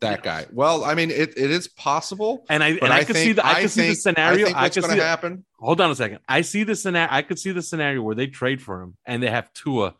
that 0.00 0.22
guy. 0.22 0.46
Well, 0.52 0.84
I 0.84 0.94
mean, 0.94 1.10
it, 1.10 1.38
it 1.38 1.50
is 1.50 1.68
possible. 1.68 2.44
And 2.50 2.62
I 2.62 2.70
and 2.70 2.92
I, 2.92 2.98
I, 2.98 3.04
could 3.04 3.16
see 3.16 3.32
the 3.32 3.46
I, 3.46 3.62
could 3.62 3.70
see 3.70 3.88
the 3.88 3.94
scenario. 3.94 4.42
I 4.42 4.44
think 4.44 4.56
I, 4.56 4.68
could 4.68 4.74
see 4.74 4.90
to 4.90 4.96
the- 4.96 5.02
happen. 5.02 5.44
Hold 5.58 5.80
on 5.80 5.90
a 5.90 5.94
second. 5.94 6.18
I 6.28 6.42
see 6.42 6.64
the 6.64 6.76
scenario. 6.76 7.08
I 7.10 7.22
could 7.22 7.38
see 7.38 7.52
the 7.52 7.62
scenario 7.62 8.02
where 8.02 8.14
they 8.14 8.26
trade 8.26 8.60
for 8.60 8.82
him 8.82 8.96
and 9.06 9.22
they 9.22 9.30
have 9.30 9.52
Tua 9.54 9.94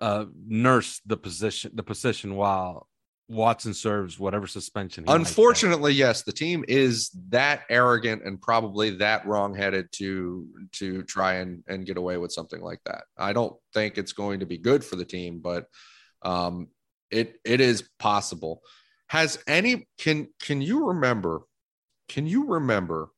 uh, 0.00 0.24
nurse 0.46 1.00
the 1.06 1.16
position 1.16 1.70
the 1.74 1.82
position 1.82 2.34
while 2.34 2.88
Watson 3.28 3.74
serves 3.74 4.18
whatever 4.18 4.46
suspension. 4.46 5.04
Unfortunately, 5.08 5.92
yes, 5.92 6.22
the 6.22 6.32
team 6.32 6.64
is 6.68 7.10
that 7.28 7.62
arrogant 7.68 8.22
and 8.24 8.40
probably 8.40 8.90
that 8.98 9.26
wrongheaded 9.26 9.90
to 9.92 10.46
to 10.72 11.02
try 11.02 11.34
and 11.34 11.64
and 11.66 11.86
get 11.86 11.96
away 11.96 12.18
with 12.18 12.32
something 12.32 12.60
like 12.60 12.80
that. 12.84 13.04
I 13.18 13.32
don't 13.32 13.56
think 13.74 13.98
it's 13.98 14.12
going 14.12 14.40
to 14.40 14.46
be 14.46 14.58
good 14.58 14.84
for 14.84 14.94
the 14.94 15.04
team, 15.04 15.40
but 15.40 15.66
um, 16.22 16.68
it 17.10 17.40
it 17.44 17.60
is 17.60 17.88
possible. 17.98 18.62
Has 19.08 19.38
any 19.48 19.88
can 19.98 20.28
can 20.40 20.62
you 20.62 20.88
remember? 20.88 21.42
Can 22.08 22.26
you 22.26 22.46
remember 22.46 23.08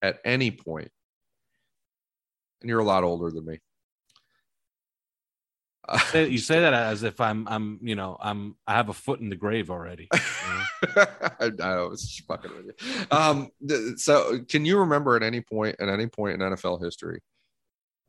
at 0.00 0.18
any 0.24 0.50
point? 0.50 0.90
And 2.62 2.70
you're 2.70 2.80
a 2.80 2.84
lot 2.84 3.04
older 3.04 3.30
than 3.30 3.44
me. 3.44 3.58
You 6.14 6.38
say, 6.38 6.60
that 6.60 6.74
as 6.74 7.02
if 7.02 7.20
I'm, 7.20 7.46
I'm, 7.48 7.78
you 7.82 7.94
know, 7.94 8.16
I'm, 8.20 8.56
I 8.66 8.74
have 8.74 8.88
a 8.88 8.94
foot 8.94 9.20
in 9.20 9.28
the 9.28 9.36
grave 9.36 9.70
already. 9.70 10.08
you 10.12 10.20
know? 10.94 11.06
I, 11.40 11.50
I 11.62 11.82
was 11.82 12.02
just 12.02 12.26
fucking 12.26 12.50
with 12.56 12.66
you. 12.66 13.06
Um, 13.10 13.50
th- 13.66 13.98
so 13.98 14.40
can 14.48 14.64
you 14.64 14.78
remember 14.78 15.16
at 15.16 15.22
any 15.22 15.40
point, 15.40 15.76
at 15.78 15.88
any 15.88 16.06
point 16.06 16.40
in 16.40 16.48
NFL 16.48 16.82
history, 16.82 17.20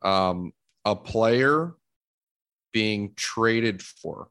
um, 0.01 0.53
a 0.85 0.95
player 0.95 1.73
being 2.73 3.13
traded 3.15 3.81
for, 3.81 4.29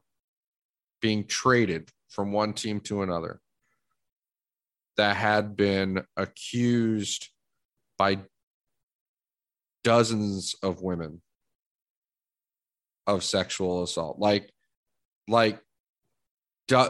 being 1.01 1.25
traded 1.25 1.89
from 2.09 2.31
one 2.31 2.53
team 2.53 2.79
to 2.81 3.01
another 3.01 3.39
that 4.97 5.15
had 5.15 5.55
been 5.55 6.03
accused 6.15 7.29
by 7.97 8.17
dozens 9.83 10.55
of 10.63 10.81
women 10.81 11.21
of 13.07 13.23
sexual 13.23 13.83
assault. 13.83 14.19
Like 14.19 14.51
like 15.27 15.59
do, 16.67 16.85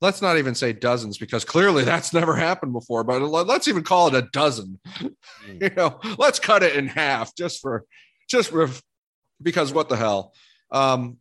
let's 0.00 0.20
not 0.20 0.36
even 0.38 0.54
say 0.54 0.72
dozens 0.72 1.16
because 1.16 1.44
clearly 1.44 1.84
that's 1.86 2.12
never 2.12 2.34
happened 2.34 2.72
before 2.72 3.04
but 3.04 3.22
let's 3.22 3.68
even 3.68 3.84
call 3.84 4.08
it 4.08 4.14
a 4.14 4.28
dozen. 4.32 4.78
You 5.48 5.70
know 5.70 5.98
let's 6.18 6.38
cut 6.38 6.62
it 6.62 6.76
in 6.76 6.88
half 6.88 7.34
just 7.34 7.62
for 7.62 7.86
just 8.28 8.52
because 9.40 9.72
what 9.72 9.88
the 9.88 9.96
hell. 9.96 10.34
Um 10.70 11.16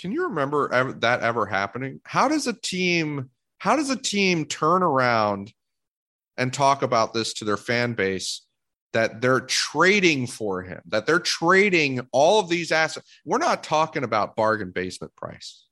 can 0.00 0.10
you 0.10 0.24
remember 0.24 0.72
ever, 0.72 0.92
that 0.94 1.22
ever 1.22 1.46
happening? 1.46 2.00
How 2.04 2.26
does 2.26 2.48
a 2.48 2.52
team 2.52 3.30
how 3.58 3.76
does 3.76 3.90
a 3.90 3.96
team 3.96 4.44
turn 4.44 4.82
around 4.82 5.52
and 6.36 6.52
talk 6.52 6.82
about 6.82 7.14
this 7.14 7.32
to 7.34 7.44
their 7.44 7.56
fan 7.56 7.94
base 7.94 8.43
that 8.94 9.20
they're 9.20 9.40
trading 9.40 10.26
for 10.26 10.62
him, 10.62 10.80
that 10.86 11.04
they're 11.04 11.18
trading 11.18 12.00
all 12.12 12.40
of 12.40 12.48
these 12.48 12.72
assets. 12.72 13.06
We're 13.24 13.38
not 13.38 13.62
talking 13.62 14.04
about 14.04 14.36
bargain 14.36 14.70
basement 14.70 15.14
price. 15.16 15.66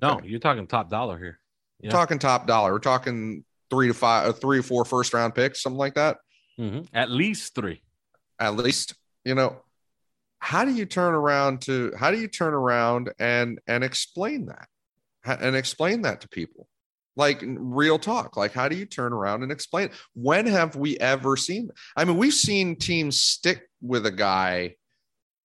No, 0.00 0.20
you're 0.24 0.40
talking 0.40 0.66
top 0.66 0.90
dollar 0.90 1.16
here. 1.18 1.38
We're 1.80 1.90
talking 1.90 2.18
top 2.18 2.46
dollar. 2.46 2.72
We're 2.72 2.78
talking 2.80 3.44
three 3.70 3.88
to 3.88 3.94
five, 3.94 4.28
uh, 4.28 4.32
three 4.32 4.58
or 4.58 4.62
four 4.62 4.84
first 4.84 5.14
round 5.14 5.34
picks, 5.34 5.62
something 5.62 5.78
like 5.78 5.94
that. 5.94 6.18
Mhm. 6.58 6.88
At 6.92 7.10
least 7.10 7.54
three. 7.54 7.82
At 8.38 8.56
least, 8.56 8.94
you 9.24 9.34
know, 9.34 9.62
how 10.38 10.64
do 10.64 10.72
you 10.72 10.86
turn 10.86 11.14
around 11.14 11.62
to 11.62 11.92
how 11.96 12.10
do 12.10 12.18
you 12.18 12.26
turn 12.26 12.54
around 12.54 13.12
and 13.18 13.60
and 13.66 13.84
explain 13.84 14.46
that 14.46 14.68
and 15.24 15.54
explain 15.54 16.02
that 16.02 16.22
to 16.22 16.28
people? 16.28 16.68
Like 17.14 17.42
real 17.44 17.98
talk. 17.98 18.36
Like, 18.36 18.52
how 18.52 18.68
do 18.68 18.76
you 18.76 18.86
turn 18.86 19.12
around 19.12 19.42
and 19.42 19.52
explain? 19.52 19.86
it? 19.86 19.92
When 20.14 20.46
have 20.46 20.76
we 20.76 20.98
ever 20.98 21.36
seen? 21.36 21.70
I 21.96 22.04
mean, 22.04 22.16
we've 22.16 22.32
seen 22.32 22.76
teams 22.76 23.20
stick 23.20 23.68
with 23.82 24.06
a 24.06 24.10
guy, 24.10 24.76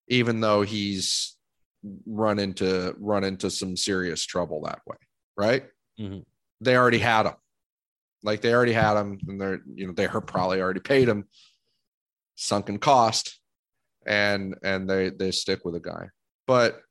even 0.07 0.39
though 0.39 0.61
he's 0.61 1.35
run 2.05 2.39
into 2.39 2.95
run 2.99 3.23
into 3.23 3.49
some 3.49 3.75
serious 3.75 4.25
trouble 4.25 4.61
that 4.65 4.79
way, 4.87 4.97
right? 5.37 5.65
Mhm. 5.99 6.25
They 6.61 6.75
already 6.77 6.99
had 6.99 7.25
him, 7.25 7.35
like 8.23 8.41
they 8.41 8.53
already 8.53 8.73
had 8.73 8.97
him, 8.97 9.19
and 9.27 9.39
they're 9.39 9.59
you 9.75 9.87
know 9.87 9.93
they 9.93 10.07
probably 10.07 10.61
already 10.61 10.79
paid 10.79 11.07
him 11.09 11.27
sunken 12.35 12.77
cost, 12.79 13.39
and 14.05 14.55
and 14.63 14.89
they 14.89 15.09
they 15.09 15.31
stick 15.31 15.65
with 15.65 15.75
a 15.75 15.79
guy. 15.79 16.09
But 16.45 16.81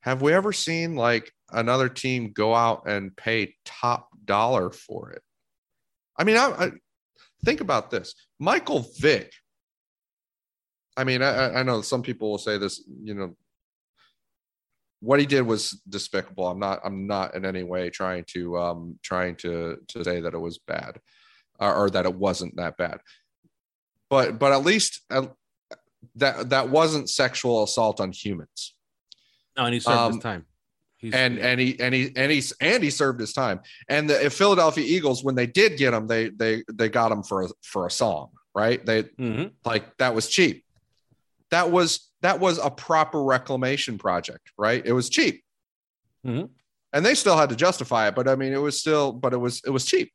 have 0.00 0.22
we 0.22 0.32
ever 0.32 0.52
seen 0.52 0.96
like 0.96 1.30
another 1.50 1.88
team 1.88 2.32
go 2.32 2.54
out 2.54 2.88
and 2.88 3.16
pay 3.16 3.54
top 3.64 4.08
dollar 4.24 4.70
for 4.70 5.10
it? 5.10 5.22
I 6.16 6.24
mean, 6.24 6.36
I, 6.36 6.46
I 6.46 6.70
think 7.44 7.60
about 7.60 7.90
this. 7.90 8.14
Michael 8.38 8.86
Vick. 8.98 9.32
I 10.96 11.04
mean, 11.04 11.22
I, 11.22 11.60
I 11.60 11.62
know 11.62 11.80
some 11.82 12.02
people 12.02 12.30
will 12.30 12.38
say 12.38 12.58
this. 12.58 12.84
You 13.02 13.14
know, 13.14 13.36
what 15.00 15.20
he 15.20 15.26
did 15.26 15.42
was 15.42 15.70
despicable. 15.88 16.46
I'm 16.46 16.58
not. 16.58 16.80
I'm 16.84 17.06
not 17.06 17.34
in 17.34 17.44
any 17.44 17.62
way 17.62 17.90
trying 17.90 18.24
to 18.34 18.58
um 18.58 18.98
trying 19.02 19.36
to 19.36 19.78
to 19.88 20.04
say 20.04 20.20
that 20.20 20.34
it 20.34 20.38
was 20.38 20.58
bad, 20.58 21.00
or, 21.58 21.74
or 21.74 21.90
that 21.90 22.04
it 22.04 22.14
wasn't 22.14 22.56
that 22.56 22.76
bad. 22.76 23.00
But 24.10 24.38
but 24.38 24.52
at 24.52 24.64
least 24.64 25.00
uh, 25.10 25.28
that 26.16 26.50
that 26.50 26.68
wasn't 26.68 27.08
sexual 27.08 27.62
assault 27.64 28.00
on 28.00 28.12
humans 28.12 28.74
No, 29.56 29.64
and 29.64 29.74
he 29.74 29.80
served 29.80 29.96
Um, 29.98 30.12
his 30.12 30.22
time. 30.22 30.46
He's, 31.02 31.12
and 31.12 31.36
and 31.38 31.60
he 31.60 31.78
and 31.80 31.92
he 31.92 32.12
and 32.14 32.30
he 32.30 32.42
and 32.60 32.82
he 32.82 32.88
served 32.90 33.18
his 33.18 33.32
time. 33.32 33.60
And 33.88 34.08
the 34.08 34.30
Philadelphia 34.30 34.84
Eagles, 34.86 35.24
when 35.24 35.34
they 35.34 35.48
did 35.48 35.76
get 35.76 35.92
him, 35.92 36.06
they 36.06 36.28
they 36.30 36.62
they 36.72 36.88
got 36.88 37.10
him 37.10 37.24
for 37.24 37.42
a, 37.42 37.48
for 37.60 37.86
a 37.88 37.90
song, 37.90 38.30
right? 38.54 38.84
They 38.86 39.02
Mhm. 39.02 39.50
like 39.64 39.96
that 39.98 40.14
was 40.14 40.28
cheap. 40.28 40.64
That 41.50 41.72
was 41.72 42.08
that 42.20 42.38
was 42.38 42.58
a 42.58 42.70
proper 42.70 43.20
reclamation 43.22 43.98
project, 43.98 44.52
right? 44.56 44.80
It 44.86 44.92
was 44.92 45.10
cheap, 45.10 45.42
Mhm. 46.24 46.50
and 46.92 47.04
they 47.04 47.16
still 47.16 47.36
had 47.36 47.48
to 47.48 47.56
justify 47.56 48.06
it. 48.06 48.14
But 48.14 48.28
I 48.28 48.36
mean, 48.36 48.52
it 48.52 48.62
was 48.62 48.78
still, 48.78 49.12
but 49.12 49.32
it 49.32 49.38
was 49.38 49.60
it 49.66 49.70
was 49.70 49.84
cheap. 49.84 50.12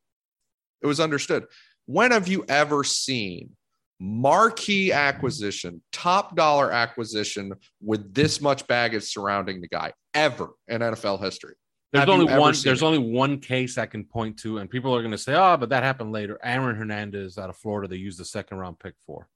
It 0.81 0.87
was 0.87 1.01
understood. 1.01 1.47
When 1.85 2.11
have 2.11 2.29
you 2.29 2.45
ever 2.47 2.85
seen 2.85 3.56
marquee 3.99 4.91
acquisition, 4.91 5.81
top 5.91 6.35
dollar 6.35 6.71
acquisition 6.71 7.53
with 7.81 8.13
this 8.13 8.41
much 8.41 8.67
baggage 8.67 9.03
surrounding 9.03 9.61
the 9.61 9.67
guy 9.67 9.93
ever 10.13 10.49
in 10.67 10.81
NFL 10.81 11.21
history? 11.21 11.55
There's 11.93 12.01
Have 12.01 12.09
only 12.09 12.25
one. 12.25 12.53
There's 12.63 12.81
it? 12.81 12.85
only 12.85 12.99
one 12.99 13.39
case 13.39 13.77
I 13.77 13.85
can 13.85 14.03
point 14.03 14.37
to, 14.39 14.57
and 14.57 14.69
people 14.69 14.93
are 14.93 14.99
going 15.01 15.11
to 15.11 15.17
say, 15.17 15.33
"Oh, 15.33 15.55
but 15.57 15.69
that 15.69 15.83
happened 15.83 16.11
later." 16.11 16.37
Aaron 16.43 16.75
Hernandez 16.75 17.37
out 17.37 17.49
of 17.49 17.55
Florida, 17.55 17.87
they 17.87 17.95
used 17.95 18.19
the 18.19 18.25
second 18.25 18.57
round 18.57 18.77
pick 18.77 18.93
for, 19.05 19.29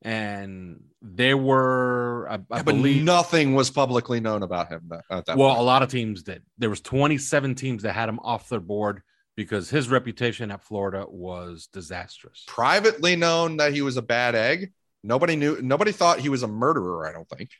and 0.00 0.82
there 1.02 1.36
were, 1.36 2.26
I, 2.30 2.34
I 2.50 2.56
Yeah, 2.56 2.62
believe, 2.62 3.04
nothing 3.04 3.54
was 3.54 3.70
publicly 3.70 4.18
known 4.18 4.42
about 4.42 4.68
him 4.70 4.90
at 5.10 5.26
that 5.26 5.36
well, 5.36 5.50
point. 5.50 5.60
a 5.60 5.62
lot 5.62 5.82
of 5.82 5.90
teams 5.90 6.22
did. 6.22 6.42
There 6.56 6.70
was 6.70 6.80
27 6.80 7.54
teams 7.54 7.82
that 7.82 7.92
had 7.92 8.08
him 8.08 8.18
off 8.20 8.48
their 8.48 8.58
board 8.60 9.02
because 9.36 9.70
his 9.70 9.88
reputation 9.88 10.50
at 10.50 10.62
Florida 10.62 11.06
was 11.08 11.68
disastrous. 11.72 12.44
Privately 12.46 13.16
known 13.16 13.56
that 13.58 13.72
he 13.72 13.82
was 13.82 13.96
a 13.96 14.02
bad 14.02 14.34
egg. 14.34 14.72
Nobody 15.02 15.36
knew. 15.36 15.60
Nobody 15.62 15.92
thought 15.92 16.20
he 16.20 16.28
was 16.28 16.42
a 16.42 16.48
murderer. 16.48 17.06
I 17.06 17.12
don't 17.12 17.28
think. 17.28 17.50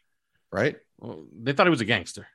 Right? 0.51 0.77
Well, 0.99 1.27
they 1.41 1.53
thought 1.53 1.67
he 1.67 1.71
was 1.71 1.81
a 1.81 1.87
gangster. 1.87 2.27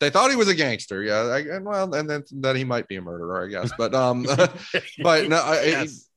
They 0.00 0.10
thought 0.10 0.30
he 0.30 0.36
was 0.36 0.48
a 0.48 0.54
gangster. 0.54 1.02
Yeah. 1.02 1.14
I, 1.22 1.38
and 1.38 1.64
well, 1.64 1.94
and 1.94 2.10
then 2.10 2.24
that 2.40 2.56
he 2.56 2.64
might 2.64 2.88
be 2.88 2.96
a 2.96 3.02
murderer, 3.02 3.44
I 3.44 3.48
guess. 3.48 3.70
But 3.78 3.94
um, 3.94 4.22
but 5.02 5.28
no, 5.28 5.36
I, 5.36 5.62
Yes. 5.64 6.08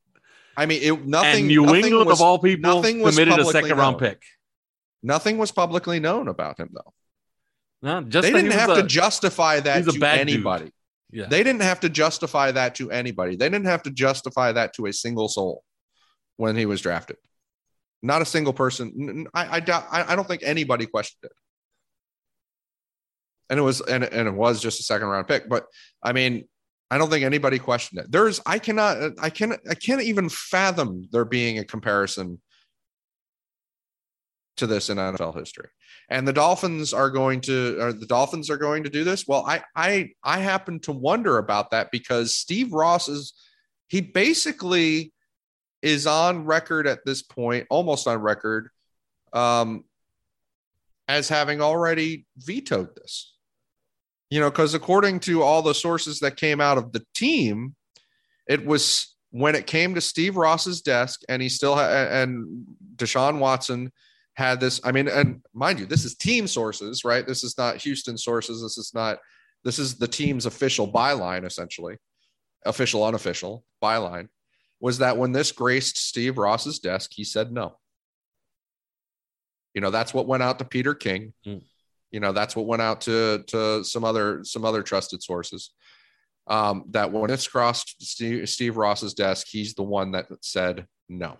I 0.56 0.66
mean, 0.66 0.82
it, 0.82 1.06
nothing. 1.06 1.38
and 1.40 1.46
New 1.48 1.66
nothing 1.66 1.84
England 1.84 2.08
was, 2.08 2.18
of 2.20 2.24
all 2.24 2.38
people 2.38 2.74
nothing 2.76 3.00
was 3.00 3.14
committed 3.14 3.34
a 3.34 3.36
publicly 3.36 3.60
second 3.62 3.78
round 3.78 4.00
known. 4.00 4.10
pick. 4.10 4.22
Nothing 5.02 5.38
was 5.38 5.52
publicly 5.52 6.00
known 6.00 6.28
about 6.28 6.58
him, 6.58 6.70
though. 6.72 6.92
No, 7.82 8.02
just 8.02 8.22
They 8.26 8.32
didn't 8.32 8.52
have 8.52 8.70
a- 8.70 8.82
to 8.82 8.88
justify 8.88 9.60
that 9.60 9.84
to 9.84 9.92
dude. 9.92 10.72
Yeah. 11.10 11.26
They 11.26 11.42
didn't 11.42 11.62
have 11.62 11.80
to 11.80 11.88
justify 11.88 12.50
that 12.52 12.74
to 12.76 12.90
anybody. 12.90 13.36
They 13.36 13.48
didn't 13.48 13.66
have 13.66 13.82
to 13.84 13.90
justify 13.90 14.52
that 14.52 14.74
to 14.74 14.86
a 14.86 14.92
single 14.92 15.28
soul 15.28 15.62
when 16.36 16.56
he 16.56 16.66
was 16.66 16.80
drafted. 16.80 17.16
Not 18.02 18.22
a 18.22 18.26
single 18.26 18.52
person. 18.52 19.26
I, 19.32 19.56
I 19.56 19.60
doubt. 19.60 19.86
I, 19.90 20.12
I 20.12 20.16
don't 20.16 20.28
think 20.28 20.42
anybody 20.44 20.86
questioned 20.86 21.24
it. 21.24 21.32
And 23.48 23.58
it 23.58 23.62
was 23.62 23.80
and, 23.80 24.04
and 24.04 24.28
it 24.28 24.34
was 24.34 24.60
just 24.60 24.80
a 24.80 24.82
second 24.82 25.06
round 25.08 25.28
pick. 25.28 25.48
But 25.48 25.66
I 26.02 26.12
mean, 26.12 26.48
I 26.90 26.98
don't 26.98 27.10
think 27.10 27.24
anybody 27.24 27.58
questioned 27.58 28.00
it. 28.00 28.10
There's 28.10 28.40
I 28.44 28.58
cannot 28.58 29.12
I 29.20 29.30
can 29.30 29.56
I 29.68 29.74
can't 29.74 30.02
even 30.02 30.28
fathom 30.28 31.08
there 31.12 31.24
being 31.24 31.58
a 31.58 31.64
comparison 31.64 32.40
to 34.56 34.66
this 34.66 34.90
in 34.90 34.98
NFL 34.98 35.36
history. 35.38 35.68
And 36.08 36.26
the 36.26 36.32
Dolphins 36.32 36.92
are 36.92 37.10
going 37.10 37.40
to 37.42 37.78
or 37.80 37.92
the 37.92 38.06
Dolphins 38.06 38.50
are 38.50 38.56
going 38.56 38.84
to 38.84 38.90
do 38.90 39.04
this. 39.04 39.26
Well, 39.26 39.44
I 39.46 39.62
I 39.74 40.10
I 40.22 40.38
happen 40.38 40.80
to 40.80 40.92
wonder 40.92 41.38
about 41.38 41.70
that 41.70 41.90
because 41.90 42.34
Steve 42.34 42.72
Ross 42.72 43.08
is 43.08 43.34
he 43.88 44.00
basically 44.00 45.12
is 45.82 46.06
on 46.06 46.44
record 46.44 46.86
at 46.86 47.04
this 47.04 47.22
point, 47.22 47.66
almost 47.70 48.06
on 48.06 48.18
record, 48.18 48.70
um, 49.32 49.84
as 51.08 51.28
having 51.28 51.60
already 51.60 52.26
vetoed 52.38 52.94
this. 52.96 53.34
You 54.30 54.40
know, 54.40 54.50
because 54.50 54.74
according 54.74 55.20
to 55.20 55.42
all 55.42 55.62
the 55.62 55.74
sources 55.74 56.18
that 56.20 56.36
came 56.36 56.60
out 56.60 56.78
of 56.78 56.92
the 56.92 57.04
team, 57.14 57.76
it 58.48 58.64
was 58.64 59.14
when 59.30 59.54
it 59.54 59.66
came 59.66 59.94
to 59.94 60.00
Steve 60.00 60.36
Ross's 60.36 60.80
desk, 60.80 61.20
and 61.28 61.42
he 61.42 61.48
still 61.48 61.74
ha- 61.74 62.08
and 62.10 62.64
Deshaun 62.96 63.38
Watson 63.38 63.92
had 64.36 64.60
this. 64.60 64.80
I 64.84 64.92
mean, 64.92 65.08
and 65.08 65.42
mind 65.54 65.80
you, 65.80 65.86
this 65.86 66.04
is 66.04 66.14
team 66.14 66.46
sources, 66.46 67.04
right? 67.04 67.26
This 67.26 67.42
is 67.42 67.56
not 67.56 67.78
Houston 67.78 68.16
sources. 68.18 68.62
This 68.62 68.78
is 68.78 68.92
not. 68.94 69.18
This 69.64 69.78
is 69.78 69.96
the 69.96 70.06
team's 70.06 70.46
official 70.46 70.90
byline, 70.90 71.44
essentially, 71.44 71.96
official, 72.64 73.04
unofficial 73.04 73.64
byline. 73.82 74.28
Was 74.78 74.98
that 74.98 75.16
when 75.16 75.32
this 75.32 75.52
graced 75.52 75.96
Steve 75.96 76.38
Ross's 76.38 76.78
desk, 76.78 77.10
he 77.14 77.24
said 77.24 77.50
no. 77.50 77.78
You 79.74 79.80
know, 79.80 79.90
that's 79.90 80.14
what 80.14 80.26
went 80.26 80.42
out 80.42 80.58
to 80.58 80.64
Peter 80.64 80.94
King. 80.94 81.32
Mm. 81.46 81.62
You 82.10 82.20
know, 82.20 82.32
that's 82.32 82.54
what 82.54 82.66
went 82.66 82.82
out 82.82 83.00
to 83.02 83.42
to 83.48 83.84
some 83.84 84.04
other 84.04 84.44
some 84.44 84.64
other 84.64 84.82
trusted 84.82 85.22
sources. 85.22 85.70
Um, 86.46 86.84
that 86.90 87.10
when 87.10 87.30
it's 87.30 87.48
crossed 87.48 88.00
Steve, 88.00 88.48
Steve 88.48 88.76
Ross's 88.76 89.14
desk, 89.14 89.48
he's 89.50 89.74
the 89.74 89.82
one 89.82 90.12
that 90.12 90.26
said 90.42 90.86
no, 91.08 91.38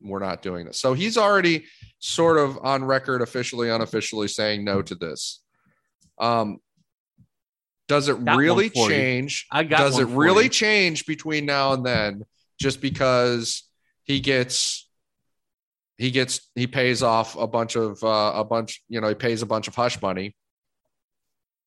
we're 0.00 0.20
not 0.20 0.42
doing 0.42 0.66
this. 0.66 0.78
So 0.78 0.94
he's 0.94 1.16
already 1.16 1.64
sort 1.98 2.38
of 2.38 2.58
on 2.62 2.84
record, 2.84 3.22
officially, 3.22 3.70
unofficially 3.70 4.28
saying 4.28 4.64
no 4.64 4.82
to 4.82 4.94
this. 4.94 5.42
Um, 6.18 6.58
does 7.88 8.08
it 8.08 8.24
Got 8.24 8.36
really 8.36 8.68
for 8.68 8.84
you. 8.84 8.96
change? 8.96 9.46
I 9.50 9.64
got 9.64 9.78
does 9.78 9.98
it 9.98 10.08
really 10.08 10.44
you. 10.44 10.50
change 10.50 11.06
between 11.06 11.46
now 11.46 11.72
and 11.72 11.84
then 11.84 12.24
just 12.58 12.80
because 12.80 13.62
he 14.02 14.20
gets 14.20 14.88
he 15.98 16.10
gets 16.10 16.50
he 16.54 16.66
pays 16.66 17.02
off 17.02 17.36
a 17.36 17.46
bunch 17.46 17.76
of 17.76 18.02
uh, 18.02 18.32
a 18.34 18.44
bunch 18.44 18.82
you 18.88 19.00
know 19.00 19.08
he 19.08 19.14
pays 19.14 19.42
a 19.42 19.46
bunch 19.46 19.68
of 19.68 19.74
hush 19.74 20.00
money 20.02 20.34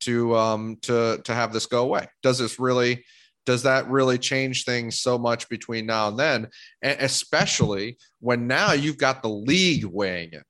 to 0.01 0.35
um 0.35 0.77
to 0.81 1.19
to 1.23 1.33
have 1.33 1.51
this 1.51 1.65
go 1.65 1.83
away 1.83 2.07
does 2.23 2.37
this 2.37 2.59
really 2.59 3.03
does 3.49 3.63
that 3.63 3.89
really 3.89 4.17
change 4.31 4.63
things 4.63 4.99
so 4.99 5.17
much 5.17 5.41
between 5.49 5.85
now 5.85 6.07
and 6.09 6.17
then 6.19 6.47
and 6.81 6.95
especially 7.01 7.97
when 8.19 8.47
now 8.47 8.71
you've 8.73 8.97
got 9.07 9.21
the 9.23 9.29
league 9.51 9.85
weighing 9.85 10.31
in 10.37 10.43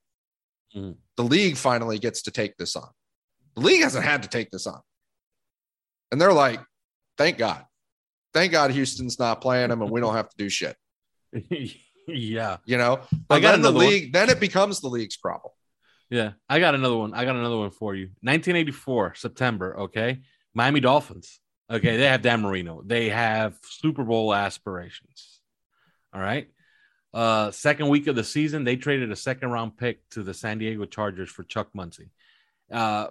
Mhm. 0.76 0.95
the 1.17 1.23
league 1.35 1.57
finally 1.57 1.97
gets 2.05 2.21
to 2.23 2.31
take 2.31 2.53
this 2.57 2.76
on 2.76 2.89
the 3.55 3.61
league 3.67 3.81
hasn't 3.88 4.05
had 4.11 4.21
to 4.23 4.30
take 4.38 4.49
this 4.51 4.67
on 4.67 4.81
and 6.11 6.19
they're 6.21 6.34
like 6.45 6.59
thank 7.17 7.38
god 7.38 7.61
thank 8.34 8.51
god 8.51 8.71
houston's 8.71 9.17
not 9.19 9.41
playing 9.41 9.69
them 9.69 9.81
and 9.81 9.89
we 9.91 10.01
don't 10.01 10.15
have 10.15 10.30
to 10.30 10.38
do 10.38 10.49
shit 10.49 10.76
yeah. 12.07 12.57
you 12.65 12.77
know 12.77 12.99
but 13.27 13.39
got 13.39 13.51
then 13.51 13.61
the 13.61 13.69
another 13.69 13.77
one. 13.85 13.88
league 13.88 14.13
then 14.13 14.30
it 14.30 14.39
becomes 14.39 14.81
the 14.81 14.89
league's 14.89 15.17
problem 15.17 15.53
Yeah. 16.11 16.31
I 16.49 16.59
got 16.59 16.73
another 16.73 16.97
one. 16.97 17.13
I 17.13 17.21
got 17.23 17.35
another 17.35 17.57
one 17.57 17.69
for 17.69 17.93
you. 17.93 18.05
1984, 18.26 19.13
September. 19.13 19.67
Okay. 19.85 20.21
Miami 20.55 20.80
Dolphins. 20.80 21.39
Okay. 21.69 21.97
They 21.97 22.05
have 22.05 22.21
Dan 22.21 22.41
Marino. 22.41 22.81
They 22.85 23.09
have 23.09 23.57
Super 23.63 24.03
Bowl 24.03 24.33
aspirations. 24.33 25.39
All 26.13 26.21
right. 26.21 26.49
Uh, 27.13 27.51
second 27.51 27.89
week 27.89 28.07
of 28.07 28.15
the 28.15 28.23
season, 28.23 28.63
they 28.63 28.75
traded 28.75 29.11
a 29.11 29.15
second 29.15 29.49
round 29.51 29.77
pick 29.77 30.07
to 30.11 30.23
the 30.23 30.33
San 30.33 30.59
Diego 30.59 30.85
Chargers 30.85 31.29
for 31.29 31.43
Chuck 31.43 31.69
Muncie. 31.73 32.11
Uh, 32.71 33.07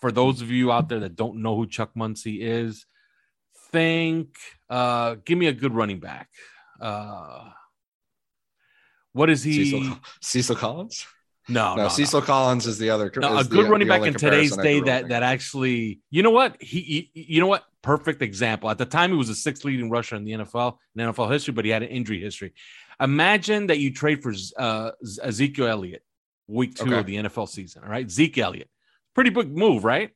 for 0.00 0.12
those 0.12 0.40
of 0.40 0.50
you 0.50 0.72
out 0.72 0.88
there 0.88 1.00
that 1.00 1.16
don't 1.16 1.42
know 1.42 1.56
who 1.56 1.66
Chuck 1.66 1.90
Muncie 1.94 2.42
is, 2.42 2.86
think, 3.72 4.36
uh, 4.68 5.16
give 5.24 5.38
me 5.38 5.46
a 5.46 5.52
good 5.52 5.74
running 5.74 6.00
back. 6.00 6.28
Uh, 6.80 7.50
what 9.12 9.28
is 9.28 9.42
he? 9.42 9.70
Cecil, 9.70 9.98
Cecil 10.20 10.56
Collins? 10.56 11.06
No, 11.50 11.74
no, 11.76 11.82
no, 11.84 11.88
Cecil 11.88 12.22
Collins 12.22 12.66
is 12.66 12.78
the 12.78 12.90
other. 12.90 13.10
no, 13.16 13.38
a 13.38 13.44
good 13.44 13.66
the- 13.66 13.70
running 13.70 13.88
the 13.88 13.94
back 13.94 14.06
in 14.06 14.14
today's 14.14 14.56
day 14.56 14.80
that 14.80 15.08
that 15.08 15.22
actually, 15.22 16.00
you 16.10 16.22
know 16.22 16.30
what? 16.30 16.56
He, 16.60 17.10
he- 17.14 17.22
you 17.34 17.40
know 17.40 17.46
what? 17.46 17.64
Perfect 17.82 18.20
example. 18.22 18.68
At 18.70 18.78
the 18.78 18.84
time, 18.86 19.10
he 19.10 19.16
was 19.16 19.28
the 19.28 19.34
sixth 19.34 19.64
leading 19.64 19.90
rusher 19.90 20.14
in 20.16 20.24
the 20.24 20.32
NFL 20.32 20.76
in 20.96 21.06
NFL 21.06 21.30
history, 21.32 21.52
but 21.54 21.64
he 21.64 21.70
had 21.70 21.82
an 21.82 21.88
injury 21.88 22.20
history. 22.20 22.52
Imagine 23.00 23.68
that 23.68 23.78
you 23.78 23.92
trade 23.92 24.22
for 24.22 24.34
uh, 24.58 24.90
Ezekiel 25.22 25.66
Elliott 25.66 26.02
week 26.46 26.74
two 26.74 26.86
Okay. 26.88 26.98
of 26.98 27.06
the 27.06 27.16
NFL 27.16 27.48
season. 27.48 27.82
All 27.84 27.88
right, 27.90 28.10
Zeke 28.10 28.36
Elliott, 28.38 28.68
pretty 29.14 29.30
big 29.30 29.56
move, 29.56 29.84
right? 29.84 30.10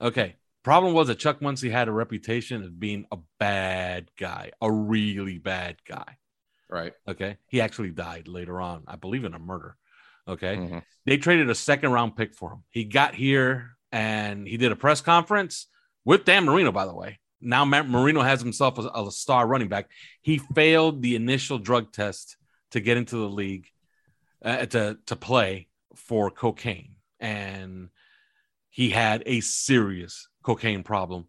Okay. 0.00 0.36
Problem 0.62 0.94
was 0.94 1.08
that 1.08 1.18
Chuck 1.18 1.40
Muncie 1.42 1.70
had 1.70 1.88
a 1.88 1.92
reputation 1.92 2.62
of 2.64 2.80
being 2.80 3.06
a 3.12 3.18
bad 3.38 4.10
guy, 4.18 4.50
a 4.62 4.70
really 4.72 5.38
bad 5.38 5.76
guy. 5.86 6.16
right. 6.70 6.92
Okay. 7.06 7.36
He 7.48 7.60
actually 7.60 7.90
died 7.90 8.28
later 8.28 8.60
on, 8.60 8.82
I 8.86 8.96
believe, 8.96 9.24
in 9.24 9.34
a 9.34 9.38
murder. 9.38 9.76
Okay. 10.26 10.56
Mhm. 10.56 10.82
They 11.04 11.16
traded 11.18 11.50
a 11.50 11.54
second 11.54 11.92
round 11.92 12.16
pick 12.16 12.34
for 12.34 12.52
him. 12.52 12.64
He 12.70 12.84
got 12.84 13.14
here 13.14 13.76
and 13.92 14.46
he 14.46 14.56
did 14.56 14.72
a 14.72 14.76
press 14.76 15.00
conference 15.00 15.66
with 16.04 16.24
Dan 16.24 16.44
Marino, 16.44 16.72
by 16.72 16.86
the 16.86 16.94
way. 16.94 17.20
Now 17.40 17.64
Ma- 17.64 17.82
Marino 17.82 18.22
has 18.22 18.40
himself 18.40 18.78
a, 18.78 18.88
a 18.94 19.10
star 19.12 19.46
running 19.46 19.68
back. 19.68 19.90
He 20.22 20.38
failed 20.38 21.02
the 21.02 21.14
initial 21.14 21.58
drug 21.58 21.92
test 21.92 22.36
to 22.70 22.80
get 22.80 22.96
into 22.96 23.16
the 23.16 23.28
league 23.28 23.66
uh, 24.42 24.66
to, 24.66 24.98
to 25.06 25.16
play 25.16 25.68
for 25.94 26.30
cocaine. 26.30 26.96
And 27.20 27.90
he 28.70 28.90
had 28.90 29.22
a 29.26 29.40
serious 29.40 30.28
cocaine 30.42 30.82
problem. 30.82 31.26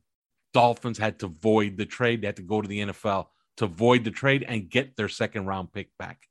Dolphins 0.53 0.97
had 0.97 1.19
to 1.19 1.27
void 1.27 1.76
the 1.77 1.85
trade. 1.85 2.22
They 2.22 2.27
had 2.27 2.38
to 2.38 2.41
go 2.41 2.61
to 2.61 2.67
the 2.67 2.80
NFL 2.80 3.27
to 3.57 3.67
void 3.67 4.03
the 4.05 4.11
trade 4.11 4.43
and 4.47 4.69
get 4.69 4.95
their 4.95 5.09
second 5.09 5.45
round 5.45 5.72
pick 5.73 5.89
back 5.99 6.27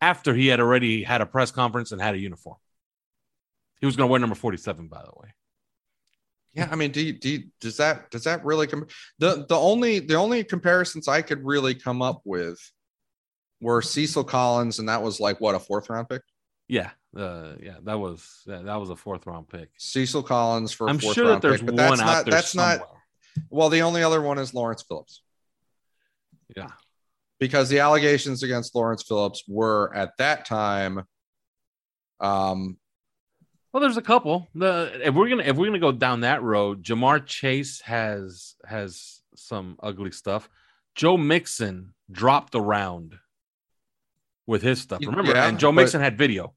after 0.00 0.34
he 0.34 0.46
had 0.46 0.60
already 0.60 1.02
had 1.02 1.20
a 1.20 1.26
press 1.26 1.50
conference 1.50 1.92
and 1.92 2.00
had 2.00 2.14
a 2.14 2.18
uniform. 2.18 2.56
He 3.80 3.86
was 3.86 3.96
going 3.96 4.08
to 4.08 4.10
wear 4.10 4.20
number 4.20 4.34
47, 4.34 4.88
by 4.88 5.02
the 5.02 5.12
way. 5.16 5.28
Yeah, 6.54 6.68
I 6.70 6.76
mean, 6.76 6.90
do 6.90 7.00
you, 7.00 7.12
do 7.12 7.28
you, 7.28 7.44
does 7.60 7.76
that 7.76 8.10
does 8.10 8.24
that 8.24 8.44
really 8.44 8.66
come? 8.66 8.86
The 9.18 9.46
the 9.48 9.56
only 9.56 10.00
the 10.00 10.14
only 10.14 10.42
comparisons 10.42 11.06
I 11.06 11.22
could 11.22 11.44
really 11.44 11.74
come 11.74 12.02
up 12.02 12.22
with 12.24 12.58
were 13.60 13.82
Cecil 13.82 14.24
Collins, 14.24 14.78
and 14.78 14.88
that 14.88 15.02
was 15.02 15.20
like 15.20 15.40
what 15.40 15.54
a 15.54 15.60
fourth 15.60 15.88
round 15.90 16.08
pick. 16.08 16.22
Yeah, 16.66 16.90
uh, 17.16 17.52
yeah, 17.62 17.76
that 17.84 17.98
was 17.98 18.42
yeah, 18.46 18.62
that 18.62 18.76
was 18.76 18.90
a 18.90 18.96
fourth 18.96 19.26
round 19.26 19.48
pick. 19.48 19.68
Cecil 19.78 20.22
Collins 20.22 20.72
for 20.72 20.88
I'm 20.88 20.98
fourth 20.98 21.14
sure 21.14 21.26
that 21.28 21.30
round 21.30 21.42
there's 21.42 21.60
pick, 21.60 21.66
but 21.66 21.74
one 21.76 21.98
that's 21.98 22.00
out 22.00 22.06
not 22.06 22.24
there 22.24 22.32
that's 22.32 22.48
somewhere. 22.52 22.78
not. 22.78 22.88
Well, 23.50 23.68
the 23.68 23.82
only 23.82 24.02
other 24.02 24.20
one 24.20 24.38
is 24.38 24.52
Lawrence 24.52 24.82
Phillips 24.82 25.22
Yeah, 26.56 26.70
because 27.38 27.68
the 27.68 27.80
allegations 27.80 28.42
against 28.42 28.74
Lawrence 28.74 29.02
Phillips 29.02 29.44
were 29.46 29.94
at 29.94 30.16
that 30.18 30.44
time. 30.44 31.04
Um, 32.20 32.76
well, 33.72 33.80
there's 33.80 33.96
a 33.96 34.02
couple. 34.02 34.48
The 34.54 35.00
if 35.04 35.14
we're 35.14 35.28
gonna 35.28 35.44
if 35.44 35.56
we're 35.56 35.66
gonna 35.66 35.78
go 35.78 35.92
down 35.92 36.20
that 36.20 36.42
road, 36.42 36.82
Ja'Marr 36.82 37.24
Chase 37.26 37.80
has 37.82 38.54
has 38.64 39.20
some 39.36 39.76
ugly 39.82 40.10
stuff. 40.10 40.48
Joe 40.94 41.16
Mixon 41.16 41.94
dropped 42.10 42.54
around 42.54 43.14
with 44.46 44.62
his 44.62 44.80
stuff. 44.80 45.00
Remember, 45.04 45.32
yeah, 45.32 45.46
and 45.48 45.58
Joe 45.58 45.68
but- 45.70 45.82
Mixon 45.82 46.00
had 46.00 46.18
video. 46.18 46.54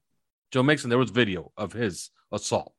Joe 0.50 0.62
Mixon, 0.62 0.90
there 0.90 0.98
was 0.98 1.10
video 1.10 1.50
of 1.56 1.72
his 1.72 2.10
assault. 2.30 2.74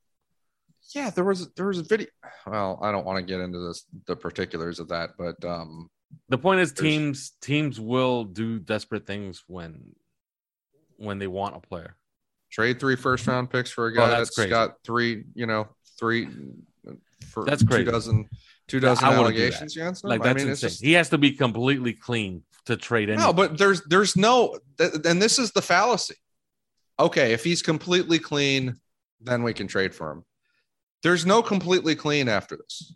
yeah, 0.94 1.10
there 1.10 1.24
was 1.24 1.52
there 1.54 1.68
was 1.68 1.80
a 1.80 1.84
video. 1.84 2.08
Well, 2.46 2.80
I 2.82 2.92
don't 2.92 3.06
want 3.06 3.18
to 3.18 3.24
get 3.24 3.40
into 3.40 3.60
this 3.60 3.86
the 4.06 4.16
particulars 4.16 4.80
of 4.80 4.90
that, 4.90 5.12
but 5.18 5.44
um, 5.46 5.90
The 6.30 6.38
point 6.38 6.62
is, 6.62 6.72
teams 6.72 7.32
teams 7.42 7.80
will 7.80 8.24
do 8.24 8.60
desperate 8.60 9.06
things 9.06 9.44
when 9.48 9.96
when 10.98 11.20
they 11.20 11.28
want 11.28 11.56
a 11.56 11.60
player. 11.60 11.96
trade 12.52 12.80
three 12.80 12.96
first 12.96 13.28
round 13.28 13.50
picks 13.50 13.72
for 13.72 13.88
a 13.88 13.92
oh, 13.92 13.96
guy 13.96 14.04
Oh, 14.04 14.08
that's 14.08 14.20
that's 14.30 14.36
crazy. 14.36 14.50
got 14.50 14.76
three, 14.84 15.24
you 15.36 15.46
know, 15.46 15.68
three 16.00 16.28
for 17.30 17.46
That's 17.46 17.64
crazy. 17.64 17.86
two 17.86 17.92
dozen, 17.92 18.30
two 18.68 18.80
dozen 18.80 19.06
I 19.06 19.10
wouldn't 19.10 19.36
do 19.36 19.42
allegations 19.42 19.76
against 19.76 20.04
him. 20.04 20.10
Like 20.12 20.22
I 20.22 20.34
mean, 20.34 20.50
it's 20.50 20.64
insane. 20.64 20.70
just- 20.70 20.84
he 20.84 20.94
has 20.94 21.10
to 21.10 21.18
be 21.18 21.32
completely 21.32 21.94
clean 21.94 22.44
to 22.66 22.78
trade 22.78 23.10
in. 23.10 23.18
no, 23.18 23.34
but 23.34 23.58
there's 23.58 23.82
there's 23.86 24.16
no, 24.16 24.58
and 24.80 25.22
this 25.22 25.40
is 25.40 25.52
the 25.52 25.62
fallacy. 25.62 26.16
Okay, 27.00 27.34
if 27.34 27.44
he's 27.44 27.62
completely 27.62 28.20
clean, 28.20 28.76
then 29.20 29.44
we 29.44 29.54
can 29.54 29.68
trade 29.68 29.94
for 29.94 30.12
him. 30.12 30.24
There's 31.02 31.26
no 31.26 31.42
completely 31.42 31.96
clean 31.96 32.30
after 32.30 32.56
this. 32.56 32.96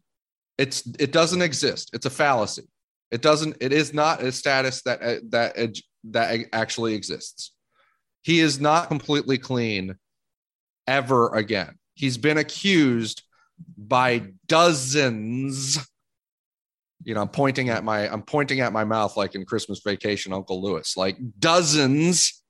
It's 0.58 0.88
it 1.00 1.12
doesn't 1.12 1.42
exist. 1.42 1.90
It's 1.94 2.06
a 2.06 2.10
fallacy. 2.10 2.70
It 3.12 3.22
doesn't. 3.22 3.58
It 3.62 3.72
is 3.72 3.94
not 3.94 4.22
a 4.22 4.32
status 4.32 4.82
that 4.84 5.02
uh, 5.02 5.16
that 5.30 5.58
uh, 5.58 5.68
that 6.12 6.46
actually 6.52 6.94
exists. 6.94 7.54
He 8.22 8.40
is 8.40 8.60
not 8.60 8.90
completely 8.90 9.38
clean 9.38 9.96
ever 10.86 11.34
again. 11.34 11.78
He's 11.94 12.18
been 12.18 12.38
accused 12.38 13.24
by 13.78 14.34
dozens. 14.48 15.78
You 17.04 17.14
know, 17.14 17.22
I'm 17.22 17.30
pointing 17.30 17.70
at 17.70 17.84
my 17.84 18.12
I'm 18.12 18.24
pointing 18.24 18.60
at 18.60 18.74
my 18.74 18.84
mouth 18.84 19.16
like 19.16 19.36
in 19.36 19.46
Christmas 19.46 19.82
Vacation, 19.86 20.34
Uncle 20.34 20.62
Lewis, 20.62 20.98
like 20.98 21.18
dozens 21.40 22.44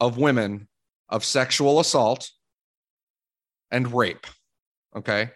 of 0.00 0.18
women 0.18 0.68
of 1.08 1.24
sexual 1.24 1.78
assault 1.78 2.30
and 3.70 3.92
rape. 3.92 4.26
Okay. 4.96 5.30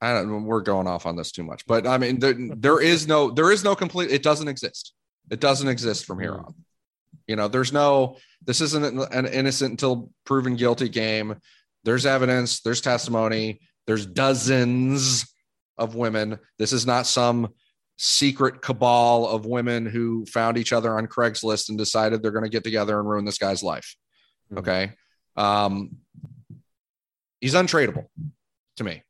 I 0.00 0.12
don't 0.12 0.44
we're 0.44 0.60
going 0.60 0.86
off 0.86 1.06
on 1.06 1.16
this 1.16 1.32
too 1.32 1.42
much, 1.42 1.66
but 1.66 1.86
I 1.86 1.98
mean 1.98 2.18
there, 2.20 2.34
there 2.56 2.80
is 2.80 3.06
no 3.08 3.30
there 3.30 3.50
is 3.50 3.64
no 3.64 3.74
complete 3.74 4.10
it 4.10 4.22
doesn't 4.22 4.48
exist. 4.48 4.94
It 5.30 5.40
doesn't 5.40 5.68
exist 5.68 6.06
from 6.06 6.20
here 6.20 6.34
on. 6.34 6.54
You 7.26 7.36
know, 7.36 7.48
there's 7.48 7.72
no 7.72 8.16
this 8.44 8.60
isn't 8.60 8.84
an- 9.12 9.26
innocent 9.26 9.72
until 9.72 10.10
proven 10.24 10.56
guilty 10.56 10.88
game. 10.88 11.36
There's 11.84 12.06
evidence, 12.06 12.60
there's 12.60 12.80
testimony, 12.80 13.60
there's 13.86 14.06
dozens 14.06 15.26
of 15.76 15.94
women. 15.94 16.38
This 16.58 16.72
is 16.72 16.86
not 16.86 17.06
some 17.06 17.48
secret 17.96 18.62
cabal 18.62 19.26
of 19.26 19.44
women 19.46 19.84
who 19.84 20.24
found 20.26 20.56
each 20.56 20.72
other 20.72 20.96
on 20.96 21.06
Craigslist 21.06 21.68
and 21.68 21.76
decided 21.76 22.22
they're 22.22 22.30
going 22.30 22.44
to 22.44 22.50
get 22.50 22.64
together 22.64 22.98
and 22.98 23.08
ruin 23.08 23.24
this 23.24 23.38
guy's 23.38 23.62
life. 23.62 23.96
Mhm. 24.52 24.58
Okay. 24.58 24.92
Um, 25.36 25.98
he's 27.40 27.54
untradeable 27.54 28.06
to 28.76 28.84
me. 28.84 29.02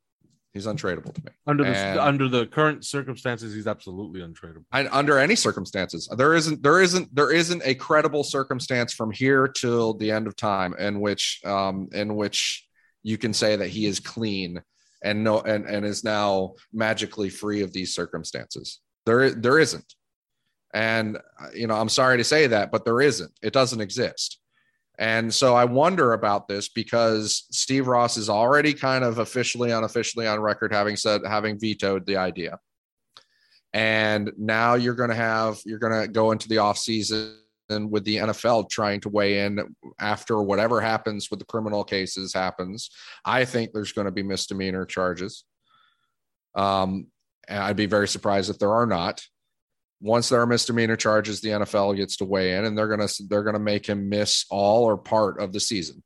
He's 0.59 0.67
untradeable 0.67 1.13
to 1.13 1.21
me. 1.25 1.31
under 1.47 1.63
the 1.63 1.69
and- 1.69 1.99
under 1.99 2.27
the 2.27 2.45
current 2.47 2.85
circumstances, 2.85 3.53
he's 3.53 3.65
absolutely 3.67 4.19
untradeable. 4.19 4.65
I, 4.71 4.87
under 4.87 5.17
any 5.17 5.35
circumstances 5.35 6.09
there 6.17 6.33
isn't 6.35 6.61
there 6.61 6.81
isn't 6.81 7.15
there 7.15 7.31
isn't 7.31 7.61
a 7.63 7.75
credible 7.75 8.23
circumstance 8.25 8.93
from 8.93 9.11
here 9.11 9.47
till 9.47 9.93
the 9.93 10.11
end 10.11 10.27
of 10.27 10.35
time 10.35 10.73
in 10.77 10.99
which 10.99 11.39
um 11.45 11.87
in 11.93 12.15
which 12.15 12.67
you 13.03 13.17
can 13.17 13.33
say 13.33 13.55
that 13.55 13.69
he 13.69 13.85
is 13.85 14.01
clean 14.01 14.61
and 15.01 15.23
no 15.23 15.39
and 15.39 15.65
and 15.65 15.85
is 15.85 16.03
now 16.03 16.53
magically 16.73 17.29
free 17.29 17.61
of 17.61 17.71
these 17.71 17.95
circumstances 17.95 18.81
there 19.05 19.29
there 19.31 19.59
isn't 19.59 19.95
and 20.73 21.17
you 21.55 21.67
know 21.67 21.75
i'm 21.75 21.87
sorry 21.87 22.17
to 22.17 22.23
say 22.23 22.47
that 22.47 22.71
but 22.71 22.83
there 22.83 22.99
isn't 22.99 23.31
it 23.41 23.53
doesn't 23.53 23.79
exist 23.79 24.39
And 24.99 25.33
so 25.33 25.55
I 25.55 25.63
wonder 25.63 26.11
about 26.11 26.49
this 26.49 26.67
because 26.67 27.45
Steve 27.51 27.87
Ross 27.87 28.17
is 28.17 28.29
already 28.29 28.73
kind 28.73 29.05
of 29.05 29.19
officially, 29.19 29.71
unofficially 29.71 30.27
on 30.27 30.41
record 30.41 30.73
having 30.73 30.97
said, 30.97 31.21
having 31.25 31.57
vetoed 31.57 32.05
the 32.05 32.17
idea. 32.17 32.59
And 33.71 34.31
now 34.37 34.73
you're 34.73 34.95
going 34.95 35.09
to 35.09 35.15
have, 35.15 35.57
you're 35.65 35.79
going 35.79 36.01
to 36.01 36.07
go 36.09 36.31
into 36.31 36.49
the 36.49 36.57
offseason 36.57 37.37
with 37.69 38.03
the 38.03 38.17
NFL 38.17 38.69
trying 38.69 38.99
to 39.01 39.09
weigh 39.09 39.45
in 39.45 39.73
after 40.01 40.41
whatever 40.41 40.81
happens 40.81 41.29
with 41.29 41.39
the 41.39 41.45
criminal 41.45 41.85
cases 41.85 42.33
happens. 42.33 42.89
I 43.23 43.45
think 43.45 43.71
there's 43.71 43.93
going 43.93 44.05
to 44.05 44.11
be 44.11 44.23
misdemeanor 44.23 44.85
charges. 44.85 45.45
Um, 46.55 47.07
I'd 47.47 47.77
be 47.77 47.85
very 47.85 48.07
surprised 48.07 48.49
if 48.49 48.59
there 48.59 48.73
are 48.73 48.85
not. 48.85 49.21
Once 50.01 50.29
there 50.29 50.41
are 50.41 50.47
misdemeanor 50.47 50.95
charges, 50.95 51.41
the 51.41 51.49
NFL 51.49 51.95
gets 51.95 52.17
to 52.17 52.25
weigh 52.25 52.55
in, 52.55 52.65
and 52.65 52.77
they're 52.77 52.87
gonna 52.87 53.09
they're 53.27 53.43
gonna 53.43 53.59
make 53.59 53.85
him 53.85 54.09
miss 54.09 54.45
all 54.49 54.85
or 54.85 54.97
part 54.97 55.39
of 55.39 55.51
the 55.51 55.59
season. 55.59 56.03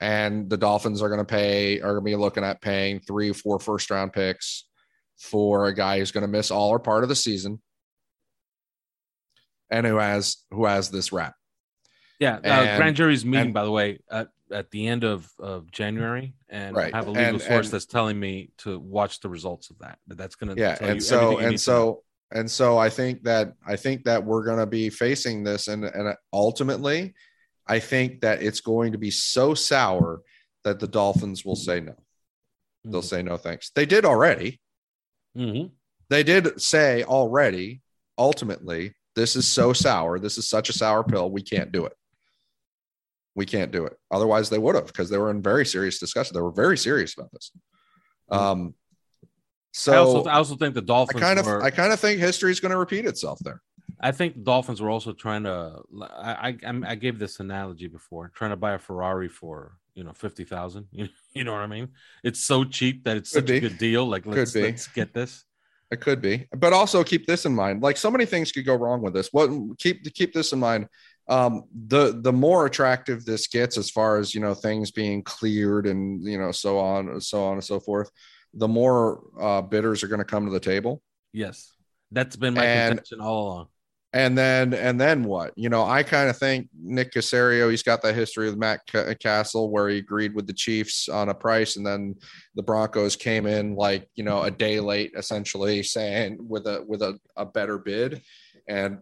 And 0.00 0.48
the 0.48 0.56
Dolphins 0.56 1.02
are 1.02 1.08
gonna 1.08 1.24
pay 1.24 1.80
are 1.80 1.92
gonna 1.92 2.02
be 2.02 2.16
looking 2.16 2.44
at 2.44 2.60
paying 2.60 3.00
three, 3.00 3.32
four 3.32 3.58
first 3.58 3.90
round 3.90 4.12
picks 4.12 4.66
for 5.18 5.66
a 5.66 5.74
guy 5.74 5.98
who's 5.98 6.12
gonna 6.12 6.28
miss 6.28 6.50
all 6.50 6.70
or 6.70 6.78
part 6.78 7.02
of 7.02 7.08
the 7.08 7.16
season 7.16 7.60
and 9.70 9.86
who 9.86 9.96
has 9.96 10.38
who 10.50 10.64
has 10.64 10.90
this 10.90 11.12
rap. 11.12 11.34
Yeah, 12.18 12.36
uh, 12.36 12.76
grand 12.78 12.96
jury's 12.96 13.24
meeting, 13.24 13.46
and, 13.46 13.54
by 13.54 13.64
the 13.64 13.70
way, 13.70 13.98
at, 14.10 14.28
at 14.50 14.70
the 14.70 14.86
end 14.86 15.04
of, 15.04 15.30
of 15.38 15.70
January, 15.70 16.34
and 16.48 16.74
right. 16.74 16.92
I 16.92 16.96
have 16.96 17.08
a 17.08 17.10
legal 17.10 17.24
and, 17.26 17.40
source 17.42 17.66
and, 17.66 17.74
that's 17.74 17.84
telling 17.84 18.18
me 18.18 18.52
to 18.58 18.78
watch 18.78 19.20
the 19.20 19.28
results 19.28 19.68
of 19.68 19.78
that. 19.80 19.98
That's 20.06 20.34
going 20.34 20.54
to 20.54 20.60
yeah, 20.60 20.78
and 20.80 21.02
so 21.02 21.38
and 21.38 21.60
so 21.60 22.04
and 22.32 22.50
so 22.50 22.76
I 22.78 22.90
think 22.90 23.22
that 23.24 23.52
I 23.66 23.76
think 23.76 24.04
that 24.04 24.24
we're 24.24 24.44
going 24.44 24.58
to 24.58 24.66
be 24.66 24.90
facing 24.90 25.44
this, 25.44 25.68
and 25.68 25.84
and 25.84 26.14
ultimately, 26.32 27.14
I 27.66 27.78
think 27.78 28.20
that 28.22 28.42
it's 28.42 28.60
going 28.60 28.92
to 28.92 28.98
be 28.98 29.10
so 29.10 29.54
sour 29.54 30.22
that 30.64 30.80
the 30.80 30.88
Dolphins 30.88 31.44
will 31.44 31.56
say 31.56 31.80
no. 31.80 31.92
Mm-hmm. 31.92 32.90
They'll 32.90 33.02
say 33.02 33.22
no 33.22 33.36
thanks. 33.36 33.70
They 33.74 33.86
did 33.86 34.04
already. 34.04 34.60
Mm-hmm. 35.36 35.68
They 36.08 36.22
did 36.22 36.60
say 36.60 37.04
already. 37.04 37.82
Ultimately, 38.18 38.94
this 39.14 39.36
is 39.36 39.46
so 39.46 39.72
sour. 39.72 40.18
This 40.18 40.38
is 40.38 40.48
such 40.48 40.68
a 40.68 40.72
sour 40.72 41.04
pill. 41.04 41.30
We 41.30 41.42
can't 41.42 41.70
do 41.70 41.86
it. 41.86 41.92
We 43.34 43.44
can't 43.44 43.70
do 43.70 43.84
it. 43.84 43.96
Otherwise, 44.10 44.48
they 44.48 44.58
would 44.58 44.74
have 44.74 44.86
because 44.86 45.10
they 45.10 45.18
were 45.18 45.30
in 45.30 45.42
very 45.42 45.66
serious 45.66 45.98
discussion. 45.98 46.34
They 46.34 46.40
were 46.40 46.50
very 46.50 46.78
serious 46.78 47.14
about 47.16 47.30
this. 47.32 47.52
Hmm. 48.30 48.36
Um, 48.36 48.74
so 49.76 49.92
I 49.92 49.96
also, 49.96 50.30
I 50.30 50.34
also 50.34 50.56
think 50.56 50.74
the 50.74 50.80
Dolphins. 50.80 51.22
I 51.22 51.26
kind 51.26 51.38
of, 51.38 51.46
were, 51.46 51.62
I 51.62 51.70
kind 51.70 51.92
of 51.92 52.00
think 52.00 52.18
history 52.18 52.50
is 52.50 52.60
going 52.60 52.70
to 52.70 52.78
repeat 52.78 53.04
itself 53.04 53.38
there. 53.42 53.60
I 54.00 54.10
think 54.10 54.34
the 54.34 54.40
Dolphins 54.40 54.80
were 54.80 54.88
also 54.88 55.12
trying 55.12 55.44
to. 55.44 55.82
I, 56.00 56.56
I, 56.64 56.80
I 56.86 56.94
gave 56.94 57.18
this 57.18 57.40
analogy 57.40 57.86
before, 57.86 58.30
trying 58.34 58.50
to 58.50 58.56
buy 58.56 58.72
a 58.72 58.78
Ferrari 58.78 59.28
for 59.28 59.76
you 59.94 60.02
know 60.02 60.12
fifty 60.14 60.44
thousand. 60.44 60.86
You, 60.92 61.08
you 61.34 61.44
know 61.44 61.52
what 61.52 61.60
I 61.60 61.66
mean? 61.66 61.88
It's 62.24 62.40
so 62.40 62.64
cheap 62.64 63.04
that 63.04 63.18
it's 63.18 63.32
Could 63.32 63.42
such 63.42 63.48
be. 63.48 63.56
a 63.58 63.60
good 63.60 63.76
deal. 63.76 64.06
Like 64.06 64.24
let's 64.24 64.54
let's 64.54 64.88
get 64.88 65.12
this. 65.12 65.44
It 65.90 66.00
could 66.00 66.22
be, 66.22 66.48
but 66.56 66.72
also 66.72 67.04
keep 67.04 67.26
this 67.26 67.44
in 67.44 67.54
mind. 67.54 67.82
Like 67.82 67.98
so 67.98 68.10
many 68.10 68.24
things 68.24 68.50
could 68.52 68.64
go 68.64 68.74
wrong 68.74 69.02
with 69.02 69.12
this. 69.12 69.28
What 69.30 69.50
keep 69.78 70.02
keep 70.14 70.32
this 70.32 70.52
in 70.52 70.58
mind. 70.58 70.88
Um, 71.28 71.64
the 71.88 72.18
the 72.22 72.32
more 72.32 72.64
attractive 72.64 73.24
this 73.24 73.46
gets, 73.46 73.76
as 73.76 73.90
far 73.90 74.16
as 74.16 74.34
you 74.34 74.40
know, 74.40 74.54
things 74.54 74.90
being 74.90 75.22
cleared 75.22 75.86
and 75.86 76.24
you 76.24 76.38
know, 76.38 76.50
so 76.50 76.78
on, 76.78 77.20
so 77.20 77.44
on 77.44 77.54
and 77.54 77.64
so 77.64 77.78
forth, 77.78 78.10
the 78.56 78.68
more 78.68 79.22
uh, 79.40 79.62
bidders 79.62 80.02
are 80.02 80.08
going 80.08 80.18
to 80.18 80.24
come 80.24 80.46
to 80.46 80.52
the 80.52 80.60
table. 80.60 81.02
Yes, 81.32 81.74
that's 82.10 82.36
been 82.36 82.54
my 82.54 82.64
and, 82.64 82.96
contention 82.96 83.20
all 83.20 83.46
along. 83.46 83.66
and 84.12 84.36
then 84.36 84.72
and 84.72 85.00
then 85.00 85.24
what? 85.24 85.52
You 85.56 85.68
know 85.68 85.84
i 85.84 86.02
kind 86.02 86.30
of 86.30 86.36
think 86.38 86.68
nick 86.74 87.12
caserio 87.12 87.70
he's 87.70 87.82
got 87.82 88.02
that 88.02 88.14
history 88.14 88.46
with 88.48 88.56
matt 88.56 88.80
Cassel, 89.20 89.70
where 89.70 89.88
he 89.88 89.98
agreed 89.98 90.34
with 90.34 90.46
the 90.46 90.52
chiefs 90.52 91.08
on 91.08 91.28
a 91.28 91.34
price 91.34 91.76
and 91.76 91.86
then 91.86 92.14
the 92.54 92.62
broncos 92.62 93.16
came 93.16 93.46
in 93.46 93.74
like 93.74 94.08
you 94.14 94.24
know 94.24 94.42
a 94.42 94.50
day 94.50 94.80
late 94.80 95.12
essentially 95.16 95.82
saying 95.82 96.38
with 96.40 96.66
a 96.66 96.82
with 96.86 97.02
a, 97.02 97.18
a 97.36 97.44
better 97.44 97.78
bid. 97.78 98.22
And 98.68 98.98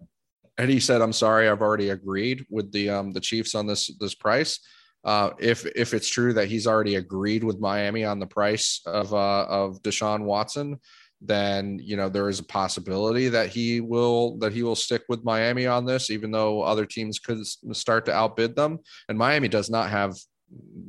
and 0.59 0.70
he 0.70 0.81
said 0.81 1.01
i'm 1.01 1.12
sorry 1.12 1.48
i've 1.48 1.62
already 1.62 1.90
agreed 1.90 2.44
with 2.51 2.70
the 2.72 2.90
um 2.90 3.12
the 3.12 3.20
chiefs 3.20 3.55
on 3.55 3.66
this 3.66 3.90
this 3.98 4.14
price 4.14 4.60
uh, 5.05 5.31
if 5.39 5.66
if 5.66 5.93
it's 5.93 6.09
true 6.09 6.32
that 6.32 6.48
he's 6.48 6.66
already 6.66 6.94
agreed 6.97 7.44
with 7.44 7.60
Miami 7.60 8.05
on 8.05 8.18
the 8.18 8.26
price 8.26 8.81
of 8.86 9.12
uh, 9.12 9.44
of 9.44 9.82
Deshaun 9.82 10.22
Watson, 10.22 10.81
then 11.20 11.78
you 11.82 11.97
know 11.97 12.09
there 12.09 12.28
is 12.28 12.40
a 12.40 12.44
possibility 12.44 13.28
that 13.28 13.48
he 13.48 13.81
will 13.81 14.39
that 14.39 14.52
he 14.52 14.62
will 14.62 14.76
stick 14.76 15.02
with 15.09 15.24
Miami 15.24 15.66
on 15.66 15.85
this, 15.85 16.10
even 16.10 16.31
though 16.31 16.62
other 16.62 16.86
teams 16.86 17.18
could 17.18 17.44
start 17.72 18.06
to 18.06 18.14
outbid 18.14 18.56
them. 18.56 18.78
And 19.09 19.18
Miami 19.18 19.48
does 19.48 19.68
not 19.68 19.90
have 19.90 20.16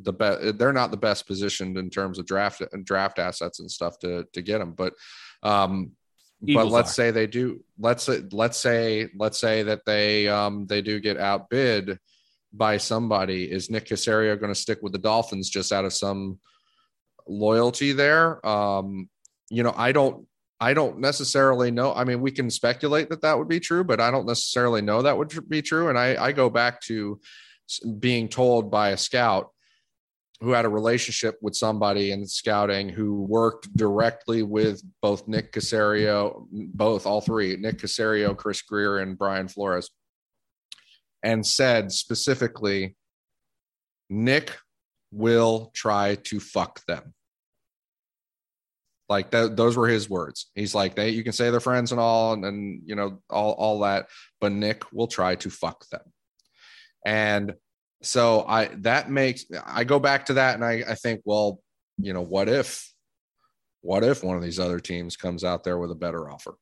the 0.03 0.13
best; 0.13 0.57
they're 0.57 0.71
not 0.71 0.91
the 0.91 0.97
best 0.97 1.27
positioned 1.27 1.77
in 1.77 1.89
terms 1.89 2.17
of 2.17 2.25
draft 2.25 2.61
and 2.71 2.85
draft 2.85 3.19
assets 3.19 3.59
and 3.59 3.69
stuff 3.69 3.99
to 3.99 4.25
to 4.31 4.41
get 4.41 4.59
them. 4.59 4.71
But 4.71 4.93
um, 5.43 5.91
Eagles 6.45 6.65
but 6.65 6.71
let's 6.71 6.91
are. 6.91 6.93
say 6.93 7.11
they 7.11 7.27
do. 7.27 7.63
Let's 7.77 8.09
let's 8.31 8.57
say 8.57 9.09
let's 9.17 9.39
say 9.39 9.63
that 9.63 9.81
they 9.85 10.29
um 10.29 10.67
they 10.67 10.81
do 10.81 11.01
get 11.01 11.17
outbid 11.17 11.99
by 12.55 12.77
somebody. 12.77 13.51
Is 13.51 13.69
Nick 13.69 13.85
Caserio 13.85 14.39
going 14.39 14.53
to 14.53 14.59
stick 14.59 14.79
with 14.81 14.93
the 14.93 14.99
Dolphins 14.99 15.49
just 15.49 15.71
out 15.71 15.85
of 15.85 15.93
some 15.93 16.39
loyalty 17.27 17.91
there? 17.91 18.45
Um, 18.45 19.09
you 19.49 19.63
know, 19.63 19.73
I 19.75 19.91
don't 19.91 20.27
I 20.59 20.73
don't 20.73 20.99
necessarily 20.99 21.69
know. 21.69 21.93
I 21.93 22.05
mean, 22.05 22.21
we 22.21 22.31
can 22.31 22.49
speculate 22.49 23.09
that 23.09 23.21
that 23.21 23.37
would 23.37 23.49
be 23.49 23.59
true, 23.59 23.83
but 23.83 23.99
I 23.99 24.09
don't 24.09 24.25
necessarily 24.25 24.81
know 24.81 25.01
that 25.01 25.17
would 25.17 25.49
be 25.49 25.61
true. 25.61 25.89
And 25.89 25.97
I, 25.97 26.15
I 26.15 26.31
go 26.31 26.49
back 26.49 26.81
to 26.83 27.19
being 27.99 28.29
told 28.29 28.71
by 28.71 28.89
a 28.89 28.97
scout 28.97 29.49
who 30.41 30.51
had 30.51 30.65
a 30.65 30.69
relationship 30.69 31.37
with 31.41 31.55
somebody 31.55 32.11
in 32.11 32.25
scouting 32.25 32.89
who 32.89 33.23
worked 33.23 33.75
directly 33.75 34.43
with 34.43 34.81
both 35.01 35.27
Nick 35.27 35.51
Caserio, 35.51 36.45
both 36.51 37.05
all 37.05 37.21
three, 37.21 37.55
Nick 37.57 37.79
Caserio, 37.79 38.35
Chris 38.35 38.61
Grier, 38.61 38.99
and 38.99 39.17
Brian 39.17 39.47
Flores, 39.47 39.89
and 41.25 41.45
said 41.45 41.91
specifically, 41.91 42.95
Nick 44.11 44.55
will 45.11 45.71
try 45.73 46.15
to 46.15 46.39
fuck 46.39 46.85
them. 46.85 47.15
Like 49.09 49.31
those 49.31 49.75
were 49.75 49.87
his 49.87 50.07
words. 50.07 50.51
He's 50.53 50.75
like, 50.75 50.93
they, 50.93 51.09
you 51.09 51.23
can 51.23 51.33
say 51.33 51.49
they're 51.49 51.59
friends 51.59 51.91
and 51.91 51.99
all, 51.99 52.33
and, 52.33 52.45
and 52.45 52.81
you 52.85 52.95
know, 52.95 53.21
all, 53.29 53.53
all 53.53 53.79
that, 53.79 54.07
but 54.39 54.51
Nick 54.51 54.83
will 54.93 55.07
try 55.07 55.33
to 55.35 55.49
fuck 55.49 55.87
them. 55.89 56.01
And 57.05 57.55
so 58.03 58.45
I, 58.47 58.65
that 58.81 59.09
makes, 59.09 59.45
I 59.65 59.83
go 59.83 59.99
back 59.99 60.27
to 60.27 60.35
that 60.35 60.53
and 60.53 60.63
I, 60.63 60.83
I 60.87 60.93
think, 60.93 61.21
well, 61.25 61.59
you 61.97 62.13
know, 62.13 62.21
what 62.21 62.49
if, 62.49 62.91
what 63.81 64.03
if 64.03 64.23
one 64.23 64.37
of 64.37 64.43
these 64.43 64.59
other 64.59 64.79
teams 64.79 65.17
comes 65.17 65.43
out 65.43 65.63
there 65.63 65.79
with 65.79 65.89
a 65.89 65.95
better 65.95 66.29
offer? 66.29 66.55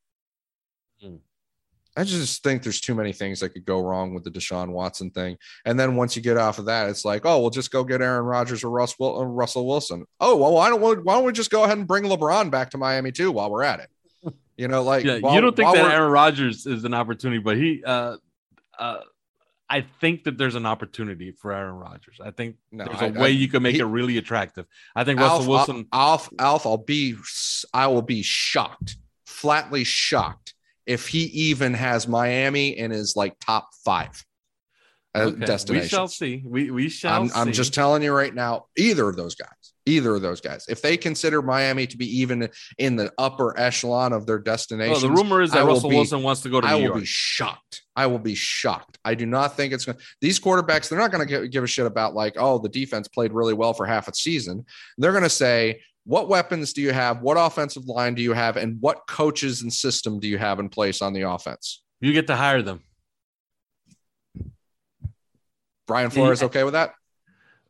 I 1.96 2.04
just 2.04 2.42
think 2.42 2.64
there's 2.64 2.82
too 2.82 2.96
many 2.96 3.14
things 3.14 3.40
that 3.40 3.50
could 3.50 3.66
go 3.66 3.80
wrong 3.80 4.14
with 4.14 4.24
the 4.24 4.32
Deshaun 4.32 4.70
Watson 4.70 5.12
thing. 5.12 5.38
And 5.66 5.80
then 5.80 5.96
once 5.96 6.16
you 6.16 6.24
get 6.24 6.38
off 6.38 6.58
of 6.58 6.66
that, 6.66 6.90
it's 6.90 7.06
like, 7.06 7.26
oh, 7.26 7.40
we'll 7.40 7.52
just 7.52 7.72
go 7.72 7.84
get 7.84 8.02
Aaron 8.02 8.26
Rodgers 8.26 8.64
or 8.64 8.72
Russ, 8.72 8.96
uh, 9.00 9.26
Russell 9.26 9.68
Wilson. 9.68 10.06
Oh, 10.20 10.36
well, 10.36 10.54
why 10.54 10.70
don't 10.70 10.82
we, 10.82 11.04
why 11.04 11.14
don't 11.14 11.26
we 11.26 11.32
just 11.32 11.52
go 11.52 11.64
ahead 11.64 11.78
and 11.78 11.88
bring 11.88 12.06
LeBron 12.06 12.50
back 12.50 12.72
to 12.72 12.80
Miami 12.80 13.12
too 13.12 13.32
while 13.32 13.52
we're 13.52 13.64
at 13.64 13.80
it? 13.80 13.90
You 14.56 14.68
know, 14.68 14.84
like 14.84 15.04
yeah, 15.04 15.18
while, 15.18 15.34
you 15.34 15.42
don't 15.42 15.56
think 15.56 15.74
that 15.74 15.92
Aaron 15.92 16.12
Rodgers 16.12 16.68
is 16.68 16.84
an 16.84 16.94
opportunity, 16.94 17.40
but 17.40 17.58
he, 17.58 17.84
uh, 17.84 18.18
uh, 18.78 19.00
I 19.68 19.82
think 20.00 20.26
that 20.26 20.38
there's 20.38 20.54
an 20.54 20.68
opportunity 20.68 21.32
for 21.32 21.52
Aaron 21.52 21.74
Rodgers. 21.74 22.20
I 22.24 22.30
think 22.30 22.58
no, 22.72 22.86
there's 22.86 23.02
a 23.02 23.06
I, 23.06 23.10
way 23.20 23.28
I, 23.30 23.32
you 23.32 23.48
can 23.48 23.64
make 23.64 23.74
he, 23.74 23.82
it 23.82 23.86
really 23.86 24.20
attractive. 24.20 24.68
I 24.96 25.06
think 25.06 25.20
Russell 25.20 25.50
Wilson, 25.50 25.88
Alf, 25.92 26.30
Alf, 26.38 26.68
I'll 26.68 26.78
be, 26.78 27.16
I 27.74 27.88
will 27.88 28.04
be 28.04 28.22
shocked, 28.22 28.98
flatly 29.26 29.84
shocked 29.84 30.53
if 30.86 31.08
he 31.08 31.24
even 31.24 31.74
has 31.74 32.08
Miami 32.08 32.78
in 32.78 32.92
his 32.92 33.16
like 33.16 33.36
top 33.40 33.70
five 33.86 34.24
uh, 35.16 35.20
okay. 35.20 35.46
destinations. 35.46 35.92
We 35.92 35.96
shall 35.96 36.08
see. 36.08 36.44
We 36.46 36.72
we 36.72 36.90
shall. 36.90 37.24
I'm, 37.24 37.32
I'm, 37.36 37.52
just 37.52 37.74
telling 37.74 38.02
you 38.04 38.14
right 38.14 38.34
now. 38.34 38.66
Either 38.78 39.08
of 39.08 39.16
those 39.16 39.36
guys, 39.36 39.74
either 39.86 40.16
of 40.16 40.22
those 40.22 40.42
guys, 40.42 40.66
if 40.68 40.82
they 40.82 40.98
consider 40.98 41.42
Miami 41.42 41.86
to 41.88 41.98
be 41.98 42.20
even 42.20 42.50
in 42.78 42.96
the 42.96 43.12
upper 43.18 43.58
echelon 43.60 44.12
of 44.14 44.26
their 44.26 44.40
destination, 44.40 44.92
well, 44.92 45.02
the 45.02 45.12
rumor 45.12 45.42
is 45.42 45.52
that 45.52 45.66
Russell 45.66 45.90
be, 45.90 45.98
Wilson 45.98 46.24
wants 46.24 46.42
to 46.42 46.50
go 46.50 46.62
to. 46.62 46.68
I 46.68 46.72
New 46.72 46.78
will 46.78 46.84
York. 46.86 47.00
be 47.02 47.06
shocked. 47.06 47.84
I 47.96 48.08
will 48.08 48.20
be 48.20 48.34
shocked. 48.34 48.98
I 49.06 49.14
do 49.14 49.28
not 49.28 49.56
think 49.56 49.72
it's 49.72 49.86
going. 49.86 50.00
These 50.20 50.40
quarterbacks, 50.40 50.90
they're 50.90 51.00
not 51.00 51.12
going 51.12 51.28
to 51.28 51.48
give 51.48 51.64
a 51.64 51.68
shit 51.68 51.86
about 51.86 52.16
like, 52.16 52.36
oh, 52.38 52.58
the 52.58 52.70
defense 52.70 53.08
played 53.08 53.34
really 53.34 53.54
well 53.54 53.74
for 53.74 53.86
half 53.86 54.08
a 54.08 54.16
season. 54.16 54.66
They're 54.98 55.12
going 55.12 55.24
to 55.24 55.30
say, 55.30 55.82
what 56.06 56.28
weapons 56.28 56.74
do 56.74 56.82
you 56.82 56.92
have? 56.92 57.22
What 57.22 57.36
offensive 57.36 57.86
line 57.86 58.16
do 58.16 58.22
you 58.22 58.34
have? 58.34 58.58
And 58.58 58.78
what 58.82 59.08
coaches 59.08 59.62
and 59.62 59.72
system 59.72 60.20
do 60.20 60.28
you 60.28 60.38
have 60.38 60.60
in 60.60 60.70
place 60.70 61.02
on 61.02 61.14
the 61.14 61.22
offense? 61.22 61.82
You 62.02 62.14
get 62.14 62.28
to 62.28 62.36
hire 62.36 62.62
them. 62.62 62.84
Brian 65.88 66.10
Flores 66.10 66.42
yeah. 66.42 66.48
okay 66.48 66.64
with 66.64 66.74
that? 66.74 66.94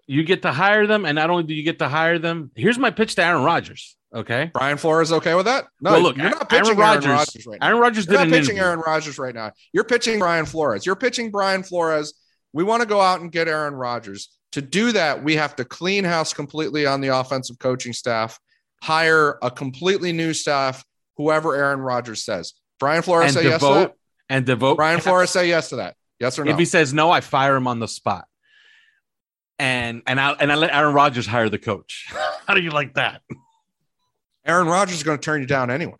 You 0.06 0.24
get 0.24 0.42
to 0.42 0.52
hire 0.52 0.86
them, 0.86 1.06
and 1.06 1.16
not 1.16 1.30
only 1.30 1.44
do 1.44 1.54
you 1.54 1.64
get 1.64 1.80
to 1.80 1.88
hire 1.88 2.20
them, 2.20 2.52
here's 2.56 2.78
my 2.78 2.92
pitch 2.92 3.16
to 3.16 3.24
Aaron 3.24 3.44
Rodgers. 3.44 3.96
Okay, 4.14 4.52
Brian 4.54 4.78
Flores 4.78 5.12
okay 5.12 5.34
with 5.34 5.46
that? 5.46 5.66
No, 5.82 5.94
well, 5.94 6.02
look, 6.02 6.18
you're 6.18 6.30
not 6.30 6.48
pitching 6.48 6.68
Aaron 6.68 6.78
Rodgers, 6.78 7.48
right 7.48 7.60
now. 7.60 7.68
Aaron 7.68 7.80
Rodgers 7.80 8.06
you're 8.06 8.20
not 8.20 8.28
pitching 8.28 8.60
Aaron 8.60 8.80
Rodgers 8.80 9.18
right 9.18 9.34
now. 9.34 9.52
You're 9.72 9.86
pitching 9.86 10.20
Brian 10.20 10.46
Flores. 10.46 10.86
You're 10.86 10.96
pitching 10.96 11.32
Brian 11.32 11.64
Flores 11.64 12.14
We 12.52 12.64
want 12.64 12.82
to 12.82 12.88
go 12.88 13.02
out 13.02 13.22
and 13.22 13.32
get 13.32 13.48
Aaron 13.48 13.74
Rodgers. 13.74 14.30
To 14.54 14.62
do 14.62 14.92
that, 14.92 15.24
we 15.24 15.36
have 15.36 15.56
to 15.58 15.66
clean 15.66 16.04
house 16.04 16.34
completely 16.34 16.86
on 16.86 17.02
the 17.02 17.08
offensive 17.10 17.58
coaching 17.60 17.92
staff, 17.92 18.40
hire 18.82 19.38
a 19.42 19.50
completely 19.50 20.14
new 20.14 20.34
staff, 20.34 20.86
whoever 21.18 21.56
Aaron 21.56 21.80
Rodgers 21.80 22.24
says. 22.24 22.54
Brian 22.80 23.02
Flores 23.02 23.26
and 23.26 23.34
say 23.34 23.44
yes 23.50 23.54
to 23.54 23.68
devote 23.68 23.88
that. 23.88 23.96
and 24.30 24.46
devote. 24.46 24.76
Brian 24.76 25.00
Flores 25.00 25.32
say 25.32 25.48
yes 25.48 25.70
to 25.70 25.78
that. 25.78 25.96
Yes 26.20 26.38
or 26.38 26.46
no? 26.46 26.52
If 26.52 26.60
he 26.60 26.66
says 26.66 26.94
no, 26.94 27.10
I 27.10 27.22
fire 27.22 27.56
him 27.56 27.68
on 27.68 27.80
the 27.80 27.88
spot. 27.88 28.26
And 29.58 30.02
and 30.06 30.20
I 30.20 30.32
and 30.34 30.52
I 30.52 30.56
let 30.56 30.74
Aaron 30.74 30.94
Rodgers 30.94 31.26
hire 31.26 31.50
the 31.50 31.60
coach. 31.60 32.08
How 32.48 32.54
do 32.54 32.62
you 32.62 32.72
like 32.72 32.96
that? 32.96 33.22
Aaron 34.46 34.68
Rodgers 34.68 34.98
is 34.98 35.04
going 35.04 35.18
to 35.18 35.24
turn 35.24 35.42
you 35.42 35.48
down 35.48 35.72
anyway. 35.72 35.96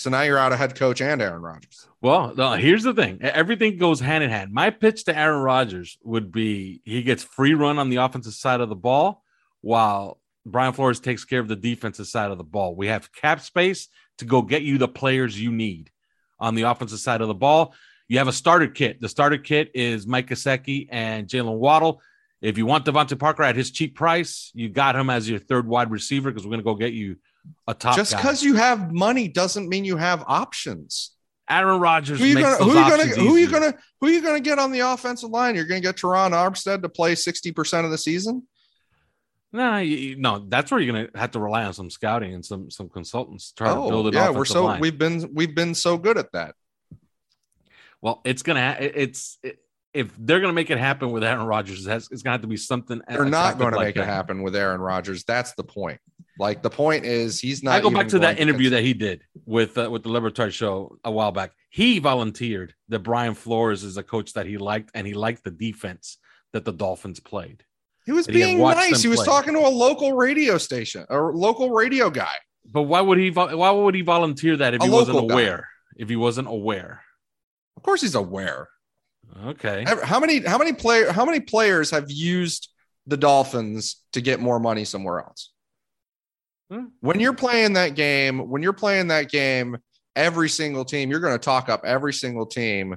So 0.00 0.08
now 0.08 0.22
you're 0.22 0.38
out 0.38 0.50
of 0.50 0.58
head 0.58 0.76
coach 0.76 1.02
and 1.02 1.20
Aaron 1.20 1.42
Rodgers. 1.42 1.86
Well, 2.00 2.54
here's 2.54 2.84
the 2.84 2.94
thing. 2.94 3.18
Everything 3.20 3.76
goes 3.76 4.00
hand 4.00 4.24
in 4.24 4.30
hand. 4.30 4.50
My 4.50 4.70
pitch 4.70 5.04
to 5.04 5.14
Aaron 5.14 5.42
Rodgers 5.42 5.98
would 6.02 6.32
be 6.32 6.80
he 6.86 7.02
gets 7.02 7.22
free 7.22 7.52
run 7.52 7.78
on 7.78 7.90
the 7.90 7.96
offensive 7.96 8.32
side 8.32 8.62
of 8.62 8.70
the 8.70 8.74
ball 8.74 9.22
while 9.60 10.18
Brian 10.46 10.72
Flores 10.72 11.00
takes 11.00 11.26
care 11.26 11.38
of 11.38 11.48
the 11.48 11.56
defensive 11.56 12.06
side 12.06 12.30
of 12.30 12.38
the 12.38 12.44
ball. 12.44 12.74
We 12.74 12.86
have 12.86 13.12
cap 13.12 13.42
space 13.42 13.88
to 14.16 14.24
go 14.24 14.40
get 14.40 14.62
you 14.62 14.78
the 14.78 14.88
players 14.88 15.38
you 15.38 15.52
need 15.52 15.90
on 16.38 16.54
the 16.54 16.62
offensive 16.62 17.00
side 17.00 17.20
of 17.20 17.28
the 17.28 17.34
ball. 17.34 17.74
You 18.08 18.16
have 18.16 18.28
a 18.28 18.32
starter 18.32 18.68
kit. 18.68 19.02
The 19.02 19.08
starter 19.10 19.36
kit 19.36 19.70
is 19.74 20.06
Mike 20.06 20.28
Gesicki 20.28 20.88
and 20.90 21.28
Jaylen 21.28 21.58
Waddle. 21.58 22.00
If 22.40 22.56
you 22.56 22.64
want 22.64 22.86
DeVante 22.86 23.18
Parker 23.18 23.42
at 23.42 23.54
his 23.54 23.70
cheap 23.70 23.96
price, 23.96 24.50
you 24.54 24.70
got 24.70 24.96
him 24.96 25.10
as 25.10 25.28
your 25.28 25.40
third 25.40 25.66
wide 25.66 25.90
receiver 25.90 26.30
because 26.30 26.46
we're 26.46 26.52
going 26.52 26.60
to 26.60 26.64
go 26.64 26.74
get 26.74 26.94
you 26.94 27.16
a 27.66 27.74
top. 27.74 27.96
Just 27.96 28.16
because 28.16 28.42
you 28.42 28.54
have 28.54 28.92
money 28.92 29.28
doesn't 29.28 29.68
mean 29.68 29.84
you 29.84 29.96
have 29.96 30.24
options. 30.26 31.12
Aaron 31.48 31.80
Rodgers 31.80 32.20
Who 32.20 32.26
you 32.26 32.36
makes 32.36 32.58
gonna 32.58 32.64
who 32.64 32.78
you 32.78 32.90
gonna 32.90 33.06
who 33.06 33.36
you 33.36 33.50
gonna 33.50 33.74
who 34.00 34.08
you 34.08 34.22
gonna 34.22 34.40
get 34.40 34.58
on 34.58 34.70
the 34.70 34.80
offensive 34.80 35.30
line? 35.30 35.56
You're 35.56 35.64
gonna 35.64 35.80
get 35.80 35.96
Teron 35.96 36.30
Armstead 36.30 36.82
to 36.82 36.88
play 36.88 37.14
60% 37.14 37.84
of 37.84 37.90
the 37.90 37.98
season? 37.98 38.46
No, 39.52 39.78
you- 39.78 40.14
no, 40.14 40.46
that's 40.48 40.70
where 40.70 40.80
you're 40.80 40.92
gonna 40.92 41.08
have 41.18 41.32
to 41.32 41.40
rely 41.40 41.64
on 41.64 41.74
some 41.74 41.90
scouting 41.90 42.34
and 42.34 42.44
some 42.44 42.70
some 42.70 42.88
consultants 42.88 43.48
to 43.50 43.54
try 43.56 43.68
to 43.68 43.80
oh, 43.80 43.88
build 43.88 44.06
Oh, 44.06 44.08
an 44.08 44.14
yeah, 44.14 44.30
we're 44.30 44.44
so 44.44 44.64
line. 44.64 44.80
we've 44.80 44.96
been 44.96 45.28
we've 45.34 45.54
been 45.54 45.74
so 45.74 45.98
good 45.98 46.18
at 46.18 46.30
that. 46.32 46.54
Well, 48.00 48.20
it's 48.24 48.42
gonna 48.42 48.74
ha- 48.74 48.78
it's 48.80 49.38
it, 49.42 49.58
if 49.92 50.14
they're 50.16 50.40
gonna 50.40 50.52
make 50.52 50.70
it 50.70 50.78
happen 50.78 51.10
with 51.10 51.24
Aaron 51.24 51.46
Rodgers, 51.46 51.84
it's 51.84 52.22
gonna 52.22 52.34
have 52.34 52.42
to 52.42 52.46
be 52.46 52.56
something. 52.56 53.02
They're 53.08 53.24
not 53.24 53.58
going 53.58 53.72
to 53.72 53.76
like 53.76 53.86
make 53.88 53.94
that. 53.96 54.02
it 54.02 54.06
happen 54.06 54.42
with 54.42 54.54
Aaron 54.54 54.80
Rodgers. 54.80 55.24
That's 55.24 55.52
the 55.54 55.64
point. 55.64 56.00
Like 56.40 56.62
the 56.62 56.70
point 56.70 57.04
is 57.04 57.38
he's 57.38 57.62
not 57.62 57.74
I 57.76 57.80
go 57.80 57.90
back 57.90 58.08
to 58.08 58.18
that 58.20 58.38
interview 58.40 58.70
that 58.70 58.82
he 58.82 58.94
did 58.94 59.22
with 59.44 59.76
uh, 59.76 59.90
with 59.92 60.02
the 60.02 60.08
Libertari 60.08 60.50
show 60.50 60.96
a 61.04 61.10
while 61.10 61.32
back. 61.32 61.52
He 61.68 61.98
volunteered 61.98 62.74
that 62.88 63.00
Brian 63.00 63.34
Flores 63.34 63.84
is 63.84 63.96
a 63.98 64.02
coach 64.02 64.32
that 64.32 64.46
he 64.46 64.56
liked, 64.56 64.90
and 64.94 65.06
he 65.06 65.12
liked 65.12 65.44
the 65.44 65.50
defense 65.50 66.16
that 66.54 66.64
the 66.64 66.72
Dolphins 66.72 67.20
played. 67.20 67.62
he 68.06 68.12
was 68.12 68.24
that 68.26 68.34
he 68.34 68.42
being 68.42 68.58
watched 68.58 68.78
nice. 68.90 69.02
He 69.02 69.08
was 69.08 69.18
play. 69.18 69.26
talking 69.26 69.52
to 69.54 69.60
a 69.60 69.68
local 69.86 70.14
radio 70.14 70.56
station, 70.58 71.04
a 71.10 71.18
local 71.18 71.70
radio 71.70 72.08
guy. 72.10 72.34
But 72.64 72.82
why 72.84 73.00
would 73.02 73.18
he? 73.18 73.30
Why 73.30 73.70
would 73.70 73.94
he 73.94 74.00
volunteer 74.02 74.56
that 74.56 74.72
if 74.74 74.80
A 74.80 74.84
he 74.86 74.90
wasn't 74.90 75.16
local 75.16 75.28
guy. 75.28 75.34
aware? 75.34 75.68
If 75.96 76.08
he 76.08 76.16
wasn't 76.16 76.48
aware, 76.48 77.02
Of 77.76 77.82
course 77.82 78.00
he's 78.00 78.14
aware. 78.14 78.68
okay. 79.46 79.84
How 80.04 80.18
many 80.20 80.40
how 80.40 80.56
many 80.58 80.72
player 80.72 81.12
how 81.12 81.24
many 81.26 81.40
players 81.40 81.90
have 81.90 82.10
used 82.10 82.68
the 83.06 83.16
Dolphins 83.18 83.96
to 84.14 84.20
get 84.22 84.40
more 84.40 84.58
money 84.58 84.84
somewhere 84.86 85.20
else? 85.20 85.49
Hmm. 86.70 86.86
When 87.00 87.18
you're 87.18 87.34
playing 87.34 87.72
that 87.74 87.94
game, 87.94 88.48
when 88.48 88.62
you're 88.62 88.72
playing 88.72 89.08
that 89.08 89.30
game, 89.30 89.78
every 90.14 90.48
single 90.48 90.84
team, 90.84 91.10
you're 91.10 91.20
going 91.20 91.34
to 91.34 91.38
talk 91.38 91.68
up 91.68 91.82
every 91.84 92.12
single 92.12 92.46
team 92.46 92.96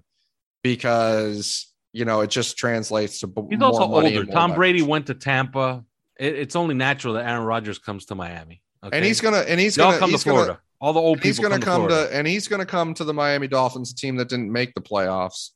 because 0.63 1.73
you 1.91 2.05
know 2.05 2.21
it 2.21 2.29
just 2.29 2.57
translates 2.57 3.19
to 3.19 3.31
He's 3.49 3.61
also 3.61 3.83
older. 3.83 4.25
Tom 4.25 4.53
Brady 4.53 4.81
went 4.81 5.07
to 5.07 5.13
Tampa. 5.13 5.83
It, 6.19 6.35
it's 6.35 6.55
only 6.55 6.75
natural 6.75 7.15
that 7.15 7.27
Aaron 7.27 7.45
Rodgers 7.45 7.79
comes 7.79 8.05
to 8.05 8.15
Miami. 8.15 8.61
Okay? 8.83 8.97
and 8.97 9.05
he's 9.05 9.21
gonna 9.21 9.39
and 9.39 9.59
he's 9.59 9.75
They 9.75 9.83
all 9.83 9.91
gonna 9.91 9.99
come 9.99 10.09
to 10.09 10.13
he's 10.13 10.23
gonna 10.23 10.37
Florida. 10.37 10.59
All 10.81 10.93
the 10.93 10.99
old 10.99 11.23
he's 11.23 11.39
gonna 11.39 11.59
come, 11.59 11.87
come 11.87 11.89
to, 11.89 12.07
to 12.07 12.15
and 12.15 12.27
he's 12.27 12.47
gonna 12.47 12.65
come 12.65 12.93
to 12.95 13.03
the 13.03 13.13
Miami 13.13 13.47
Dolphins, 13.47 13.91
a 13.91 13.95
team 13.95 14.17
that 14.17 14.29
didn't 14.29 14.51
make 14.51 14.73
the 14.73 14.81
playoffs. 14.81 15.51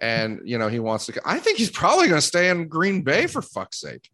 And 0.00 0.40
you 0.44 0.58
know 0.58 0.68
he 0.68 0.80
wants 0.80 1.06
to. 1.06 1.20
I 1.24 1.38
think 1.38 1.58
he's 1.58 1.70
probably 1.70 2.08
going 2.08 2.20
to 2.20 2.26
stay 2.26 2.50
in 2.50 2.66
Green 2.66 3.02
Bay 3.02 3.28
for 3.28 3.40
fuck's 3.40 3.80
sake. 3.80 4.10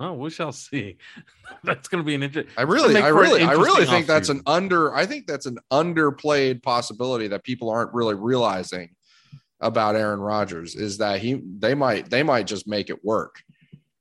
Oh, 0.00 0.12
we 0.14 0.30
shall 0.30 0.52
see. 0.52 0.96
That's 1.64 1.88
going 1.88 2.02
to 2.02 2.06
be 2.06 2.14
an 2.14 2.22
interesting. 2.22 2.52
I 2.56 2.62
really, 2.62 2.96
I 2.96 3.08
really, 3.08 3.42
I 3.42 3.52
really 3.52 3.86
think 3.86 4.06
that's 4.06 4.28
an 4.28 4.42
under. 4.46 4.94
I 4.94 5.06
think 5.06 5.26
that's 5.26 5.46
an 5.46 5.58
underplayed 5.72 6.62
possibility 6.62 7.28
that 7.28 7.44
people 7.44 7.70
aren't 7.70 7.94
really 7.94 8.14
realizing 8.14 8.90
about 9.60 9.94
Aaron 9.94 10.20
Rodgers 10.20 10.74
is 10.74 10.98
that 10.98 11.20
he 11.20 11.40
they 11.58 11.74
might 11.74 12.10
they 12.10 12.22
might 12.22 12.46
just 12.46 12.66
make 12.66 12.90
it 12.90 13.04
work, 13.04 13.42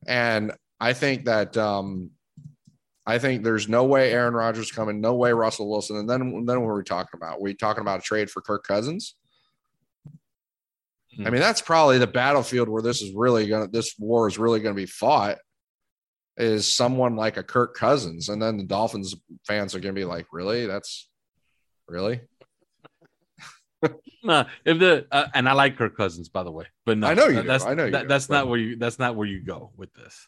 and 0.08 0.52
I 0.80 0.94
think 0.94 1.26
that 1.26 1.56
um, 1.58 2.10
I 3.06 3.20
think 3.20 3.44
there's 3.44 3.70
no 3.70 3.84
way 3.84 4.12
Aaron 4.12 4.34
Rodgers 4.34 4.72
coming, 4.72 5.00
no 5.00 5.14
way 5.14 5.32
Russell 5.32 5.70
Wilson, 5.70 5.98
and 5.98 6.10
then 6.10 6.46
then 6.46 6.62
what 6.62 6.70
are 6.70 6.78
we 6.78 6.84
talking 6.84 7.12
about? 7.14 7.40
we 7.40 7.54
talking 7.54 7.82
about 7.82 8.00
a 8.00 8.04
trade 8.04 8.32
for 8.32 8.42
Kirk 8.42 8.64
Cousins? 8.64 9.16
I 11.20 11.30
mean, 11.30 11.42
that's 11.42 11.62
probably 11.62 12.00
the 12.00 12.08
battlefield 12.08 12.68
where 12.68 12.82
this 12.82 13.04
is 13.04 13.14
really 13.14 13.48
gonna 13.48 13.68
this 13.68 13.94
war 14.00 14.28
is 14.28 14.40
really 14.40 14.60
gonna 14.60 14.74
be 14.74 14.88
fought 14.88 15.38
is 16.38 16.74
someone 16.74 17.16
like 17.16 17.38
a 17.38 17.44
Kirk 17.44 17.76
Cousins, 17.76 18.30
and 18.30 18.42
then 18.42 18.58
the 18.58 18.64
Dolphins 18.64 19.16
fans 19.48 19.76
are 19.76 19.80
gonna 19.80 19.94
be 19.94 20.06
like, 20.06 20.28
really? 20.32 20.66
That's 20.66 21.08
really? 21.88 22.22
No, 24.26 24.46
if 24.64 24.80
the 24.80 25.06
uh, 25.12 25.26
and 25.34 25.50
I 25.50 25.52
like 25.52 25.76
Kirk 25.78 25.98
Cousins 25.98 26.30
by 26.30 26.44
the 26.44 26.52
way, 26.52 26.66
but 26.86 26.98
no, 26.98 27.08
I 27.08 27.14
know 27.14 27.28
you. 27.28 27.42
That's 27.42 27.66
I 27.66 27.74
know 27.74 27.84
you 27.86 27.92
that- 27.92 28.04
do, 28.04 28.08
that's 28.08 28.28
but- 28.28 28.36
not 28.36 28.48
where 28.48 28.58
you. 28.58 28.78
That's 28.78 28.98
not 28.98 29.18
where 29.18 29.28
you 29.28 29.44
go 29.44 29.72
with 29.76 29.94
this. 29.94 30.28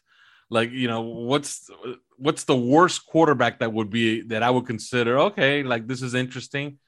Like 0.50 0.70
you 0.70 0.86
know, 0.86 1.00
what's 1.00 1.70
what's 2.18 2.44
the 2.44 2.54
worst 2.56 3.06
quarterback 3.06 3.60
that 3.60 3.72
would 3.72 3.88
be 3.88 4.20
that 4.24 4.42
I 4.42 4.50
would 4.50 4.66
consider? 4.66 5.18
Okay, 5.18 5.62
like 5.62 5.86
this 5.86 6.02
is 6.02 6.12
interesting. 6.14 6.78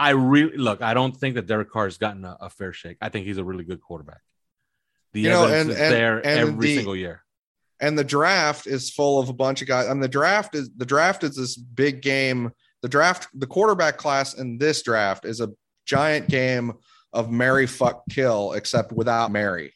I 0.00 0.10
really 0.10 0.56
look. 0.56 0.82
I 0.82 0.92
don't 0.94 1.16
think 1.16 1.36
that 1.36 1.46
Derek 1.46 1.70
Carr 1.70 1.84
has 1.84 1.98
gotten 1.98 2.24
a, 2.24 2.36
a 2.40 2.50
fair 2.50 2.72
shake. 2.72 2.96
I 3.00 3.08
think 3.10 3.26
he's 3.26 3.38
a 3.38 3.44
really 3.44 3.62
good 3.64 3.80
quarterback. 3.80 4.20
The 5.12 5.20
You 5.20 5.28
know, 5.30 5.44
and- 5.46 5.70
is 5.70 5.76
and- 5.78 5.94
there 5.94 6.16
and 6.18 6.26
every 6.40 6.66
the- 6.66 6.74
single 6.78 6.96
year. 6.96 7.22
And 7.80 7.98
the 7.98 8.04
draft 8.04 8.66
is 8.66 8.90
full 8.90 9.18
of 9.20 9.28
a 9.28 9.34
bunch 9.34 9.60
of 9.62 9.68
guys. 9.68 9.86
I 9.86 9.90
mean, 9.90 10.00
the 10.00 10.08
draft 10.08 10.54
is 10.54 10.70
the 10.76 10.86
draft 10.86 11.24
is 11.24 11.36
this 11.36 11.56
big 11.56 12.00
game. 12.02 12.52
The 12.82 12.88
draft, 12.88 13.28
the 13.34 13.46
quarterback 13.46 13.96
class 13.98 14.34
in 14.34 14.58
this 14.58 14.82
draft 14.82 15.24
is 15.24 15.40
a 15.40 15.50
giant 15.84 16.28
game 16.28 16.74
of 17.12 17.30
Mary 17.30 17.66
fuck 17.66 18.02
kill, 18.10 18.52
except 18.52 18.92
without 18.92 19.30
Mary. 19.30 19.74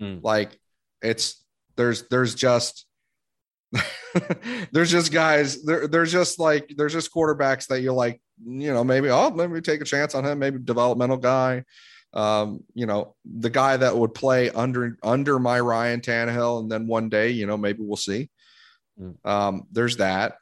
Mm. 0.00 0.22
Like 0.22 0.58
it's 1.02 1.44
there's 1.76 2.08
there's 2.08 2.34
just 2.34 2.86
there's 4.72 4.90
just 4.90 5.12
guys 5.12 5.62
there, 5.62 5.86
there's 5.86 6.12
just 6.12 6.38
like 6.38 6.72
there's 6.76 6.92
just 6.92 7.12
quarterbacks 7.12 7.66
that 7.68 7.80
you're 7.80 7.92
like 7.92 8.20
you 8.44 8.72
know 8.72 8.82
maybe 8.82 9.08
oh 9.10 9.30
maybe 9.30 9.60
take 9.60 9.80
a 9.80 9.84
chance 9.84 10.14
on 10.14 10.24
him 10.24 10.38
maybe 10.38 10.58
developmental 10.58 11.16
guy 11.16 11.64
um 12.12 12.64
you 12.74 12.86
know 12.86 13.14
the 13.24 13.50
guy 13.50 13.76
that 13.76 13.96
would 13.96 14.12
play 14.14 14.50
under 14.50 14.96
under 15.02 15.38
my 15.38 15.60
Ryan 15.60 16.00
Tannehill 16.00 16.60
and 16.60 16.70
then 16.70 16.86
one 16.86 17.08
day 17.08 17.30
you 17.30 17.46
know 17.46 17.56
maybe 17.56 17.82
we'll 17.82 17.96
see 17.96 18.28
Mm. 19.00 19.14
um 19.24 19.66
there's 19.70 19.96
that 19.98 20.34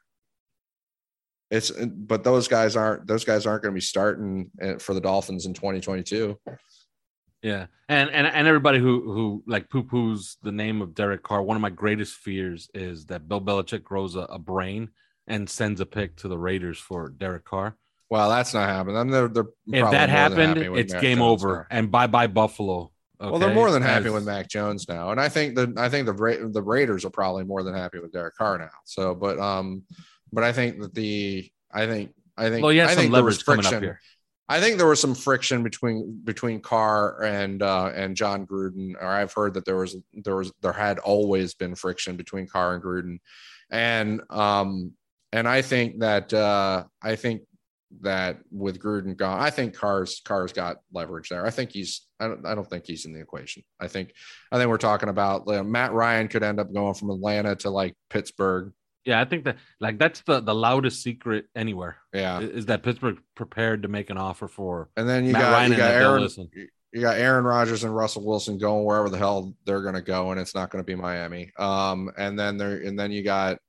it's 1.51 1.71
but 1.71 2.23
those 2.23 2.47
guys 2.47 2.75
aren't 2.75 3.07
those 3.07 3.23
guys 3.23 3.45
aren't 3.45 3.63
going 3.63 3.71
to 3.73 3.77
be 3.77 3.81
starting 3.81 4.51
uh, 4.61 4.77
for 4.79 4.93
the 4.93 5.01
Dolphins 5.01 5.45
in 5.45 5.53
2022 5.53 6.37
Yeah, 7.41 7.67
and 7.87 8.09
and 8.09 8.27
and 8.27 8.47
everybody 8.47 8.79
who 8.79 9.13
who 9.13 9.43
like 9.47 9.69
poo 9.69 9.83
poos 9.83 10.35
the 10.43 10.51
name 10.51 10.81
of 10.81 10.93
Derek 10.93 11.23
Carr. 11.23 11.41
One 11.41 11.55
of 11.55 11.61
my 11.61 11.69
greatest 11.69 12.15
fears 12.15 12.69
is 12.73 13.05
that 13.05 13.29
Bill 13.29 13.39
Belichick 13.41 13.83
grows 13.83 14.15
a, 14.15 14.21
a 14.21 14.37
brain 14.37 14.89
and 15.27 15.49
sends 15.49 15.79
a 15.79 15.85
pick 15.85 16.17
to 16.17 16.27
the 16.27 16.37
Raiders 16.37 16.77
for 16.79 17.09
Derek 17.09 17.45
Carr. 17.45 17.77
Well 18.09 18.29
that's 18.29 18.53
not 18.53 18.67
happening 18.67 18.97
I 18.97 19.03
mean, 19.03 19.11
they're, 19.11 19.27
they're 19.27 19.45
If 19.85 19.91
that 19.91 20.09
happened, 20.09 20.57
it's 20.57 20.93
Mac 20.93 21.01
game 21.01 21.17
Jones 21.19 21.43
over 21.43 21.67
now. 21.69 21.77
and 21.77 21.91
bye 21.91 22.07
bye 22.07 22.27
Buffalo. 22.27 22.91
Well, 23.19 23.37
they're 23.37 23.53
more 23.53 23.69
than 23.69 23.81
happy 23.81 24.07
As- 24.07 24.13
with 24.13 24.25
Mac 24.25 24.47
Jones 24.47 24.87
now, 24.87 25.11
and 25.11 25.19
I 25.19 25.27
think 25.27 25.55
that 25.55 25.77
I 25.77 25.89
think 25.89 26.05
the 26.05 26.13
Ra- 26.13 26.47
the 26.49 26.61
Raiders 26.61 27.03
are 27.03 27.09
probably 27.09 27.43
more 27.43 27.63
than 27.63 27.73
happy 27.73 27.99
with 27.99 28.13
Derek 28.13 28.35
Carr 28.35 28.57
now. 28.57 28.69
So, 28.85 29.13
but 29.13 29.37
um, 29.39 29.83
but 30.31 30.45
I 30.45 30.53
think 30.53 30.79
that 30.79 30.93
the 30.93 31.51
I 31.69 31.85
think 31.85 32.13
I 32.37 32.49
think 32.49 32.63
Well, 32.63 32.79
I 32.79 32.95
some 32.95 33.11
leverage 33.11 33.43
coming 33.43 33.65
up 33.65 33.81
here. 33.81 33.99
I 34.47 34.59
think 34.59 34.77
there 34.77 34.87
was 34.87 35.01
some 35.01 35.13
friction 35.13 35.63
between 35.63 36.21
between 36.23 36.61
Carr 36.61 37.21
and 37.23 37.61
uh, 37.61 37.91
and 37.93 38.15
Jon 38.15 38.47
Gruden, 38.47 38.95
or 38.99 39.07
I've 39.07 39.33
heard 39.33 39.53
that 39.55 39.65
there 39.65 39.75
was 39.75 39.97
there 40.13 40.37
was 40.37 40.51
there 40.61 40.71
had 40.71 40.97
always 40.99 41.53
been 41.53 41.75
friction 41.75 42.15
between 42.15 42.47
Carr 42.47 42.73
and 42.73 42.83
Gruden, 42.83 43.19
and 43.69 44.21
um 44.29 44.93
and 45.31 45.47
I 45.47 45.61
think 45.61 45.99
that 45.99 46.33
uh, 46.33 46.85
I 47.03 47.15
think 47.15 47.43
that 48.01 48.39
with 48.51 48.79
Gruden 48.79 49.17
gone, 49.17 49.39
I 49.39 49.49
think 49.49 49.75
Carr's 49.75 50.21
Carr's 50.23 50.53
got 50.53 50.77
leverage 50.93 51.29
there. 51.29 51.45
I 51.45 51.49
think 51.49 51.71
he's 51.71 52.07
I 52.19 52.27
don't 52.27 52.45
I 52.45 52.55
don't 52.55 52.69
think 52.69 52.85
he's 52.85 53.05
in 53.05 53.13
the 53.13 53.19
equation. 53.19 53.63
I 53.79 53.87
think 53.87 54.13
I 54.51 54.57
think 54.57 54.69
we're 54.69 54.77
talking 54.77 55.09
about 55.09 55.47
like, 55.47 55.65
Matt 55.65 55.93
Ryan 55.93 56.27
could 56.27 56.43
end 56.43 56.59
up 56.59 56.73
going 56.73 56.93
from 56.93 57.09
Atlanta 57.09 57.55
to 57.57 57.69
like 57.69 57.95
Pittsburgh. 58.09 58.73
Yeah, 59.05 59.19
I 59.21 59.25
think 59.25 59.45
that 59.45 59.57
like 59.79 59.97
that's 59.97 60.21
the 60.21 60.39
the 60.41 60.53
loudest 60.53 61.01
secret 61.01 61.45
anywhere 61.55 61.97
Yeah, 62.13 62.39
is 62.41 62.67
that 62.67 62.83
Pittsburgh 62.83 63.17
prepared 63.35 63.83
to 63.83 63.87
make 63.87 64.09
an 64.09 64.17
offer 64.17 64.47
for 64.47 64.89
and 64.97 65.07
then 65.07 65.25
you 65.25 65.33
Matt 65.33 65.41
got 65.41 65.51
Ryan 65.51 65.71
you 65.71 65.77
got 65.77 65.91
Aaron 65.91 66.29
you 66.91 67.01
got 67.01 67.17
Aaron 67.17 67.45
Rodgers 67.45 67.83
and 67.83 67.95
Russell 67.95 68.25
Wilson 68.25 68.57
going 68.57 68.83
wherever 68.83 69.09
the 69.09 69.17
hell 69.17 69.53
they're 69.65 69.81
going 69.81 69.95
to 69.95 70.01
go, 70.01 70.31
and 70.31 70.39
it's 70.39 70.55
not 70.55 70.71
going 70.71 70.83
to 70.83 70.85
be 70.85 70.95
Miami. 70.95 71.51
Um, 71.57 72.11
and 72.17 72.37
then 72.37 72.57
there, 72.57 72.77
and 72.77 72.99
then 72.99 73.11
you 73.11 73.23
got, 73.23 73.59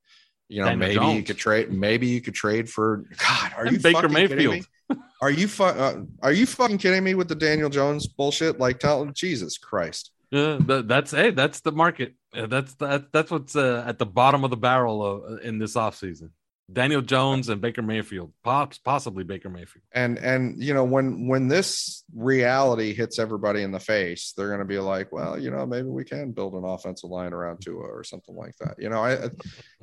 you 0.50 0.60
know, 0.60 0.66
Daniel 0.66 0.78
maybe 0.88 0.94
Jones. 0.96 1.16
you 1.16 1.22
could 1.22 1.36
trade, 1.38 1.72
maybe 1.72 2.06
you 2.08 2.20
could 2.20 2.34
trade 2.34 2.68
for 2.68 3.04
God. 3.18 3.52
Are 3.56 3.64
And 3.64 3.72
you 3.76 3.78
Baker 3.80 4.08
fucking 4.08 4.16
kidding 4.28 4.36
Mayfield. 4.50 4.66
me? 4.90 4.96
Are 5.22 5.30
you 5.30 5.46
fu- 5.48 5.62
uh, 5.64 6.02
Are 6.22 6.32
you 6.32 6.44
fucking 6.46 6.78
kidding 6.78 7.04
me 7.04 7.14
with 7.14 7.28
the 7.28 7.34
Daniel 7.34 7.70
Jones 7.70 8.06
bullshit? 8.06 8.58
Like, 8.58 8.78
tell 8.80 9.04
Jesus 9.06 9.56
Christ. 9.58 10.10
Yeah, 10.32 10.58
that, 10.66 10.88
that's 10.88 11.10
hey, 11.12 11.30
that's 11.30 11.60
the 11.60 11.72
market. 11.72 12.14
Uh, 12.36 12.46
That's 12.46 12.74
that, 12.74 13.10
that's 13.12 13.30
what's 13.32 13.56
uh, 13.56 13.82
at 13.86 13.98
the 13.98 14.06
bottom 14.06 14.44
of 14.44 14.50
the 14.50 14.56
barrel 14.56 15.04
of, 15.04 15.40
in 15.42 15.58
this 15.58 15.74
offseason. 15.74 16.30
Daniel 16.72 17.02
Jones 17.02 17.48
and 17.48 17.60
Baker 17.60 17.82
Mayfield, 17.82 18.32
pops 18.44 18.78
possibly 18.78 19.24
Baker 19.24 19.48
Mayfield. 19.48 19.82
and 19.92 20.18
and 20.18 20.62
you 20.62 20.74
know 20.74 20.84
when 20.84 21.26
when 21.26 21.48
this 21.48 22.04
reality 22.14 22.94
hits 22.94 23.18
everybody 23.18 23.62
in 23.62 23.70
the 23.72 23.80
face 23.80 24.32
they're 24.36 24.48
going 24.48 24.60
to 24.60 24.64
be 24.64 24.78
like 24.78 25.10
well 25.12 25.38
you 25.38 25.50
know 25.50 25.66
maybe 25.66 25.88
we 25.88 26.04
can 26.04 26.32
build 26.32 26.54
an 26.54 26.64
offensive 26.64 27.10
line 27.10 27.32
around 27.32 27.60
Tua 27.60 27.82
or 27.82 28.04
something 28.04 28.36
like 28.36 28.56
that 28.58 28.74
you 28.78 28.88
know 28.88 29.02
i 29.02 29.30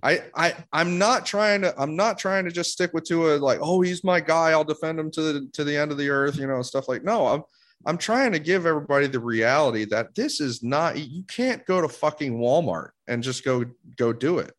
i 0.04 0.24
i 0.36 0.56
i'm 0.74 0.98
not 0.98 1.26
trying 1.26 1.62
to 1.62 1.74
i'm 1.80 1.96
not 1.96 2.18
trying 2.18 2.46
to 2.46 2.52
just 2.52 2.72
stick 2.72 2.94
with 2.94 3.06
Tua 3.06 3.38
like 3.38 3.60
oh 3.62 3.82
he's 3.82 4.04
my 4.04 4.20
guy 4.20 4.52
i'll 4.52 4.64
defend 4.64 5.00
him 5.00 5.12
to 5.12 5.22
the 5.22 5.50
to 5.54 5.64
the 5.64 5.76
end 5.76 5.92
of 5.92 5.98
the 5.98 6.10
earth 6.10 6.38
you 6.38 6.48
know 6.48 6.62
stuff 6.62 6.88
like 6.88 7.04
no 7.04 7.28
i'm 7.28 7.44
i'm 7.86 7.98
trying 7.98 8.32
to 8.32 8.40
give 8.40 8.66
everybody 8.66 9.08
the 9.08 9.20
reality 9.20 9.86
that 9.86 10.16
this 10.16 10.40
is 10.40 10.64
not 10.64 10.98
you 10.98 11.24
can't 11.24 11.66
go 11.66 11.82
to 11.82 11.88
fucking 11.90 12.38
walmart 12.38 12.90
and 13.08 13.24
just 13.24 13.44
go 13.44 13.66
go 13.96 14.12
do 14.14 14.40
it 14.40 14.54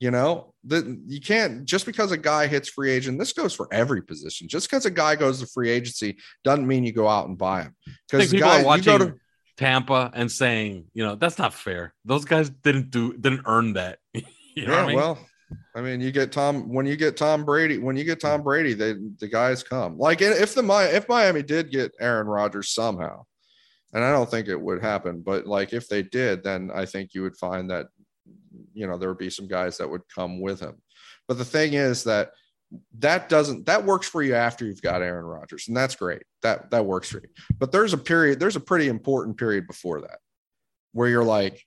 you 0.00 0.10
know 0.10 0.52
that 0.64 0.84
you 1.06 1.20
can't 1.20 1.64
just 1.64 1.86
because 1.86 2.10
a 2.12 2.16
guy 2.16 2.46
hits 2.46 2.68
free 2.68 2.90
agent 2.90 3.18
this 3.18 3.32
goes 3.32 3.54
for 3.54 3.68
every 3.72 4.02
position 4.02 4.48
just 4.48 4.68
because 4.68 4.86
a 4.86 4.90
guy 4.90 5.14
goes 5.14 5.40
to 5.40 5.46
free 5.46 5.70
agency 5.70 6.16
doesn't 6.42 6.66
mean 6.66 6.84
you 6.84 6.92
go 6.92 7.08
out 7.08 7.28
and 7.28 7.38
buy 7.38 7.62
him 7.62 7.74
because 8.10 8.30
people 8.30 8.48
guy 8.48 8.60
are 8.60 8.64
watching 8.64 8.92
you 8.92 8.98
go 8.98 9.04
to 9.06 9.14
Tampa 9.56 10.10
and 10.14 10.32
saying, 10.32 10.86
you 10.94 11.04
know, 11.04 11.14
that's 11.14 11.38
not 11.38 11.54
fair. 11.54 11.94
Those 12.04 12.24
guys 12.24 12.50
didn't 12.50 12.90
do 12.90 13.12
didn't 13.12 13.42
earn 13.46 13.74
that. 13.74 14.00
you 14.54 14.66
know 14.66 14.74
yeah 14.74 14.82
I 14.82 14.86
mean? 14.86 14.96
well 14.96 15.18
i 15.74 15.80
mean 15.80 16.00
you 16.00 16.10
get 16.10 16.32
tom 16.32 16.72
when 16.72 16.86
you 16.86 16.96
get 16.96 17.16
tom 17.16 17.44
brady 17.44 17.78
when 17.78 17.96
you 17.96 18.04
get 18.04 18.20
tom 18.20 18.42
brady 18.42 18.74
they 18.74 18.94
the 19.18 19.28
guys 19.28 19.62
come 19.62 19.98
like 19.98 20.22
if 20.22 20.54
the 20.54 20.90
if 20.92 21.08
miami 21.08 21.42
did 21.42 21.70
get 21.70 21.92
aaron 22.00 22.26
rodgers 22.26 22.70
somehow 22.70 23.24
and 23.92 24.02
i 24.02 24.10
don't 24.10 24.30
think 24.30 24.48
it 24.48 24.60
would 24.60 24.82
happen 24.82 25.20
but 25.20 25.46
like 25.46 25.72
if 25.72 25.88
they 25.88 26.02
did 26.02 26.42
then 26.42 26.70
i 26.74 26.84
think 26.84 27.14
you 27.14 27.22
would 27.22 27.36
find 27.36 27.70
that 27.70 27.86
you 28.72 28.86
know 28.86 28.98
there 28.98 29.08
would 29.08 29.18
be 29.18 29.30
some 29.30 29.48
guys 29.48 29.78
that 29.78 29.88
would 29.88 30.02
come 30.14 30.40
with 30.40 30.60
him. 30.60 30.80
But 31.28 31.38
the 31.38 31.44
thing 31.44 31.74
is 31.74 32.04
that 32.04 32.30
that 32.98 33.28
doesn't 33.28 33.66
that 33.66 33.84
works 33.84 34.08
for 34.08 34.22
you 34.22 34.34
after 34.34 34.64
you've 34.64 34.82
got 34.82 35.02
aaron 35.02 35.24
rodgers 35.24 35.68
and 35.68 35.76
that's 35.76 35.94
great. 35.94 36.22
That 36.42 36.70
that 36.70 36.86
works 36.86 37.08
for 37.10 37.18
you. 37.18 37.28
But 37.58 37.72
there's 37.72 37.92
a 37.92 37.98
period 37.98 38.40
there's 38.40 38.56
a 38.56 38.60
pretty 38.60 38.88
important 38.88 39.36
period 39.36 39.66
before 39.66 40.00
that 40.02 40.18
where 40.92 41.08
you're 41.08 41.24
like 41.24 41.62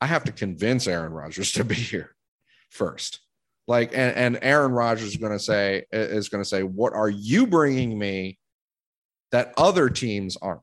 i 0.00 0.06
have 0.06 0.24
to 0.24 0.32
convince 0.32 0.86
aaron 0.86 1.12
rodgers 1.12 1.52
to 1.52 1.64
be 1.64 1.74
here 1.74 2.14
first. 2.70 3.20
Like 3.66 3.92
and, 3.92 4.14
and 4.16 4.38
aaron 4.42 4.72
rodgers 4.72 5.08
is 5.08 5.16
going 5.16 5.32
to 5.32 5.38
say 5.38 5.84
is 5.90 6.28
going 6.28 6.42
to 6.42 6.48
say 6.48 6.62
what 6.62 6.92
are 6.92 7.08
you 7.08 7.46
bringing 7.46 7.98
me 7.98 8.38
that 9.32 9.54
other 9.56 9.88
teams 9.88 10.36
aren't? 10.36 10.62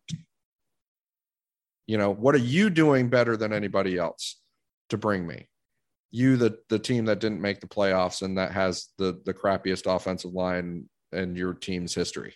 You 1.88 1.98
know 1.98 2.12
what 2.12 2.36
are 2.36 2.40
you 2.40 2.70
doing 2.70 3.10
better 3.10 3.36
than 3.36 3.52
anybody 3.52 3.98
else 3.98 4.40
to 4.90 4.98
bring 4.98 5.26
me 5.26 5.48
you 6.12 6.36
the 6.36 6.58
the 6.70 6.80
team 6.80 7.06
that 7.06 7.20
didn't 7.20 7.42
make 7.42 7.62
the 7.62 7.68
playoffs 7.68 8.22
and 8.22 8.38
that 8.38 8.52
has 8.52 8.90
the 8.98 9.20
the 9.26 9.34
crappiest 9.34 9.94
offensive 9.94 10.34
line 10.34 10.90
in 11.14 11.36
your 11.36 11.54
team's 11.54 11.96
history. 11.96 12.36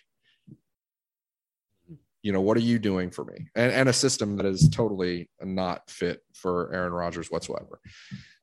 You 2.22 2.32
know 2.32 2.40
what 2.40 2.56
are 2.56 2.60
you 2.60 2.78
doing 2.78 3.10
for 3.10 3.24
me? 3.24 3.48
And, 3.54 3.70
and 3.72 3.88
a 3.88 3.92
system 3.92 4.36
that 4.38 4.46
is 4.46 4.68
totally 4.70 5.30
not 5.40 5.88
fit 5.90 6.22
for 6.34 6.72
aaron 6.74 6.92
rodgers 6.92 7.30
whatsoever. 7.30 7.78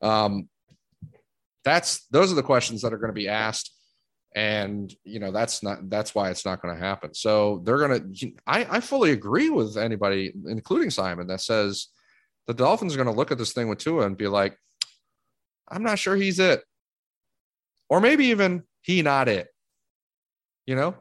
Um 0.02 0.50
that's 1.66 2.06
those 2.08 2.32
are 2.32 2.36
the 2.36 2.44
questions 2.44 2.82
that 2.82 2.94
are 2.94 2.98
going 2.98 3.10
to 3.10 3.14
be 3.14 3.30
asked. 3.30 3.72
And 4.36 4.94
you 5.04 5.20
know 5.20 5.32
that's 5.32 5.64
not 5.64 5.90
that's 5.90 6.14
why 6.14 6.30
it's 6.30 6.46
not 6.46 6.62
going 6.62 6.76
to 6.76 6.80
happen. 6.80 7.16
So 7.16 7.62
they're 7.64 7.78
going 7.80 8.14
to 8.14 8.34
I, 8.46 8.78
I 8.78 8.80
fully 8.82 9.12
agree 9.12 9.50
with 9.50 9.78
anybody 9.78 10.32
including 10.48 10.92
simon 10.92 11.28
that 11.28 11.42
says 11.42 11.88
the 12.46 12.54
dolphins 12.54 12.94
are 12.94 12.98
going 12.98 13.14
to 13.14 13.18
look 13.18 13.32
at 13.32 13.38
this 13.38 13.54
thing 13.54 13.68
with 13.68 13.80
tua 13.80 14.06
and 14.06 14.18
be 14.18 14.28
like 14.28 14.58
i'm 15.74 15.84
not 15.84 16.00
sure 16.00 16.16
he's 16.16 16.40
it 16.40 16.62
or 17.90 18.00
maybe 18.00 18.26
even 18.26 18.64
he 18.82 19.02
not 19.02 19.28
it 19.28 19.48
you 20.66 20.76
know 20.76 20.96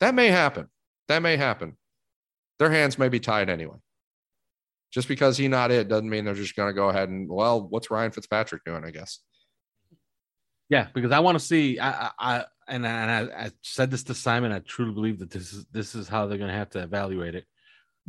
that 0.00 0.14
may 0.14 0.28
happen 0.28 0.66
that 1.08 1.22
may 1.22 1.36
happen 1.36 1.76
their 2.58 2.70
hands 2.70 2.98
may 2.98 3.08
be 3.08 3.20
tied 3.20 3.48
anyway 3.48 3.76
just 4.92 5.08
because 5.08 5.36
he 5.36 5.46
not 5.48 5.70
it 5.70 5.88
doesn't 5.88 6.08
mean 6.08 6.24
they're 6.24 6.34
just 6.34 6.56
going 6.56 6.68
to 6.68 6.74
go 6.74 6.88
ahead 6.88 7.08
and 7.08 7.28
well 7.28 7.66
what's 7.68 7.90
ryan 7.90 8.10
fitzpatrick 8.10 8.64
doing 8.64 8.84
i 8.84 8.90
guess 8.90 9.20
Yeah, 10.68 10.88
because 10.94 11.12
I 11.12 11.20
want 11.20 11.38
to 11.38 11.44
see. 11.44 11.78
I, 11.78 12.10
I, 12.18 12.44
and, 12.66 12.84
I, 12.84 12.90
and 12.90 13.10
I, 13.32 13.44
I 13.44 13.50
said 13.62 13.90
this 13.90 14.02
to 14.04 14.14
Simon. 14.14 14.50
I 14.50 14.58
truly 14.60 14.92
believe 14.92 15.20
that 15.20 15.30
this 15.30 15.52
is 15.52 15.64
this 15.70 15.94
is 15.94 16.08
how 16.08 16.26
they're 16.26 16.38
going 16.38 16.50
to 16.50 16.56
have 16.56 16.70
to 16.70 16.82
evaluate 16.82 17.36
it. 17.36 17.44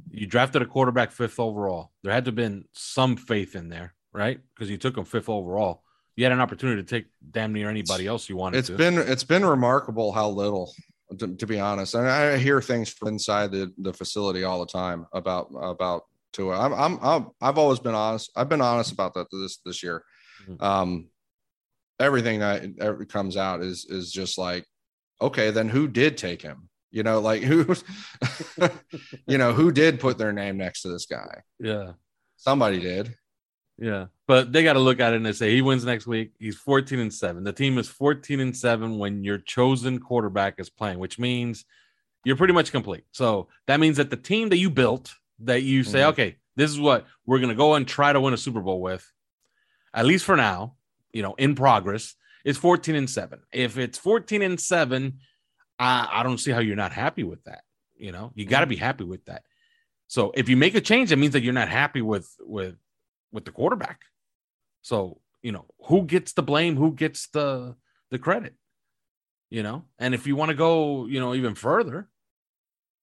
You 0.10 0.26
drafted 0.26 0.64
a 0.64 0.66
quarterback 0.66 1.12
fifth 1.12 1.40
overall. 1.40 1.92
There 2.02 2.12
had 2.12 2.26
to 2.26 2.30
have 2.30 2.36
been 2.36 2.66
some 2.74 3.16
faith 3.16 3.56
in 3.56 3.70
there, 3.70 3.94
right? 4.18 4.40
Because 4.56 4.70
you 4.70 4.78
took 4.78 4.98
him 4.98 5.06
fifth 5.06 5.30
overall. 5.30 5.84
You 6.16 6.24
had 6.26 6.34
an 6.34 6.42
opportunity 6.42 6.82
to 6.82 6.88
take 6.88 7.06
damn 7.32 7.54
near 7.54 7.70
anybody 7.70 8.08
else 8.08 8.28
you 8.28 8.36
wanted 8.38 8.58
It's 8.58 8.68
to. 8.70 8.76
been 8.76 8.98
it's 8.98 9.24
been 9.24 9.46
remarkable 9.46 10.12
how 10.12 10.28
little, 10.30 10.74
to, 11.20 11.28
to 11.36 11.46
be 11.46 11.60
honest. 11.60 11.94
And 11.94 12.08
I 12.08 12.38
hear 12.38 12.60
things 12.60 12.90
from 12.90 13.10
inside 13.10 13.52
the, 13.52 13.72
the 13.78 13.94
facility 13.94 14.44
all 14.44 14.60
the 14.60 14.66
time 14.66 15.06
about 15.14 15.50
about 15.56 16.04
Tua. 16.34 16.60
I'm, 16.60 16.74
I'm 16.74 17.00
I'm 17.04 17.28
I've 17.40 17.58
always 17.60 17.80
been 17.80 17.94
honest. 17.94 18.32
I've 18.36 18.50
been 18.50 18.62
honest 18.62 18.92
about 18.92 19.14
that 19.14 19.28
this 19.32 19.58
this 19.64 19.84
year. 19.84 20.04
Mhm. 20.50 20.62
Um, 20.62 21.10
everything 22.00 22.40
that 22.40 22.64
ever 22.80 23.06
comes 23.06 23.38
out 23.38 23.62
is 23.62 23.86
is 23.88 24.12
just 24.12 24.38
like, 24.40 24.66
okay, 25.22 25.52
then 25.52 25.70
who 25.70 25.88
did 25.88 26.18
take 26.18 26.42
him? 26.42 26.70
You 26.90 27.04
know, 27.04 27.20
like 27.20 27.44
who, 27.44 27.76
you 29.28 29.38
know, 29.38 29.54
who 29.54 29.72
did 29.72 30.00
put 30.00 30.18
their 30.18 30.34
name 30.34 30.58
next 30.58 30.82
to 30.82 30.88
this 30.90 31.06
guy? 31.06 31.42
yeah, 31.60 31.92
Somebody 32.38 32.80
did. 32.80 33.14
Yeah. 33.78 34.08
But 34.28 34.52
they 34.52 34.64
got 34.64 34.74
to 34.74 34.80
look 34.80 35.00
at 35.00 35.14
it 35.14 35.18
and 35.18 35.26
they 35.26 35.32
say 35.32 35.54
he 35.54 35.62
wins 35.62 35.86
next 35.86 36.06
week. 36.08 36.34
He's 36.40 36.58
fourteen 36.58 37.00
and 37.00 37.14
seven. 37.14 37.44
The 37.44 37.54
team 37.54 37.78
is 37.78 37.88
fourteen 37.88 38.40
and 38.40 38.56
seven 38.56 38.98
when 38.98 39.24
your 39.24 39.38
chosen 39.38 40.00
quarterback 40.00 40.56
is 40.60 40.70
playing, 40.70 41.00
which 41.00 41.18
means 41.20 41.64
you're 42.26 42.36
pretty 42.36 42.54
much 42.54 42.72
complete. 42.72 43.06
So 43.12 43.48
that 43.68 43.80
means 43.80 43.98
that 43.98 44.10
the 44.10 44.18
team 44.18 44.50
that 44.50 44.58
you 44.58 44.70
built, 44.70 45.14
that 45.40 45.64
you 45.64 45.84
say, 45.84 46.00
Mhm. 46.00 46.10
okay, 46.10 46.36
this 46.58 46.70
is 46.72 46.80
what 46.80 47.06
we're 47.26 47.40
going 47.40 47.50
to 47.50 47.56
go 47.56 47.76
and 47.76 47.88
try 47.88 48.12
to 48.12 48.20
win 48.20 48.34
a 48.34 48.38
Super 48.38 48.60
Bowl 48.60 48.82
with, 48.82 49.10
at 49.94 50.06
least 50.06 50.26
for 50.26 50.36
now, 50.36 50.76
you 51.14 51.22
know, 51.22 51.36
in 51.36 51.56
progress, 51.56 52.16
is 52.44 52.58
14 52.58 52.96
and 52.96 53.10
seven. 53.10 53.40
If 53.54 53.78
it's 53.78 53.98
14 53.98 54.42
and 54.42 54.60
seven, 54.60 55.20
I, 55.80 56.10
I 56.12 56.24
don't 56.24 56.40
see 56.40 56.52
how 56.52 56.60
you're 56.60 56.76
not 56.76 56.92
happy 56.92 57.24
with 57.24 57.44
that. 57.46 57.62
You 57.96 58.12
know, 58.12 58.32
you 58.36 58.46
got 58.46 58.62
to 58.62 58.68
be 58.68 58.76
happy 58.76 59.04
with 59.06 59.24
that. 59.26 59.44
So 60.08 60.32
if 60.36 60.50
you 60.50 60.58
make 60.58 60.76
a 60.76 60.82
change, 60.82 61.10
that 61.10 61.18
means 61.18 61.34
that 61.34 61.44
you're 61.44 61.54
not 61.54 61.70
happy 61.70 62.02
with 62.02 62.30
with 62.40 62.76
with 63.32 63.46
the 63.46 63.52
quarterback. 63.52 64.02
So 64.82 65.22
you 65.42 65.52
know 65.52 65.66
who 65.86 66.04
gets 66.04 66.34
the 66.34 66.44
blame, 66.44 66.76
who 66.76 66.94
gets 66.94 67.28
the 67.28 67.76
the 68.12 68.20
credit. 68.20 68.56
You 69.50 69.64
know, 69.64 69.86
and 69.98 70.14
if 70.14 70.28
you 70.28 70.36
want 70.36 70.50
to 70.50 70.56
go, 70.56 71.06
you 71.06 71.22
know, 71.22 71.34
even 71.34 71.56
further, 71.56 72.10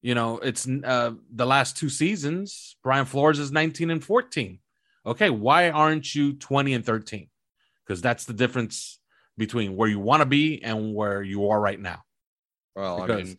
you 0.02 0.14
know, 0.14 0.38
it's 0.38 0.68
uh, 0.68 1.12
the 1.34 1.46
last 1.46 1.78
two 1.78 1.88
seasons. 1.88 2.76
Brian 2.82 3.06
Flores 3.06 3.38
is 3.38 3.50
19 3.50 3.90
and 3.90 4.04
14. 4.04 4.58
Okay, 5.06 5.30
why 5.30 5.70
aren't 5.70 6.14
you 6.14 6.34
20 6.34 6.74
and 6.74 6.84
13? 6.84 7.28
Because 7.86 8.02
that's 8.02 8.26
the 8.26 8.34
difference 8.34 9.00
between 9.38 9.74
where 9.76 9.88
you 9.88 9.98
want 9.98 10.20
to 10.20 10.26
be 10.26 10.62
and 10.62 10.94
where 10.94 11.22
you 11.22 11.48
are 11.48 11.58
right 11.60 11.80
now. 11.80 12.02
Well, 12.76 13.02
I 13.02 13.06
Because 13.06 13.28
mean, 13.28 13.38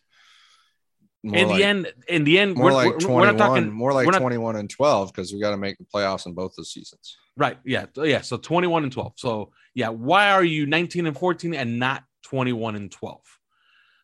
in 1.34 1.48
like- 1.48 1.56
the 1.56 1.64
end, 1.64 1.92
in 2.08 2.24
the 2.24 2.38
end, 2.38 2.54
more 2.54 2.66
we're, 2.66 2.72
like 2.72 2.86
we're- 2.88 3.00
21, 3.00 3.20
we're 3.20 3.32
not 3.32 3.38
talking 3.38 3.72
more 3.72 3.92
like 3.92 4.08
not- 4.10 4.18
21 4.18 4.56
and 4.56 4.70
12 4.70 5.12
because 5.12 5.32
we 5.32 5.40
got 5.40 5.50
to 5.50 5.56
make 5.56 5.78
the 5.78 5.84
playoffs 5.84 6.26
in 6.26 6.32
both 6.32 6.54
the 6.56 6.64
seasons. 6.64 7.16
Right. 7.36 7.58
Yeah. 7.64 7.86
Yeah. 7.96 8.22
So 8.22 8.36
21 8.36 8.84
and 8.84 8.92
12. 8.92 9.14
So 9.16 9.52
yeah, 9.74 9.88
why 9.88 10.30
are 10.30 10.44
you 10.44 10.66
19 10.66 11.06
and 11.06 11.16
14 11.16 11.54
and 11.54 11.78
not 11.78 12.04
21 12.22 12.76
and 12.76 12.90
12? 12.90 13.20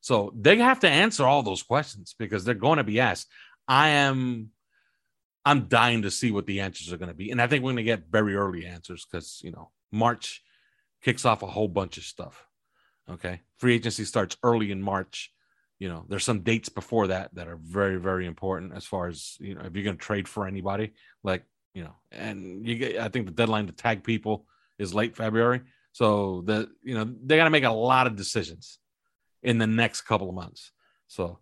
So 0.01 0.33
they 0.37 0.57
have 0.59 0.81
to 0.81 0.89
answer 0.89 1.25
all 1.25 1.43
those 1.43 1.63
questions 1.63 2.15
because 2.19 2.45
they're 2.45 2.55
going 2.55 2.79
to 2.79 2.85
be 2.85 3.01
asked. 3.01 3.29
I 3.69 3.91
am 3.91 4.51
I'm 5.45 5.69
dying 5.69 6.03
to 6.03 6.11
see 6.11 6.31
what 6.31 6.47
the 6.47 6.61
answers 6.61 6.93
are 6.93 6.99
going 6.99 7.09
to 7.09 7.15
be. 7.15 7.31
And 7.31 7.43
I 7.43 7.47
think 7.47 7.65
we're 7.65 7.73
going 7.73 7.77
to 7.79 7.83
get 7.83 8.05
very 8.11 8.37
early 8.37 8.65
answers 8.65 9.05
because, 9.11 9.41
you 9.43 9.51
know, 9.51 9.71
March 9.91 10.43
kicks 11.03 11.25
off 11.25 11.43
a 11.43 11.49
whole 11.49 11.69
bunch 11.69 11.99
of 11.99 12.05
stuff. 12.05 12.47
Okay. 13.11 13.41
Free 13.59 13.75
agency 13.75 14.05
starts 14.05 14.37
early 14.45 14.71
in 14.71 14.81
March. 14.81 15.32
You 15.83 15.89
know, 15.89 16.05
there's 16.09 16.25
some 16.31 16.43
dates 16.43 16.69
before 16.69 17.09
that 17.09 17.35
that 17.35 17.49
are 17.49 17.59
very, 17.81 17.99
very 17.99 18.27
important 18.27 18.73
as 18.79 18.85
far 18.93 19.09
as, 19.09 19.37
you 19.41 19.55
know, 19.57 19.63
if 19.63 19.75
you're 19.75 19.89
going 19.89 19.97
to 19.97 20.07
trade 20.11 20.29
for 20.29 20.47
anybody, 20.47 20.93
like, 21.25 21.43
you 21.75 21.83
know, 21.83 21.95
and 22.13 22.65
you 22.69 22.75
get, 22.77 22.99
I 22.99 23.09
think 23.09 23.27
the 23.27 23.33
deadline 23.33 23.67
to 23.67 23.73
tag 23.73 24.05
people 24.05 24.47
is 24.79 24.95
late 24.95 25.17
February. 25.17 25.61
So 25.91 26.43
the, 26.49 26.71
you 26.85 26.95
know, 26.95 27.13
they 27.27 27.37
got 27.37 27.45
to 27.51 27.51
make 27.51 27.65
a 27.65 27.71
lot 27.71 28.07
of 28.07 28.15
decisions 28.15 28.79
in 29.43 29.59
the 29.59 29.67
next 29.67 30.03
couple 30.03 30.29
of 30.29 30.37
months. 30.37 30.71
So 31.09 31.41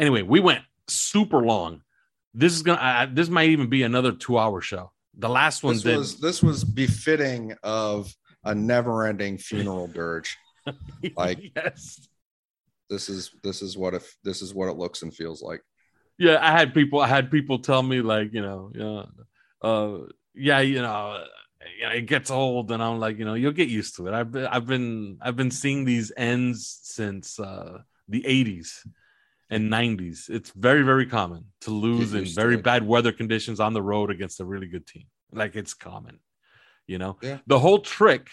anyway, 0.00 0.22
we 0.22 0.40
went 0.40 0.62
super 0.88 1.42
long. 1.42 1.82
This 2.32 2.54
is 2.54 2.62
gonna. 2.62 2.80
Uh, 2.80 3.06
this 3.12 3.28
might 3.28 3.50
even 3.50 3.68
be 3.68 3.82
another 3.82 4.12
two-hour 4.12 4.60
show. 4.60 4.92
The 5.18 5.28
last 5.28 5.62
one 5.62 5.74
this 5.74 5.82
did. 5.82 5.96
was 5.98 6.20
this 6.20 6.42
was 6.42 6.64
befitting 6.64 7.54
of 7.62 8.14
a 8.42 8.54
never-ending 8.54 9.38
funeral 9.38 9.86
dirge. 9.86 10.36
Like- 11.16 11.52
yes. 11.54 12.08
This 12.88 13.08
is 13.08 13.32
this 13.42 13.62
is 13.62 13.76
what 13.76 13.94
if 13.94 14.16
this 14.22 14.42
is 14.42 14.54
what 14.54 14.68
it 14.68 14.76
looks 14.76 15.02
and 15.02 15.14
feels 15.14 15.42
like. 15.42 15.62
Yeah, 16.18 16.38
I 16.40 16.52
had 16.52 16.72
people. 16.72 17.00
I 17.00 17.08
had 17.08 17.30
people 17.30 17.58
tell 17.58 17.82
me 17.82 18.00
like, 18.00 18.32
you 18.32 18.42
know, 18.42 18.70
yeah, 18.74 19.68
uh, 19.68 19.98
yeah, 20.34 20.60
you 20.60 20.80
know, 20.80 21.24
you 21.78 21.86
know, 21.86 21.92
it 21.92 22.06
gets 22.06 22.30
old, 22.30 22.70
and 22.70 22.82
I'm 22.82 22.98
like, 22.98 23.18
you 23.18 23.24
know, 23.24 23.34
you'll 23.34 23.52
get 23.52 23.68
used 23.68 23.96
to 23.96 24.06
it. 24.06 24.14
I've 24.14 24.30
been, 24.30 24.46
I've 24.46 24.66
been, 24.66 25.18
I've 25.20 25.36
been 25.36 25.50
seeing 25.50 25.84
these 25.84 26.12
ends 26.16 26.80
since 26.82 27.38
uh, 27.38 27.78
the 28.08 28.22
'80s 28.22 28.86
and 29.50 29.70
'90s. 29.70 30.30
It's 30.30 30.50
very, 30.50 30.82
very 30.82 31.06
common 31.06 31.46
to 31.62 31.70
lose 31.70 32.14
in 32.14 32.24
very 32.24 32.56
bad 32.56 32.86
weather 32.86 33.12
conditions 33.12 33.60
on 33.60 33.74
the 33.74 33.82
road 33.82 34.10
against 34.10 34.40
a 34.40 34.44
really 34.44 34.68
good 34.68 34.86
team. 34.86 35.06
Like 35.32 35.54
it's 35.54 35.74
common, 35.74 36.20
you 36.86 36.98
know. 36.98 37.18
Yeah. 37.20 37.38
The 37.46 37.58
whole 37.58 37.80
trick 37.80 38.30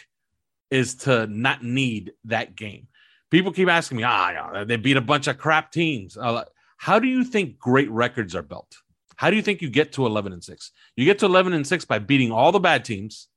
is 0.72 0.96
to 0.96 1.28
not 1.28 1.64
need 1.64 2.14
that 2.26 2.56
game. 2.56 2.88
People 3.34 3.52
keep 3.52 3.68
asking 3.68 3.98
me, 3.98 4.04
ah, 4.04 4.30
yeah, 4.30 4.64
they 4.64 4.76
beat 4.76 4.96
a 4.96 5.02
bunch 5.02 5.26
of 5.26 5.40
crap 5.40 5.72
teams. 5.72 6.16
Uh, 6.16 6.44
how 6.78 7.00
do 7.00 7.08
you 7.08 7.24
think 7.24 7.58
great 7.58 7.90
records 7.90 8.36
are 8.36 8.44
built? 8.44 8.78
How 9.16 9.32
do 9.32 9.36
you 9.36 9.42
think 9.42 9.60
you 9.64 9.72
get 9.72 9.94
to 9.94 10.06
11 10.06 10.34
and 10.34 10.44
6? 10.44 10.72
You 10.96 11.06
get 11.06 11.18
to 11.18 11.26
11 11.26 11.52
and 11.52 11.66
6 11.66 11.86
by 11.86 11.98
beating 11.98 12.32
all 12.32 12.52
the 12.52 12.60
bad 12.60 12.86
teams 12.86 13.30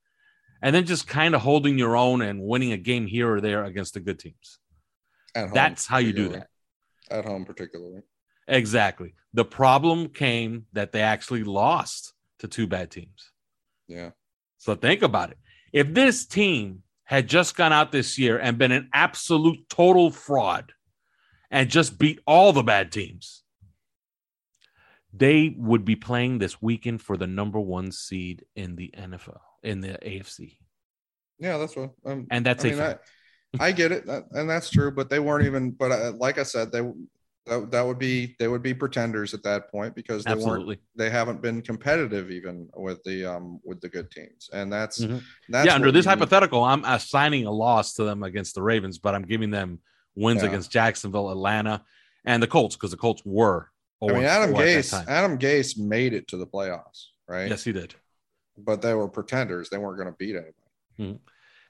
and 0.60 0.76
then 0.76 0.84
just 0.84 1.08
kind 1.08 1.34
of 1.34 1.40
holding 1.40 1.78
your 1.78 1.96
own 1.96 2.20
and 2.20 2.42
winning 2.42 2.72
a 2.72 2.76
game 2.76 3.06
here 3.06 3.32
or 3.32 3.40
there 3.40 3.64
against 3.64 3.94
the 3.94 4.00
good 4.00 4.18
teams. 4.18 4.58
At 5.34 5.44
home, 5.44 5.54
That's 5.54 5.86
how 5.86 5.96
you 5.96 6.12
do 6.12 6.28
that. 6.28 6.48
At 7.10 7.24
home, 7.24 7.46
particularly. 7.46 8.02
Exactly. 8.46 9.14
The 9.32 9.46
problem 9.46 10.10
came 10.10 10.66
that 10.74 10.92
they 10.92 11.00
actually 11.00 11.42
lost 11.42 12.12
to 12.40 12.48
two 12.48 12.66
bad 12.66 12.90
teams. 12.90 13.30
Yeah. 13.88 14.10
So 14.58 14.74
think 14.74 15.00
about 15.00 15.30
it. 15.30 15.38
If 15.72 15.94
this 15.94 16.26
team 16.26 16.82
had 17.06 17.28
just 17.28 17.56
gone 17.56 17.72
out 17.72 17.92
this 17.92 18.18
year 18.18 18.38
and 18.38 18.58
been 18.58 18.72
an 18.72 18.88
absolute 18.92 19.68
total 19.68 20.10
fraud 20.10 20.72
and 21.50 21.70
just 21.70 21.98
beat 21.98 22.20
all 22.26 22.52
the 22.52 22.62
bad 22.62 22.92
teams, 22.92 23.42
they 25.12 25.54
would 25.56 25.84
be 25.84 25.96
playing 25.96 26.38
this 26.38 26.60
weekend 26.60 27.00
for 27.00 27.16
the 27.16 27.26
number 27.26 27.58
one 27.58 27.90
seed 27.90 28.44
in 28.54 28.76
the 28.76 28.92
NFL, 28.96 29.40
in 29.62 29.80
the 29.80 29.98
AFC. 30.02 30.58
Yeah, 31.38 31.58
that's 31.58 31.76
what. 31.76 31.92
Um, 32.04 32.26
And 32.30 32.44
that's 32.44 32.64
I 32.64 32.68
a 32.68 32.70
mean, 32.72 32.80
I. 32.82 32.96
I 33.58 33.72
get 33.72 33.92
it, 33.92 34.04
and 34.06 34.50
that's 34.50 34.68
true. 34.68 34.90
But 34.90 35.08
they 35.08 35.18
weren't 35.20 35.46
even. 35.46 35.70
But 35.70 35.92
uh, 35.92 36.12
like 36.18 36.36
I 36.38 36.42
said, 36.42 36.72
they 36.72 36.82
that, 37.46 37.70
that 37.70 37.82
would 37.86 37.98
be 37.98 38.34
they 38.38 38.48
would 38.48 38.62
be 38.62 38.74
pretenders 38.74 39.32
at 39.34 39.42
that 39.44 39.70
point 39.70 39.94
because 39.94 40.24
they 40.24 40.34
weren't. 40.34 40.78
They 40.96 41.10
haven't 41.10 41.40
been 41.42 41.62
competitive 41.62 42.30
even 42.30 42.68
with 42.76 43.02
the 43.04 43.24
um 43.24 43.60
with 43.64 43.80
the 43.80 43.88
good 43.88 44.10
teams, 44.10 44.50
and 44.52 44.72
that's 44.72 44.98
Mhm. 44.98 45.22
that's 45.48 45.66
yeah, 45.66 45.74
under 45.74 45.92
this 45.92 46.04
hypothetical, 46.06 46.62
I'm 46.64 46.84
assigning 46.84 47.46
a 47.46 47.50
loss 47.50 47.94
to 47.94 48.04
them 48.04 48.22
against 48.22 48.54
the 48.54 48.62
Ravens, 48.62 48.98
but 48.98 49.14
I'm 49.14 49.22
giving 49.24 49.50
them 49.50 49.80
wins 50.16 50.42
Yeah. 50.42 50.48
against 50.48 50.70
Jacksonville, 50.72 51.30
Atlanta, 51.30 51.84
and 52.24 52.42
the 52.42 52.46
Colts 52.48 52.74
because 52.76 52.90
the 52.90 52.96
Colts 52.96 53.22
were. 53.24 53.70
I 54.02 54.06
mean, 54.12 54.24
Adam 54.24 54.50
4 54.52 54.62
at 54.62 54.64
that 54.66 54.84
Gase. 54.84 55.08
Adam 55.08 55.38
Gase 55.38 55.78
made 55.78 56.12
it 56.12 56.28
to 56.28 56.36
the 56.36 56.46
playoffs, 56.46 57.06
right? 57.28 57.48
Yes, 57.48 57.64
he 57.64 57.72
did. 57.72 57.94
But 58.58 58.82
they 58.82 58.92
were 58.94 59.08
pretenders. 59.08 59.70
They 59.70 59.78
weren't 59.78 59.96
going 59.98 60.08
to 60.10 60.16
beat 60.18 60.36
anybody. 60.36 61.20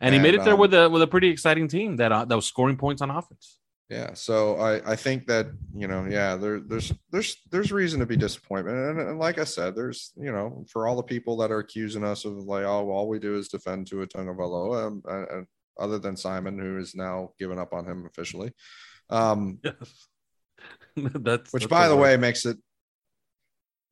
and 0.00 0.14
he 0.14 0.18
made 0.20 0.34
And, 0.34 0.42
it 0.42 0.44
there 0.44 0.54
um, 0.54 0.60
with 0.60 0.74
a 0.74 0.88
with 0.88 1.02
a 1.02 1.06
pretty 1.06 1.28
exciting 1.28 1.68
team 1.68 1.96
that 1.96 2.12
uh, 2.12 2.24
that 2.24 2.34
was 2.34 2.46
scoring 2.46 2.76
points 2.76 3.02
on 3.02 3.10
offense. 3.10 3.58
Yeah, 3.88 4.14
so 4.14 4.56
I 4.56 4.92
I 4.92 4.96
think 4.96 5.26
that 5.26 5.46
you 5.72 5.86
know 5.86 6.06
yeah 6.10 6.34
there 6.34 6.58
there's 6.58 6.92
there's 7.12 7.36
there's 7.52 7.70
reason 7.70 8.00
to 8.00 8.06
be 8.06 8.16
disappointed 8.16 8.74
and, 8.74 8.98
and 8.98 9.18
like 9.20 9.38
I 9.38 9.44
said 9.44 9.76
there's 9.76 10.12
you 10.16 10.32
know 10.32 10.64
for 10.68 10.88
all 10.88 10.96
the 10.96 11.04
people 11.04 11.36
that 11.36 11.52
are 11.52 11.60
accusing 11.60 12.02
us 12.02 12.24
of 12.24 12.32
like 12.32 12.64
oh 12.64 12.90
all 12.90 13.08
we 13.08 13.20
do 13.20 13.36
is 13.36 13.48
defend 13.48 13.86
Tua 13.86 14.08
Tagovailoa 14.08 14.86
um, 14.88 15.02
and, 15.06 15.28
and 15.30 15.46
other 15.78 16.00
than 16.00 16.16
Simon 16.16 16.58
who 16.58 16.78
is 16.78 16.96
now 16.96 17.30
given 17.38 17.60
up 17.60 17.72
on 17.72 17.86
him 17.86 18.06
officially, 18.06 18.52
um 19.10 19.60
Yes, 19.64 20.08
that's 20.96 21.52
which 21.52 21.62
that's 21.62 21.70
by 21.70 21.86
the 21.86 21.96
way 21.96 22.16
makes 22.16 22.44
it 22.44 22.56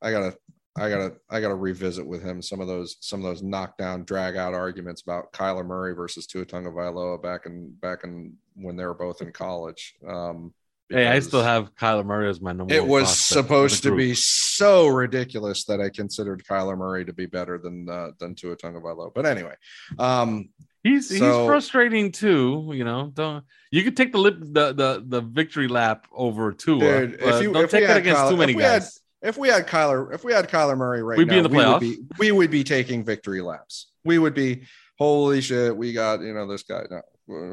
I 0.01 0.11
gotta 0.11 0.35
I 0.77 0.89
gotta 0.89 1.15
I 1.29 1.39
gotta 1.39 1.55
revisit 1.55 2.05
with 2.05 2.21
him 2.21 2.41
some 2.41 2.59
of 2.59 2.67
those 2.67 2.97
some 2.99 3.21
of 3.21 3.25
those 3.25 3.41
knockdown 3.41 4.03
drag 4.03 4.35
out 4.35 4.53
arguments 4.53 5.03
about 5.03 5.31
Kyler 5.31 5.65
Murray 5.65 5.95
versus 5.95 6.27
Tua 6.27 6.45
Tagovailoa 6.45 7.23
back 7.23 7.45
in 7.45 7.73
back 7.79 8.03
in 8.03 8.33
when 8.55 8.75
they 8.75 8.85
were 8.85 8.93
both 8.93 9.21
in 9.21 9.31
college. 9.31 9.93
Um, 10.07 10.53
Hey, 10.87 11.07
I 11.07 11.17
still 11.17 11.41
have 11.41 11.73
Kyler 11.73 12.05
Murray 12.05 12.29
as 12.29 12.39
my 12.39 12.51
number. 12.53 12.71
it 12.71 12.79
one 12.81 13.01
was 13.01 13.05
prospect 13.07 13.31
of 13.31 13.35
the 13.35 13.41
supposed 13.47 13.83
to 13.83 13.95
be 13.95 14.13
so 14.13 14.85
ridiculous 14.85 15.63
that 15.65 15.81
I 15.81 15.89
considered 15.89 16.43
Kyler 16.47 16.77
Murray 16.77 17.03
to 17.05 17.11
be 17.11 17.25
better 17.25 17.57
than 17.57 17.89
uh, 17.89 18.11
than 18.19 18.35
Tua 18.35 18.55
Tagovailoa. 18.55 19.11
But 19.15 19.25
anyway, 19.25 19.55
um, 19.97 20.49
He's 20.83 21.09
he's 21.09 21.17
frustrating 21.21 22.11
too. 22.11 22.69
You 22.75 22.83
know, 22.83 23.09
don't 23.11 23.43
you 23.71 23.81
could 23.81 23.97
take 23.97 24.11
the 24.11 24.19
lip 24.19 24.35
the 24.39 24.73
the, 24.73 25.03
the 25.07 25.21
victory 25.21 25.67
lap 25.67 26.05
over 26.13 26.51
Tua. 26.51 26.77
Dude, 27.07 27.13
if 27.19 27.41
you- 27.41 27.51
don't 27.51 27.63
if 27.63 27.71
take 27.71 27.87
that 27.87 27.97
against 27.97 28.21
Kyler- 28.21 28.29
too 28.29 28.37
many 28.37 28.53
we 28.55 28.61
had- 28.61 28.81
guys. 28.83 28.99
if 29.23 29.39
we 29.39 29.47
had 29.47 29.65
Kyler, 29.65 30.13
if 30.13 30.23
we 30.23 30.33
had 30.33 30.47
Kyler 30.47 30.77
Murray 30.77 31.01
right 31.01 31.17
We'd 31.17 31.25
now, 31.29 31.33
be 31.33 31.37
in 31.39 31.43
the 31.45 31.49
we 31.49 31.57
would 31.57 31.65
playoffs. 31.65 31.79
be 31.79 31.97
we 32.19 32.31
would 32.31 32.51
be 32.51 32.63
taking 32.63 33.03
victory 33.03 33.41
laps. 33.41 33.87
We 34.03 34.19
would 34.19 34.35
be 34.35 34.67
holy 34.99 35.41
shit. 35.41 35.75
We 35.75 35.93
got 35.93 36.21
you 36.21 36.31
know 36.35 36.45
this 36.45 36.61
guy. 36.61 36.83
No, 36.91 37.01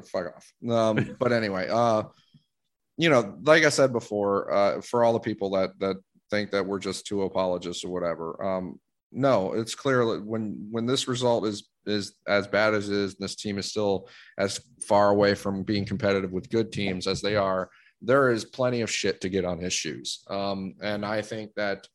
fuck 0.05 0.35
off. 0.37 0.53
Um, 0.71 1.17
but 1.21 1.33
anyway, 1.33 1.69
uh, 1.71 2.05
you 2.97 3.11
know, 3.11 3.39
like 3.43 3.65
I 3.65 3.69
said 3.69 3.93
before, 3.93 4.53
uh, 4.53 4.81
for 4.81 5.05
all 5.05 5.13
the 5.13 5.21
people 5.21 5.51
that 5.51 5.79
that 5.81 5.97
think 6.31 6.51
that 6.51 6.67
we're 6.67 6.79
just 6.79 7.07
Tua 7.07 7.27
apologists 7.27 7.85
or 7.85 7.91
whatever, 7.91 8.43
um, 8.45 8.79
no, 9.13 9.53
it's 9.53 9.75
clear 9.75 10.05
that 10.07 10.25
when 10.25 10.69
when 10.71 10.87
this 10.87 11.09
result 11.09 11.47
is 11.47 11.69
is 11.87 12.15
as 12.29 12.47
bad 12.47 12.75
as 12.75 12.89
it 12.89 12.97
is, 12.97 13.15
this 13.17 13.35
team 13.35 13.59
is 13.59 13.67
still 13.67 14.09
as 14.39 14.61
far 14.87 15.11
away 15.11 15.35
from 15.35 15.63
being 15.63 15.85
competitive 15.85 16.33
with 16.33 16.51
good 16.51 16.73
teams 16.73 17.07
as 17.07 17.21
they 17.21 17.37
are. 17.37 17.69
There 18.01 18.31
is 18.31 18.45
plenty 18.45 18.81
of 18.81 18.91
shit 18.91 19.21
to 19.21 19.29
get 19.29 19.45
on 19.45 19.59
his 19.59 19.73
shoes, 19.73 20.25
um, 20.29 20.75
and 20.83 21.05
I 21.05 21.23
think 21.23 21.53
that 21.57 21.87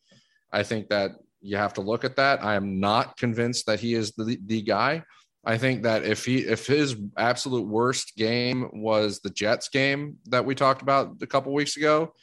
I 0.51 0.63
think 0.63 0.89
that 0.89 1.11
you 1.41 1.57
have 1.57 1.73
to 1.73 1.81
look 1.81 2.03
at 2.03 2.15
that. 2.17 2.43
I 2.43 2.55
am 2.55 2.79
not 2.79 3.17
convinced 3.17 3.65
that 3.65 3.79
he 3.79 3.93
is 3.93 4.11
the 4.13 4.37
the 4.45 4.61
guy. 4.61 5.03
I 5.47 5.57
think 5.57 5.83
that 5.83 6.03
if 6.03 6.25
he 6.25 6.39
if 6.39 6.67
his 6.67 6.97
absolute 7.15 7.65
worst 7.65 8.17
game 8.17 8.69
was 8.73 9.21
the 9.21 9.29
Jets 9.29 9.69
game 9.69 10.17
that 10.25 10.43
we 10.43 10.55
talked 10.55 10.81
about 10.81 11.15
a 11.21 11.27
couple 11.27 11.53
weeks 11.53 11.77
ago, 11.77 12.13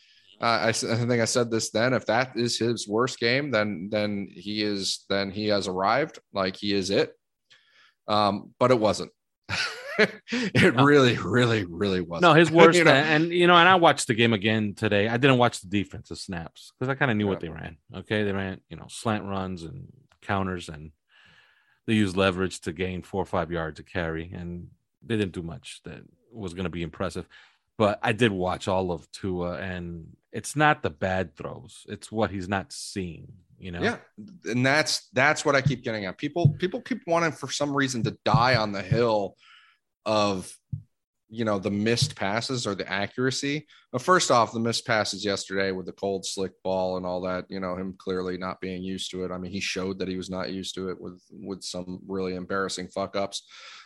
uh, 0.43 0.45
I, 0.45 0.69
I 0.69 0.73
think 0.73 1.11
I 1.11 1.25
said 1.25 1.51
this 1.51 1.71
then. 1.71 1.95
If 1.95 2.05
that 2.07 2.33
is 2.37 2.59
his 2.59 2.87
worst 2.87 3.19
game, 3.19 3.51
then 3.51 3.89
then 3.91 4.29
he 4.31 4.63
is 4.63 5.07
then 5.09 5.31
he 5.31 5.49
has 5.49 5.69
arrived. 5.69 6.19
Like 6.35 6.55
he 6.57 6.75
is 6.75 6.91
it. 6.91 7.13
Um, 8.07 8.51
but 8.59 8.71
it 8.71 8.79
wasn't. 8.79 9.11
it 9.99 10.75
No. 10.75 10.85
really, 10.85 11.17
really, 11.17 11.65
really 11.65 12.03
wasn't. 12.03 12.23
No, 12.23 12.35
his 12.35 12.51
worst, 12.59 12.77
You 12.77 12.85
know? 12.85 12.93
and 12.93 13.33
you 13.33 13.47
know, 13.47 13.57
and 13.57 13.67
I 13.67 13.77
watched 13.77 14.07
the 14.07 14.15
game 14.15 14.35
again 14.35 14.75
today. 14.75 15.09
I 15.09 15.17
didn't 15.17 15.39
watch 15.39 15.63
the 15.63 15.69
defensive 15.69 16.19
snaps 16.19 16.73
because 16.79 16.91
I 16.91 16.95
kind 16.95 17.11
of 17.11 17.17
knew 17.17 17.27
what 17.27 17.41
they 17.41 17.49
ran. 17.49 17.79
Okay, 17.95 18.23
they 18.25 18.33
ran, 18.33 18.61
you 18.69 18.77
know, 18.77 18.87
slant 18.91 19.25
runs 19.25 19.63
and 19.63 19.91
counters, 20.21 20.69
and 20.69 20.91
they 21.87 21.95
used 21.95 22.17
leverage 22.17 22.61
to 22.61 22.73
gain 22.73 23.03
four 23.03 23.23
or 23.23 23.27
five 23.27 23.51
yards 23.51 23.77
to 23.77 23.83
carry, 23.83 24.33
and 24.33 24.69
they 25.03 25.17
didn't 25.17 25.33
do 25.33 25.43
much 25.43 25.81
that 25.85 26.03
was 26.33 26.55
going 26.55 26.65
to 26.65 26.71
be 26.71 26.83
impressive. 26.83 27.29
But 27.77 27.99
I 28.03 28.13
did 28.13 28.33
watch 28.33 28.69
all 28.69 28.93
of 28.93 29.11
Tua, 29.11 29.59
and 29.59 30.17
it's 30.33 30.57
not 30.57 30.83
the 30.83 30.91
bad 30.91 31.37
throws; 31.37 31.85
it's 31.89 32.11
what 32.11 32.31
he's 32.31 32.49
not 32.49 32.73
seeing. 32.73 33.33
You 33.59 33.73
know, 33.73 33.83
Yeah, 33.83 33.97
and 34.45 34.65
that's 34.65 35.09
that's 35.13 35.45
what 35.45 35.57
I 35.57 35.63
keep 35.63 35.83
getting 35.83 36.05
at. 36.07 36.19
People 36.19 36.55
people 36.59 36.81
keep 36.81 37.03
wanting 37.07 37.33
for 37.33 37.51
some 37.51 37.75
reason 37.75 38.03
to 38.05 38.17
die 38.25 38.57
on 38.57 38.73
the 38.73 38.83
hill 38.83 39.37
of 40.07 40.57
you 41.35 41.45
know 41.45 41.59
the 41.59 41.71
missed 41.71 42.17
passes 42.17 42.67
or 42.67 42.75
the 42.75 42.91
accuracy. 42.91 43.67
But 43.93 44.03
first 44.03 44.31
off, 44.31 44.53
the 44.53 44.61
missed 44.61 44.87
passes 44.87 45.25
yesterday 45.25 45.73
with 45.73 45.87
the 45.87 45.93
cold 45.93 46.25
slick 46.25 46.53
ball 46.63 46.97
and 46.97 47.05
all 47.05 47.21
that, 47.23 47.45
you 47.49 47.61
know, 47.61 47.77
him 47.77 47.95
clearly 47.99 48.39
not 48.39 48.61
being 48.61 48.83
used 48.83 49.11
to 49.11 49.25
it. 49.25 49.31
I 49.31 49.39
mean, 49.39 49.53
he 49.53 49.61
showed 49.61 49.99
that 49.99 50.09
he 50.09 50.17
was 50.17 50.31
not 50.31 50.53
used 50.53 50.75
to 50.77 50.89
it 50.89 51.01
with 51.01 51.23
with 51.31 51.63
some 51.63 52.01
really 52.07 52.35
embarrassing 52.35 52.89
fuck 52.89 53.17
ups. 53.17 53.43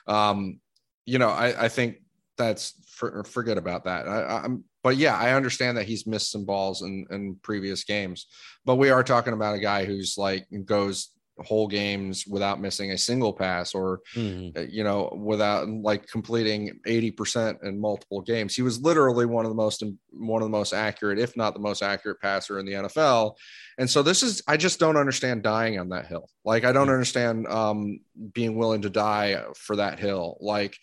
Um, 0.06 0.60
you 1.06 1.18
know, 1.18 1.30
I, 1.30 1.64
I 1.64 1.68
think 1.68 2.02
that's 2.36 2.74
for, 2.86 3.24
forget 3.24 3.58
about 3.58 3.84
that. 3.84 4.06
I, 4.06 4.42
I'm 4.44 4.64
but 4.84 4.96
yeah, 4.96 5.16
I 5.16 5.34
understand 5.34 5.76
that 5.76 5.86
he's 5.86 6.06
missed 6.06 6.30
some 6.30 6.44
balls 6.44 6.82
in, 6.82 7.04
in 7.10 7.36
previous 7.42 7.84
games 7.84 8.26
but 8.68 8.76
we 8.76 8.90
are 8.90 9.02
talking 9.02 9.32
about 9.32 9.54
a 9.54 9.58
guy 9.58 9.86
who's 9.86 10.18
like 10.18 10.46
goes 10.66 11.08
whole 11.40 11.68
games 11.68 12.24
without 12.26 12.60
missing 12.60 12.90
a 12.92 12.98
single 12.98 13.32
pass 13.32 13.74
or 13.74 14.00
Mhm. 14.16 14.56
uh, 14.56 14.62
you 14.62 14.82
know 14.84 15.12
without 15.16 15.68
like 15.68 16.06
completing 16.08 16.80
80% 16.86 17.62
in 17.62 17.80
multiple 17.80 18.20
games 18.20 18.54
he 18.56 18.62
was 18.62 18.80
literally 18.80 19.26
one 19.26 19.44
of 19.44 19.50
the 19.50 19.54
most 19.56 19.82
one 20.10 20.42
of 20.42 20.46
the 20.46 20.50
most 20.56 20.72
accurate 20.72 21.18
if 21.18 21.36
not 21.36 21.54
the 21.54 21.60
most 21.60 21.82
accurate 21.82 22.20
passer 22.20 22.58
in 22.58 22.66
the 22.66 22.72
NFL 22.72 23.34
and 23.78 23.88
so 23.88 24.02
this 24.02 24.22
is 24.22 24.42
I 24.48 24.56
just 24.56 24.80
don't 24.80 24.96
understand 24.96 25.42
dying 25.42 25.78
on 25.78 25.88
that 25.90 26.06
hill 26.06 26.28
like 26.44 26.64
I 26.64 26.72
don't 26.72 26.86
Yeah. 26.88 26.94
understand 26.94 27.46
um 27.48 28.00
being 28.32 28.56
willing 28.56 28.82
to 28.82 28.90
die 28.90 29.44
for 29.56 29.76
that 29.76 29.98
hill 29.98 30.38
like 30.40 30.76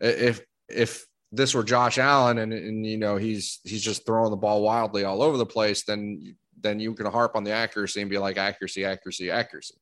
if 0.00 0.40
if 0.68 1.06
this 1.34 1.54
were 1.54 1.64
Josh 1.64 1.96
Allen 1.96 2.36
and, 2.38 2.52
and 2.52 2.84
you 2.84 2.98
know 2.98 3.16
he's 3.16 3.60
he's 3.64 3.82
just 3.82 4.04
throwing 4.04 4.30
the 4.30 4.36
ball 4.36 4.60
wildly 4.62 5.04
all 5.04 5.22
over 5.22 5.38
the 5.38 5.46
place 5.46 5.84
then 5.84 6.36
then 6.62 6.80
you 6.80 6.94
can 6.94 7.06
harp 7.06 7.36
on 7.36 7.44
the 7.44 7.50
accuracy 7.50 8.00
and 8.00 8.10
be 8.10 8.18
like 8.18 8.38
accuracy, 8.38 8.84
accuracy, 8.84 9.30
accuracy. 9.30 9.74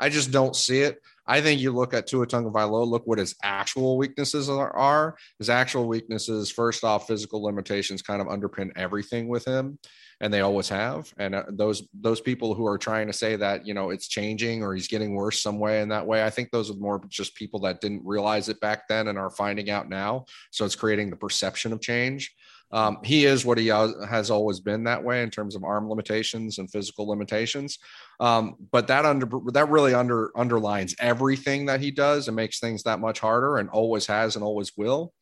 I 0.00 0.08
just 0.08 0.32
don't 0.32 0.56
see 0.56 0.80
it. 0.80 1.00
I 1.26 1.40
think 1.40 1.60
you 1.60 1.72
look 1.72 1.94
at 1.94 2.06
Tua 2.06 2.26
Tagovailoa, 2.26 2.86
look 2.86 3.06
what 3.06 3.18
his 3.18 3.34
actual 3.42 3.96
weaknesses 3.96 4.48
are, 4.50 4.76
are. 4.76 5.16
His 5.38 5.48
actual 5.48 5.86
weaknesses, 5.86 6.50
first 6.50 6.84
off, 6.84 7.06
physical 7.06 7.42
limitations 7.42 8.02
kind 8.02 8.20
of 8.20 8.28
underpin 8.28 8.70
everything 8.76 9.28
with 9.28 9.44
him 9.44 9.78
and 10.20 10.32
they 10.32 10.40
always 10.40 10.68
have. 10.68 11.12
And 11.18 11.34
uh, 11.34 11.44
those 11.48 11.86
those 11.92 12.20
people 12.20 12.54
who 12.54 12.66
are 12.66 12.78
trying 12.78 13.06
to 13.08 13.12
say 13.12 13.36
that 13.36 13.66
you 13.66 13.74
know 13.74 13.90
it's 13.90 14.08
changing 14.08 14.62
or 14.62 14.74
he's 14.74 14.88
getting 14.88 15.14
worse 15.14 15.42
some 15.42 15.58
way 15.58 15.80
in 15.80 15.88
that 15.90 16.06
way, 16.06 16.24
I 16.24 16.30
think 16.30 16.50
those 16.50 16.70
are 16.70 16.74
more 16.74 17.02
just 17.08 17.34
people 17.34 17.60
that 17.60 17.80
didn't 17.80 18.02
realize 18.04 18.48
it 18.48 18.60
back 18.60 18.88
then 18.88 19.08
and 19.08 19.18
are 19.18 19.30
finding 19.30 19.70
out 19.70 19.88
now. 19.88 20.24
So 20.50 20.64
it's 20.64 20.76
creating 20.76 21.10
the 21.10 21.16
perception 21.16 21.72
of 21.72 21.80
change. 21.80 22.34
Um, 22.74 22.98
he 23.04 23.24
is 23.24 23.44
what 23.44 23.56
he 23.56 23.68
has 23.68 24.30
always 24.30 24.58
been 24.58 24.82
that 24.84 25.02
way 25.02 25.22
in 25.22 25.30
terms 25.30 25.54
of 25.54 25.62
arm 25.62 25.88
limitations 25.88 26.58
and 26.58 26.68
physical 26.68 27.08
limitations. 27.08 27.78
Um, 28.18 28.56
but 28.72 28.88
that 28.88 29.04
under 29.06 29.28
that 29.52 29.68
really 29.68 29.94
under 29.94 30.32
underlines 30.36 30.96
everything 30.98 31.66
that 31.66 31.80
he 31.80 31.92
does 31.92 32.26
and 32.26 32.34
makes 32.34 32.58
things 32.58 32.82
that 32.82 32.98
much 32.98 33.20
harder 33.20 33.58
and 33.58 33.70
always 33.70 34.06
has 34.06 34.34
and 34.34 34.44
always 34.44 34.76
will. 34.76 35.14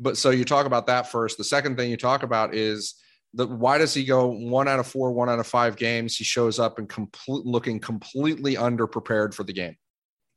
But 0.00 0.16
so 0.16 0.30
you 0.30 0.44
talk 0.44 0.66
about 0.66 0.88
that 0.88 1.08
first. 1.08 1.38
The 1.38 1.44
second 1.44 1.76
thing 1.76 1.88
you 1.88 1.96
talk 1.96 2.24
about 2.24 2.52
is 2.52 2.94
the 3.32 3.46
why 3.46 3.78
does 3.78 3.94
he 3.94 4.04
go 4.04 4.26
one 4.26 4.66
out 4.66 4.80
of 4.80 4.86
four, 4.88 5.12
one 5.12 5.30
out 5.30 5.38
of 5.38 5.46
five 5.46 5.76
games? 5.76 6.16
He 6.16 6.24
shows 6.24 6.58
up 6.58 6.80
and 6.80 6.88
complete 6.88 7.46
looking 7.46 7.78
completely 7.78 8.56
underprepared 8.56 9.34
for 9.34 9.44
the 9.44 9.52
game. 9.52 9.76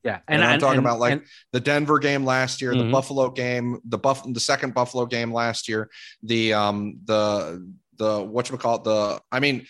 Yeah, 0.03 0.19
and, 0.27 0.41
and 0.41 0.43
I'm 0.43 0.53
and, 0.53 0.61
talking 0.61 0.77
and, 0.79 0.87
about 0.87 0.99
like 0.99 1.23
the 1.51 1.59
Denver 1.59 1.99
game 1.99 2.25
last 2.25 2.61
year, 2.61 2.73
mm-hmm. 2.73 2.87
the 2.87 2.91
Buffalo 2.91 3.29
game, 3.29 3.79
the 3.85 3.99
buff, 3.99 4.23
the 4.25 4.39
second 4.39 4.73
Buffalo 4.73 5.05
game 5.05 5.31
last 5.31 5.69
year, 5.69 5.89
the 6.23 6.53
um 6.53 6.99
the 7.05 7.71
the 7.97 8.23
what 8.23 8.49
you 8.49 8.57
call 8.57 8.77
it 8.77 8.83
the 8.83 9.21
I 9.31 9.39
mean 9.39 9.67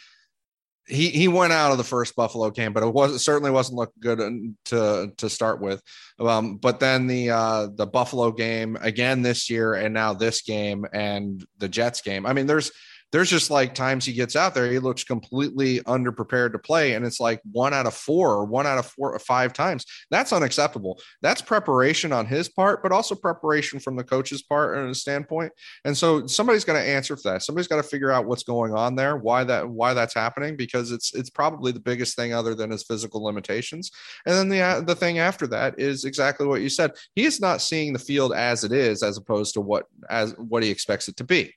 he 0.87 1.09
he 1.09 1.27
went 1.27 1.53
out 1.53 1.71
of 1.71 1.77
the 1.77 1.83
first 1.83 2.15
Buffalo 2.15 2.49
game, 2.49 2.73
but 2.73 2.83
it 2.83 2.93
was 2.93 3.13
it 3.13 3.19
certainly 3.19 3.51
wasn't 3.51 3.77
look 3.77 3.93
good 3.99 4.19
to 4.65 5.11
to 5.15 5.29
start 5.29 5.61
with. 5.61 5.81
Um, 6.19 6.57
but 6.57 6.79
then 6.79 7.07
the 7.07 7.31
uh, 7.31 7.67
the 7.73 7.87
Buffalo 7.87 8.31
game 8.31 8.77
again 8.81 9.21
this 9.21 9.49
year, 9.49 9.73
and 9.73 9.93
now 9.93 10.13
this 10.13 10.41
game 10.41 10.85
and 10.91 11.45
the 11.57 11.69
Jets 11.69 12.01
game. 12.01 12.25
I 12.25 12.33
mean, 12.33 12.47
there's 12.47 12.71
there's 13.11 13.29
just 13.29 13.49
like 13.51 13.75
times 13.75 14.05
he 14.05 14.13
gets 14.13 14.35
out 14.35 14.53
there, 14.53 14.71
he 14.71 14.79
looks 14.79 15.03
completely 15.03 15.79
underprepared 15.81 16.53
to 16.53 16.59
play. 16.59 16.93
And 16.93 17.05
it's 17.05 17.19
like 17.19 17.41
one 17.51 17.73
out 17.73 17.85
of 17.85 17.93
four 17.93 18.29
or 18.29 18.45
one 18.45 18.65
out 18.65 18.77
of 18.77 18.85
four 18.85 19.13
or 19.13 19.19
five 19.19 19.53
times. 19.53 19.85
That's 20.09 20.33
unacceptable. 20.33 20.99
That's 21.21 21.41
preparation 21.41 22.13
on 22.13 22.25
his 22.25 22.49
part, 22.49 22.81
but 22.81 22.91
also 22.91 23.15
preparation 23.15 23.79
from 23.79 23.95
the 23.95 24.03
coach's 24.03 24.41
part 24.41 24.77
and 24.77 24.89
a 24.89 24.95
standpoint. 24.95 25.51
And 25.85 25.95
so 25.95 26.25
somebody's 26.27 26.65
going 26.65 26.81
to 26.81 26.87
answer 26.87 27.15
for 27.15 27.31
that. 27.31 27.43
Somebody's 27.43 27.67
got 27.67 27.77
to 27.77 27.83
figure 27.83 28.11
out 28.11 28.25
what's 28.25 28.43
going 28.43 28.73
on 28.73 28.95
there, 28.95 29.17
why 29.17 29.43
that, 29.43 29.67
why 29.67 29.93
that's 29.93 30.13
happening, 30.13 30.55
because 30.55 30.91
it's, 30.91 31.13
it's 31.13 31.29
probably 31.29 31.71
the 31.71 31.79
biggest 31.79 32.15
thing 32.15 32.33
other 32.33 32.55
than 32.55 32.71
his 32.71 32.83
physical 32.83 33.23
limitations. 33.23 33.91
And 34.25 34.35
then 34.35 34.49
the, 34.49 34.61
uh, 34.61 34.81
the 34.81 34.95
thing 34.95 35.19
after 35.19 35.47
that 35.47 35.79
is 35.79 36.05
exactly 36.05 36.47
what 36.47 36.61
you 36.61 36.69
said. 36.69 36.91
He 37.15 37.25
is 37.25 37.41
not 37.41 37.61
seeing 37.61 37.93
the 37.93 37.99
field 37.99 38.33
as 38.33 38.63
it 38.63 38.71
is, 38.71 39.03
as 39.03 39.17
opposed 39.17 39.53
to 39.55 39.61
what, 39.61 39.85
as 40.09 40.33
what 40.37 40.63
he 40.63 40.69
expects 40.69 41.07
it 41.07 41.17
to 41.17 41.23
be 41.23 41.53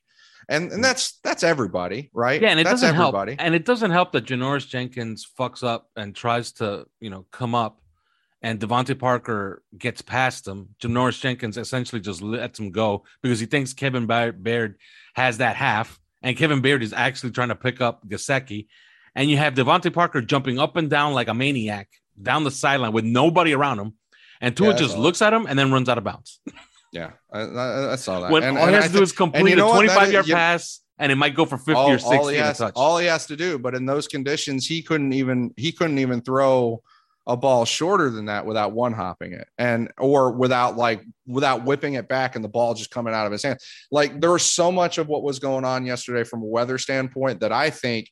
and 0.49 0.71
and 0.71 0.83
that's 0.83 1.19
that's 1.23 1.43
everybody, 1.43 2.09
right? 2.13 2.41
Yeah, 2.41 2.49
and 2.49 2.59
it 2.59 2.63
that's 2.63 2.81
doesn't 2.81 2.95
everybody. 2.95 3.33
help. 3.33 3.45
And 3.45 3.55
it 3.55 3.65
doesn't 3.65 3.91
help 3.91 4.11
that 4.11 4.25
Janoris 4.25 4.67
Jenkins 4.67 5.27
fucks 5.37 5.63
up 5.63 5.89
and 5.95 6.15
tries 6.15 6.51
to 6.53 6.85
you 6.99 7.09
know 7.09 7.25
come 7.31 7.55
up, 7.55 7.81
and 8.41 8.59
DeVante 8.59 8.97
Parker 8.97 9.63
gets 9.77 10.01
past 10.01 10.47
him. 10.47 10.69
Janoris 10.79 11.19
Jenkins 11.19 11.57
essentially 11.57 12.01
just 12.01 12.21
lets 12.21 12.59
him 12.59 12.71
go 12.71 13.03
because 13.21 13.39
he 13.39 13.45
thinks 13.45 13.73
Kevin 13.73 14.07
Byard 14.07 14.75
has 15.15 15.37
that 15.39 15.55
half, 15.55 15.99
and 16.21 16.37
Kevin 16.37 16.61
Byard 16.61 16.81
is 16.81 16.93
actually 16.93 17.31
trying 17.31 17.49
to 17.49 17.55
pick 17.55 17.81
up 17.81 18.07
Gesicki, 18.07 18.67
and 19.15 19.29
you 19.29 19.37
have 19.37 19.53
DeVante 19.53 19.93
Parker 19.93 20.21
jumping 20.21 20.59
up 20.59 20.75
and 20.75 20.89
down 20.89 21.13
like 21.13 21.27
a 21.27 21.33
maniac 21.33 21.89
down 22.21 22.43
the 22.43 22.51
sideline 22.51 22.93
with 22.93 23.05
nobody 23.05 23.53
around 23.53 23.79
him, 23.79 23.93
and 24.41 24.55
Tua 24.55 24.69
yeah, 24.69 24.75
just 24.75 24.97
looks 24.97 25.21
at 25.21 25.33
him 25.33 25.45
and 25.47 25.57
then 25.57 25.71
runs 25.71 25.89
out 25.89 25.97
of 25.97 26.03
bounds. 26.03 26.39
Yeah, 26.95 27.11
I, 27.31 27.91
I, 27.91 27.95
saw 27.97 28.21
that. 28.21 28.31
When 28.31 28.43
and, 28.43 28.57
all 28.57 28.63
and 28.63 28.75
he 28.75 28.81
has 28.81 28.91
to 28.91 28.97
do 28.97 29.03
is 29.03 29.11
complete 29.11 29.49
you 29.49 29.57
know 29.57 29.69
a 29.69 29.73
25 29.73 30.13
yard 30.13 30.25
pass, 30.27 30.79
and 30.97 31.11
it 31.11 31.15
might 31.15 31.35
go 31.35 31.43
for 31.43 31.57
50 31.57 31.73
all, 31.73 31.91
or 31.91 31.97
60 31.97 32.15
all 32.15 32.27
he, 32.29 32.37
has, 32.37 32.61
all 32.61 32.97
he 32.97 33.07
has 33.07 33.25
to 33.25 33.35
do. 33.35 33.59
But 33.59 33.75
in 33.75 33.85
those 33.85 34.07
conditions, 34.07 34.65
he 34.65 34.81
couldn't 34.81 35.11
even 35.11 35.53
he 35.57 35.73
couldn't 35.73 35.99
even 35.99 36.21
throw 36.21 36.81
a 37.27 37.35
ball 37.35 37.65
shorter 37.65 38.09
than 38.09 38.25
that 38.25 38.45
without 38.45 38.71
one 38.71 38.93
hopping 38.93 39.33
it 39.33 39.47
and 39.57 39.91
or 39.97 40.31
without 40.31 40.77
like 40.77 41.03
without 41.25 41.65
whipping 41.65 41.95
it 41.95 42.07
back 42.07 42.35
and 42.35 42.45
the 42.45 42.49
ball 42.49 42.73
just 42.73 42.91
coming 42.91 43.13
out 43.13 43.25
of 43.25 43.31
his 43.33 43.43
hand. 43.43 43.59
Like 43.91 44.21
there 44.21 44.31
was 44.31 44.49
so 44.49 44.71
much 44.71 44.97
of 44.97 45.09
what 45.09 45.21
was 45.21 45.39
going 45.39 45.65
on 45.65 45.85
yesterday 45.85 46.23
from 46.23 46.43
a 46.43 46.45
weather 46.45 46.77
standpoint 46.77 47.41
that 47.41 47.51
I 47.51 47.71
think 47.71 48.09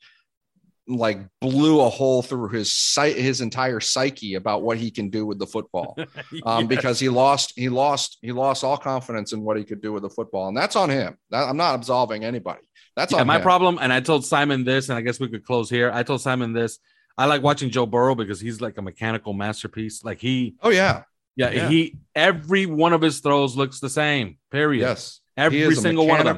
like 0.88 1.19
blew 1.39 1.81
a 1.81 1.89
hole 1.89 2.22
through 2.22 2.49
his 2.49 2.72
sight 2.73 3.15
his 3.15 3.41
entire 3.41 3.80
psyche 3.80 4.35
about 4.35 4.64
what 4.64 4.77
he 4.77 4.91
can 4.91 5.10
do 5.10 5.26
with 5.26 5.39
the 5.39 5.47
football. 5.47 5.97
Um, 6.45 6.61
yes. 6.61 6.68
because 6.68 6.99
he 6.99 7.10
lost 7.10 7.53
he 7.55 7.69
lost 7.69 8.18
he 8.22 8.31
lost 8.31 8.64
all 8.64 8.77
confidence 8.77 9.34
in 9.34 9.41
what 9.41 9.55
he 9.55 9.64
could 9.64 9.81
do 9.81 9.93
with 9.93 10.03
the 10.03 10.10
football 10.10 10.47
and 10.47 10.57
that's 10.57 10.76
on 10.76 10.89
him. 10.89 11.18
That, 11.30 11.43
i'm 11.43 11.57
not 11.57 11.76
absolving 11.76 12.26
anybody. 12.26 12.61
That's 12.95 13.14
yeah, 13.14 13.23
my 13.23 13.38
him. 13.38 13.41
problem 13.43 13.77
and 13.80 13.93
i 13.93 13.99
told 13.99 14.26
simon 14.26 14.64
this 14.64 14.89
and 14.89 14.97
i 14.97 15.01
guess 15.01 15.19
we 15.19 15.30
could 15.30 15.45
close 15.45 15.69
here. 15.69 15.91
I 15.93 16.03
told 16.03 16.22
simon 16.22 16.53
this 16.53 16.80
i 17.18 17.26
like 17.26 17.43
watching 17.43 17.69
joe 17.69 17.85
burrow 17.85 18.15
because 18.15 18.39
he's 18.39 18.61
like 18.61 18.77
a 18.77 18.81
mechanical 18.81 19.34
masterpiece. 19.34 20.03
Like 20.03 20.19
he 20.19 20.55
oh 20.61 20.69
yeah. 20.69 21.03
Yeah, 21.35 21.51
yeah. 21.51 21.69
he 21.69 21.97
every 22.15 22.65
one 22.65 22.93
of 22.93 23.01
his 23.01 23.19
throws 23.19 23.55
looks 23.55 23.80
the 23.80 23.89
same 23.89 24.38
period. 24.51 24.81
Yes. 24.81 25.22
Every 25.38 25.76
single 25.76 26.07
one 26.07 26.19
of 26.19 26.26
them 26.26 26.38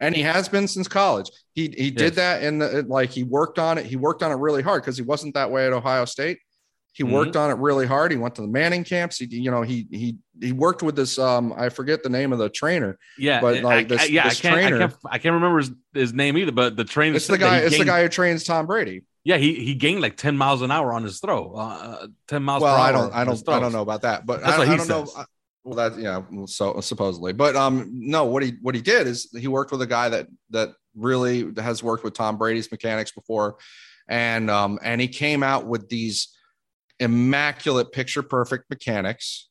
and 0.00 0.14
he 0.14 0.22
has 0.22 0.48
been 0.48 0.68
since 0.68 0.88
college. 0.88 1.30
He 1.54 1.74
he 1.76 1.90
did 1.90 2.14
that 2.14 2.42
in 2.42 2.58
the 2.58 2.84
like 2.88 3.10
he 3.10 3.24
worked 3.24 3.58
on 3.58 3.78
it. 3.78 3.86
He 3.86 3.96
worked 3.96 4.22
on 4.22 4.30
it 4.30 4.36
really 4.36 4.62
hard 4.62 4.82
because 4.82 4.96
he 4.96 5.02
wasn't 5.02 5.34
that 5.34 5.50
way 5.50 5.66
at 5.66 5.72
Ohio 5.72 6.04
State. 6.04 6.38
He 6.92 7.04
mm-hmm. 7.04 7.12
worked 7.12 7.36
on 7.36 7.50
it 7.50 7.58
really 7.58 7.86
hard. 7.86 8.10
He 8.10 8.16
went 8.16 8.34
to 8.36 8.42
the 8.42 8.48
Manning 8.48 8.84
camps. 8.84 9.18
He 9.18 9.26
you 9.26 9.50
know 9.50 9.62
he 9.62 9.86
he 9.90 10.16
he 10.40 10.52
worked 10.52 10.82
with 10.82 10.96
this 10.96 11.18
um 11.18 11.52
I 11.56 11.68
forget 11.68 12.02
the 12.02 12.08
name 12.08 12.32
of 12.32 12.38
the 12.38 12.48
trainer. 12.48 12.98
Yeah, 13.16 13.40
but 13.40 13.62
like 13.62 13.88
this, 13.88 14.02
I, 14.02 14.04
yeah, 14.06 14.28
this 14.28 14.38
I 14.38 14.42
can't, 14.42 14.54
trainer, 14.54 14.76
I 14.76 14.78
can't 14.80 14.94
I 15.10 15.18
can't 15.18 15.34
remember 15.34 15.58
his, 15.58 15.70
his 15.94 16.12
name 16.12 16.36
either. 16.38 16.52
But 16.52 16.76
the 16.76 16.84
trainer. 16.84 17.16
It's 17.16 17.26
the 17.26 17.38
guy. 17.38 17.58
It's 17.58 17.70
gained, 17.70 17.82
the 17.82 17.86
guy 17.86 18.02
who 18.02 18.08
trains 18.08 18.44
Tom 18.44 18.66
Brady. 18.66 19.02
Yeah, 19.24 19.36
he 19.36 19.54
he 19.54 19.74
gained 19.74 20.00
like 20.00 20.16
ten 20.16 20.36
miles 20.36 20.62
an 20.62 20.70
hour 20.70 20.92
on 20.92 21.02
his 21.02 21.20
throw. 21.20 21.54
Uh, 21.54 21.58
uh 21.58 22.06
ten 22.26 22.42
miles. 22.42 22.62
Well, 22.62 22.74
I 22.74 22.92
don't 22.92 23.12
I 23.12 23.24
don't 23.24 23.48
I 23.48 23.60
don't 23.60 23.72
know 23.72 23.82
about 23.82 24.02
that, 24.02 24.26
but 24.26 24.40
That's 24.40 24.54
I, 24.54 24.58
what 24.58 24.68
he 24.68 24.74
I 24.74 24.76
don't 24.76 24.86
says. 24.86 25.16
know. 25.16 25.24
Well, 25.64 25.74
that 25.76 25.98
yeah, 25.98 26.22
so 26.46 26.80
supposedly, 26.80 27.32
but 27.32 27.56
um, 27.56 27.90
no. 27.92 28.24
What 28.24 28.42
he 28.42 28.54
what 28.62 28.74
he 28.74 28.80
did 28.80 29.06
is 29.06 29.28
he 29.38 29.48
worked 29.48 29.70
with 29.70 29.82
a 29.82 29.86
guy 29.86 30.08
that 30.08 30.28
that 30.50 30.70
really 30.94 31.52
has 31.58 31.82
worked 31.82 32.04
with 32.04 32.14
Tom 32.14 32.38
Brady's 32.38 32.70
mechanics 32.70 33.12
before, 33.12 33.56
and 34.08 34.50
um, 34.50 34.78
and 34.82 35.00
he 35.00 35.08
came 35.08 35.42
out 35.42 35.66
with 35.66 35.88
these 35.88 36.28
immaculate, 37.00 37.92
picture 37.92 38.22
perfect 38.22 38.64
mechanics, 38.70 39.48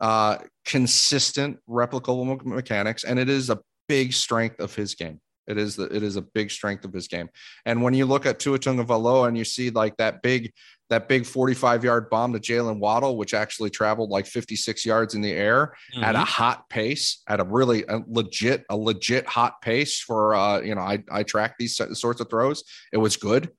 uh, 0.00 0.38
consistent, 0.64 1.58
replicable 1.68 2.44
mechanics, 2.44 3.04
and 3.04 3.18
it 3.18 3.28
is 3.28 3.50
a 3.50 3.60
big 3.88 4.12
strength 4.12 4.58
of 4.58 4.74
his 4.74 4.94
game. 4.94 5.20
It 5.46 5.58
is 5.58 5.76
the, 5.76 5.84
it 5.84 6.02
is 6.02 6.16
a 6.16 6.22
big 6.22 6.50
strength 6.50 6.84
of 6.84 6.92
his 6.92 7.08
game. 7.08 7.28
And 7.66 7.82
when 7.82 7.94
you 7.94 8.06
look 8.06 8.26
at 8.26 8.38
Tua 8.38 8.58
Tagovailoa 8.58 9.28
and 9.28 9.36
you 9.36 9.44
see 9.44 9.70
like 9.70 9.96
that 9.96 10.22
big 10.22 10.52
that 10.92 11.08
big 11.08 11.24
45 11.26 11.84
yard 11.84 12.10
bomb 12.10 12.32
to 12.34 12.38
Jaylen 12.38 12.78
Waddle, 12.78 13.16
which 13.16 13.34
actually 13.34 13.70
traveled 13.70 14.10
like 14.10 14.26
56 14.26 14.84
yards 14.84 15.14
in 15.14 15.22
the 15.22 15.32
air 15.32 15.74
mm-hmm. 15.94 16.04
at 16.04 16.14
a 16.14 16.20
hot 16.20 16.68
pace, 16.68 17.22
at 17.26 17.40
a 17.40 17.44
really 17.44 17.84
a 17.88 18.00
legit, 18.06 18.64
a 18.68 18.76
legit 18.76 19.26
hot 19.26 19.60
pace 19.62 20.00
for, 20.00 20.34
uh, 20.34 20.60
you 20.60 20.74
know, 20.74 20.82
I, 20.82 21.02
I 21.10 21.22
track 21.22 21.56
these 21.58 21.80
sorts 21.94 22.20
of 22.20 22.28
throws. 22.28 22.64
It 22.92 22.98
was 22.98 23.16
good. 23.16 23.50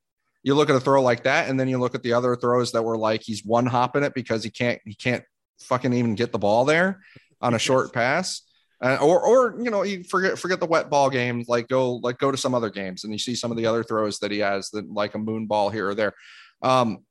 You 0.43 0.55
look 0.55 0.69
at 0.69 0.75
a 0.75 0.79
throw 0.79 1.01
like 1.01 1.23
that, 1.23 1.49
and 1.49 1.59
then 1.59 1.67
you 1.69 1.79
look 1.79 1.95
at 1.95 2.03
the 2.03 2.13
other 2.13 2.35
throws 2.35 2.73
that 2.73 2.83
were 2.83 2.97
like 2.97 3.21
he's 3.23 3.45
one 3.45 3.65
hopping 3.65 4.03
it 4.03 4.13
because 4.13 4.43
he 4.43 4.49
can't, 4.49 4.79
he 4.85 4.93
can't 4.93 5.23
fucking 5.61 5.93
even 5.93 6.15
get 6.15 6.31
the 6.31 6.39
ball 6.39 6.65
there 6.65 7.01
on 7.41 7.53
a 7.53 7.59
short 7.59 7.93
pass. 7.93 8.41
Uh, 8.81 8.97
or, 9.01 9.21
or 9.21 9.63
you 9.63 9.71
know, 9.71 9.83
you 9.83 10.03
forget 10.03 10.37
forget 10.37 10.59
the 10.59 10.65
wet 10.65 10.89
ball 10.89 11.09
games. 11.09 11.47
Like 11.47 11.69
go 11.69 11.95
like 11.95 12.17
go 12.17 12.29
to 12.29 12.37
some 12.37 12.53
other 12.53 12.69
games, 12.69 13.05
and 13.05 13.13
you 13.13 13.19
see 13.19 13.33
some 13.33 13.49
of 13.49 13.55
the 13.55 13.65
other 13.65 13.83
throws 13.83 14.19
that 14.19 14.29
he 14.29 14.39
has 14.39 14.69
that 14.71 14.91
like 14.91 15.15
a 15.15 15.19
moon 15.19 15.45
ball 15.47 15.69
here 15.69 15.87
or 15.87 15.95
there. 15.95 16.13
Um, 16.61 17.05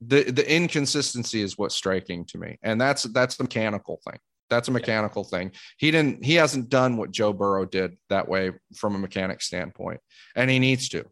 the 0.00 0.30
the 0.30 0.54
inconsistency 0.54 1.40
is 1.40 1.56
what's 1.56 1.74
striking 1.74 2.24
to 2.24 2.38
me 2.38 2.58
and 2.62 2.80
that's 2.80 3.04
that's 3.04 3.36
the 3.36 3.44
mechanical 3.44 4.00
thing 4.08 4.18
that's 4.50 4.68
a 4.68 4.72
mechanical 4.72 5.26
yeah. 5.30 5.38
thing 5.38 5.52
he 5.78 5.90
didn't 5.90 6.24
he 6.24 6.34
hasn't 6.34 6.68
done 6.68 6.96
what 6.96 7.10
joe 7.10 7.32
burrow 7.32 7.64
did 7.64 7.96
that 8.10 8.28
way 8.28 8.52
from 8.74 8.94
a 8.94 8.98
mechanic 8.98 9.40
standpoint 9.40 10.00
and 10.34 10.50
he 10.50 10.58
needs 10.58 10.88
to 10.88 11.04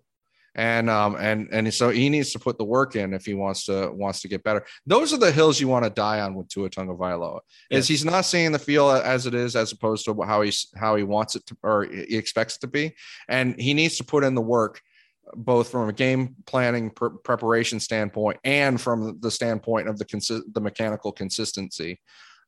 and 0.55 0.89
um 0.89 1.16
and 1.16 1.48
and 1.52 1.73
so 1.73 1.89
he 1.89 2.09
needs 2.09 2.32
to 2.32 2.39
put 2.39 2.59
the 2.59 2.65
work 2.65 2.97
in 2.97 3.12
if 3.12 3.24
he 3.24 3.35
wants 3.35 3.65
to 3.65 3.90
wants 3.93 4.20
to 4.23 4.28
get 4.28 4.44
better. 4.44 4.65
Those 4.86 5.12
are 5.12 5.19
the 5.19 5.32
hills 5.32 5.61
you 5.61 5.69
want 5.69 5.85
to 5.85 5.90
die 5.90 6.20
on 6.20 6.35
with 6.35 6.48
Tua 6.48 6.70
Tagovailoa. 6.70 7.40
Yeah. 7.70 7.78
Is 7.78 7.89
he's 7.89 8.05
not 8.05 8.24
seeing 8.24 8.52
the 8.52 8.59
field 8.59 9.02
as 9.02 9.27
it 9.27 9.35
is 9.35 9.56
as 9.56 9.73
opposed 9.73 10.05
to 10.05 10.16
how 10.23 10.43
he's 10.43 10.69
how 10.77 10.97
he 10.97 11.02
wants 11.02 11.35
it 11.35 11.44
to 11.47 11.56
or 11.62 11.85
he 11.85 12.16
expects 12.16 12.56
it 12.56 12.61
to 12.61 12.66
be, 12.69 12.94
and 13.28 13.61
he 13.61 13.74
needs 13.74 13.97
to 13.97 14.05
put 14.05 14.24
in 14.24 14.35
the 14.35 14.40
work 14.40 14.81
both 15.35 15.71
from 15.71 15.89
a 15.89 15.93
game 15.93 16.37
planning 16.47 16.91
pr- 16.91 17.09
preparation 17.09 17.81
standpoint 17.81 18.39
and 18.45 18.81
from 18.81 19.19
the 19.21 19.31
standpoint 19.31 19.89
of 19.89 19.99
the 19.99 20.05
consi- 20.05 20.43
the 20.53 20.61
mechanical 20.61 21.13
consistency. 21.13 22.01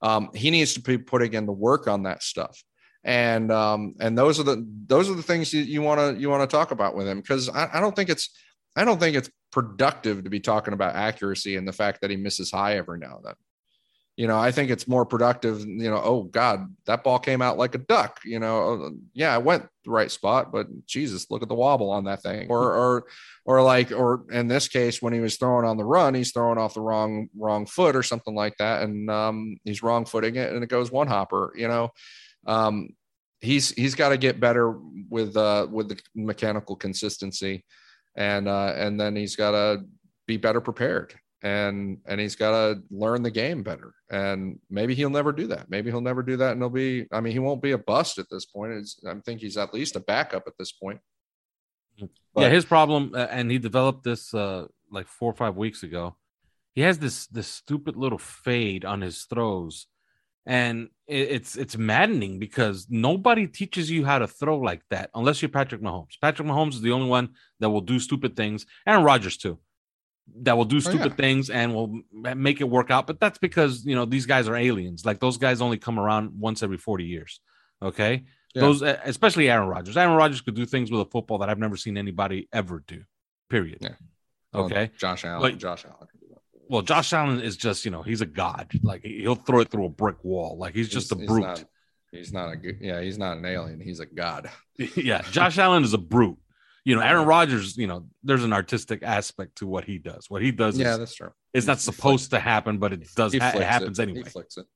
Um, 0.02 0.30
he 0.34 0.50
needs 0.50 0.74
to 0.74 0.80
be 0.80 0.98
putting 0.98 1.32
in 1.34 1.46
the 1.46 1.52
work 1.52 1.88
on 1.88 2.02
that 2.02 2.22
stuff. 2.22 2.62
And 3.04 3.52
um, 3.52 3.94
and 4.00 4.18
those 4.18 4.40
are 4.40 4.42
the 4.42 4.66
those 4.86 5.08
are 5.08 5.14
the 5.14 5.22
things 5.22 5.52
you 5.52 5.80
want 5.80 6.00
to 6.00 6.20
you 6.20 6.28
want 6.28 6.48
to 6.48 6.54
talk 6.54 6.72
about 6.72 6.96
with 6.96 7.06
him 7.06 7.20
because 7.20 7.48
I, 7.48 7.68
I 7.74 7.80
don't 7.80 7.94
think 7.94 8.10
it's 8.10 8.30
I 8.74 8.84
don't 8.84 8.98
think 8.98 9.16
it's 9.16 9.30
productive 9.52 10.24
to 10.24 10.30
be 10.30 10.40
talking 10.40 10.74
about 10.74 10.96
accuracy 10.96 11.56
and 11.56 11.66
the 11.66 11.72
fact 11.72 12.00
that 12.00 12.10
he 12.10 12.16
misses 12.16 12.50
high 12.50 12.76
every 12.76 12.98
now 12.98 13.16
and 13.16 13.24
then. 13.24 13.34
You 14.16 14.26
know, 14.26 14.38
I 14.38 14.50
think 14.50 14.70
it's 14.70 14.88
more 14.88 15.04
productive, 15.04 15.60
you 15.60 15.90
know, 15.90 16.00
oh 16.02 16.22
God, 16.22 16.74
that 16.86 17.04
ball 17.04 17.18
came 17.18 17.42
out 17.42 17.58
like 17.58 17.74
a 17.74 17.78
duck. 17.78 18.20
You 18.24 18.38
know, 18.38 18.56
oh, 18.56 18.90
yeah, 19.12 19.34
I 19.34 19.38
went 19.38 19.68
the 19.84 19.90
right 19.90 20.10
spot, 20.10 20.50
but 20.50 20.68
Jesus, 20.86 21.30
look 21.30 21.42
at 21.42 21.48
the 21.48 21.54
wobble 21.54 21.90
on 21.90 22.04
that 22.04 22.22
thing. 22.22 22.48
Or 22.48 22.72
or 22.74 23.04
or 23.44 23.62
like, 23.62 23.92
or 23.92 24.24
in 24.32 24.48
this 24.48 24.68
case, 24.68 25.02
when 25.02 25.12
he 25.12 25.20
was 25.20 25.36
throwing 25.36 25.66
on 25.66 25.76
the 25.76 25.84
run, 25.84 26.14
he's 26.14 26.32
throwing 26.32 26.56
off 26.56 26.74
the 26.74 26.80
wrong 26.80 27.28
wrong 27.36 27.66
foot 27.66 27.94
or 27.94 28.02
something 28.02 28.34
like 28.34 28.56
that. 28.56 28.82
And 28.82 29.10
um, 29.10 29.58
he's 29.64 29.82
wrong 29.82 30.06
footing 30.06 30.36
it 30.36 30.50
and 30.50 30.62
it 30.64 30.70
goes 30.70 30.90
one 30.90 31.08
hopper, 31.08 31.52
you 31.54 31.68
know. 31.68 31.90
Um, 32.46 32.88
he's 33.40 33.70
he's 33.70 33.94
got 33.94 34.10
to 34.10 34.16
get 34.16 34.40
better 34.40 34.78
with 35.10 35.36
uh 35.36 35.66
with 35.70 35.88
the 35.88 36.00
mechanical 36.14 36.74
consistency 36.74 37.64
and 38.16 38.48
uh 38.48 38.72
and 38.76 38.98
then 38.98 39.14
he's 39.14 39.36
got 39.36 39.50
to 39.50 39.84
be 40.26 40.36
better 40.36 40.60
prepared 40.60 41.14
and 41.46 41.98
and 42.06 42.20
he's 42.20 42.34
got 42.34 42.50
to 42.50 42.82
learn 42.90 43.22
the 43.22 43.30
game 43.30 43.62
better. 43.62 43.94
And 44.10 44.58
maybe 44.68 44.96
he'll 44.96 45.10
never 45.10 45.32
do 45.32 45.46
that. 45.48 45.70
Maybe 45.70 45.90
he'll 45.90 46.00
never 46.00 46.22
do 46.22 46.36
that 46.38 46.52
and 46.52 46.60
he'll 46.60 46.70
be 46.70 47.06
i 47.12 47.20
mean 47.20 47.32
he 47.32 47.38
won't 47.38 47.62
be 47.62 47.72
a 47.72 47.78
bust 47.78 48.18
at 48.18 48.28
this 48.30 48.46
point. 48.46 48.72
It's, 48.72 49.00
i 49.06 49.14
think 49.24 49.40
he's 49.40 49.56
at 49.56 49.72
least 49.72 49.96
a 49.96 50.00
backup 50.00 50.44
at 50.46 50.58
this 50.58 50.72
point. 50.72 51.00
But, 52.34 52.42
yeah 52.42 52.48
his 52.48 52.64
problem 52.64 53.12
uh, 53.14 53.28
and 53.30 53.50
he 53.50 53.58
developed 53.58 54.02
this 54.02 54.34
uh 54.34 54.66
like 54.90 55.06
four 55.06 55.30
or 55.30 55.36
five 55.36 55.56
weeks 55.56 55.82
ago. 55.84 56.16
He 56.74 56.80
has 56.82 56.98
this 56.98 57.28
this 57.28 57.48
stupid 57.48 57.96
little 57.96 58.18
fade 58.18 58.84
on 58.84 59.00
his 59.00 59.24
throws 59.24 59.86
and 60.46 60.88
it's 61.06 61.56
it's 61.56 61.76
maddening 61.76 62.38
because 62.38 62.86
nobody 62.88 63.46
teaches 63.46 63.90
you 63.90 64.04
how 64.04 64.18
to 64.18 64.26
throw 64.26 64.58
like 64.58 64.82
that 64.90 65.10
unless 65.14 65.42
you're 65.42 65.48
Patrick 65.48 65.80
Mahomes. 65.80 66.20
Patrick 66.20 66.48
Mahomes 66.48 66.74
is 66.74 66.80
the 66.80 66.92
only 66.92 67.08
one 67.08 67.30
that 67.60 67.70
will 67.70 67.80
do 67.80 67.98
stupid 68.00 68.36
things, 68.36 68.66
and 68.84 69.04
Rodgers 69.04 69.36
too, 69.36 69.58
that 70.42 70.56
will 70.56 70.64
do 70.64 70.76
oh, 70.76 70.80
stupid 70.80 71.00
oh, 71.00 71.06
yeah. 71.06 71.14
things 71.14 71.50
and 71.50 71.74
will 71.74 72.00
make 72.12 72.60
it 72.60 72.68
work 72.68 72.90
out. 72.90 73.06
But 73.06 73.20
that's 73.20 73.38
because 73.38 73.84
you 73.84 73.94
know 73.94 74.04
these 74.04 74.26
guys 74.26 74.48
are 74.48 74.56
aliens. 74.56 75.04
Like 75.04 75.20
those 75.20 75.38
guys 75.38 75.60
only 75.60 75.78
come 75.78 75.98
around 75.98 76.38
once 76.38 76.62
every 76.62 76.78
forty 76.78 77.04
years. 77.04 77.40
Okay, 77.82 78.24
yeah. 78.54 78.60
those 78.60 78.82
especially 78.82 79.50
Aaron 79.50 79.68
Rodgers. 79.68 79.96
Aaron 79.96 80.16
Rodgers 80.16 80.40
could 80.40 80.54
do 80.54 80.66
things 80.66 80.90
with 80.90 81.00
a 81.00 81.10
football 81.10 81.38
that 81.38 81.48
I've 81.48 81.58
never 81.58 81.76
seen 81.76 81.96
anybody 81.96 82.48
ever 82.52 82.82
do. 82.86 83.02
Period. 83.48 83.78
Yeah. 83.80 83.94
Okay. 84.54 84.74
Well, 84.74 84.98
Josh 84.98 85.24
Allen. 85.24 85.58
Josh 85.58 85.84
Allen 85.84 86.08
well, 86.68 86.82
Josh 86.82 87.12
Allen 87.12 87.40
is 87.40 87.56
just, 87.56 87.84
you 87.84 87.90
know, 87.90 88.02
he's 88.02 88.20
a 88.20 88.26
god. 88.26 88.70
Like 88.82 89.04
he'll 89.04 89.34
throw 89.34 89.60
it 89.60 89.70
through 89.70 89.86
a 89.86 89.90
brick 89.90 90.22
wall. 90.24 90.56
Like 90.58 90.74
he's 90.74 90.88
just 90.88 91.12
he's, 91.12 91.22
a 91.22 91.26
brute. 91.26 91.46
He's 92.10 92.32
not, 92.32 92.52
he's 92.52 92.64
not 92.64 92.64
a 92.64 92.74
yeah, 92.80 93.00
he's 93.00 93.18
not 93.18 93.36
an 93.38 93.44
alien. 93.44 93.80
He's 93.80 94.00
a 94.00 94.06
god. 94.06 94.50
yeah. 94.96 95.22
Josh 95.30 95.58
Allen 95.58 95.84
is 95.84 95.94
a 95.94 95.98
brute. 95.98 96.38
You 96.86 96.94
know, 96.94 97.00
Aaron 97.02 97.26
Rodgers, 97.26 97.76
you 97.76 97.88
know, 97.88 98.06
there's 98.22 98.44
an 98.44 98.52
artistic 98.52 99.02
aspect 99.02 99.56
to 99.58 99.66
what 99.66 99.82
he 99.82 99.98
does. 99.98 100.30
What 100.30 100.40
he 100.40 100.52
does 100.52 100.78
yeah, 100.78 100.92
is, 100.92 100.98
that's 101.00 101.14
true. 101.16 101.32
It's 101.52 101.66
not 101.66 101.80
supposed 101.80 102.30
to 102.30 102.38
happen, 102.38 102.78
but 102.78 102.92
it 102.92 103.08
does. 103.16 103.34
Ha- 103.34 103.52
it 103.56 103.62
happens 103.62 103.98
it. 103.98 104.04
anyway. 104.04 104.22
He 104.22 104.30
flicks 104.30 104.56
it. 104.56 104.66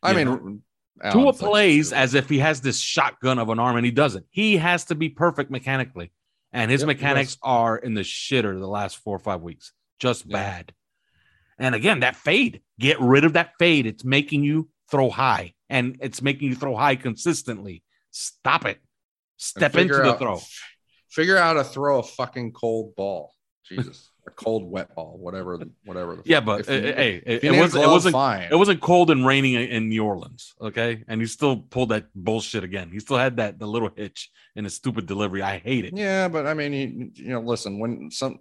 I 0.00 0.12
you 0.12 0.24
mean, 0.24 0.62
Tua 1.10 1.32
plays 1.32 1.92
as 1.92 2.14
if 2.14 2.28
he 2.28 2.38
has 2.38 2.60
this 2.60 2.78
shotgun 2.78 3.40
of 3.40 3.48
an 3.48 3.58
arm, 3.58 3.74
and 3.74 3.84
he 3.84 3.90
doesn't. 3.90 4.24
He 4.30 4.56
has 4.58 4.84
to 4.84 4.94
be 4.94 5.08
perfect 5.08 5.50
mechanically, 5.50 6.12
and 6.52 6.70
his 6.70 6.82
yep, 6.82 6.86
mechanics 6.86 7.36
are 7.42 7.76
in 7.76 7.94
the 7.94 8.02
shitter 8.02 8.56
the 8.56 8.68
last 8.68 8.98
four 8.98 9.16
or 9.16 9.20
five 9.20 9.42
weeks. 9.42 9.72
Just 9.98 10.26
yeah. 10.26 10.36
bad. 10.36 10.72
And 11.58 11.74
again, 11.74 12.00
that 12.00 12.14
fade, 12.14 12.62
get 12.78 13.00
rid 13.00 13.24
of 13.24 13.32
that 13.32 13.54
fade. 13.58 13.86
It's 13.86 14.04
making 14.04 14.44
you 14.44 14.68
throw 14.90 15.10
high 15.10 15.54
and 15.68 15.96
it's 16.00 16.22
making 16.22 16.50
you 16.50 16.54
throw 16.54 16.76
high 16.76 16.94
consistently. 16.94 17.82
Stop 18.12 18.64
it. 18.64 18.78
Step 19.36 19.74
into 19.74 19.94
the 19.94 20.10
out, 20.10 20.18
throw. 20.18 20.40
Figure 21.10 21.36
out 21.36 21.56
how 21.56 21.62
to 21.62 21.64
throw 21.64 21.98
a 21.98 22.02
fucking 22.02 22.52
cold 22.52 22.94
ball. 22.96 23.32
Jesus. 23.66 24.10
a 24.28 24.30
cold 24.30 24.70
wet 24.70 24.94
ball, 24.94 25.16
whatever, 25.18 25.58
whatever. 25.84 26.20
yeah, 26.24 26.40
but 26.40 26.68
you, 26.68 26.74
eh, 26.74 26.80
hey, 26.80 26.92
eh, 26.92 27.20
eh, 27.26 27.38
it, 27.42 27.44
it, 27.44 27.60
was, 27.60 27.74
it 27.74 27.86
wasn't 27.86 28.12
fine. 28.12 28.48
It 28.50 28.54
wasn't 28.54 28.80
cold 28.80 29.10
and 29.10 29.26
raining 29.26 29.54
in 29.54 29.88
New 29.88 30.04
Orleans, 30.04 30.54
okay? 30.60 31.02
And 31.08 31.20
he 31.20 31.26
still 31.26 31.56
pulled 31.56 31.88
that 31.88 32.06
bullshit 32.14 32.62
again. 32.62 32.90
He 32.92 33.00
still 33.00 33.16
had 33.16 33.38
that 33.38 33.58
the 33.58 33.66
little 33.66 33.90
hitch 33.96 34.30
in 34.54 34.64
his 34.64 34.74
stupid 34.74 35.06
delivery. 35.06 35.42
I 35.42 35.58
hate 35.58 35.84
it. 35.86 35.96
Yeah, 35.96 36.28
but 36.28 36.46
I 36.46 36.54
mean, 36.54 36.72
you, 36.72 37.10
you 37.14 37.30
know, 37.30 37.40
listen, 37.40 37.78
when 37.78 38.10
some 38.10 38.38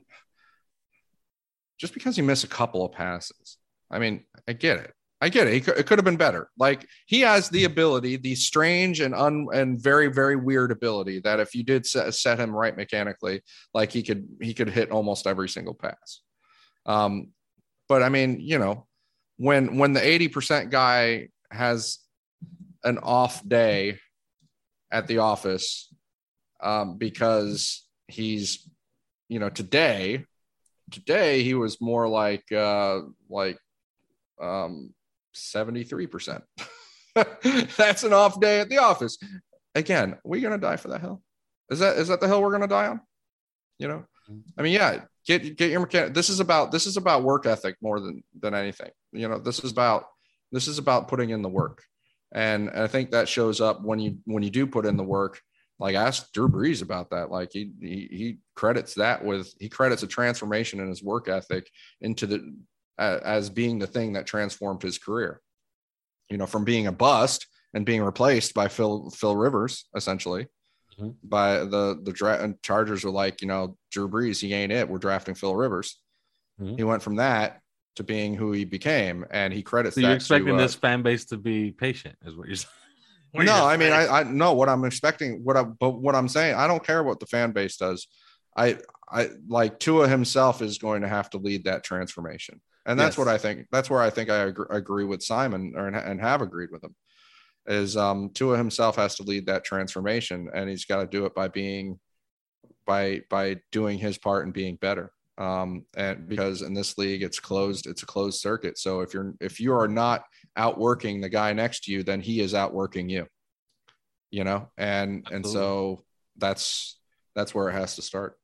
just 1.78 1.94
because 1.94 2.18
you 2.18 2.24
miss 2.24 2.44
a 2.44 2.48
couple 2.48 2.86
of 2.86 2.92
passes. 2.92 3.58
I 3.90 4.00
mean, 4.00 4.26
I 4.48 4.54
get 4.54 4.80
it. 4.80 4.94
I 5.20 5.30
get 5.30 5.48
it. 5.48 5.56
It 5.56 5.66
could, 5.66 5.78
it 5.78 5.88
could 5.88 5.98
have 5.98 6.06
been 6.06 6.18
better. 6.18 6.50
Like 6.58 6.88
he 7.08 7.22
has 7.22 7.50
the 7.50 7.64
ability, 7.64 8.18
the 8.18 8.36
strange 8.36 9.00
and 9.00 9.16
un 9.16 9.48
and 9.52 9.82
very 9.82 10.08
very 10.08 10.36
weird 10.36 10.72
ability 10.72 11.20
that 11.22 11.40
if 11.40 11.56
you 11.56 11.64
did 11.64 11.86
set, 11.86 12.14
set 12.14 12.40
him 12.40 12.52
right 12.52 12.76
mechanically, 12.78 13.42
like 13.74 13.92
he 13.92 14.04
could 14.04 14.28
he 14.42 14.54
could 14.54 14.70
hit 14.70 14.92
almost 14.92 15.26
every 15.26 15.50
single 15.50 15.74
pass. 15.74 16.22
Um, 16.86 17.30
but 17.90 18.04
I 18.04 18.10
mean, 18.10 18.40
you 18.40 18.60
know, 18.60 18.86
when 19.38 19.78
when 19.78 19.94
the 19.94 20.06
eighty 20.06 20.28
percent 20.28 20.70
guy 20.70 21.30
has 21.50 22.00
an 22.84 23.00
off 23.00 23.48
day 23.48 23.98
at 24.92 25.08
the 25.08 25.18
office 25.18 25.94
um, 26.62 26.98
because 26.98 27.88
he's, 28.08 28.70
you 29.30 29.40
know, 29.40 29.50
today 29.50 30.26
today 30.92 31.44
he 31.44 31.54
was 31.54 31.82
more 31.82 32.08
like 32.08 32.50
uh 32.52 33.02
like 33.30 33.58
um 34.42 34.94
73%. 35.38 36.42
That's 37.78 38.04
an 38.04 38.14
off 38.14 38.40
day 38.40 38.60
at 38.60 38.70
the 38.70 38.78
office. 38.78 39.18
Again, 39.76 40.14
are 40.14 40.22
we 40.24 40.42
gonna 40.42 40.58
die 40.58 40.78
for 40.78 40.90
that 40.90 41.02
hill? 41.02 41.22
Is 41.70 41.80
that 41.80 41.98
is 41.98 42.08
that 42.08 42.20
the 42.20 42.28
hill 42.28 42.42
we're 42.42 42.52
gonna 42.52 42.68
die 42.68 42.88
on? 42.88 43.02
You 43.80 43.88
know, 43.88 44.06
I 44.58 44.62
mean, 44.62 44.74
yeah, 44.74 45.02
get 45.26 45.58
get 45.58 45.72
your 45.72 45.82
mechanic. 45.82 46.14
This 46.14 46.30
is 46.30 46.40
about 46.40 46.72
this 46.72 46.86
is 46.86 46.98
about 46.98 47.24
work 47.24 47.46
ethic 47.46 47.76
more 47.82 48.00
than 48.00 48.24
than 48.40 48.54
anything. 48.54 48.92
You 49.12 49.28
know, 49.28 49.40
this 49.40 49.60
is 49.60 49.72
about 49.72 50.06
this 50.52 50.68
is 50.68 50.78
about 50.78 51.08
putting 51.08 51.30
in 51.30 51.42
the 51.42 51.50
work. 51.50 51.84
And 52.32 52.70
I 52.70 52.88
think 52.88 53.12
that 53.12 53.30
shows 53.30 53.62
up 53.62 53.82
when 53.84 54.00
you 54.00 54.18
when 54.26 54.44
you 54.44 54.50
do 54.50 54.68
put 54.68 54.86
in 54.86 54.98
the 54.98 55.04
work 55.04 55.42
like 55.80 55.96
ask 55.96 56.32
Drew 56.34 56.50
Brees 56.50 56.82
about 56.82 57.12
that. 57.12 57.32
Like 57.32 57.50
he, 57.52 57.72
he 57.80 58.08
he 58.12 58.38
credits 58.56 58.96
that 58.96 59.24
with 59.24 59.54
he 59.60 59.70
credits 59.70 60.04
a 60.04 60.08
transformation 60.08 60.80
in 60.80 60.88
his 60.88 61.04
work 61.04 61.30
ethic 61.30 61.70
into 62.02 62.26
the 62.26 62.56
as 62.98 63.50
being 63.50 63.80
the 63.80 63.88
thing 63.88 64.14
that 64.14 64.26
transformed 64.26 64.82
his 64.82 64.98
career. 64.98 65.42
You 66.30 66.38
know, 66.38 66.46
from 66.46 66.66
being 66.66 66.88
a 66.88 66.92
bust 66.92 67.48
and 67.74 67.86
being 67.86 68.04
replaced 68.04 68.54
by 68.54 68.68
Phil 68.68 69.10
Phil 69.12 69.36
Rivers 69.36 69.86
essentially. 69.96 70.48
Mm-hmm. 71.00 71.12
By 71.24 71.60
the 71.60 72.00
the 72.02 72.12
dra- 72.12 72.54
Chargers 72.64 73.04
were 73.04 73.12
like, 73.12 73.42
you 73.42 73.48
know, 73.48 73.78
Drew 73.92 74.10
Brees, 74.10 74.42
he 74.42 74.54
ain't 74.54 74.72
it. 74.72 74.90
We're 74.90 74.98
drafting 74.98 75.36
Phil 75.36 75.56
Rivers. 75.56 76.00
Mm-hmm. 76.60 76.78
He 76.78 76.84
went 76.84 77.04
from 77.04 77.18
that 77.18 77.62
to 77.98 78.04
being 78.04 78.34
who 78.34 78.52
he 78.52 78.66
became, 78.66 79.26
and 79.30 79.54
he 79.54 79.62
credits. 79.62 79.96
So 79.96 80.02
you're 80.02 80.12
expecting 80.12 80.48
to, 80.48 80.56
uh, 80.56 80.58
this 80.58 80.76
fan 80.76 81.04
base 81.04 81.26
to 81.26 81.38
be 81.38 81.72
patient, 81.72 82.16
is 82.26 82.36
what 82.36 82.48
you're 82.48 82.56
saying 82.56 82.72
no, 83.34 83.66
I 83.66 83.78
mean, 83.78 83.92
I, 83.92 84.08
I 84.08 84.24
know 84.24 84.54
what 84.54 84.70
I'm 84.70 84.86
expecting. 84.86 85.44
What 85.44 85.58
I, 85.58 85.64
but 85.64 85.92
what 85.92 86.16
I'm 86.16 86.28
saying, 86.28 86.56
I 86.56 86.68
don't 86.68 86.86
care 86.86 87.04
what 87.04 87.20
the 87.20 87.26
fan 87.26 87.52
base 87.52 87.78
does. 87.78 88.08
I, 88.56 88.78
I 89.10 89.30
like 89.48 89.80
Tua 89.80 90.08
himself 90.08 90.62
is 90.62 90.78
going 90.78 91.02
to 91.02 91.08
have 91.08 91.30
to 91.32 91.38
lead 91.38 91.66
that 91.66 91.84
transformation, 91.84 92.62
and 92.88 92.98
that's 92.98 93.18
yes. 93.18 93.18
what 93.18 93.28
I 93.28 93.38
think. 93.38 93.68
That's 93.72 93.90
where 93.90 94.02
I 94.02 94.10
think 94.10 94.30
I 94.30 94.38
agree, 94.38 94.66
agree 94.70 95.04
with 95.04 95.22
Simon, 95.22 95.74
or 95.76 95.88
and 95.88 96.22
have 96.22 96.42
agreed 96.42 96.72
with 96.72 96.84
him. 96.84 96.96
Is 97.68 97.98
um, 97.98 98.32
Tua 98.34 98.58
himself 98.58 98.96
has 98.96 99.16
to 99.16 99.24
lead 99.24 99.46
that 99.48 99.66
transformation, 99.66 100.50
and 100.54 100.70
he's 100.70 100.86
got 100.86 101.02
to 101.02 101.08
do 101.08 101.26
it 101.26 101.36
by 101.36 101.50
being, 101.50 102.00
by 102.86 103.22
by 103.30 103.58
doing 103.74 104.00
his 104.00 104.18
part 104.18 104.46
and 104.46 104.54
being 104.54 104.78
better. 104.78 105.12
Um, 105.38 105.86
and 105.96 106.28
because 106.28 106.64
in 106.64 106.74
this 106.74 106.98
league 106.98 107.22
it's 107.22 107.40
closed, 107.40 107.86
it's 107.86 108.04
a 108.04 108.08
closed 108.08 108.40
circuit. 108.40 108.78
So 108.78 109.02
if 109.02 109.14
you're 109.14 109.34
if 109.42 109.60
you 109.60 109.74
are 109.74 109.90
not 109.90 110.24
outworking 110.56 111.20
the 111.20 111.30
guy 111.30 111.52
next 111.52 111.84
to 111.84 111.92
you, 111.92 112.04
then 112.04 112.22
he 112.22 112.40
is 112.40 112.56
outworking 112.56 113.10
you. 113.10 113.28
You 114.32 114.46
know, 114.46 114.70
and 114.78 115.26
Absolutely. 115.26 115.36
and 115.36 115.46
so 115.46 116.06
that's 116.38 117.00
that's 117.36 117.54
where 117.54 117.68
it 117.68 117.74
has 117.74 117.98
to 117.98 118.02
start. 118.02 118.40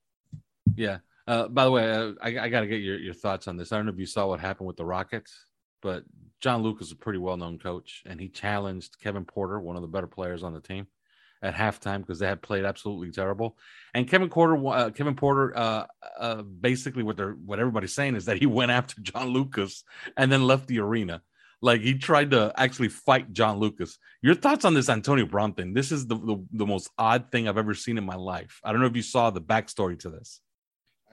Yeah. 0.76 0.98
Uh, 1.28 1.48
by 1.48 1.66
the 1.66 1.72
way, 1.72 1.92
uh, 1.92 2.12
I, 2.22 2.38
I 2.40 2.50
got 2.50 2.62
to 2.62 2.68
get 2.68 2.82
your, 2.82 2.98
your 3.00 3.14
thoughts 3.14 3.48
on 3.48 3.58
this. 3.58 3.72
I 3.72 3.78
don't 3.78 3.86
know 3.86 3.94
if 3.94 4.00
you 4.00 4.06
saw 4.06 4.28
what 4.28 4.40
happened 4.40 4.68
with 4.68 4.78
the 4.78 4.86
Rockets, 4.86 5.46
but 5.82 6.04
John 6.42 6.62
Lucas 6.62 6.88
is 6.88 6.94
a 6.94 6.98
pretty 6.98 7.20
well 7.20 7.38
known 7.38 7.60
coach, 7.60 8.04
and 8.06 8.20
he 8.20 8.28
challenged 8.28 9.00
Kevin 9.00 9.26
Porter, 9.26 9.60
one 9.60 9.76
of 9.76 9.82
the 9.82 9.88
better 9.88 10.08
players 10.08 10.44
on 10.44 10.54
the 10.54 10.60
team, 10.60 10.88
at 11.42 11.56
halftime 11.56 12.00
because 12.00 12.20
they 12.20 12.28
had 12.28 12.42
played 12.42 12.66
absolutely 12.66 13.12
terrible. 13.12 13.58
And 13.94 14.08
Kevin 14.08 14.30
Porter, 14.30 14.68
uh, 14.68 14.90
Kevin 14.90 15.16
Porter, 15.16 15.56
uh, 15.56 15.86
uh, 16.20 16.42
basically 16.42 17.04
what 17.04 17.16
they're 17.16 17.34
what 17.34 17.60
everybody's 17.60 17.96
saying 17.96 18.16
is 18.16 18.26
that 18.26 18.38
he 18.38 18.46
went 18.60 18.72
after 18.72 19.00
John 19.02 19.30
Lucas 19.30 19.84
and 20.18 20.32
then 20.32 20.48
left 20.48 20.68
the 20.68 20.80
arena. 20.80 21.22
Like 21.62 21.80
he 21.80 21.98
tried 21.98 22.32
to 22.32 22.52
actually 22.58 22.90
fight 22.90 23.32
John 23.32 23.58
Lucas. 23.58 23.98
Your 24.22 24.36
thoughts 24.36 24.66
on 24.66 24.74
this 24.74 24.90
Antonio 24.90 25.26
Brown 25.26 25.54
thing? 25.54 25.74
This 25.74 25.94
is 25.94 26.06
the, 26.06 26.16
the, 26.16 26.46
the 26.52 26.66
most 26.66 26.90
odd 26.98 27.32
thing 27.32 27.48
I've 27.48 27.58
ever 27.58 27.74
seen 27.74 27.98
in 27.98 28.04
my 28.04 28.16
life. 28.16 28.60
I 28.66 28.74
don't 28.74 28.82
know 28.82 28.88
if 28.88 28.98
you 28.98 29.02
saw 29.02 29.30
the 29.30 29.40
backstory 29.40 29.98
to 30.00 30.10
this. 30.10 30.42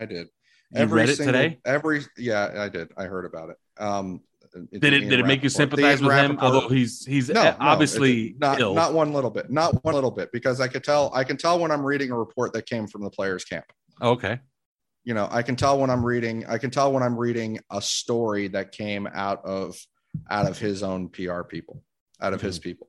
I 0.01 0.07
did. 0.07 0.29
You 0.73 0.83
every 0.83 1.01
read 1.01 1.09
it 1.11 1.17
single, 1.17 1.33
today? 1.35 1.59
Every 1.65 2.03
yeah, 2.17 2.55
I 2.57 2.69
did. 2.69 2.91
I 2.97 3.05
heard 3.05 3.25
about 3.25 3.51
it. 3.51 3.57
Um, 3.83 4.23
did 4.73 4.93
it 4.93 5.09
did 5.09 5.21
it 5.21 5.27
make 5.27 5.43
you 5.43 5.49
sympathize 5.49 6.01
with 6.01 6.13
him? 6.13 6.39
Although 6.41 6.69
he's 6.69 7.05
he's 7.05 7.29
no, 7.29 7.55
obviously 7.61 8.35
no, 8.39 8.49
not 8.49 8.61
ill. 8.61 8.75
not 8.75 8.95
one 8.95 9.13
little 9.13 9.31
bit, 9.31 9.51
not 9.51 9.85
one 9.85 9.95
little 9.95 10.11
bit, 10.11 10.31
because 10.33 10.61
I 10.61 10.69
could 10.69 10.83
tell 10.83 11.13
I 11.15 11.25
can 11.25 11.37
tell 11.37 11.61
when 11.61 11.71
I'm 11.71 11.85
reading 11.85 12.11
a 12.11 12.19
report 12.19 12.53
that 12.55 12.67
came 12.67 12.87
from 12.87 13.03
the 13.03 13.11
players' 13.11 13.45
camp. 13.45 13.67
Okay. 14.03 14.41
you 15.05 15.15
know, 15.15 15.29
I 15.31 15.43
can 15.43 15.57
tell 15.57 15.79
when 15.79 15.91
I'm 15.91 16.05
reading, 16.05 16.47
I 16.47 16.59
can 16.59 16.71
tell 16.71 16.93
when 16.93 17.03
I'm 17.03 17.17
reading 17.17 17.59
a 17.71 17.81
story 17.81 18.49
that 18.49 18.73
came 18.73 19.07
out 19.13 19.45
of 19.45 19.77
out 20.31 20.49
of 20.49 20.59
his 20.59 20.83
own 20.83 21.09
PR 21.09 21.43
people, 21.43 21.83
out 22.21 22.33
of 22.33 22.41
mm-hmm. 22.41 22.47
his 22.49 22.59
people. 22.59 22.89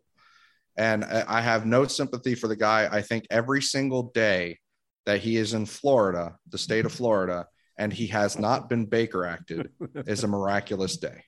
And 0.78 1.04
I 1.04 1.42
have 1.42 1.66
no 1.66 1.86
sympathy 1.86 2.34
for 2.34 2.48
the 2.48 2.56
guy. 2.56 2.88
I 2.92 3.02
think 3.02 3.28
every 3.30 3.62
single 3.62 4.04
day 4.14 4.60
that 5.06 5.22
he 5.22 5.38
is 5.38 5.53
in 5.53 5.65
Florida, 5.65 6.38
the 6.49 6.57
state 6.57 6.86
of 6.86 6.91
Florida, 6.91 7.48
and 7.78 7.91
he 7.91 8.07
has 8.07 8.38
not 8.38 8.69
been 8.69 8.86
Baker 8.86 9.26
acted 9.26 9.69
is 9.95 10.23
a 10.23 10.28
miraculous 10.28 10.98
day. 10.98 11.23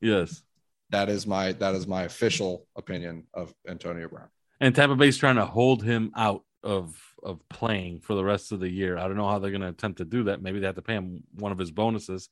Yes. 0.00 0.42
That 0.90 1.08
is 1.08 1.26
my 1.26 1.52
that 1.52 1.74
is 1.74 1.86
my 1.86 2.04
official 2.04 2.66
opinion 2.76 3.24
of 3.34 3.52
Antonio 3.68 4.08
Brown. 4.08 4.28
And 4.60 4.74
Tampa 4.74 4.94
Bay's 4.94 5.18
trying 5.18 5.36
to 5.36 5.44
hold 5.44 5.82
him 5.82 6.12
out 6.16 6.44
of 6.62 6.96
of 7.22 7.46
playing 7.48 8.00
for 8.00 8.14
the 8.14 8.24
rest 8.24 8.52
of 8.52 8.60
the 8.60 8.68
year. 8.68 8.96
I 8.96 9.08
don't 9.08 9.16
know 9.16 9.28
how 9.28 9.38
they're 9.38 9.50
going 9.50 9.62
to 9.62 9.68
attempt 9.68 9.98
to 9.98 10.04
do 10.04 10.24
that. 10.24 10.40
Maybe 10.40 10.60
they 10.60 10.66
have 10.66 10.76
to 10.76 10.82
pay 10.82 10.94
him 10.94 11.24
one 11.34 11.52
of 11.52 11.58
his 11.58 11.70
bonuses. 11.70 12.28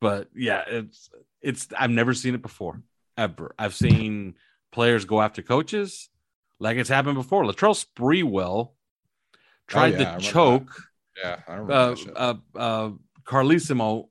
But 0.00 0.28
yeah, 0.34 0.62
it's 0.66 1.10
it's 1.40 1.68
I've 1.76 1.90
never 1.90 2.12
seen 2.12 2.34
it 2.34 2.42
before 2.42 2.82
ever. 3.16 3.54
I've 3.58 3.74
seen 3.74 4.34
players 4.72 5.06
go 5.06 5.22
after 5.22 5.42
coaches 5.42 6.10
like 6.60 6.76
it's 6.76 6.88
happened 6.88 7.14
before. 7.16 7.44
Latrell 7.44 7.82
Sprewell 7.82 8.72
tried 9.66 9.94
oh, 9.94 9.98
yeah, 9.98 10.16
to 10.16 10.20
choke. 10.20 10.66
That. 10.66 10.82
Yeah, 11.22 11.40
I 11.48 11.56
remember 11.56 12.12
uh, 12.14 12.34
uh, 12.54 12.58
uh, 12.58 12.90
Carlesimo 13.24 14.08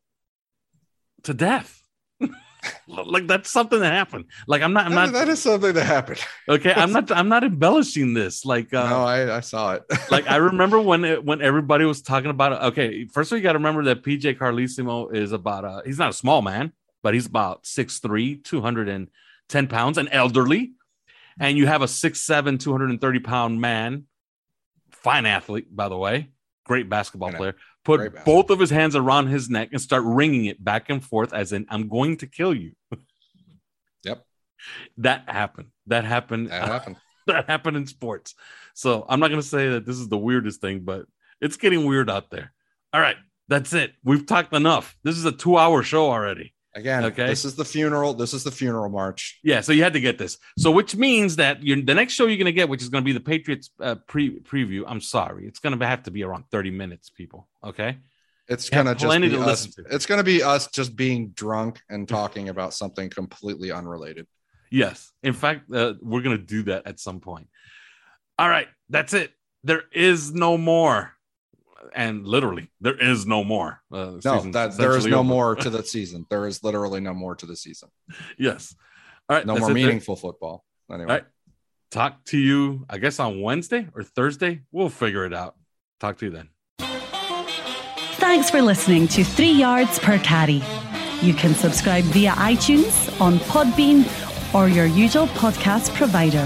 to 1.23 1.33
death. 1.33 1.81
like 2.87 3.27
that's 3.27 3.49
something 3.49 3.79
that 3.79 3.93
happened. 3.93 4.25
Like 4.47 4.61
I'm 4.61 4.73
not. 4.73 4.85
I'm 4.85 4.93
not. 4.93 5.11
That 5.13 5.29
is 5.29 5.41
something 5.41 5.73
that 5.73 5.85
happened. 5.85 6.19
Okay, 6.47 6.73
I'm 6.73 6.91
not. 6.91 7.11
I'm 7.11 7.29
not 7.29 7.43
embellishing 7.43 8.13
this. 8.13 8.45
Like 8.45 8.73
uh, 8.73 8.89
no, 8.89 9.03
I, 9.03 9.37
I 9.37 9.39
saw 9.39 9.73
it. 9.73 9.83
like 10.11 10.29
I 10.29 10.37
remember 10.37 10.79
when 10.79 11.03
it, 11.03 11.23
when 11.23 11.41
everybody 11.41 11.85
was 11.85 12.01
talking 12.01 12.29
about 12.29 12.51
it. 12.51 12.61
Okay, 12.67 13.05
first 13.05 13.31
of 13.31 13.35
all, 13.35 13.37
you 13.39 13.43
got 13.43 13.53
to 13.53 13.59
remember 13.59 13.83
that 13.85 14.03
PJ 14.03 14.37
Carlesimo 14.37 15.13
is 15.13 15.31
about 15.31 15.65
a. 15.65 15.81
He's 15.85 15.97
not 15.97 16.09
a 16.09 16.13
small 16.13 16.41
man, 16.41 16.71
but 17.01 17.13
he's 17.13 17.25
about 17.25 17.63
6'3", 17.63 18.43
210 18.43 19.67
pounds, 19.67 19.97
and 19.97 20.09
elderly. 20.11 20.73
And 21.39 21.57
you 21.57 21.67
have 21.67 21.81
a 21.81 21.85
6'7", 21.85 22.59
230 22.59 23.19
pound 23.19 23.59
man, 23.59 24.05
fine 25.05 25.27
athlete, 25.27 25.67
by 25.73 25.87
the 25.87 25.95
way, 25.95 26.31
great 26.65 26.89
basketball 26.89 27.31
player. 27.31 27.55
Put 27.83 28.25
both 28.25 28.49
of 28.49 28.59
his 28.59 28.71
hands 28.71 28.95
around 28.95 29.27
his 29.27 29.51
neck 29.51 29.69
and 29.71 29.79
start 29.79 30.01
wringing 30.03 30.45
it 30.45 30.61
back 30.63 30.89
and 30.89 31.03
forth 31.03 31.31
as 31.31 31.53
in 31.53 31.67
i'm 31.69 31.87
going 31.87 32.17
to 32.17 32.27
kill 32.27 32.53
you. 32.53 32.73
Yep. 34.03 34.23
That 34.97 35.27
happened. 35.27 35.69
That 35.87 36.05
happened. 36.05 36.49
That 36.49 36.67
happened. 36.75 36.97
That 37.25 37.49
happened 37.49 37.77
in 37.77 37.87
sports. 37.87 38.35
So 38.73 39.05
i'm 39.07 39.19
not 39.19 39.29
going 39.29 39.41
to 39.41 39.47
say 39.47 39.69
that 39.69 39.85
this 39.85 39.97
is 39.97 40.09
the 40.09 40.17
weirdest 40.17 40.61
thing 40.61 40.81
but 40.81 41.05
it's 41.39 41.57
getting 41.57 41.85
weird 41.85 42.09
out 42.09 42.31
there. 42.31 42.51
All 42.93 43.01
right. 43.01 43.17
That's 43.47 43.73
it. 43.73 43.93
We've 44.03 44.25
talked 44.25 44.53
enough. 44.53 44.97
This 45.03 45.17
is 45.17 45.25
a 45.25 45.31
two 45.31 45.57
hour 45.57 45.83
show 45.83 46.09
already 46.09 46.54
Again, 46.75 47.05
okay. 47.05 47.25
This 47.25 47.45
is 47.45 47.55
the 47.55 47.63
funeral. 47.63 48.13
This 48.13 48.33
is 48.33 48.43
the 48.43 48.51
funeral 48.51 48.89
march. 48.89 49.39
Yeah, 49.43 49.61
so 49.61 49.71
you 49.71 49.81
had 49.81 49.93
to 49.93 50.01
get 50.01 50.17
this. 50.17 50.37
So 50.57 50.71
which 50.71 50.93
means 50.95 51.37
that 51.37 51.63
you're, 51.63 51.81
the 51.81 51.95
next 51.95 52.13
show 52.13 52.25
you're 52.25 52.35
going 52.35 52.45
to 52.45 52.51
get, 52.51 52.67
which 52.67 52.81
is 52.81 52.89
going 52.89 53.01
to 53.01 53.05
be 53.05 53.13
the 53.13 53.21
Patriots 53.21 53.69
uh, 53.79 53.95
pre 54.07 54.39
preview. 54.41 54.83
I'm 54.85 54.99
sorry, 54.99 55.47
it's 55.47 55.59
going 55.59 55.79
to 55.79 55.85
have 55.87 56.03
to 56.03 56.11
be 56.11 56.23
around 56.23 56.43
30 56.51 56.71
minutes, 56.71 57.09
people. 57.09 57.47
Okay. 57.63 57.97
It's 58.47 58.69
gonna 58.69 58.93
just 58.93 59.21
be 59.21 59.35
us, 59.37 59.65
to. 59.75 59.83
It's 59.89 60.05
gonna 60.05 60.23
be 60.23 60.43
us 60.43 60.67
just 60.67 60.95
being 60.95 61.29
drunk 61.29 61.81
and 61.89 62.07
talking 62.07 62.49
about 62.49 62.73
something 62.73 63.09
completely 63.09 63.71
unrelated. 63.71 64.27
Yes, 64.69 65.11
in 65.23 65.33
fact, 65.33 65.71
uh, 65.73 65.93
we're 66.01 66.21
gonna 66.21 66.37
do 66.37 66.63
that 66.63 66.85
at 66.85 66.99
some 66.99 67.19
point. 67.19 67.47
All 68.37 68.47
right, 68.47 68.67
that's 68.89 69.13
it. 69.13 69.31
There 69.63 69.83
is 69.91 70.31
no 70.31 70.57
more 70.57 71.14
and 71.95 72.27
literally 72.27 72.69
there 72.81 72.97
is 72.97 73.25
no 73.25 73.43
more. 73.43 73.81
Uh, 73.91 74.19
no, 74.23 74.41
that 74.51 74.77
there 74.77 74.95
is 74.95 75.05
no 75.05 75.19
over. 75.19 75.27
more 75.27 75.55
to 75.55 75.69
the 75.69 75.83
season. 75.95 76.25
There 76.29 76.45
is 76.45 76.63
literally 76.63 76.99
no 76.99 77.13
more 77.13 77.35
to 77.35 77.45
the 77.45 77.55
season. 77.55 77.89
Yes. 78.37 78.75
All 79.29 79.37
right. 79.37 79.45
No 79.45 79.57
more 79.57 79.69
meaningful 79.69 80.15
there. 80.15 80.21
football. 80.21 80.63
Anyway. 80.91 81.09
All 81.09 81.15
right. 81.17 81.25
Talk 81.91 82.25
to 82.25 82.37
you, 82.37 82.85
I 82.89 82.97
guess, 82.97 83.19
on 83.19 83.41
Wednesday 83.41 83.87
or 83.95 84.03
Thursday. 84.03 84.61
We'll 84.71 84.89
figure 84.89 85.25
it 85.25 85.33
out. 85.33 85.55
Talk 85.99 86.17
to 86.17 86.25
you 86.25 86.31
then. 86.31 86.49
Thanks 88.17 88.49
for 88.49 88.61
listening 88.61 89.07
to 89.09 89.23
Three 89.23 89.51
Yards 89.51 89.97
Per 89.99 90.19
Carry. 90.19 90.61
You 91.21 91.33
can 91.33 91.55
subscribe 91.55 92.03
via 92.05 92.31
iTunes, 92.31 93.21
on 93.21 93.37
Podbean, 93.39 94.03
or 94.53 94.67
your 94.67 94.85
usual 94.87 95.27
podcast 95.27 95.93
provider. 95.95 96.45